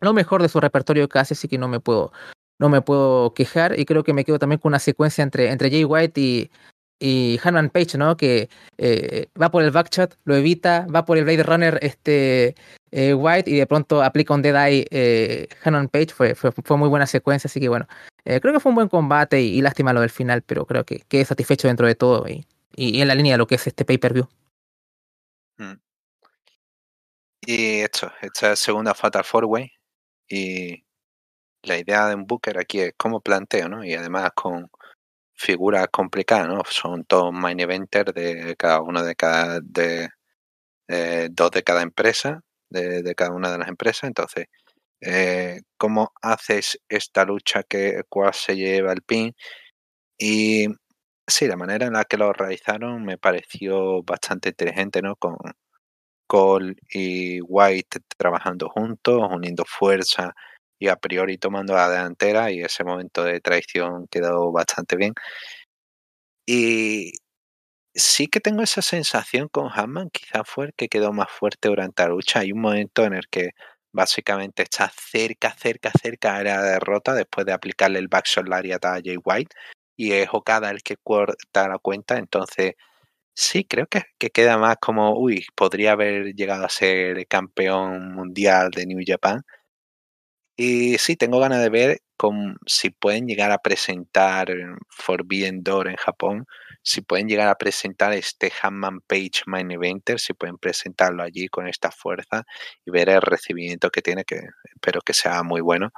lo 0.00 0.12
mejor 0.12 0.42
de 0.42 0.48
su 0.48 0.60
repertorio 0.60 1.08
casi, 1.08 1.34
así 1.34 1.48
que 1.48 1.58
no 1.58 1.66
me 1.66 1.80
puedo 1.80 2.12
no 2.60 2.68
me 2.68 2.82
puedo 2.82 3.34
quejar 3.34 3.78
y 3.78 3.84
creo 3.84 4.04
que 4.04 4.12
me 4.12 4.24
quedo 4.24 4.38
también 4.38 4.60
con 4.60 4.70
una 4.70 4.78
secuencia 4.78 5.22
entre, 5.22 5.50
entre 5.50 5.70
Jay 5.70 5.84
White 5.84 6.20
y, 6.20 6.50
y 6.98 7.38
Hanman 7.42 7.70
Page, 7.70 7.96
¿no? 7.96 8.16
Que 8.16 8.48
eh, 8.76 9.28
va 9.40 9.50
por 9.50 9.62
el 9.62 9.70
backshot, 9.70 10.16
lo 10.24 10.36
evita, 10.36 10.86
va 10.94 11.04
por 11.04 11.18
el 11.18 11.24
Blade 11.24 11.42
Runner 11.42 11.78
este, 11.82 12.54
eh, 12.90 13.14
White 13.14 13.50
y 13.50 13.56
de 13.56 13.66
pronto 13.66 14.02
aplica 14.02 14.34
un 14.34 14.42
Dead 14.42 14.66
Eye 14.66 14.86
eh, 14.90 15.48
Hanman 15.64 15.88
Page. 15.88 16.08
Fue, 16.08 16.34
fue, 16.34 16.52
fue, 16.52 16.76
muy 16.76 16.88
buena 16.88 17.06
secuencia, 17.06 17.48
así 17.48 17.60
que 17.60 17.68
bueno, 17.68 17.86
eh, 18.24 18.40
creo 18.40 18.52
que 18.54 18.60
fue 18.60 18.70
un 18.70 18.76
buen 18.76 18.88
combate 18.88 19.40
y, 19.40 19.60
lástima 19.60 19.92
lo 19.92 20.00
del 20.00 20.10
final, 20.10 20.42
pero 20.42 20.66
creo 20.66 20.84
que 20.84 21.00
quedé 21.08 21.24
satisfecho 21.24 21.68
dentro 21.68 21.86
de 21.86 21.94
todo 21.94 22.28
y, 22.28 22.46
y, 22.74 23.00
en 23.00 23.08
la 23.08 23.14
línea 23.14 23.34
de 23.34 23.38
lo 23.38 23.46
que 23.46 23.56
es 23.56 23.66
este 23.66 23.84
pay-per-view. 23.84 24.28
Mm. 25.58 25.74
Y 27.42 27.80
esto, 27.80 28.12
esta 28.20 28.56
segunda 28.56 28.94
Fatal 28.94 29.24
Four 29.24 29.44
Way 29.46 29.72
y 30.28 30.84
la 31.62 31.78
idea 31.78 32.06
de 32.06 32.14
un 32.14 32.26
Booker 32.26 32.58
aquí 32.58 32.80
es 32.80 32.94
como 32.96 33.20
planteo, 33.20 33.68
¿no? 33.68 33.84
Y 33.84 33.94
además 33.94 34.30
con 34.34 34.70
figuras 35.38 35.88
complicadas, 35.90 36.48
¿no? 36.48 36.62
Son 36.70 37.04
todos 37.04 37.32
main 37.32 37.60
eventers 37.60 38.12
de 38.14 38.56
cada 38.58 38.82
uno 38.82 39.02
de 39.02 39.14
cada 39.16 39.60
de 39.62 40.10
eh, 40.88 41.28
dos 41.32 41.50
de 41.52 41.62
cada 41.64 41.82
empresa, 41.82 42.42
de, 42.70 43.14
cada 43.16 43.32
una 43.32 43.52
de 43.52 43.58
las 43.58 43.68
empresas. 43.68 44.04
Entonces, 44.04 44.46
eh, 45.02 45.62
¿cómo 45.78 46.12
haces 46.22 46.80
esta 46.88 47.24
lucha 47.24 47.62
que 47.64 48.02
cuál 48.08 48.34
se 48.34 48.56
lleva 48.56 48.92
el 48.92 49.02
pin? 49.02 49.34
Y 50.18 50.68
sí, 51.26 51.48
la 51.48 51.56
manera 51.56 51.86
en 51.86 51.94
la 51.94 52.04
que 52.04 52.18
lo 52.18 52.32
realizaron 52.32 53.04
me 53.04 53.18
pareció 53.18 54.02
bastante 54.04 54.50
inteligente, 54.50 55.02
¿no? 55.02 55.16
Con 55.16 55.36
Cole 56.26 56.76
y 56.90 57.40
White 57.42 58.00
trabajando 58.16 58.68
juntos, 58.68 59.20
uniendo 59.30 59.64
fuerza 59.66 60.34
y 60.78 60.88
a 60.88 60.96
priori 60.96 61.38
tomando 61.38 61.74
la 61.74 61.88
delantera 61.90 62.50
y 62.52 62.60
ese 62.60 62.84
momento 62.84 63.24
de 63.24 63.40
traición 63.40 64.06
quedó 64.08 64.52
bastante 64.52 64.96
bien. 64.96 65.14
Y 66.46 67.12
sí 67.94 68.28
que 68.28 68.40
tengo 68.40 68.62
esa 68.62 68.82
sensación 68.82 69.48
con 69.48 69.70
Hammond, 69.74 70.10
quizá 70.12 70.44
fue 70.44 70.66
el 70.66 70.74
que 70.74 70.88
quedó 70.88 71.12
más 71.12 71.30
fuerte 71.30 71.68
durante 71.68 72.02
la 72.04 72.10
lucha. 72.10 72.40
Hay 72.40 72.52
un 72.52 72.60
momento 72.62 73.04
en 73.04 73.14
el 73.14 73.28
que 73.28 73.50
básicamente 73.92 74.62
está 74.64 74.90
cerca, 74.96 75.54
cerca, 75.58 75.90
cerca 76.02 76.38
de 76.38 76.44
la 76.44 76.62
derrota 76.62 77.14
después 77.14 77.46
de 77.46 77.52
aplicarle 77.52 77.98
el 77.98 78.08
backshot 78.08 78.48
lariat 78.48 78.84
a 78.84 79.00
Jay 79.04 79.18
White 79.22 79.56
y 79.96 80.12
es 80.12 80.28
Okada 80.32 80.70
el 80.70 80.82
que 80.82 80.96
corta 80.96 81.68
la 81.68 81.78
cuenta, 81.78 82.18
entonces 82.18 82.74
sí, 83.34 83.64
creo 83.64 83.86
que, 83.88 84.04
que, 84.18 84.30
queda 84.30 84.58
más 84.58 84.78
como, 84.80 85.18
uy, 85.18 85.46
podría 85.56 85.92
haber 85.92 86.34
llegado 86.34 86.66
a 86.66 86.70
ser 86.70 87.26
campeón 87.28 88.14
mundial 88.14 88.70
de 88.70 88.86
New 88.86 89.00
Japan 89.06 89.42
y 90.58 90.98
sí, 90.98 91.16
tengo 91.16 91.40
ganas 91.40 91.62
de 91.62 91.70
ver 91.70 92.00
con, 92.18 92.58
si 92.66 92.90
pueden 92.90 93.26
llegar 93.26 93.52
a 93.52 93.58
presentar 93.58 94.48
Forbidden 94.90 95.62
Door 95.62 95.88
en 95.88 95.96
Japón 95.96 96.46
si 96.88 97.02
pueden 97.02 97.28
llegar 97.28 97.48
a 97.48 97.56
presentar 97.56 98.12
este 98.14 98.50
Hammond 98.62 99.02
Page 99.06 99.42
Main 99.46 99.70
Eventer, 99.70 100.18
si 100.18 100.32
pueden 100.32 100.56
presentarlo 100.58 101.22
allí 101.22 101.48
con 101.48 101.68
esta 101.68 101.90
fuerza 101.90 102.44
y 102.84 102.90
ver 102.90 103.10
el 103.10 103.20
recibimiento 103.20 103.90
que 103.90 104.00
tiene, 104.02 104.24
que 104.24 104.40
espero 104.74 105.00
que 105.02 105.12
sea 105.12 105.42
muy 105.42 105.60
bueno. 105.60 105.90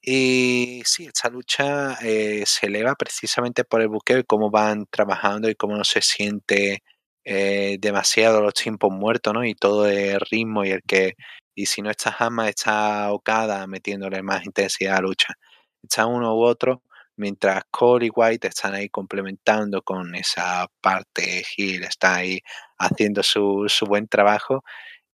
Y 0.00 0.82
sí, 0.84 1.06
esta 1.06 1.28
lucha 1.28 1.94
eh, 2.02 2.44
se 2.46 2.66
eleva 2.66 2.94
precisamente 2.94 3.64
por 3.64 3.82
el 3.82 3.88
buqueo 3.88 4.18
y 4.18 4.24
cómo 4.24 4.50
van 4.50 4.86
trabajando 4.90 5.50
y 5.50 5.56
cómo 5.56 5.76
no 5.76 5.84
se 5.84 6.02
siente 6.02 6.82
eh, 7.24 7.78
demasiado 7.80 8.40
los 8.40 8.54
tiempos 8.54 8.90
muertos, 8.92 9.34
¿no? 9.34 9.44
Y 9.44 9.54
todo 9.54 9.88
el 9.88 10.20
ritmo 10.20 10.64
y 10.64 10.70
el 10.70 10.82
que, 10.86 11.14
y 11.58 11.66
si 11.66 11.82
no 11.82 11.90
está 11.90 12.14
Hama, 12.16 12.48
está 12.48 13.12
Okada 13.12 13.66
metiéndole 13.66 14.22
más 14.22 14.44
intensidad 14.46 14.92
a 14.92 14.96
la 14.96 15.08
lucha. 15.08 15.34
Está 15.82 16.06
uno 16.06 16.36
u 16.36 16.44
otro, 16.44 16.84
mientras 17.16 17.64
Cole 17.68 18.06
y 18.06 18.10
White 18.14 18.46
están 18.46 18.74
ahí 18.74 18.88
complementando 18.88 19.82
con 19.82 20.14
esa 20.14 20.68
parte 20.80 21.42
Hill, 21.56 21.82
está 21.82 22.16
ahí 22.16 22.40
haciendo 22.78 23.24
su, 23.24 23.64
su 23.68 23.86
buen 23.86 24.06
trabajo. 24.06 24.62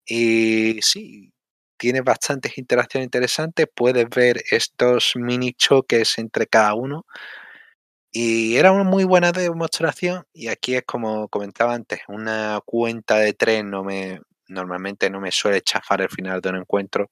Y 0.05 0.81
sí, 0.81 1.31
tiene 1.77 2.01
bastantes 2.01 2.57
interacciones 2.57 3.05
interesantes, 3.07 3.67
puedes 3.73 4.09
ver 4.09 4.43
estos 4.51 5.13
mini 5.15 5.53
choques 5.53 6.17
entre 6.17 6.47
cada 6.47 6.73
uno. 6.73 7.05
Y 8.11 8.57
era 8.57 8.73
una 8.73 8.83
muy 8.83 9.05
buena 9.05 9.31
demostración 9.31 10.25
y 10.33 10.49
aquí 10.49 10.75
es 10.75 10.83
como 10.83 11.29
comentaba 11.29 11.73
antes, 11.73 12.01
una 12.09 12.59
cuenta 12.65 13.17
de 13.17 13.33
tres 13.33 13.63
no 13.63 13.83
me, 13.83 14.19
normalmente 14.53 15.09
no 15.09 15.19
me 15.21 15.31
suele 15.31 15.61
chafar 15.61 16.01
el 16.01 16.09
final 16.09 16.41
de 16.41 16.49
un 16.49 16.57
encuentro, 16.57 17.11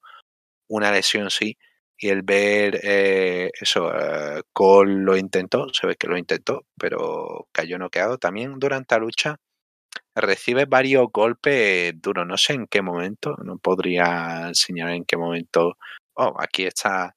una 0.68 0.92
lesión 0.92 1.30
sí, 1.30 1.56
y 1.98 2.08
el 2.10 2.22
ver 2.22 2.80
eh, 2.82 3.50
eso, 3.60 3.86
uh, 3.86 4.42
Cole 4.52 4.94
lo 5.04 5.16
intentó, 5.16 5.68
se 5.72 5.86
ve 5.86 5.96
que 5.96 6.08
lo 6.08 6.18
intentó, 6.18 6.66
pero 6.78 7.48
cayó 7.52 7.78
noqueado 7.78 8.18
también 8.18 8.58
durante 8.58 8.94
la 8.96 9.00
lucha. 9.00 9.36
Recibe 10.14 10.66
varios 10.66 11.06
golpes 11.12 11.94
duros, 12.00 12.26
no 12.26 12.36
sé 12.38 12.54
en 12.54 12.66
qué 12.66 12.82
momento, 12.82 13.36
no 13.44 13.58
podría 13.58 14.48
enseñar 14.48 14.90
en 14.90 15.04
qué 15.04 15.16
momento. 15.16 15.76
Oh, 16.14 16.34
aquí 16.38 16.64
está, 16.66 17.14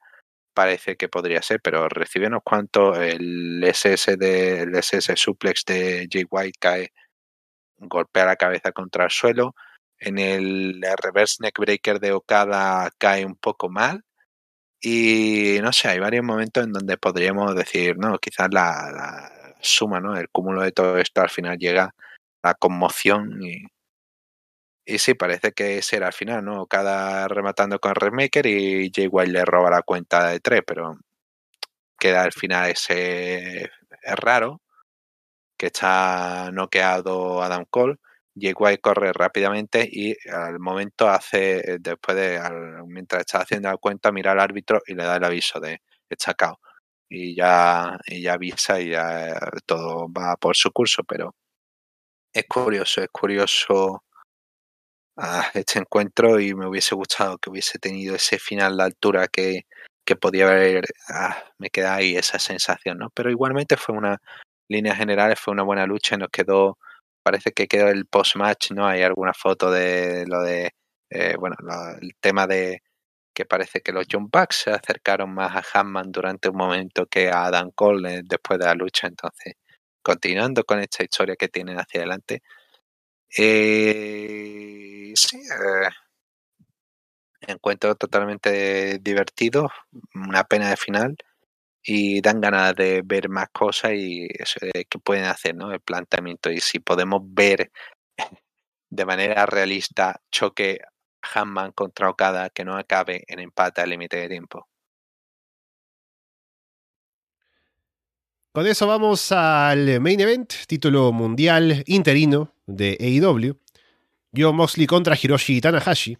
parece 0.55 0.95
que 0.97 1.09
podría 1.09 1.41
ser, 1.41 1.61
pero 1.61 1.89
recibe 1.89 2.27
unos 2.27 2.43
cuantos. 2.43 2.97
El 2.99 3.63
SS, 3.63 4.17
de, 4.17 4.61
el 4.61 4.75
SS 4.75 5.15
suplex 5.17 5.65
de 5.65 6.07
Jay 6.11 6.25
White 6.29 6.59
cae, 6.59 6.93
golpea 7.77 8.25
la 8.25 8.37
cabeza 8.37 8.71
contra 8.71 9.05
el 9.05 9.11
suelo. 9.11 9.55
En 9.99 10.19
el 10.19 10.83
reverse 11.01 11.37
neckbreaker 11.41 11.99
de 11.99 12.13
Okada 12.13 12.91
cae 12.97 13.25
un 13.25 13.35
poco 13.35 13.69
mal 13.69 14.03
y 14.81 15.57
no 15.63 15.73
sé, 15.73 15.89
hay 15.89 15.99
varios 15.99 16.23
momentos 16.23 16.63
en 16.63 16.73
donde 16.73 16.97
podríamos 16.97 17.55
decir, 17.55 17.97
no, 17.97 18.19
quizás 18.19 18.49
la, 18.51 19.53
suma, 19.61 19.99
¿no? 19.99 20.15
El 20.17 20.29
cúmulo 20.29 20.61
de 20.61 20.71
todo 20.71 20.97
esto 20.99 21.21
al 21.21 21.29
final 21.31 21.57
llega 21.57 21.95
la 22.43 22.53
conmoción 22.55 23.41
y, 23.43 23.63
y 24.85 24.99
sí, 24.99 25.15
parece 25.15 25.53
que 25.53 25.81
será 25.81 26.07
al 26.07 26.13
final, 26.13 26.45
¿no? 26.45 26.67
Cada 26.67 27.27
rematando 27.27 27.79
con 27.79 27.95
Remaker 27.95 28.45
y 28.45 28.91
Jay 28.93 29.07
White 29.07 29.31
le 29.31 29.45
roba 29.45 29.71
la 29.71 29.81
cuenta 29.81 30.29
de 30.29 30.39
tres, 30.39 30.61
pero 30.65 30.97
queda 31.99 32.23
al 32.23 32.33
final 32.33 32.69
ese 32.71 33.63
es 33.63 34.15
raro 34.17 34.61
que 35.57 35.67
está 35.67 36.51
noqueado 36.53 37.41
Adam 37.41 37.65
Cole 37.69 37.97
White 38.35 38.81
corre 38.81 39.13
rápidamente 39.13 39.87
y 39.89 40.15
al 40.29 40.59
momento 40.59 41.07
hace, 41.07 41.57
eh, 41.59 41.77
después 41.79 42.17
de, 42.17 42.39
mientras 42.87 43.21
está 43.21 43.39
haciendo 43.39 43.69
la 43.69 43.77
cuenta, 43.77 44.11
mira 44.11 44.31
al 44.33 44.39
árbitro 44.39 44.81
y 44.85 44.93
le 44.93 45.03
da 45.03 45.17
el 45.17 45.23
aviso 45.23 45.59
de 45.59 45.81
estacao. 46.09 46.59
Y 47.09 47.35
ya, 47.35 47.97
y 48.07 48.21
ya 48.21 48.33
avisa 48.33 48.81
y 48.81 48.89
ya 48.91 49.29
eh, 49.29 49.39
todo 49.65 50.11
va 50.11 50.35
por 50.37 50.55
su 50.55 50.71
curso, 50.71 51.03
pero 51.03 51.35
es 52.33 52.45
curioso, 52.47 53.01
es 53.01 53.09
curioso 53.11 54.03
ah, 55.17 55.49
este 55.53 55.79
encuentro 55.79 56.39
y 56.39 56.53
me 56.55 56.67
hubiese 56.67 56.95
gustado 56.95 57.37
que 57.37 57.49
hubiese 57.49 57.79
tenido 57.79 58.15
ese 58.15 58.39
final 58.39 58.77
de 58.77 58.83
altura 58.83 59.27
que, 59.27 59.65
que 60.05 60.15
podía 60.15 60.47
haber, 60.49 60.85
ah, 61.09 61.37
me 61.57 61.69
queda 61.69 61.95
ahí 61.95 62.15
esa 62.15 62.39
sensación, 62.39 62.97
¿no? 62.99 63.09
Pero 63.11 63.31
igualmente 63.31 63.77
fue 63.77 63.95
una, 63.95 64.19
línea 64.67 64.95
generales 64.95 65.39
fue 65.39 65.53
una 65.53 65.63
buena 65.63 65.85
lucha 65.85 66.15
y 66.15 66.19
nos 66.19 66.29
quedó 66.29 66.77
parece 67.25 67.53
que 67.53 67.67
quedó 67.67 67.89
el 67.89 68.05
post-match, 68.05 68.71
¿no? 68.71 68.85
Hay 68.87 69.01
alguna 69.01 69.33
foto 69.33 69.71
de 69.71 70.25
lo 70.27 70.43
de, 70.43 70.75
eh, 71.09 71.35
bueno, 71.39 71.55
el 71.99 72.11
tema 72.19 72.45
de 72.45 72.83
que 73.33 73.45
parece 73.45 73.81
que 73.81 73.91
los 73.91 74.05
John 74.11 74.29
Bucks 74.31 74.57
se 74.65 74.71
acercaron 74.71 75.33
más 75.33 75.55
a 75.55 75.79
Hammond 75.79 76.13
durante 76.13 76.49
un 76.49 76.57
momento 76.57 77.07
que 77.07 77.29
a 77.29 77.45
Adam 77.45 77.71
Cole 77.73 78.19
eh, 78.19 78.21
después 78.23 78.59
de 78.59 78.65
la 78.65 78.75
lucha. 78.75 79.07
Entonces, 79.07 79.55
continuando 80.03 80.63
con 80.65 80.79
esta 80.79 81.03
historia 81.03 81.35
que 81.35 81.49
tienen 81.49 81.79
hacia 81.79 82.01
adelante. 82.01 82.43
Eh, 83.37 85.13
sí, 85.15 85.41
encuentro 87.41 87.95
totalmente 87.95 88.99
divertido, 88.99 89.69
una 90.13 90.43
pena 90.43 90.69
de 90.69 90.77
final 90.77 91.15
y 91.85 92.19
dan 92.21 92.41
ganas 92.41 92.75
de 92.75 93.03
ver 93.05 93.29
más 93.29 93.49
cosas 93.51 93.91
y 93.93 94.27
eso 94.39 94.59
qué 94.61 94.99
pueden 94.99 95.25
hacer, 95.25 95.55
¿no? 95.55 95.71
El 95.71 95.81
planteamiento 95.81 96.51
y 96.51 96.59
si 96.59 96.79
podemos 96.79 97.21
ver 97.23 97.71
de 98.89 99.05
manera 99.05 99.45
realista 99.45 100.21
choque 100.31 100.79
Hanman 101.33 101.71
contra 101.73 102.09
Okada 102.09 102.49
que 102.49 102.65
no 102.65 102.75
acabe 102.75 103.23
en 103.27 103.39
empate 103.39 103.81
al 103.81 103.89
límite 103.91 104.17
de 104.17 104.29
tiempo. 104.29 104.67
Con 108.51 108.65
eso 108.65 108.87
vamos 108.87 109.31
al 109.31 109.99
main 109.99 110.19
event, 110.19 110.53
título 110.65 111.11
mundial 111.11 111.83
interino 111.87 112.53
de 112.65 112.97
AEW. 112.99 113.59
Yo 114.31 114.53
Moxley 114.53 114.87
contra 114.87 115.17
Hiroshi 115.21 115.59
Tanahashi. 115.59 116.17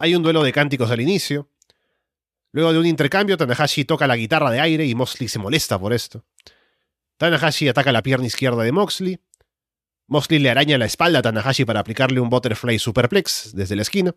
Hay 0.00 0.14
un 0.16 0.22
duelo 0.22 0.42
de 0.42 0.52
cánticos 0.52 0.90
al 0.90 1.00
inicio. 1.00 1.48
Luego 2.54 2.72
de 2.72 2.78
un 2.78 2.86
intercambio, 2.86 3.36
Tanahashi 3.36 3.84
toca 3.84 4.06
la 4.06 4.16
guitarra 4.16 4.48
de 4.52 4.60
aire 4.60 4.86
y 4.86 4.94
Moxley 4.94 5.26
se 5.28 5.40
molesta 5.40 5.76
por 5.76 5.92
esto. 5.92 6.24
Tanahashi 7.16 7.66
ataca 7.66 7.90
la 7.90 8.00
pierna 8.00 8.28
izquierda 8.28 8.62
de 8.62 8.70
Moxley. 8.70 9.18
Moxley 10.06 10.38
le 10.38 10.50
araña 10.50 10.78
la 10.78 10.84
espalda 10.84 11.18
a 11.18 11.22
Tanahashi 11.22 11.64
para 11.64 11.80
aplicarle 11.80 12.20
un 12.20 12.30
butterfly 12.30 12.78
superplex 12.78 13.50
desde 13.54 13.74
la 13.74 13.82
esquina. 13.82 14.14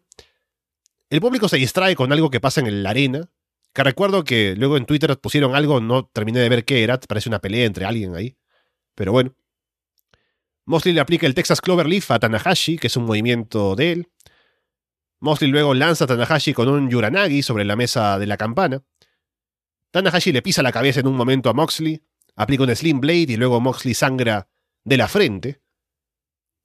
El 1.10 1.20
público 1.20 1.50
se 1.50 1.58
distrae 1.58 1.96
con 1.96 2.14
algo 2.14 2.30
que 2.30 2.40
pasa 2.40 2.62
en 2.62 2.84
la 2.84 2.92
arena, 2.92 3.28
que 3.74 3.84
recuerdo 3.84 4.24
que 4.24 4.54
luego 4.56 4.78
en 4.78 4.86
Twitter 4.86 5.18
pusieron 5.18 5.56
algo, 5.56 5.82
no 5.82 6.06
terminé 6.06 6.40
de 6.40 6.50
ver 6.50 6.64
qué 6.64 6.84
era, 6.84 7.00
parece 7.00 7.30
una 7.30 7.40
pelea 7.40 7.66
entre 7.66 7.86
alguien 7.86 8.14
ahí. 8.14 8.38
Pero 8.94 9.14
bueno. 9.14 9.34
Moxley 10.66 10.94
le 10.94 11.02
aplica 11.02 11.26
el 11.26 11.34
Texas 11.34 11.60
Cloverleaf 11.60 12.12
a 12.12 12.20
Tanahashi, 12.20 12.78
que 12.78 12.86
es 12.86 12.98
un 12.98 13.06
movimiento 13.06 13.76
de 13.76 13.94
él. 13.94 14.08
Mosley 15.20 15.50
luego 15.50 15.74
lanza 15.74 16.04
a 16.04 16.08
Tanahashi 16.08 16.54
con 16.54 16.68
un 16.70 16.90
Yuranagi 16.90 17.42
sobre 17.42 17.66
la 17.66 17.76
mesa 17.76 18.20
de 18.20 18.28
la 18.28 18.38
campana. 18.38 18.84
Tanahashi 19.92 20.32
le 20.32 20.42
pisa 20.42 20.62
la 20.62 20.72
cabeza 20.72 21.00
en 21.00 21.08
un 21.08 21.16
momento 21.16 21.50
a 21.50 21.54
Moxley, 21.54 22.04
aplica 22.36 22.64
un 22.64 22.76
Slim 22.76 23.00
Blade 23.00 23.34
y 23.34 23.38
luego 23.38 23.60
Moxley 23.60 23.94
sangra 23.94 24.48
de 24.84 24.98
la 24.98 25.08
frente. 25.08 25.62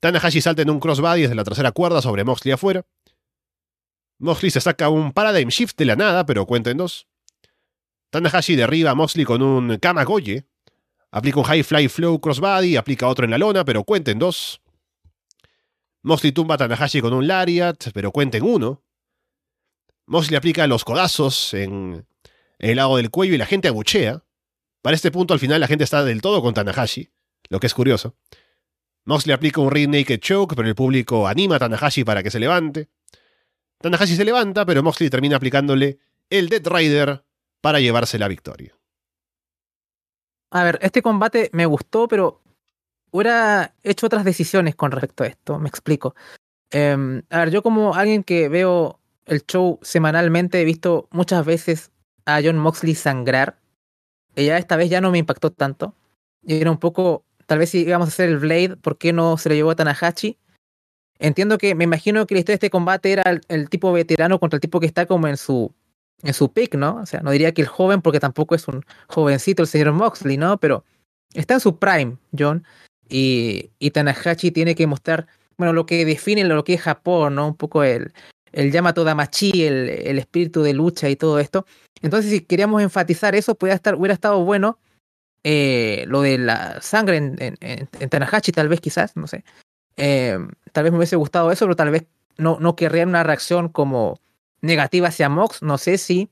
Tanahashi 0.00 0.40
salta 0.40 0.62
en 0.62 0.70
un 0.70 0.80
crossbody 0.80 1.22
desde 1.22 1.34
la 1.34 1.44
tercera 1.44 1.72
cuerda 1.72 2.02
sobre 2.02 2.24
Moxley 2.24 2.52
afuera. 2.52 2.84
Moxley 4.18 4.50
se 4.50 4.60
saca 4.60 4.88
un 4.88 5.12
Paradigm 5.12 5.48
Shift 5.48 5.76
de 5.78 5.84
la 5.84 5.96
nada, 5.96 6.26
pero 6.26 6.44
cuenta 6.46 6.70
en 6.70 6.76
dos. 6.76 7.06
Tanahashi 8.10 8.56
derriba 8.56 8.90
a 8.90 8.94
Moxley 8.94 9.24
con 9.24 9.42
un 9.42 9.78
Kamagoye. 9.78 10.46
Aplica 11.10 11.40
un 11.40 11.44
High 11.44 11.62
Fly 11.62 11.88
Flow 11.88 12.20
Crossbody, 12.20 12.76
aplica 12.76 13.06
otro 13.06 13.24
en 13.24 13.30
la 13.30 13.38
lona, 13.38 13.64
pero 13.64 13.84
cuenta 13.84 14.10
en 14.10 14.18
dos. 14.18 14.60
Mosley 16.02 16.32
tumba 16.32 16.56
a 16.56 16.58
Tanahashi 16.58 17.00
con 17.00 17.12
un 17.12 17.26
Lariat, 17.26 17.90
pero 17.94 18.10
cuenta 18.10 18.38
en 18.38 18.44
uno. 18.44 18.82
Mosley 20.06 20.36
aplica 20.36 20.66
los 20.66 20.84
codazos 20.84 21.54
en 21.54 22.06
el 22.58 22.76
lado 22.76 22.96
del 22.96 23.10
cuello 23.10 23.34
y 23.34 23.38
la 23.38 23.46
gente 23.46 23.68
abuchea. 23.68 24.24
Para 24.82 24.96
este 24.96 25.12
punto, 25.12 25.32
al 25.32 25.40
final, 25.40 25.60
la 25.60 25.68
gente 25.68 25.84
está 25.84 26.04
del 26.04 26.20
todo 26.20 26.42
con 26.42 26.54
Tanahashi, 26.54 27.10
lo 27.48 27.60
que 27.60 27.68
es 27.68 27.74
curioso. 27.74 28.16
Mosley 29.04 29.32
aplica 29.32 29.60
un 29.60 29.70
Rear 29.70 29.88
Naked 29.88 30.18
Choke, 30.18 30.56
pero 30.56 30.68
el 30.68 30.74
público 30.74 31.28
anima 31.28 31.56
a 31.56 31.58
Tanahashi 31.60 32.04
para 32.04 32.22
que 32.22 32.30
se 32.30 32.40
levante. 32.40 32.88
Tanahashi 33.78 34.16
se 34.16 34.24
levanta, 34.24 34.66
pero 34.66 34.82
Mosley 34.82 35.08
termina 35.08 35.36
aplicándole 35.36 35.98
el 36.30 36.48
Dead 36.48 36.66
Rider 36.66 37.24
para 37.60 37.80
llevarse 37.80 38.18
la 38.18 38.28
victoria. 38.28 38.76
A 40.50 40.64
ver, 40.64 40.78
este 40.82 41.00
combate 41.00 41.48
me 41.52 41.64
gustó, 41.66 42.08
pero 42.08 42.41
hubiera 43.12 43.74
hecho 43.84 44.06
otras 44.06 44.24
decisiones 44.24 44.74
con 44.74 44.90
respecto 44.90 45.22
a 45.22 45.28
esto. 45.28 45.58
Me 45.58 45.68
explico. 45.68 46.14
Em, 46.70 47.22
a 47.30 47.40
ver, 47.40 47.50
yo 47.50 47.62
como 47.62 47.94
alguien 47.94 48.24
que 48.24 48.48
veo 48.48 48.98
el 49.26 49.44
show 49.46 49.78
semanalmente, 49.82 50.60
he 50.60 50.64
visto 50.64 51.08
muchas 51.12 51.44
veces 51.46 51.92
a 52.24 52.40
John 52.42 52.58
Moxley 52.58 52.94
sangrar. 52.94 53.58
Y 54.34 54.46
ya 54.46 54.58
esta 54.58 54.76
vez 54.76 54.90
ya 54.90 55.00
no 55.00 55.10
me 55.10 55.18
impactó 55.18 55.52
tanto. 55.52 55.94
Y 56.42 56.60
era 56.60 56.70
un 56.70 56.78
poco, 56.78 57.24
tal 57.46 57.58
vez 57.58 57.70
si 57.70 57.80
íbamos 57.82 58.08
a 58.08 58.10
hacer 58.10 58.30
el 58.30 58.38
Blade, 58.38 58.76
¿por 58.76 58.98
qué 58.98 59.12
no 59.12 59.36
se 59.36 59.50
lo 59.50 59.54
llevó 59.54 59.70
a 59.70 59.76
Tanahashi? 59.76 60.38
Entiendo 61.18 61.58
que, 61.58 61.74
me 61.74 61.84
imagino 61.84 62.26
que 62.26 62.34
la 62.34 62.40
historia 62.40 62.54
de 62.54 62.66
este 62.66 62.70
combate 62.70 63.12
era 63.12 63.22
el, 63.48 63.68
tipo 63.68 63.92
veterano 63.92 64.40
contra 64.40 64.56
el 64.56 64.60
tipo 64.60 64.80
que 64.80 64.86
está 64.86 65.06
como 65.06 65.28
en 65.28 65.36
su 65.36 65.72
en 66.22 66.34
su 66.34 66.52
pick, 66.52 66.76
¿no? 66.76 66.96
O 66.96 67.06
sea, 67.06 67.20
no 67.20 67.32
diría 67.32 67.52
que 67.52 67.62
el 67.62 67.68
joven, 67.68 68.00
porque 68.00 68.20
tampoco 68.20 68.54
es 68.54 68.68
un 68.68 68.84
jovencito 69.08 69.62
el 69.62 69.68
señor 69.68 69.92
Moxley, 69.92 70.36
¿no? 70.36 70.58
Pero 70.58 70.84
está 71.34 71.54
en 71.54 71.60
su 71.60 71.78
prime, 71.78 72.16
John, 72.36 72.64
y, 73.12 73.70
y 73.78 73.90
Tanahashi 73.90 74.50
tiene 74.50 74.74
que 74.74 74.86
mostrar, 74.86 75.26
bueno, 75.58 75.74
lo 75.74 75.84
que 75.84 76.04
define 76.06 76.44
lo 76.44 76.64
que 76.64 76.74
es 76.74 76.80
Japón, 76.80 77.34
¿no? 77.34 77.48
Un 77.48 77.56
poco 77.56 77.84
el, 77.84 78.14
el 78.52 78.72
Yamato 78.72 79.04
Damachi, 79.04 79.64
el, 79.64 79.90
el 79.90 80.18
espíritu 80.18 80.62
de 80.62 80.72
lucha 80.72 81.10
y 81.10 81.16
todo 81.16 81.38
esto. 81.38 81.66
Entonces, 82.00 82.30
si 82.30 82.40
queríamos 82.40 82.82
enfatizar 82.82 83.34
eso, 83.34 83.54
puede 83.54 83.74
estar, 83.74 83.96
hubiera 83.96 84.14
estado 84.14 84.42
bueno 84.44 84.78
eh, 85.44 86.04
lo 86.06 86.22
de 86.22 86.38
la 86.38 86.80
sangre 86.80 87.18
en, 87.18 87.36
en, 87.38 88.08
Tanahashi, 88.08 88.50
tal 88.50 88.68
vez, 88.68 88.80
quizás, 88.80 89.14
no 89.14 89.26
sé. 89.26 89.44
Eh, 89.98 90.38
tal 90.72 90.84
vez 90.84 90.92
me 90.92 90.98
hubiese 90.98 91.16
gustado 91.16 91.52
eso, 91.52 91.66
pero 91.66 91.76
tal 91.76 91.90
vez 91.90 92.06
no, 92.38 92.58
no 92.60 92.76
querrían 92.76 93.10
una 93.10 93.24
reacción 93.24 93.68
como 93.68 94.20
negativa 94.62 95.08
hacia 95.08 95.28
Mox. 95.28 95.62
No 95.62 95.76
sé 95.76 95.98
si 95.98 96.30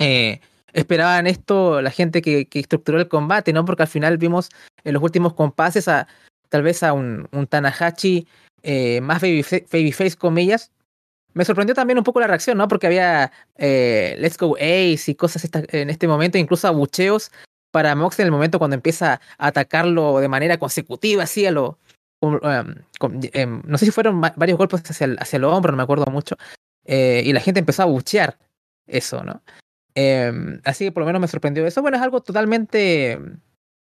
eh, 0.00 0.40
esperaban 0.72 1.26
esto 1.26 1.82
la 1.82 1.90
gente 1.90 2.22
que, 2.22 2.46
que, 2.46 2.60
estructuró 2.60 2.98
el 2.98 3.08
combate, 3.08 3.52
¿no? 3.52 3.64
Porque 3.64 3.82
al 3.82 3.88
final 3.88 4.18
vimos 4.18 4.48
en 4.84 4.94
los 4.94 5.02
últimos 5.02 5.34
compases 5.34 5.88
a 5.88 6.06
tal 6.48 6.62
vez 6.62 6.82
a 6.82 6.92
un, 6.92 7.28
un 7.32 7.46
Tanahashi 7.46 8.26
eh, 8.62 9.00
más 9.00 9.20
babyface, 9.20 9.66
babyface, 9.70 10.16
comillas. 10.16 10.70
Me 11.34 11.44
sorprendió 11.44 11.74
también 11.74 11.98
un 11.98 12.04
poco 12.04 12.20
la 12.20 12.26
reacción, 12.26 12.58
¿no? 12.58 12.68
Porque 12.68 12.86
había 12.86 13.32
eh, 13.56 14.16
Let's 14.18 14.36
Go 14.36 14.56
Ace 14.56 15.04
y 15.06 15.14
cosas 15.14 15.48
en 15.52 15.90
este 15.90 16.06
momento, 16.06 16.36
incluso 16.38 16.68
abucheos 16.68 17.30
para 17.70 17.94
Mox 17.94 18.20
en 18.20 18.26
el 18.26 18.32
momento 18.32 18.58
cuando 18.58 18.74
empieza 18.74 19.20
a 19.38 19.46
atacarlo 19.46 20.20
de 20.20 20.28
manera 20.28 20.58
consecutiva, 20.58 21.24
así 21.24 21.46
a 21.46 21.50
lo. 21.50 21.78
Um, 22.20 22.34
um, 22.34 22.74
um, 23.00 23.62
no 23.64 23.78
sé 23.78 23.86
si 23.86 23.90
fueron 23.90 24.20
varios 24.20 24.56
golpes 24.56 24.88
hacia 24.88 25.06
el, 25.06 25.16
hacia 25.18 25.38
el 25.38 25.44
hombro, 25.44 25.72
no 25.72 25.78
me 25.78 25.82
acuerdo 25.82 26.04
mucho. 26.06 26.36
Eh, 26.84 27.22
y 27.24 27.32
la 27.32 27.40
gente 27.40 27.58
empezó 27.58 27.82
a 27.82 27.86
buchear 27.86 28.38
eso, 28.86 29.24
¿no? 29.24 29.42
Eh, 29.94 30.32
así 30.64 30.86
que 30.86 30.92
por 30.92 31.02
lo 31.02 31.06
menos 31.06 31.20
me 31.20 31.28
sorprendió 31.28 31.66
eso. 31.66 31.82
Bueno, 31.82 31.96
es 31.96 32.02
algo 32.02 32.20
totalmente 32.20 33.18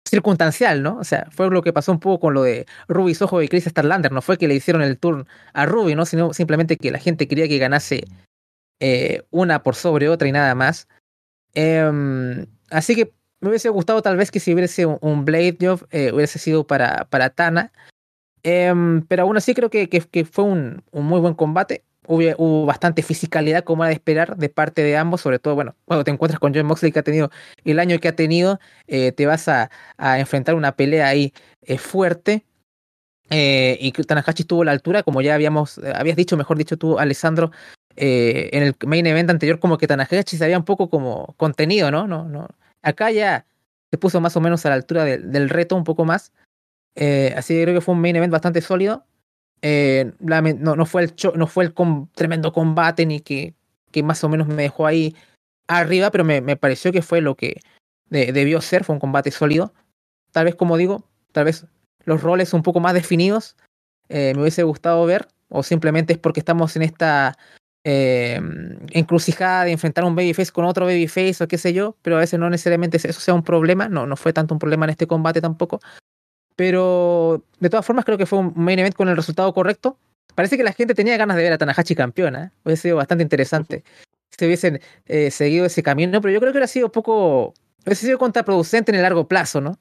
circunstancial, 0.08 0.84
¿no? 0.84 0.98
O 0.98 1.04
sea, 1.04 1.28
fue 1.32 1.50
lo 1.50 1.62
que 1.62 1.74
pasó 1.74 1.92
un 1.92 2.00
poco 2.00 2.20
con 2.20 2.34
lo 2.34 2.44
de 2.44 2.66
Ruby 2.88 3.16
Soho 3.16 3.42
y 3.42 3.48
Chris 3.48 3.66
Starlander. 3.66 4.12
No 4.12 4.22
fue 4.22 4.38
que 4.38 4.48
le 4.48 4.56
hicieron 4.56 4.82
el 4.82 4.98
turn 4.98 5.28
a 5.54 5.66
Ruby, 5.66 5.96
¿no? 5.96 6.06
Sino 6.06 6.34
simplemente 6.34 6.78
que 6.78 6.92
la 6.92 7.00
gente 7.00 7.28
quería 7.28 7.48
que 7.48 7.58
ganase 7.58 8.06
eh, 8.80 9.24
una 9.32 9.64
por 9.64 9.76
sobre 9.76 10.10
otra 10.10 10.28
y 10.28 10.32
nada 10.32 10.54
más. 10.56 10.88
Eh, 11.56 12.46
así 12.70 12.96
que 12.96 13.14
me 13.40 13.50
hubiese 13.50 13.70
gustado 13.70 14.02
tal 14.02 14.18
vez 14.18 14.32
que 14.32 14.40
si 14.40 14.54
hubiese 14.54 14.86
un, 14.86 14.98
un 15.02 15.26
Blade 15.26 15.58
Job 15.62 15.88
eh, 15.92 16.12
hubiese 16.12 16.40
sido 16.40 16.66
para, 16.66 17.06
para 17.06 17.30
Tana. 17.30 17.72
Em, 18.44 19.02
pero 19.08 19.24
aún 19.24 19.38
así 19.38 19.54
creo 19.56 19.70
que, 19.70 19.90
que, 19.90 20.02
que 20.02 20.26
fue 20.26 20.44
un, 20.46 20.84
un, 20.92 21.06
muy 21.06 21.20
buen 21.20 21.34
combate. 21.34 21.84
Hubo, 22.08 22.22
hubo, 22.38 22.66
bastante 22.66 23.04
fisicalidad 23.04 23.64
como 23.64 23.84
era 23.84 23.90
de 23.90 23.96
esperar 23.96 24.38
de 24.38 24.50
parte 24.50 24.84
de 24.84 24.98
ambos, 24.98 25.22
sobre 25.22 25.40
todo, 25.40 25.56
bueno, 25.56 25.76
cuando 25.86 26.04
te 26.04 26.12
encuentras 26.12 26.40
con 26.40 26.54
John 26.54 26.66
Moxley 26.66 26.92
que 26.92 27.00
ha 27.00 27.04
tenido 27.04 27.32
el 27.64 27.80
año 27.80 28.00
que 28.00 28.08
ha 28.08 28.16
tenido, 28.16 28.60
eh, 28.88 29.12
te 29.12 29.26
vas 29.26 29.48
a, 29.48 29.70
a, 29.98 30.20
enfrentar 30.20 30.56
una 30.56 30.76
pelea 30.76 31.08
ahí 31.08 31.34
eh, 31.62 31.78
fuerte. 31.78 32.46
Eh, 33.30 33.78
y 33.82 33.92
Tanahashi 33.92 34.44
estuvo 34.44 34.62
a 34.62 34.66
la 34.66 34.72
altura, 34.72 35.04
como 35.04 35.22
ya 35.22 35.34
habíamos, 35.34 35.80
habías 35.80 36.16
dicho, 36.16 36.38
mejor 36.38 36.58
dicho 36.58 36.78
tú, 36.78 37.00
Alessandro, 37.00 37.52
en 37.96 38.62
el 38.62 38.76
main 38.86 39.08
event 39.08 39.30
anterior, 39.30 39.60
como 39.60 39.78
que 39.78 39.88
Tanahashi 39.88 40.38
se 40.38 40.44
había 40.44 40.58
un 40.58 40.66
poco 40.66 40.90
como 40.90 41.34
contenido, 41.38 41.92
¿no? 41.92 42.08
no, 42.08 42.26
no 42.26 42.48
Acá 42.86 43.10
ya 43.10 43.48
se 43.90 43.98
puso 43.98 44.22
más 44.22 44.38
o 44.38 44.42
menos 44.42 44.66
a 44.66 44.70
la 44.70 44.76
altura 44.76 45.04
de, 45.06 45.18
del 45.18 45.50
reto, 45.50 45.76
un 45.76 45.84
poco 45.84 46.06
más. 46.06 46.32
Eh, 46.96 47.34
así 47.36 47.56
que 47.56 47.64
creo 47.64 47.76
que 47.76 47.82
fue 47.82 47.96
un 47.96 48.02
main 48.02 48.16
event 48.16 48.32
bastante 48.32 48.62
sólido. 48.62 49.06
Eh, 49.62 50.12
no, 50.20 50.76
no, 50.76 50.86
fue 50.86 51.04
el, 51.04 51.14
no 51.36 51.48
fue 51.48 51.66
el 51.66 51.74
com, 51.74 52.08
tremendo 52.14 52.54
combate 52.54 53.06
ni 53.06 53.20
que, 53.20 53.54
que 53.92 54.04
más 54.04 54.24
o 54.24 54.30
menos 54.30 54.48
me 54.48 54.64
dejó 54.64 54.86
ahí 54.86 55.16
arriba, 55.68 56.12
pero 56.12 56.24
me, 56.24 56.42
me 56.42 56.56
pareció 56.56 56.92
que 56.92 57.02
fue 57.02 57.22
lo 57.22 57.36
que 57.36 57.62
de, 58.10 58.32
debió 58.32 58.62
ser. 58.62 58.84
Fue 58.84 58.94
un 58.94 59.00
combate 59.00 59.32
sólido. 59.32 59.74
Tal 60.32 60.46
vez, 60.46 60.56
como 60.56 60.78
digo, 60.78 61.04
tal 61.32 61.46
vez 61.46 61.66
los 62.04 62.22
roles 62.22 62.54
un 62.54 62.62
poco 62.62 62.80
más 62.80 62.94
definidos 62.94 63.56
eh, 64.10 64.34
me 64.36 64.42
hubiese 64.42 64.64
gustado 64.64 65.06
ver, 65.06 65.28
o 65.50 65.64
simplemente 65.64 66.14
es 66.14 66.20
porque 66.20 66.40
estamos 66.40 66.76
en 66.76 66.84
esta 66.84 67.38
eh, 67.84 68.40
encrucijada 68.92 69.66
de 69.66 69.72
enfrentar 69.72 70.04
un 70.04 70.16
babyface 70.16 70.52
con 70.52 70.66
otro 70.66 70.86
babyface 70.86 71.44
o 71.44 71.48
qué 71.48 71.58
sé 71.58 71.74
yo, 71.74 71.96
pero 72.02 72.18
a 72.18 72.20
veces 72.20 72.40
no 72.40 72.50
necesariamente 72.50 72.98
eso 72.98 73.20
sea 73.20 73.34
un 73.34 73.44
problema, 73.44 73.90
no, 73.90 74.06
no 74.06 74.16
fue 74.16 74.34
tanto 74.34 74.54
un 74.54 74.60
problema 74.60 74.86
en 74.86 74.92
este 74.92 75.08
combate 75.08 75.42
tampoco, 75.42 75.80
pero 76.56 77.44
de 77.60 77.70
todas 77.70 77.86
formas 77.86 78.06
creo 78.06 78.18
que 78.18 78.26
fue 78.26 78.40
un 78.40 78.54
main 78.56 78.80
event 78.80 78.96
con 78.96 79.10
el 79.10 79.16
resultado 79.16 79.54
correcto. 79.54 79.98
Parece 80.36 80.58
que 80.58 80.64
la 80.64 80.74
gente 80.74 80.94
tenía 80.94 81.18
ganas 81.18 81.38
de 81.38 81.44
ver 81.44 81.54
a 81.54 81.58
Tanahashi 81.58 81.96
campeona, 81.96 82.46
¿eh? 82.46 82.50
hubiese 82.64 82.84
sido 82.84 82.98
bastante 82.98 83.24
interesante 83.24 83.84
si 84.38 84.46
hubiesen 84.46 84.82
eh, 85.06 85.32
seguido 85.32 85.66
ese 85.66 85.84
camino, 85.84 86.22
pero 86.22 86.34
yo 86.34 86.40
creo 86.40 86.52
que 86.52 86.58
hubiera 86.58 86.68
sido 86.68 86.92
poco, 86.92 87.54
hubiese 87.86 88.06
sido 88.06 88.18
contraproducente 88.18 88.92
en 88.92 88.96
el 88.96 89.04
largo 89.04 89.28
plazo, 89.28 89.62
¿no? 89.62 89.80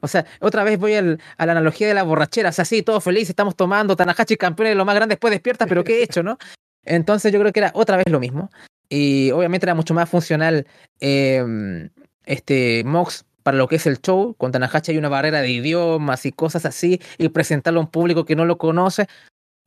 O 0.00 0.08
sea, 0.08 0.26
otra 0.40 0.62
vez 0.62 0.78
voy 0.78 0.94
al, 0.94 1.20
a 1.38 1.46
la 1.46 1.52
analogía 1.52 1.88
de 1.88 1.94
la 1.94 2.02
borrachera. 2.02 2.50
O 2.50 2.52
sea, 2.52 2.64
sí, 2.64 2.82
todos 2.82 3.02
felices, 3.02 3.30
estamos 3.30 3.56
tomando, 3.56 3.96
Tanahashi 3.96 4.36
campeón 4.36 4.68
de 4.68 4.74
lo 4.74 4.84
más 4.84 4.94
grande, 4.94 5.14
después 5.14 5.30
despierta, 5.30 5.66
pero 5.66 5.82
¿qué 5.84 6.00
he 6.00 6.02
hecho, 6.02 6.22
no? 6.22 6.38
Entonces 6.84 7.32
yo 7.32 7.40
creo 7.40 7.52
que 7.52 7.60
era 7.60 7.72
otra 7.74 7.96
vez 7.96 8.06
lo 8.10 8.20
mismo. 8.20 8.50
Y 8.88 9.32
obviamente 9.32 9.66
era 9.66 9.74
mucho 9.74 9.94
más 9.94 10.08
funcional 10.08 10.66
eh, 11.00 11.88
este 12.24 12.84
Mox 12.84 13.24
para 13.46 13.58
lo 13.58 13.68
que 13.68 13.76
es 13.76 13.86
el 13.86 14.00
show. 14.00 14.34
Con 14.34 14.50
Tanahashi 14.50 14.90
hay 14.90 14.98
una 14.98 15.08
barrera 15.08 15.40
de 15.40 15.50
idiomas 15.50 16.26
y 16.26 16.32
cosas 16.32 16.66
así, 16.66 17.00
y 17.16 17.28
presentarlo 17.28 17.78
a 17.78 17.84
un 17.84 17.90
público 17.92 18.24
que 18.24 18.34
no 18.34 18.44
lo 18.44 18.58
conoce. 18.58 19.06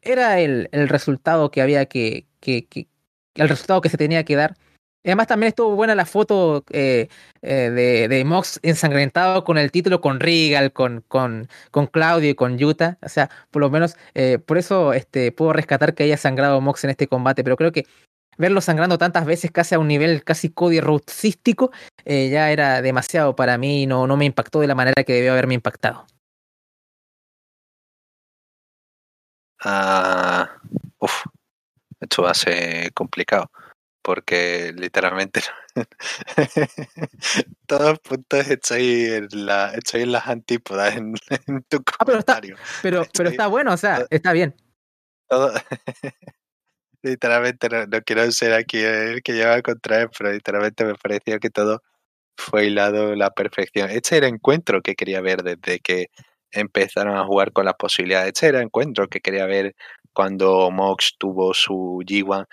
Era 0.01 0.41
el, 0.41 0.67
el 0.73 0.89
resultado 0.89 1.49
que 1.49 1.61
había 1.61 1.85
que, 1.85 2.27
que, 2.41 2.67
que, 2.67 2.89
el 3.35 3.47
resultado 3.47 3.79
que 3.79 3.87
se 3.87 3.95
tenía 3.95 4.25
que 4.25 4.35
dar. 4.35 4.57
Además 5.05 5.27
también 5.27 5.47
estuvo 5.47 5.77
buena 5.77 5.95
la 5.95 6.05
foto 6.05 6.65
eh, 6.71 7.07
eh, 7.41 7.69
de, 7.71 8.09
de, 8.09 8.25
Mox 8.25 8.59
ensangrentado 8.63 9.45
con 9.45 9.57
el 9.57 9.71
título, 9.71 10.01
con 10.01 10.19
Regal, 10.19 10.73
con, 10.73 11.05
con, 11.07 11.47
con 11.71 11.87
Claudio 11.87 12.31
y 12.31 12.35
con 12.35 12.57
Yuta. 12.57 12.97
O 13.01 13.07
sea, 13.07 13.29
por 13.49 13.61
lo 13.61 13.69
menos 13.69 13.95
eh, 14.13 14.39
por 14.39 14.57
eso 14.57 14.91
este, 14.91 15.31
puedo 15.31 15.53
rescatar 15.53 15.93
que 15.93 16.03
haya 16.03 16.17
sangrado 16.17 16.59
Mox 16.59 16.83
en 16.83 16.89
este 16.89 17.07
combate, 17.07 17.45
pero 17.45 17.55
creo 17.55 17.71
que 17.71 17.87
verlo 18.39 18.61
sangrando 18.61 18.97
tantas 18.97 19.25
veces 19.25 19.51
casi 19.51 19.75
a 19.75 19.79
un 19.79 19.87
nivel 19.87 20.23
casi 20.23 20.49
Cody 20.49 20.79
Rhodesístico 20.79 21.71
eh, 22.05 22.29
ya 22.29 22.51
era 22.51 22.81
demasiado 22.81 23.35
para 23.35 23.57
mí 23.59 23.83
y 23.83 23.85
no, 23.85 24.07
no 24.07 24.17
me 24.17 24.25
impactó 24.25 24.61
de 24.61 24.67
la 24.67 24.75
manera 24.75 25.03
que 25.03 25.13
debió 25.13 25.33
haberme 25.33 25.53
impactado. 25.53 26.07
Uh, 29.63 30.47
uf, 30.99 31.25
esto 31.99 32.23
va 32.23 32.31
a 32.31 32.33
ser 32.33 32.93
complicado 32.93 33.51
porque 34.01 34.73
literalmente 34.73 35.41
todos 37.67 37.89
los 37.91 37.99
puntos 37.99 38.47
estoy 38.47 39.05
en, 39.05 39.27
la, 39.45 39.73
estoy 39.73 40.03
en 40.03 40.13
las 40.13 40.27
antípodas 40.27 40.95
en, 40.95 41.13
en 41.47 41.63
tu 41.63 41.83
ah, 41.99 42.05
pero 42.05 42.19
está, 42.19 42.39
pero, 42.81 43.05
pero 43.13 43.29
está 43.29 43.47
bueno, 43.47 43.73
o 43.73 43.77
sea, 43.77 44.05
está 44.09 44.31
bien. 44.31 44.55
Todo, 45.27 45.51
literalmente 47.03 47.69
no, 47.69 48.01
quiero 48.01 48.31
ser 48.31 48.53
aquí 48.53 48.79
el 48.79 49.21
que 49.23 49.33
lleva 49.33 49.61
contra 49.61 50.01
él, 50.01 50.09
pero 50.17 50.31
literalmente 50.31 50.85
me 50.85 50.95
pareció 50.95 51.39
que 51.39 51.49
todo 51.49 51.81
fue 52.37 52.67
hilado 52.67 53.15
la 53.15 53.31
perfección. 53.31 53.89
Este 53.89 54.17
era 54.17 54.27
el 54.27 54.35
encuentro 54.35 54.81
que 54.81 54.95
quería 54.95 55.21
ver 55.21 55.43
desde 55.43 55.79
que 55.79 56.07
empezaron 56.51 57.17
a 57.17 57.25
jugar 57.25 57.51
con 57.53 57.65
las 57.65 57.75
posibilidades. 57.75 58.29
Este 58.29 58.47
era 58.47 58.59
el 58.59 58.65
encuentro 58.65 59.07
que 59.07 59.21
quería 59.21 59.45
ver 59.45 59.75
cuando 60.13 60.71
Mox 60.71 61.15
tuvo 61.19 61.53
su 61.53 62.01
G1 62.05 62.47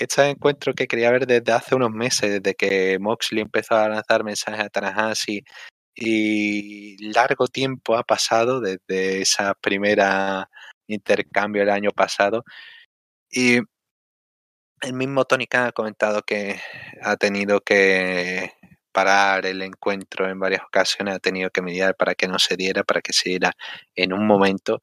este 0.00 0.30
encuentro 0.30 0.74
que 0.74 0.86
quería 0.86 1.10
ver 1.10 1.26
desde 1.26 1.52
hace 1.52 1.74
unos 1.74 1.90
meses, 1.90 2.42
desde 2.42 2.54
que 2.54 2.98
Moxley 2.98 3.42
empezó 3.42 3.74
a 3.76 3.88
lanzar 3.88 4.24
mensajes 4.24 4.60
a 4.60 4.68
Tanahashi 4.70 5.44
y 5.94 7.12
largo 7.12 7.46
tiempo 7.48 7.96
ha 7.96 8.02
pasado 8.04 8.60
desde 8.60 9.20
esa 9.22 9.54
primera 9.54 10.48
intercambio 10.86 11.62
el 11.62 11.70
año 11.70 11.90
pasado 11.90 12.44
y 13.30 13.60
el 14.80 14.94
mismo 14.94 15.24
Tony 15.24 15.46
Khan 15.46 15.68
ha 15.68 15.72
comentado 15.72 16.22
que 16.22 16.60
ha 17.02 17.16
tenido 17.16 17.60
que 17.60 18.52
parar 18.92 19.46
el 19.46 19.62
encuentro 19.62 20.28
en 20.28 20.40
varias 20.40 20.62
ocasiones, 20.62 21.14
ha 21.14 21.18
tenido 21.20 21.50
que 21.50 21.62
mediar 21.62 21.96
para 21.96 22.14
que 22.14 22.28
no 22.28 22.38
se 22.38 22.56
diera, 22.56 22.82
para 22.84 23.00
que 23.02 23.12
se 23.12 23.30
diera 23.30 23.52
en 23.94 24.12
un 24.12 24.26
momento. 24.26 24.82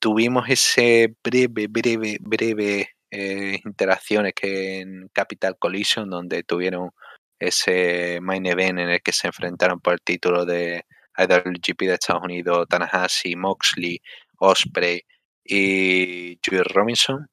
Tuvimos 0.00 0.48
ese 0.48 1.14
breve, 1.22 1.66
breve, 1.68 2.18
breve 2.20 2.90
eh, 3.10 3.60
interacciones 3.64 4.32
que 4.34 4.80
en 4.80 5.08
Capital 5.12 5.58
Collision, 5.58 6.08
donde 6.10 6.42
tuvieron 6.44 6.90
ese 7.38 8.20
main 8.22 8.46
event 8.46 8.78
en 8.80 8.90
el 8.90 9.02
que 9.02 9.12
se 9.12 9.26
enfrentaron 9.28 9.80
por 9.80 9.94
el 9.94 10.00
título 10.02 10.44
de 10.46 10.84
IWGP 11.18 11.80
de 11.82 11.94
Estados 11.94 12.22
Unidos, 12.24 12.66
Tanahashi, 12.68 13.36
Moxley, 13.36 14.00
Osprey 14.38 15.02
y 15.44 16.38
Joey 16.44 16.62
Robinson. 16.62 17.28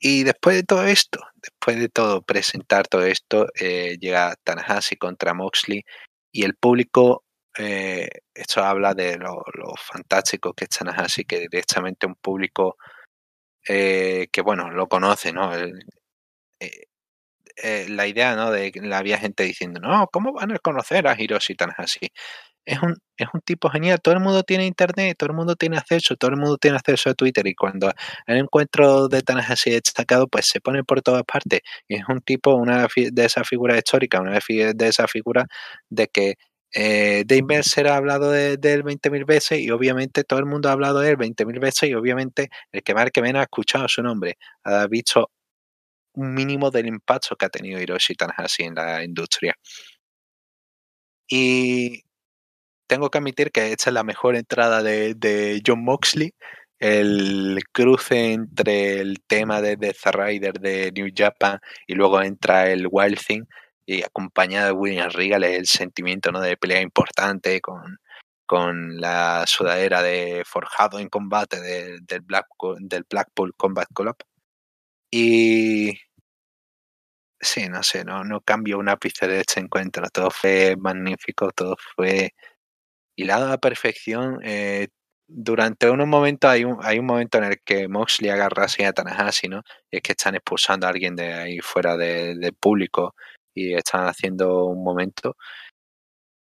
Y 0.00 0.24
después 0.24 0.56
de 0.56 0.62
todo 0.62 0.84
esto, 0.86 1.20
después 1.42 1.78
de 1.80 1.88
todo 1.88 2.22
presentar 2.22 2.86
todo 2.88 3.04
esto, 3.04 3.48
eh, 3.60 3.96
llega 4.00 4.36
Tanahashi 4.44 4.96
contra 4.96 5.34
Moxley 5.34 5.84
y 6.32 6.44
el 6.44 6.54
público, 6.54 7.24
eh, 7.58 8.08
esto 8.34 8.62
habla 8.64 8.94
de 8.94 9.16
lo, 9.18 9.42
fantástico 9.78 10.52
que 10.54 10.64
es 10.64 10.70
Tanahashi, 10.70 11.24
que 11.24 11.40
directamente 11.40 12.06
un 12.06 12.14
público 12.16 12.76
eh, 13.68 14.28
que 14.32 14.42
bueno, 14.42 14.70
lo 14.70 14.88
conoce, 14.88 15.32
¿no? 15.32 15.52
Eh, 16.60 16.86
eh, 17.56 17.86
la 17.88 18.06
idea, 18.06 18.36
¿no? 18.36 18.50
De 18.52 18.70
que 18.72 18.80
había 18.94 19.18
gente 19.18 19.42
diciendo, 19.44 19.80
no, 19.80 20.08
¿cómo 20.12 20.32
van 20.32 20.52
a 20.52 20.58
conocer 20.58 21.06
a 21.08 21.20
Hiroshi 21.20 21.54
Tanahashi? 21.54 22.12
Es 22.68 22.82
un, 22.82 22.96
es 23.16 23.28
un 23.32 23.40
tipo 23.40 23.70
genial. 23.70 23.98
Todo 24.02 24.14
el 24.14 24.20
mundo 24.20 24.42
tiene 24.42 24.66
internet, 24.66 25.16
todo 25.18 25.30
el 25.30 25.36
mundo 25.36 25.56
tiene 25.56 25.78
acceso, 25.78 26.16
todo 26.16 26.30
el 26.32 26.36
mundo 26.36 26.58
tiene 26.58 26.76
acceso 26.76 27.08
a 27.10 27.14
Twitter. 27.14 27.46
Y 27.46 27.54
cuando 27.54 27.90
el 28.26 28.36
encuentro 28.36 29.08
de 29.08 29.22
así 29.26 29.70
destacado, 29.70 30.28
pues 30.28 30.46
se 30.46 30.60
pone 30.60 30.84
por 30.84 31.00
todas 31.02 31.22
partes. 31.24 31.60
Y 31.88 31.96
es 31.96 32.02
un 32.08 32.20
tipo, 32.20 32.54
una 32.54 32.86
de 32.94 33.24
esas 33.24 33.48
figuras 33.48 33.78
históricas, 33.78 34.20
una 34.20 34.38
de 34.38 34.86
esas 34.86 35.10
figuras 35.10 35.46
de 35.88 36.08
que 36.08 36.34
eh, 36.74 37.24
Dave 37.26 37.62
será 37.62 37.94
ha 37.94 37.96
hablado 37.96 38.30
de, 38.30 38.52
él 38.52 38.84
20.000 38.84 39.24
veces 39.24 39.60
y 39.60 39.70
obviamente 39.70 40.24
todo 40.24 40.38
el 40.38 40.44
mundo 40.46 40.68
ha 40.68 40.72
hablado 40.72 41.00
de 41.00 41.10
él 41.10 41.16
20.000 41.16 41.58
veces 41.60 41.88
y 41.88 41.94
obviamente 41.94 42.50
el 42.72 42.82
que 42.82 42.94
más 42.94 43.10
que 43.10 43.22
menos 43.22 43.40
ha 43.40 43.44
escuchado 43.44 43.88
su 43.88 44.02
nombre, 44.02 44.36
ha 44.64 44.86
visto 44.86 45.30
un 46.14 46.34
mínimo 46.34 46.70
del 46.70 46.86
impacto 46.86 47.36
que 47.36 47.46
ha 47.46 47.48
tenido 47.50 47.80
Hiroshi 47.80 48.14
Tanahashi 48.14 48.64
en 48.64 48.74
la 48.74 49.02
industria. 49.04 49.54
Y 51.30 52.02
tengo 52.88 53.10
que 53.10 53.18
admitir 53.18 53.52
que 53.52 53.72
esta 53.72 53.90
es 53.90 53.94
la 53.94 54.02
mejor 54.02 54.34
entrada 54.36 54.82
de, 54.82 55.62
John 55.64 55.84
Moxley. 55.84 56.34
El 56.80 57.60
cruce 57.72 58.32
entre 58.32 59.00
el 59.00 59.20
tema 59.26 59.60
de 59.60 59.76
The 59.76 59.94
Rider 60.12 60.54
de 60.60 60.92
New 60.92 61.10
Japan 61.14 61.58
y 61.86 61.94
luego 61.94 62.22
entra 62.22 62.70
el 62.70 62.88
Wild 62.90 63.18
Thing 63.18 63.44
y 63.84 64.02
acompañado 64.02 64.66
de 64.68 64.72
William 64.72 65.10
Regal 65.10 65.44
el 65.44 65.66
sentimiento 65.66 66.30
¿no? 66.30 66.40
de 66.40 66.56
pelea 66.56 66.80
importante 66.80 67.60
con, 67.60 67.98
con 68.46 69.00
la 69.00 69.44
sudadera 69.46 70.02
de 70.02 70.44
Forjado 70.46 70.98
en 71.00 71.08
Combate 71.08 71.60
del, 71.60 72.00
Black, 72.22 72.46
del 72.80 73.04
Blackpool 73.10 73.54
Combat 73.56 73.88
Club. 73.94 74.16
Y 75.10 75.98
sí, 77.40 77.68
no 77.68 77.82
sé, 77.82 78.04
no, 78.04 78.24
no 78.24 78.40
cambio 78.40 78.78
un 78.78 78.88
ápice 78.88 79.26
de 79.26 79.40
este 79.40 79.60
encuentro. 79.60 80.08
Todo 80.10 80.30
fue 80.30 80.76
magnífico, 80.78 81.50
todo 81.52 81.76
fue 81.96 82.32
hilado 83.18 83.52
a 83.52 83.58
perfección. 83.58 84.40
Eh, 84.44 84.88
durante 85.28 85.90
unos 85.90 86.06
momentos 86.06 86.50
hay 86.50 86.64
un, 86.64 86.78
hay 86.82 86.98
un 87.00 87.06
momento 87.06 87.38
en 87.38 87.44
el 87.44 87.60
que 87.64 87.88
Moxley 87.88 88.30
agarra 88.30 88.64
así 88.64 88.82
a 88.84 88.92
Tanahashi, 88.92 89.48
¿no? 89.48 89.62
Es 89.90 90.02
que 90.02 90.12
están 90.12 90.36
expulsando 90.36 90.86
a 90.86 90.90
alguien 90.90 91.16
de 91.16 91.34
ahí 91.34 91.58
fuera 91.60 91.96
del 91.96 92.54
público 92.54 93.14
y 93.54 93.74
están 93.74 94.06
haciendo 94.06 94.66
un 94.66 94.84
momento. 94.84 95.36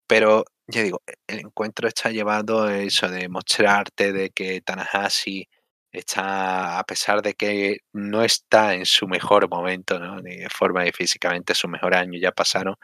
Pero 0.06 0.44
ya 0.66 0.82
digo, 0.82 1.02
el 1.26 1.40
encuentro 1.40 1.88
está 1.88 2.10
llevado 2.10 2.64
a 2.64 2.78
eso 2.78 3.08
de 3.08 3.28
mostrarte 3.28 4.12
de 4.12 4.30
que 4.30 4.60
Tanahashi 4.60 5.48
está, 5.92 6.78
a 6.78 6.84
pesar 6.84 7.22
de 7.22 7.34
que 7.34 7.78
no 7.92 8.22
está 8.24 8.74
en 8.74 8.86
su 8.86 9.06
mejor 9.06 9.48
momento, 9.48 9.98
¿no? 10.00 10.20
ni 10.20 10.36
de 10.36 10.50
forma 10.50 10.86
y 10.86 10.92
físicamente 10.92 11.54
su 11.54 11.68
mejor 11.68 11.94
año 11.94 12.18
ya 12.20 12.32
pasaron, 12.32 12.76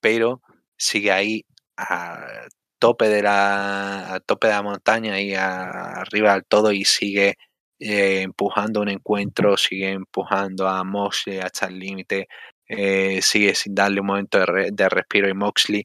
pero 0.00 0.42
sigue 0.76 1.12
ahí 1.12 1.44
a 1.76 2.48
tope 2.86 3.08
de 3.08 3.20
la, 3.20 4.22
tope 4.26 4.46
de 4.46 4.52
la 4.52 4.62
montaña 4.62 5.20
y 5.20 5.34
arriba 5.34 6.34
del 6.34 6.44
todo 6.44 6.70
y 6.70 6.84
sigue 6.84 7.34
eh, 7.80 8.22
empujando 8.22 8.80
un 8.80 8.88
encuentro, 8.88 9.56
sigue 9.56 9.90
empujando 9.90 10.68
a 10.68 10.84
Moxley 10.84 11.40
hasta 11.40 11.66
el 11.66 11.80
límite, 11.80 12.28
eh, 12.68 13.20
sigue 13.22 13.56
sin 13.56 13.74
darle 13.74 14.00
un 14.00 14.06
momento 14.06 14.38
de, 14.38 14.88
respiro 14.88 15.28
y 15.28 15.34
Moxley 15.34 15.84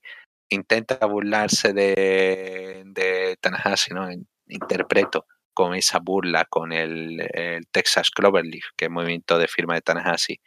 intenta 0.49 1.03
burlarse 1.07 1.73
de, 1.73 2.83
de 2.85 3.35
Tanahashi, 3.41 3.95
¿no? 3.95 4.07
Interpreto 4.47 5.25
con 5.55 5.73
esa 5.73 5.97
burla 5.97 6.45
con 6.45 6.71
el, 6.71 7.17
Texas 7.71 8.11
Cloverleaf, 8.11 8.65
que 8.77 8.85
es 8.85 8.91
movimiento 8.91 9.39
de 9.39 9.47
firma 9.47 9.73
de 9.73 9.81
Tanahashi. 9.81 10.39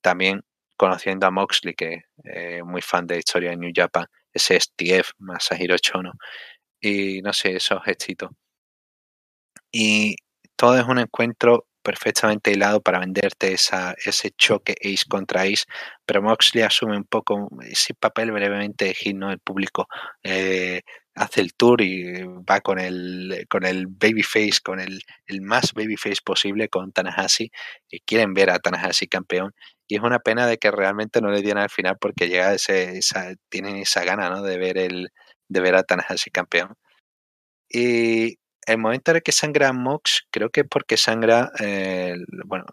También 0.00 0.42
conociendo 0.78 1.26
a 1.26 1.30
Moxley, 1.30 1.74
que 1.74 1.94
es 1.94 2.02
eh, 2.24 2.62
muy 2.62 2.80
fan 2.80 3.06
de 3.06 3.16
la 3.16 3.18
historia 3.18 3.50
de 3.50 3.58
New 3.58 3.72
Japan, 3.74 4.06
ese 4.36 4.56
STF, 4.60 5.12
Masahiro 5.18 5.76
Chono, 5.78 6.12
y 6.80 7.22
no 7.22 7.32
sé, 7.32 7.56
esos 7.56 7.80
éxitos. 7.86 8.30
Y 9.72 10.16
todo 10.56 10.78
es 10.78 10.86
un 10.86 10.98
encuentro 10.98 11.66
perfectamente 11.82 12.50
hilado 12.52 12.80
para 12.80 12.98
venderte 12.98 13.52
esa, 13.52 13.94
ese 14.04 14.32
choque 14.32 14.74
Ace 14.82 15.04
contra 15.08 15.42
Ace, 15.42 15.64
pero 16.04 16.20
Moxley 16.22 16.64
asume 16.64 16.96
un 16.96 17.04
poco 17.04 17.48
ese 17.62 17.94
papel 17.94 18.32
brevemente 18.32 18.86
de 18.86 19.14
¿no? 19.14 19.30
El 19.30 19.38
público 19.38 19.86
eh, 20.24 20.82
hace 21.14 21.40
el 21.42 21.54
tour 21.54 21.82
y 21.82 22.24
va 22.24 22.60
con 22.60 22.80
el, 22.80 23.46
con 23.48 23.64
el 23.64 23.86
babyface, 23.86 24.60
con 24.64 24.80
el, 24.80 25.00
el 25.26 25.42
más 25.42 25.72
babyface 25.74 26.22
posible 26.24 26.68
con 26.68 26.92
Tanahashi, 26.92 27.50
y 27.88 28.00
quieren 28.00 28.34
ver 28.34 28.50
a 28.50 28.58
Tanahashi 28.58 29.06
campeón, 29.06 29.54
y 29.88 29.96
es 29.96 30.02
una 30.02 30.18
pena 30.18 30.46
de 30.46 30.58
que 30.58 30.70
realmente 30.70 31.20
no 31.20 31.30
le 31.30 31.42
dieran 31.42 31.64
al 31.64 31.70
final 31.70 31.96
porque 32.00 32.28
llega 32.28 32.54
ese, 32.54 32.98
esa, 32.98 33.34
tienen 33.48 33.76
esa 33.76 34.04
gana 34.04 34.30
¿no? 34.30 34.42
de 34.42 34.58
ver 34.58 34.78
el 34.78 35.10
de 35.48 35.60
ver 35.60 35.76
a 35.76 35.84
Tanahashi 35.84 36.30
campeón. 36.30 36.74
Y 37.68 38.38
el 38.66 38.78
momento 38.78 39.10
en 39.10 39.18
el 39.18 39.22
que 39.22 39.32
sangra 39.32 39.72
Mox, 39.72 40.26
creo 40.30 40.50
que 40.50 40.62
es 40.62 40.66
porque 40.68 40.96
sangra, 40.96 41.52
eh, 41.60 42.16
bueno, 42.46 42.64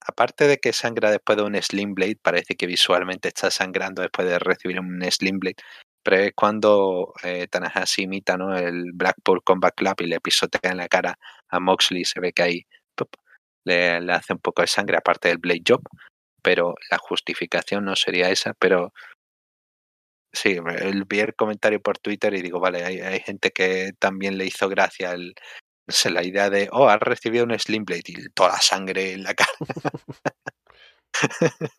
aparte 0.00 0.46
de 0.46 0.58
que 0.58 0.72
sangra 0.72 1.10
después 1.10 1.36
de 1.36 1.44
un 1.44 1.60
Slim 1.62 1.94
Blade, 1.94 2.18
parece 2.22 2.56
que 2.56 2.66
visualmente 2.66 3.28
está 3.28 3.50
sangrando 3.50 4.02
después 4.02 4.28
de 4.28 4.38
recibir 4.38 4.80
un 4.80 5.02
Slim 5.10 5.38
Blade, 5.38 5.56
pero 6.02 6.16
es 6.16 6.32
cuando 6.34 7.12
eh, 7.22 7.46
Tanahashi 7.48 8.02
imita 8.02 8.36
¿no? 8.38 8.56
el 8.56 8.92
Blackpool 8.94 9.42
Combat 9.44 9.74
Club 9.74 9.94
y 10.00 10.06
le 10.06 10.20
pisotea 10.20 10.72
en 10.72 10.78
la 10.78 10.88
cara 10.88 11.18
a 11.48 11.60
Moxley, 11.60 12.04
se 12.04 12.20
ve 12.20 12.32
que 12.32 12.42
ahí 12.42 12.66
le, 13.64 14.12
hace 14.12 14.32
un 14.32 14.38
poco 14.38 14.62
de 14.62 14.68
sangre 14.68 14.96
aparte 14.96 15.28
del 15.28 15.38
Blade 15.38 15.62
Job, 15.66 15.82
pero 16.42 16.74
la 16.90 16.98
justificación 16.98 17.84
no 17.84 17.96
sería 17.96 18.30
esa, 18.30 18.54
pero 18.54 18.92
Sí, 20.32 20.58
vi 21.08 21.20
el 21.20 21.34
comentario 21.34 21.80
por 21.80 21.98
Twitter 21.98 22.34
y 22.34 22.42
digo, 22.42 22.60
vale, 22.60 22.84
hay, 22.84 23.20
gente 23.20 23.50
que 23.50 23.92
también 23.98 24.38
le 24.38 24.46
hizo 24.46 24.68
gracia 24.68 25.12
el, 25.12 25.34
la 26.10 26.22
idea 26.24 26.50
de, 26.50 26.68
oh, 26.72 26.88
has 26.88 27.00
recibido 27.00 27.44
un 27.44 27.58
Slim 27.58 27.84
Blade 27.84 28.02
y 28.06 28.28
toda 28.30 28.50
la 28.50 28.60
sangre 28.60 29.12
en 29.12 29.24
la 29.24 29.34
cara. 29.34 29.50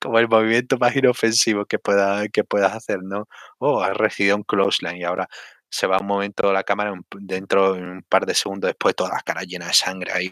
Como 0.00 0.18
el 0.18 0.28
movimiento 0.28 0.78
más 0.78 0.94
inofensivo 0.96 1.66
que, 1.66 1.78
pueda, 1.78 2.28
que 2.28 2.44
puedas 2.44 2.74
hacer, 2.74 3.00
¿no? 3.02 3.26
Oh, 3.58 3.82
has 3.82 3.96
recibido 3.96 4.36
un 4.36 4.44
close 4.44 4.86
line 4.86 5.00
y 5.00 5.04
ahora 5.04 5.28
se 5.70 5.86
va 5.86 5.98
un 5.98 6.06
momento 6.06 6.52
la 6.52 6.64
cámara, 6.64 6.94
dentro, 7.20 7.76
en 7.76 7.84
un 7.84 8.02
par 8.02 8.24
de 8.26 8.34
segundos 8.34 8.68
después, 8.68 8.94
toda 8.94 9.10
la 9.10 9.20
cara 9.20 9.42
llena 9.42 9.66
de 9.66 9.74
sangre 9.74 10.12
ahí, 10.12 10.30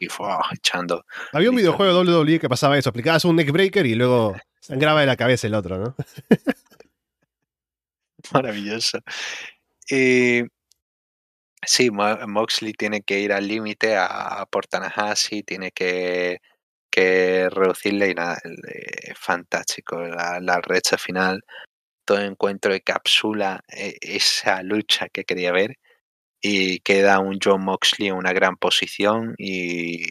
echando. 0.53 1.05
Había 1.33 1.51
un 1.51 1.57
videojuego 1.57 2.05
de 2.05 2.13
WWE 2.13 2.41
que 2.41 2.49
pasaba 2.49 2.79
eso, 2.79 2.91
aplicabas 2.91 3.25
un 3.25 3.37
neckbreaker 3.37 3.87
y 3.87 3.95
luego 3.95 4.37
sangraba 4.61 5.01
de 5.01 5.07
la 5.07 5.17
cabeza 5.17 5.47
el 5.47 5.55
otro, 5.55 5.79
¿no? 5.79 5.95
Maravilloso. 8.33 8.99
Y 9.89 10.43
sí, 11.63 11.91
Moxley 11.91 12.73
tiene 12.73 13.03
que 13.03 13.21
ir 13.21 13.33
al 13.33 13.47
límite 13.47 13.97
a, 13.97 14.47
por 14.51 14.67
Tanahashi, 14.67 15.43
tiene 15.43 15.71
que, 15.71 16.39
que 16.91 17.49
reducirle 17.51 18.11
y 18.11 18.15
nada, 18.15 18.39
fantástico. 19.15 20.01
La, 20.01 20.41
la 20.41 20.61
recha 20.61 20.97
final, 20.97 21.45
todo 22.07 22.21
encuentro 22.21 22.73
de 22.73 22.81
capsula 22.81 23.63
e, 23.69 23.97
esa 24.01 24.63
lucha 24.63 25.09
que 25.11 25.25
quería 25.25 25.53
ver 25.53 25.77
y 26.43 26.81
queda 26.81 27.21
un 27.21 27.39
John 27.43 27.65
Moxley 27.65 28.09
en 28.09 28.15
una 28.17 28.33
gran 28.33 28.57
posición 28.57 29.35
y 29.39 30.05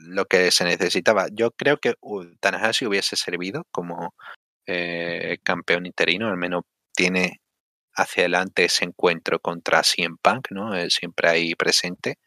lo 0.00 0.26
que 0.26 0.50
se 0.50 0.64
necesitaba. 0.64 1.26
Yo 1.32 1.50
creo 1.52 1.78
que 1.78 1.94
Tanahashi 2.40 2.86
hubiese 2.86 3.16
servido 3.16 3.64
como 3.70 4.14
eh, 4.66 5.38
campeón 5.44 5.86
interino, 5.86 6.28
al 6.28 6.36
menos 6.36 6.62
tiene 6.94 7.40
hacia 7.94 8.22
adelante 8.22 8.64
ese 8.64 8.84
encuentro 8.84 9.38
contra 9.40 9.82
CM 9.82 10.16
Punk, 10.22 10.48
¿no? 10.50 10.74
Eh, 10.74 10.90
siempre 10.90 11.28
ahí 11.28 11.54
presente. 11.54 12.18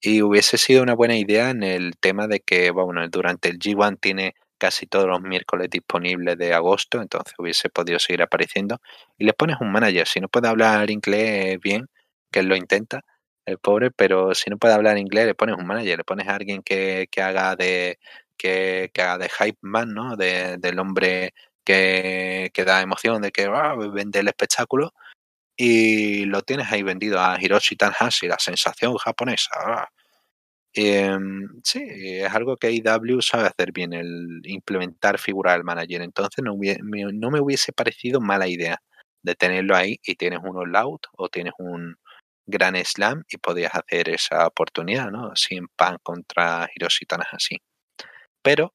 Y 0.00 0.22
hubiese 0.22 0.58
sido 0.58 0.82
una 0.82 0.94
buena 0.94 1.16
idea 1.16 1.50
en 1.50 1.62
el 1.62 1.94
tema 1.98 2.28
de 2.28 2.40
que, 2.40 2.70
bueno, 2.70 3.06
durante 3.08 3.48
el 3.48 3.58
G1 3.58 3.98
tiene 4.00 4.34
casi 4.58 4.86
todos 4.86 5.06
los 5.06 5.20
miércoles 5.20 5.68
disponibles 5.70 6.38
de 6.38 6.54
agosto, 6.54 7.00
entonces 7.02 7.34
hubiese 7.38 7.68
podido 7.70 7.98
seguir 7.98 8.22
apareciendo. 8.22 8.80
Y 9.18 9.24
le 9.24 9.32
pones 9.34 9.56
un 9.60 9.72
manager, 9.72 10.06
si 10.06 10.20
no 10.20 10.28
puede 10.28 10.48
hablar 10.48 10.90
inglés 10.90 11.58
bien, 11.60 11.88
que 12.30 12.40
él 12.40 12.46
lo 12.46 12.56
intenta, 12.56 13.02
el 13.46 13.58
pobre, 13.58 13.90
pero 13.90 14.34
si 14.34 14.50
no 14.50 14.58
puede 14.58 14.74
hablar 14.74 14.98
inglés, 14.98 15.26
le 15.26 15.34
pones 15.34 15.56
un 15.56 15.66
manager, 15.66 15.98
le 15.98 16.04
pones 16.04 16.28
a 16.28 16.34
alguien 16.34 16.62
que, 16.62 17.08
que 17.10 17.22
haga 17.22 17.56
de 17.56 17.98
que, 18.36 18.90
que 18.92 19.02
haga 19.02 19.18
de 19.18 19.28
hype 19.28 19.58
man, 19.62 19.94
¿no? 19.94 20.16
De, 20.16 20.58
del 20.58 20.78
hombre 20.78 21.34
que, 21.64 22.50
que, 22.54 22.64
da 22.64 22.82
emoción 22.82 23.22
de 23.22 23.32
que 23.32 23.44
ah, 23.46 23.74
vende 23.92 24.20
el 24.20 24.28
espectáculo 24.28 24.92
y 25.56 26.26
lo 26.26 26.42
tienes 26.42 26.70
ahí 26.72 26.82
vendido 26.82 27.20
a 27.20 27.38
Hiroshi 27.40 27.76
Tanahashi, 27.76 28.28
la 28.28 28.38
sensación 28.38 28.96
japonesa. 28.96 29.50
Ah. 29.54 29.88
Em, 30.78 31.48
sí, 31.64 31.86
es 31.88 32.30
algo 32.34 32.58
que 32.58 32.70
IW 32.70 33.22
sabe 33.22 33.46
hacer 33.48 33.72
bien, 33.72 33.94
el 33.94 34.42
implementar 34.44 35.18
figura 35.18 35.52
del 35.52 35.64
manager. 35.64 36.02
Entonces 36.02 36.44
no, 36.44 36.54
me 36.54 37.40
hubiese 37.40 37.72
parecido 37.72 38.20
mala 38.20 38.46
idea 38.46 38.82
de 39.22 39.34
tenerlo 39.34 39.74
ahí 39.74 39.98
y 40.04 40.16
tienes 40.16 40.40
un 40.42 40.54
all 40.58 40.76
out 40.76 41.06
o 41.16 41.30
tienes 41.30 41.54
un 41.58 41.96
gran 42.46 42.76
slam 42.84 43.24
y 43.30 43.38
podías 43.38 43.74
hacer 43.74 44.10
esa 44.10 44.46
oportunidad, 44.46 45.10
¿no? 45.10 45.34
Sin 45.34 45.66
pan 45.68 45.96
contra 46.02 46.68
Hiroshi 46.74 47.06
Tanahashi. 47.06 47.58
Pero 48.42 48.74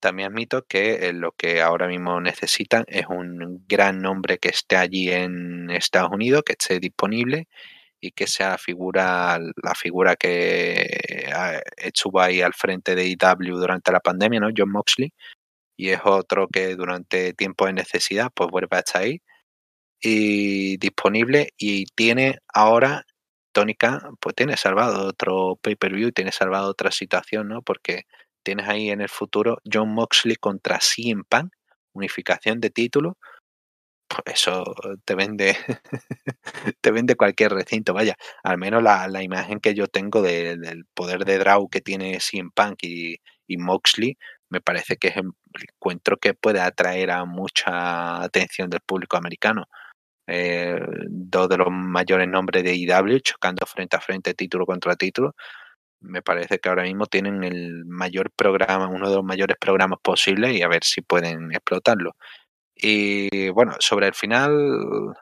también 0.00 0.30
admito 0.32 0.64
que 0.66 1.08
eh, 1.08 1.12
lo 1.14 1.32
que 1.32 1.62
ahora 1.62 1.88
mismo 1.88 2.20
necesitan 2.20 2.84
es 2.88 3.06
un 3.08 3.64
gran 3.68 4.00
nombre 4.00 4.38
que 4.38 4.50
esté 4.50 4.76
allí 4.76 5.10
en 5.10 5.70
Estados 5.70 6.10
Unidos, 6.12 6.42
que 6.44 6.52
esté 6.54 6.80
disponible 6.80 7.48
y 8.00 8.12
que 8.12 8.26
sea 8.26 8.58
figura, 8.58 9.38
la 9.62 9.74
figura 9.74 10.16
que 10.16 11.30
estuvo 11.76 12.20
ahí 12.20 12.40
al 12.40 12.54
frente 12.54 12.94
de 12.94 13.06
IW 13.08 13.56
durante 13.58 13.92
la 13.92 14.00
pandemia, 14.00 14.40
¿no? 14.40 14.50
John 14.56 14.70
Moxley. 14.70 15.12
Y 15.76 15.90
es 15.90 16.00
otro 16.04 16.48
que 16.48 16.76
durante 16.76 17.34
tiempo 17.34 17.66
de 17.66 17.72
necesidad, 17.74 18.30
pues 18.34 18.50
vuelve 18.50 18.76
a 18.76 18.80
estar 18.80 19.02
ahí 19.02 19.20
y 20.00 20.76
disponible 20.78 21.52
y 21.58 21.86
tiene 21.86 22.38
ahora 22.52 23.04
tónica, 23.52 24.10
pues 24.20 24.34
tiene 24.36 24.56
salvado 24.56 25.08
otro 25.08 25.58
pay-per-view, 25.62 26.12
tiene 26.12 26.32
salvado 26.32 26.70
otra 26.70 26.90
situación, 26.92 27.48
¿no? 27.48 27.62
Porque 27.62 28.04
tienes 28.44 28.68
ahí 28.68 28.90
en 28.90 29.00
el 29.00 29.08
futuro 29.08 29.58
John 29.70 29.90
Moxley 29.94 30.36
contra 30.36 30.78
CM 30.80 31.24
Punk, 31.28 31.52
unificación 31.92 32.60
de 32.60 32.70
título, 32.70 33.18
eso 34.26 34.64
te 35.04 35.14
vende, 35.14 35.56
te 36.80 36.90
vende 36.90 37.16
cualquier 37.16 37.52
recinto, 37.52 37.94
vaya, 37.94 38.16
al 38.42 38.58
menos 38.58 38.82
la, 38.82 39.08
la 39.08 39.22
imagen 39.22 39.60
que 39.60 39.74
yo 39.74 39.86
tengo 39.88 40.22
del 40.22 40.86
poder 40.94 41.24
de 41.24 41.38
draw 41.38 41.68
que 41.68 41.80
tiene 41.80 42.20
CM 42.20 42.50
Punk 42.54 42.78
y, 42.82 43.16
y 43.46 43.56
Moxley, 43.56 44.16
me 44.50 44.60
parece 44.60 44.96
que 44.96 45.08
es 45.08 45.16
encuentro 45.16 46.16
que 46.18 46.34
puede 46.34 46.60
atraer 46.60 47.10
a 47.10 47.24
mucha 47.24 48.22
atención 48.22 48.70
del 48.70 48.80
público 48.80 49.16
americano. 49.16 49.66
Eh, 50.26 50.78
dos 51.08 51.48
de 51.48 51.56
los 51.56 51.68
mayores 51.70 52.28
nombres 52.28 52.62
de 52.64 52.74
IW 52.74 53.18
chocando 53.20 53.66
frente 53.66 53.96
a 53.96 54.00
frente, 54.00 54.34
título 54.34 54.66
contra 54.66 54.96
título. 54.96 55.34
Me 56.00 56.22
parece 56.22 56.58
que 56.60 56.68
ahora 56.68 56.84
mismo 56.84 57.06
tienen 57.06 57.44
el 57.44 57.84
mayor 57.86 58.30
programa, 58.32 58.88
uno 58.88 59.10
de 59.10 59.16
los 59.16 59.24
mayores 59.24 59.56
programas 59.60 60.00
posibles 60.02 60.54
y 60.54 60.62
a 60.62 60.68
ver 60.68 60.84
si 60.84 61.02
pueden 61.02 61.52
explotarlo. 61.52 62.14
Y 62.80 63.48
bueno, 63.50 63.74
sobre 63.80 64.06
el 64.06 64.14
final, 64.14 65.14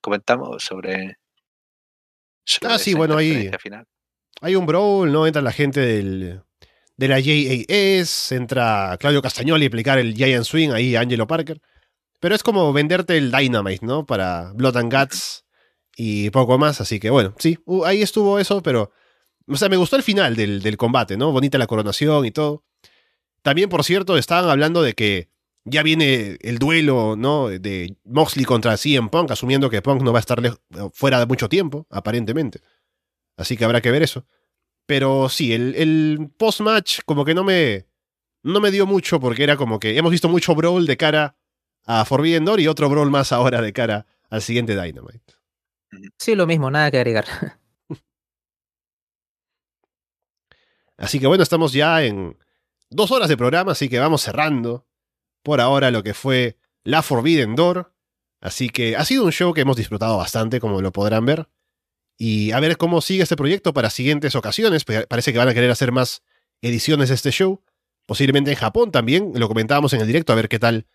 comentamos 0.00 0.62
sobre. 0.62 1.16
ah, 2.62 2.78
sí, 2.78 2.94
bueno, 2.94 3.16
ahí. 3.16 3.50
Hay 4.42 4.56
un 4.56 4.66
brawl, 4.66 5.10
¿no? 5.10 5.26
Entra 5.26 5.42
la 5.42 5.52
gente 5.52 5.80
del, 5.80 6.42
de 6.96 7.08
la 7.08 7.20
JAS, 7.20 8.32
entra 8.32 8.96
Claudio 9.00 9.22
Castagnoli 9.22 9.64
a 9.64 9.66
explicar 9.66 9.98
el 9.98 10.14
Giant 10.14 10.44
Swing, 10.44 10.70
ahí 10.70 10.96
Angelo 10.96 11.26
Parker. 11.26 11.60
Pero 12.20 12.34
es 12.34 12.42
como 12.42 12.72
venderte 12.72 13.16
el 13.16 13.32
Dynamite, 13.32 13.84
¿no? 13.86 14.04
Para 14.04 14.52
Blood 14.54 14.76
and 14.76 14.92
Guts 14.94 15.46
y 15.96 16.28
poco 16.30 16.58
más. 16.58 16.80
Así 16.82 17.00
que 17.00 17.08
bueno, 17.08 17.34
sí, 17.38 17.58
ahí 17.84 18.02
estuvo 18.02 18.38
eso, 18.38 18.62
pero. 18.62 18.92
O 19.46 19.56
sea, 19.56 19.68
me 19.68 19.76
gustó 19.76 19.96
el 19.96 20.02
final 20.02 20.36
del, 20.36 20.62
del, 20.62 20.76
combate, 20.76 21.16
¿no? 21.16 21.32
Bonita 21.32 21.58
la 21.58 21.66
coronación 21.66 22.24
y 22.24 22.30
todo. 22.30 22.62
También, 23.42 23.68
por 23.68 23.82
cierto, 23.82 24.16
estaban 24.16 24.48
hablando 24.48 24.82
de 24.82 24.92
que 24.94 25.30
ya 25.64 25.82
viene 25.82 26.38
el 26.40 26.58
duelo, 26.58 27.16
¿no? 27.16 27.48
De 27.48 27.96
Moxley 28.04 28.44
contra 28.44 28.76
CM 28.76 29.08
Punk, 29.08 29.30
asumiendo 29.30 29.70
que 29.70 29.82
Punk 29.82 30.02
no 30.02 30.12
va 30.12 30.18
a 30.18 30.20
estar 30.20 30.40
fuera 30.92 31.18
de 31.18 31.26
mucho 31.26 31.48
tiempo, 31.48 31.86
aparentemente. 31.90 32.60
Así 33.36 33.56
que 33.56 33.64
habrá 33.64 33.80
que 33.80 33.90
ver 33.90 34.02
eso. 34.02 34.26
Pero 34.86 35.28
sí, 35.28 35.52
el, 35.52 35.74
el 35.76 36.30
post-match 36.36 37.00
como 37.04 37.24
que 37.24 37.34
no 37.34 37.44
me, 37.44 37.86
no 38.42 38.60
me 38.60 38.70
dio 38.70 38.86
mucho 38.86 39.20
porque 39.20 39.42
era 39.44 39.56
como 39.56 39.78
que 39.78 39.96
hemos 39.96 40.10
visto 40.10 40.28
mucho 40.28 40.54
brawl 40.54 40.86
de 40.86 40.96
cara 40.96 41.36
a 41.84 42.04
Forbidden 42.04 42.44
Door 42.44 42.60
y 42.60 42.68
otro 42.68 42.88
brawl 42.88 43.10
más 43.10 43.32
ahora 43.32 43.60
de 43.60 43.72
cara 43.72 44.06
al 44.28 44.42
siguiente 44.42 44.80
Dynamite. 44.80 45.34
Sí, 46.18 46.34
lo 46.34 46.46
mismo, 46.46 46.70
nada 46.70 46.90
que 46.90 46.98
agregar. 46.98 47.26
Así 50.96 51.18
que 51.18 51.26
bueno, 51.26 51.42
estamos 51.42 51.72
ya 51.72 52.04
en 52.04 52.36
dos 52.90 53.10
horas 53.10 53.30
de 53.30 53.38
programa, 53.38 53.72
así 53.72 53.88
que 53.88 53.98
vamos 53.98 54.20
cerrando 54.20 54.86
por 55.42 55.60
ahora 55.60 55.90
lo 55.90 56.02
que 56.02 56.14
fue 56.14 56.56
la 56.84 57.02
Forbidden 57.02 57.56
Door. 57.56 57.92
Así 58.40 58.70
que 58.70 58.96
ha 58.96 59.04
sido 59.04 59.24
un 59.24 59.32
show 59.32 59.52
que 59.52 59.62
hemos 59.62 59.76
disfrutado 59.76 60.16
bastante, 60.16 60.60
como 60.60 60.80
lo 60.80 60.92
podrán 60.92 61.26
ver. 61.26 61.48
Y 62.16 62.52
a 62.52 62.60
ver 62.60 62.76
cómo 62.76 63.00
sigue 63.00 63.22
este 63.22 63.36
proyecto 63.36 63.72
para 63.72 63.90
siguientes 63.90 64.34
ocasiones. 64.34 64.84
Parece 64.84 65.32
que 65.32 65.38
van 65.38 65.48
a 65.48 65.54
querer 65.54 65.70
hacer 65.70 65.92
más 65.92 66.22
ediciones 66.62 67.08
de 67.08 67.14
este 67.14 67.30
show. 67.30 67.62
Posiblemente 68.06 68.50
en 68.50 68.56
Japón 68.56 68.90
también. 68.92 69.32
Lo 69.34 69.48
comentábamos 69.48 69.92
en 69.92 70.00
el 70.00 70.06
directo, 70.06 70.32
a 70.32 70.36
ver 70.36 70.48
qué 70.48 70.58
tal 70.58 70.86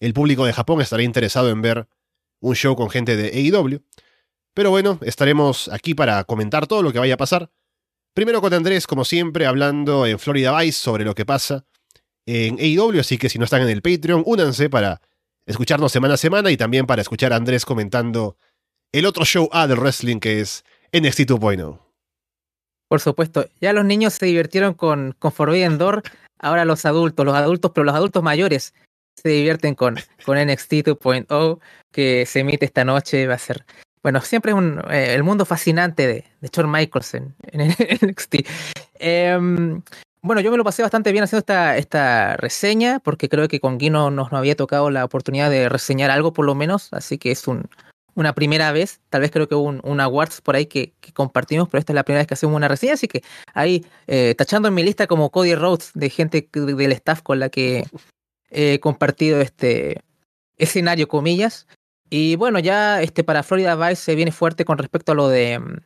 el 0.00 0.12
público 0.12 0.44
de 0.44 0.52
Japón 0.52 0.80
estará 0.80 1.02
interesado 1.02 1.50
en 1.50 1.62
ver 1.62 1.88
un 2.40 2.54
show 2.54 2.76
con 2.76 2.90
gente 2.90 3.16
de 3.16 3.28
AEW. 3.28 3.82
Pero 4.52 4.70
bueno, 4.70 4.98
estaremos 5.02 5.68
aquí 5.68 5.94
para 5.94 6.24
comentar 6.24 6.66
todo 6.66 6.82
lo 6.82 6.92
que 6.92 6.98
vaya 6.98 7.14
a 7.14 7.18
pasar. 7.18 7.50
Primero 8.12 8.40
con 8.40 8.54
Andrés, 8.54 8.86
como 8.86 9.04
siempre, 9.04 9.46
hablando 9.46 10.06
en 10.06 10.18
Florida 10.18 10.56
Vice 10.58 10.80
sobre 10.80 11.04
lo 11.04 11.14
que 11.14 11.26
pasa 11.26 11.66
en 12.26 12.58
AEW, 12.58 13.00
así 13.00 13.18
que 13.18 13.28
si 13.28 13.38
no 13.38 13.44
están 13.44 13.62
en 13.62 13.68
el 13.68 13.82
Patreon, 13.82 14.22
únanse 14.26 14.70
para 14.70 15.00
escucharnos 15.46 15.92
semana 15.92 16.14
a 16.14 16.18
semana 16.18 16.50
y 16.50 16.56
también 16.56 16.86
para 16.86 17.02
escuchar 17.02 17.32
a 17.32 17.36
Andrés 17.36 17.64
comentando 17.64 18.36
el 18.92 19.06
otro 19.06 19.24
show 19.24 19.48
A 19.52 19.66
del 19.66 19.78
wrestling 19.78 20.20
que 20.20 20.40
es 20.40 20.64
NXT 20.92 21.20
2.0. 21.20 21.80
Por 22.88 23.00
supuesto, 23.00 23.46
ya 23.60 23.72
los 23.72 23.84
niños 23.84 24.14
se 24.14 24.26
divirtieron 24.26 24.74
con, 24.74 25.16
con 25.18 25.32
Forbidden 25.32 25.78
Door, 25.78 26.02
ahora 26.38 26.64
los 26.64 26.84
adultos, 26.84 27.26
los 27.26 27.34
adultos, 27.34 27.72
pero 27.74 27.84
los 27.84 27.94
adultos 27.94 28.22
mayores 28.22 28.74
se 29.20 29.28
divierten 29.30 29.74
con, 29.74 29.96
con 30.24 30.38
NXT 30.38 30.72
2.0 30.72 31.60
que 31.90 32.26
se 32.26 32.40
emite 32.40 32.66
esta 32.66 32.84
noche. 32.84 33.26
Va 33.26 33.34
a 33.34 33.38
ser, 33.38 33.64
bueno, 34.02 34.20
siempre 34.20 34.52
es 34.52 34.58
un, 34.58 34.80
eh, 34.90 35.14
el 35.14 35.22
mundo 35.22 35.44
fascinante 35.44 36.06
de, 36.06 36.24
de 36.40 36.48
Shawn 36.52 36.70
Michaels 36.70 37.14
en, 37.14 37.34
NXT. 37.52 38.46
Em, 38.98 39.82
bueno, 40.24 40.40
yo 40.40 40.50
me 40.50 40.56
lo 40.56 40.64
pasé 40.64 40.80
bastante 40.80 41.12
bien 41.12 41.22
haciendo 41.22 41.40
esta, 41.40 41.76
esta 41.76 42.38
reseña, 42.38 42.98
porque 42.98 43.28
creo 43.28 43.46
que 43.46 43.60
con 43.60 43.76
Guino 43.76 44.10
nos, 44.10 44.32
nos 44.32 44.38
había 44.38 44.56
tocado 44.56 44.88
la 44.88 45.04
oportunidad 45.04 45.50
de 45.50 45.68
reseñar 45.68 46.10
algo 46.10 46.32
por 46.32 46.46
lo 46.46 46.54
menos, 46.54 46.90
así 46.94 47.18
que 47.18 47.30
es 47.30 47.46
un, 47.46 47.68
una 48.14 48.32
primera 48.32 48.72
vez. 48.72 49.00
Tal 49.10 49.20
vez 49.20 49.30
creo 49.30 49.48
que 49.48 49.54
hubo 49.54 49.64
un, 49.68 49.82
un 49.84 50.00
awards 50.00 50.40
por 50.40 50.56
ahí 50.56 50.64
que, 50.64 50.94
compartimos, 51.12 51.68
pero 51.68 51.78
esta 51.78 51.92
es 51.92 51.94
la 51.94 52.04
primera 52.04 52.20
vez 52.20 52.26
que 52.26 52.34
hacemos 52.34 52.56
una 52.56 52.68
reseña, 52.68 52.94
así 52.94 53.06
que 53.06 53.22
ahí 53.52 53.84
eh, 54.06 54.34
tachando 54.34 54.68
en 54.68 54.74
mi 54.74 54.82
lista 54.82 55.06
como 55.06 55.28
Cody 55.28 55.54
Rhodes 55.54 55.90
de 55.92 56.08
gente 56.08 56.48
del 56.54 56.92
staff 56.92 57.20
con 57.20 57.38
la 57.38 57.50
que 57.50 57.84
he 58.48 58.80
compartido 58.80 59.42
este 59.42 60.00
escenario, 60.56 61.06
comillas. 61.06 61.66
Y 62.08 62.36
bueno, 62.36 62.60
ya 62.60 63.02
este 63.02 63.24
para 63.24 63.42
Florida 63.42 63.76
Vice 63.76 64.02
se 64.02 64.14
viene 64.14 64.32
fuerte 64.32 64.64
con 64.64 64.78
respecto 64.78 65.12
a 65.12 65.14
lo 65.14 65.28
de 65.28 65.58
mm, 65.58 65.76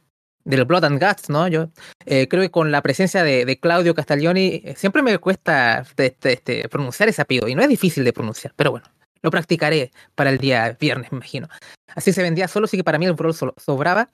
del 0.49 0.65
Blood 0.65 0.85
and 0.85 1.03
Guts, 1.03 1.29
¿no? 1.29 1.47
Yo 1.47 1.69
eh, 2.07 2.27
creo 2.27 2.43
que 2.43 2.51
con 2.51 2.73
la 2.73 2.83
presencia 2.83 3.23
de, 3.23 3.59
Claudio 3.61 3.95
Castaglioni 3.95 4.63
eh, 4.65 4.75
siempre 4.77 5.03
me 5.03 5.19
cuesta 5.19 5.85
este, 5.97 6.33
este, 6.33 6.69
pronunciar 6.69 7.09
ese 7.09 7.23
apellido 7.23 7.49
y 7.49 7.55
no 7.55 7.63
es 7.63 7.69
difícil 7.69 8.03
de 8.03 8.13
pronunciar, 8.13 8.55
pero 8.57 8.71
bueno, 8.71 8.87
lo 9.21 9.31
practicaré 9.31 9.93
para 10.15 10.31
el 10.31 10.39
día 10.39 10.77
viernes, 10.81 11.13
me 11.13 11.17
imagino. 11.17 11.49
Así 11.95 12.13
se 12.13 12.23
vendía 12.23 12.49
solo, 12.49 12.65
así 12.65 12.77
que 12.79 12.85
para 12.85 12.99
mí 12.99 13.05
el 13.05 13.13
brawl 13.13 13.35
sobraba. 13.35 14.09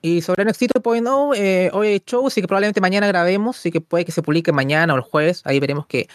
Y 0.00 0.22
sobre 0.22 0.44
NXT 0.44 0.74
2.0, 0.74 1.34
eh, 1.36 1.70
hoy 1.72 1.88
hay 1.88 2.02
show, 2.04 2.26
así 2.26 2.40
que 2.40 2.46
probablemente 2.46 2.80
mañana 2.80 3.06
grabemos, 3.06 3.58
así 3.58 3.70
que 3.70 3.80
puede 3.80 4.04
que 4.04 4.12
se 4.12 4.22
publique 4.22 4.52
mañana 4.52 4.92
o 4.94 4.96
el 4.96 5.02
jueves, 5.02 5.42
ahí 5.44 5.60
veremos 5.60 5.86
qué, 5.86 6.08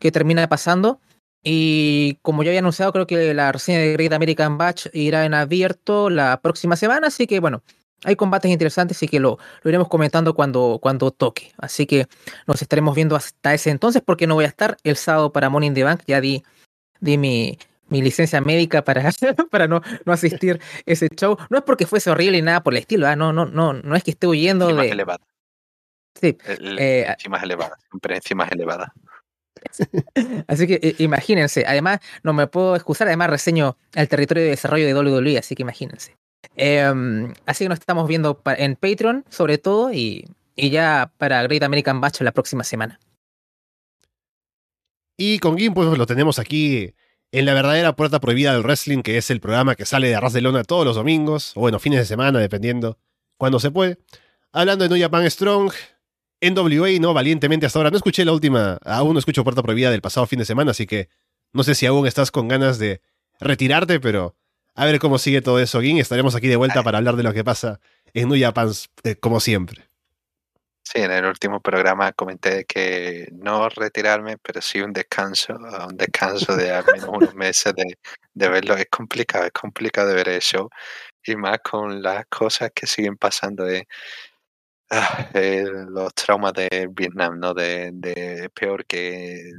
qué 0.00 0.10
termina 0.10 0.48
pasando. 0.48 1.00
Y 1.44 2.18
como 2.22 2.42
ya 2.42 2.50
había 2.50 2.58
anunciado, 2.58 2.92
creo 2.92 3.06
que 3.06 3.34
la 3.34 3.52
reseña 3.52 3.78
de 3.78 3.92
Great 3.92 4.12
American 4.12 4.58
Batch 4.58 4.86
irá 4.92 5.24
en 5.24 5.34
abierto 5.34 6.10
la 6.10 6.40
próxima 6.40 6.74
semana, 6.74 7.06
así 7.06 7.28
que 7.28 7.38
bueno, 7.38 7.62
hay 8.06 8.14
combates 8.14 8.50
interesantes, 8.50 8.96
así 8.96 9.08
que 9.08 9.18
lo, 9.18 9.38
lo 9.62 9.68
iremos 9.68 9.88
comentando 9.88 10.32
cuando, 10.32 10.78
cuando 10.80 11.10
toque. 11.10 11.52
Así 11.58 11.86
que 11.86 12.06
nos 12.46 12.62
estaremos 12.62 12.94
viendo 12.94 13.16
hasta 13.16 13.52
ese 13.52 13.70
entonces, 13.70 14.00
porque 14.00 14.28
no 14.28 14.34
voy 14.34 14.44
a 14.44 14.48
estar 14.48 14.76
el 14.84 14.96
sábado 14.96 15.32
para 15.32 15.50
Morning 15.50 15.72
the 15.74 15.82
Bank, 15.82 16.02
ya 16.06 16.20
di, 16.20 16.44
di 17.00 17.18
mi, 17.18 17.58
mi 17.88 18.02
licencia 18.02 18.40
médica 18.40 18.84
para, 18.84 19.10
para 19.50 19.66
no, 19.66 19.82
no 20.04 20.12
asistir 20.12 20.60
ese 20.86 21.08
show. 21.08 21.36
No 21.50 21.58
es 21.58 21.64
porque 21.64 21.84
fuese 21.84 22.08
horrible 22.08 22.38
y 22.38 22.42
nada 22.42 22.62
por 22.62 22.74
el 22.74 22.78
estilo, 22.78 23.08
¿ah? 23.08 23.16
no, 23.16 23.32
no, 23.32 23.44
no, 23.44 23.72
no 23.72 23.96
es 23.96 24.04
que 24.04 24.12
esté 24.12 24.28
huyendo 24.28 24.66
encima 24.66 24.82
de. 24.84 24.90
elevada. 24.90 25.26
Sí. 26.14 26.38
Eh, 26.46 27.06
encima 27.08 27.38
elevada, 27.38 27.76
siempre 27.90 28.14
encima 28.14 28.46
elevada. 28.52 28.94
Así 30.46 30.68
que 30.68 30.94
imagínense, 30.98 31.64
además 31.66 31.98
no 32.22 32.32
me 32.32 32.46
puedo 32.46 32.76
excusar, 32.76 33.08
además 33.08 33.30
reseño 33.30 33.76
el 33.94 34.08
territorio 34.08 34.44
de 34.44 34.50
desarrollo 34.50 34.86
de 34.86 34.94
WWE, 34.94 35.38
así 35.38 35.56
que 35.56 35.62
imagínense. 35.62 36.16
Em, 36.56 37.32
así 37.46 37.64
que 37.64 37.68
nos 37.68 37.78
estamos 37.78 38.06
viendo 38.08 38.40
en 38.56 38.76
Patreon 38.76 39.24
sobre 39.30 39.58
todo 39.58 39.92
y, 39.92 40.28
y 40.54 40.70
ya 40.70 41.12
para 41.18 41.42
Great 41.42 41.62
American 41.62 42.00
Bash 42.00 42.20
la 42.20 42.32
próxima 42.32 42.64
semana. 42.64 43.00
Y 45.16 45.38
con 45.38 45.56
Gim 45.56 45.74
pues 45.74 45.96
lo 45.96 46.06
tenemos 46.06 46.38
aquí 46.38 46.94
en 47.32 47.44
la 47.44 47.54
verdadera 47.54 47.96
puerta 47.96 48.20
prohibida 48.20 48.52
del 48.52 48.62
wrestling, 48.62 49.02
que 49.02 49.18
es 49.18 49.30
el 49.30 49.40
programa 49.40 49.74
que 49.74 49.84
sale 49.86 50.08
de 50.08 50.14
Arras 50.14 50.32
de 50.32 50.40
Lona 50.40 50.64
todos 50.64 50.84
los 50.84 50.96
domingos, 50.96 51.52
o 51.56 51.60
bueno, 51.60 51.78
fines 51.78 52.00
de 52.00 52.06
semana, 52.06 52.38
dependiendo 52.38 52.98
cuando 53.36 53.60
se 53.60 53.70
puede. 53.70 53.98
Hablando 54.52 54.84
de 54.84 54.90
New 54.90 55.02
Japan 55.02 55.30
Strong, 55.30 55.72
NWA, 56.40 56.98
¿no? 57.00 57.14
Valientemente 57.14 57.66
hasta 57.66 57.78
ahora. 57.78 57.90
No 57.90 57.96
escuché 57.96 58.24
la 58.24 58.32
última, 58.32 58.78
aún 58.84 59.14
no 59.14 59.18
escucho 59.18 59.44
Puerta 59.44 59.62
Prohibida 59.62 59.90
del 59.90 60.02
pasado 60.02 60.26
fin 60.26 60.38
de 60.38 60.44
semana, 60.44 60.70
así 60.70 60.86
que 60.86 61.08
no 61.52 61.62
sé 61.62 61.74
si 61.74 61.86
aún 61.86 62.06
estás 62.06 62.30
con 62.30 62.48
ganas 62.48 62.78
de 62.78 63.00
retirarte, 63.40 64.00
pero 64.00 64.34
a 64.76 64.84
ver 64.84 64.98
cómo 64.98 65.18
sigue 65.18 65.40
todo 65.40 65.58
eso, 65.58 65.80
Gin. 65.80 65.98
Estaremos 65.98 66.34
aquí 66.34 66.48
de 66.48 66.56
vuelta 66.56 66.82
para 66.82 66.98
hablar 66.98 67.16
de 67.16 67.22
lo 67.22 67.32
que 67.32 67.42
pasa 67.42 67.80
en 68.12 68.28
New 68.28 68.40
Japan, 68.40 68.70
eh, 69.04 69.16
como 69.16 69.40
siempre. 69.40 69.88
Sí, 70.82 71.00
en 71.00 71.10
el 71.10 71.24
último 71.24 71.60
programa 71.60 72.12
comenté 72.12 72.64
que 72.64 73.28
no 73.32 73.68
retirarme, 73.70 74.36
pero 74.38 74.60
sí 74.60 74.80
un 74.80 74.92
descanso, 74.92 75.54
un 75.54 75.96
descanso 75.96 76.54
de 76.54 76.70
al 76.70 76.84
menos 76.84 77.08
unos 77.08 77.34
meses 77.34 77.74
de, 77.74 77.98
de 78.34 78.48
verlo. 78.48 78.76
Es 78.76 78.86
complicado, 78.90 79.46
es 79.46 79.52
complicado 79.52 80.08
de 80.08 80.14
ver 80.14 80.28
el 80.28 80.40
show 80.40 80.68
y 81.24 81.34
más 81.36 81.58
con 81.60 82.02
las 82.02 82.26
cosas 82.26 82.70
que 82.74 82.86
siguen 82.86 83.16
pasando 83.16 83.64
de 83.64 83.88
ah, 84.90 85.30
los 85.88 86.14
traumas 86.14 86.52
de 86.52 86.88
Vietnam, 86.92 87.40
¿no? 87.40 87.54
De, 87.54 87.90
de 87.92 88.50
peor 88.50 88.84
que 88.86 89.50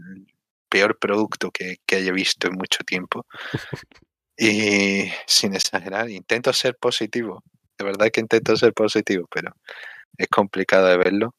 peor 0.70 0.98
producto 1.00 1.50
que, 1.52 1.78
que 1.86 1.96
haya 1.98 2.12
visto 2.12 2.48
en 2.48 2.54
mucho 2.54 2.84
tiempo. 2.84 3.26
Y 4.38 5.12
sin 5.28 5.56
exagerar, 5.56 6.10
intento 6.10 6.54
ser 6.54 6.76
positivo. 6.78 7.44
De 7.78 7.86
verdad 7.86 8.10
que 8.12 8.22
intento 8.22 8.56
ser 8.58 8.74
positivo, 8.74 9.28
pero 9.32 9.52
es 10.18 10.28
complicado 10.30 10.88
de 10.88 10.98
verlo. 10.98 11.36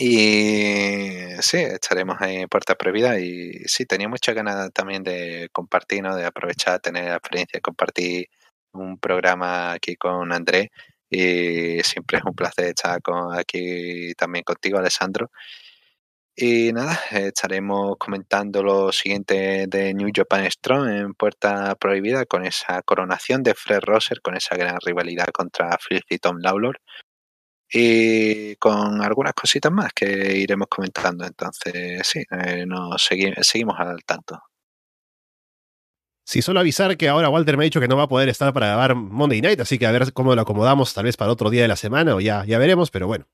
Y 0.00 1.26
sí, 1.40 1.56
estaremos 1.58 2.16
ahí 2.20 2.36
en 2.36 2.48
puerta 2.48 2.76
prohibida 2.76 3.18
y 3.18 3.52
sí, 3.66 3.84
tenía 3.84 4.08
mucha 4.08 4.32
ganas 4.32 4.70
también 4.72 5.02
de 5.02 5.48
compartir, 5.52 6.02
¿no? 6.04 6.14
de 6.14 6.24
aprovechar, 6.24 6.78
tener 6.80 7.06
la 7.06 7.16
experiencia 7.16 7.60
compartir 7.60 8.28
un 8.72 8.98
programa 8.98 9.72
aquí 9.72 9.96
con 9.96 10.32
Andrés 10.32 10.68
y 11.10 11.80
siempre 11.82 12.18
es 12.18 12.24
un 12.24 12.34
placer 12.34 12.66
estar 12.66 13.02
con, 13.02 13.36
aquí 13.36 14.14
también 14.14 14.44
contigo, 14.44 14.78
Alessandro. 14.78 15.30
Y 16.40 16.72
nada, 16.72 16.96
estaremos 17.10 17.96
comentando 17.98 18.62
lo 18.62 18.92
siguiente 18.92 19.66
de 19.66 19.92
New 19.92 20.08
Japan 20.14 20.48
Strong 20.48 20.88
en 20.88 21.14
Puerta 21.14 21.74
Prohibida 21.74 22.26
con 22.26 22.44
esa 22.46 22.80
coronación 22.82 23.42
de 23.42 23.54
Fred 23.54 23.80
Rosser, 23.80 24.20
con 24.20 24.36
esa 24.36 24.54
gran 24.54 24.78
rivalidad 24.80 25.26
contra 25.32 25.76
Fritz 25.78 26.04
y 26.10 26.18
Tom 26.18 26.36
Lawlor 26.38 26.80
y 27.68 28.54
con 28.54 29.02
algunas 29.02 29.32
cositas 29.34 29.72
más 29.72 29.92
que 29.92 30.36
iremos 30.36 30.68
comentando. 30.68 31.24
Entonces, 31.24 32.06
sí, 32.06 32.22
eh, 32.30 32.64
nos 32.66 33.02
seguimos 33.02 33.74
al 33.80 34.04
tanto. 34.04 34.40
Sí, 36.24 36.40
solo 36.40 36.60
avisar 36.60 36.96
que 36.96 37.08
ahora 37.08 37.30
Walter 37.30 37.56
me 37.56 37.64
ha 37.64 37.66
dicho 37.66 37.80
que 37.80 37.88
no 37.88 37.96
va 37.96 38.04
a 38.04 38.08
poder 38.08 38.28
estar 38.28 38.52
para 38.52 38.68
grabar 38.68 38.94
Monday 38.94 39.40
Night, 39.40 39.58
así 39.58 39.76
que 39.76 39.86
a 39.86 39.90
ver 39.90 40.12
cómo 40.12 40.36
lo 40.36 40.42
acomodamos, 40.42 40.94
tal 40.94 41.02
vez 41.02 41.16
para 41.16 41.32
otro 41.32 41.50
día 41.50 41.62
de 41.62 41.68
la 41.68 41.74
semana 41.74 42.14
o 42.14 42.20
ya, 42.20 42.44
ya 42.44 42.58
veremos, 42.58 42.92
pero 42.92 43.08
bueno. 43.08 43.26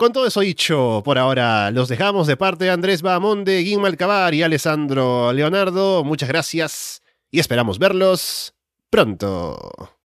Con 0.00 0.14
todo 0.14 0.26
eso 0.26 0.40
dicho, 0.40 1.02
por 1.04 1.18
ahora 1.18 1.70
los 1.70 1.90
dejamos 1.90 2.26
de 2.26 2.38
parte 2.38 2.64
de 2.64 2.70
Andrés 2.70 3.02
Bahamonde, 3.02 3.58
Guim 3.58 3.82
y 4.32 4.42
Alessandro 4.42 5.30
Leonardo. 5.30 6.04
Muchas 6.04 6.30
gracias 6.30 7.02
y 7.30 7.38
esperamos 7.38 7.78
verlos 7.78 8.54
pronto. 8.88 9.99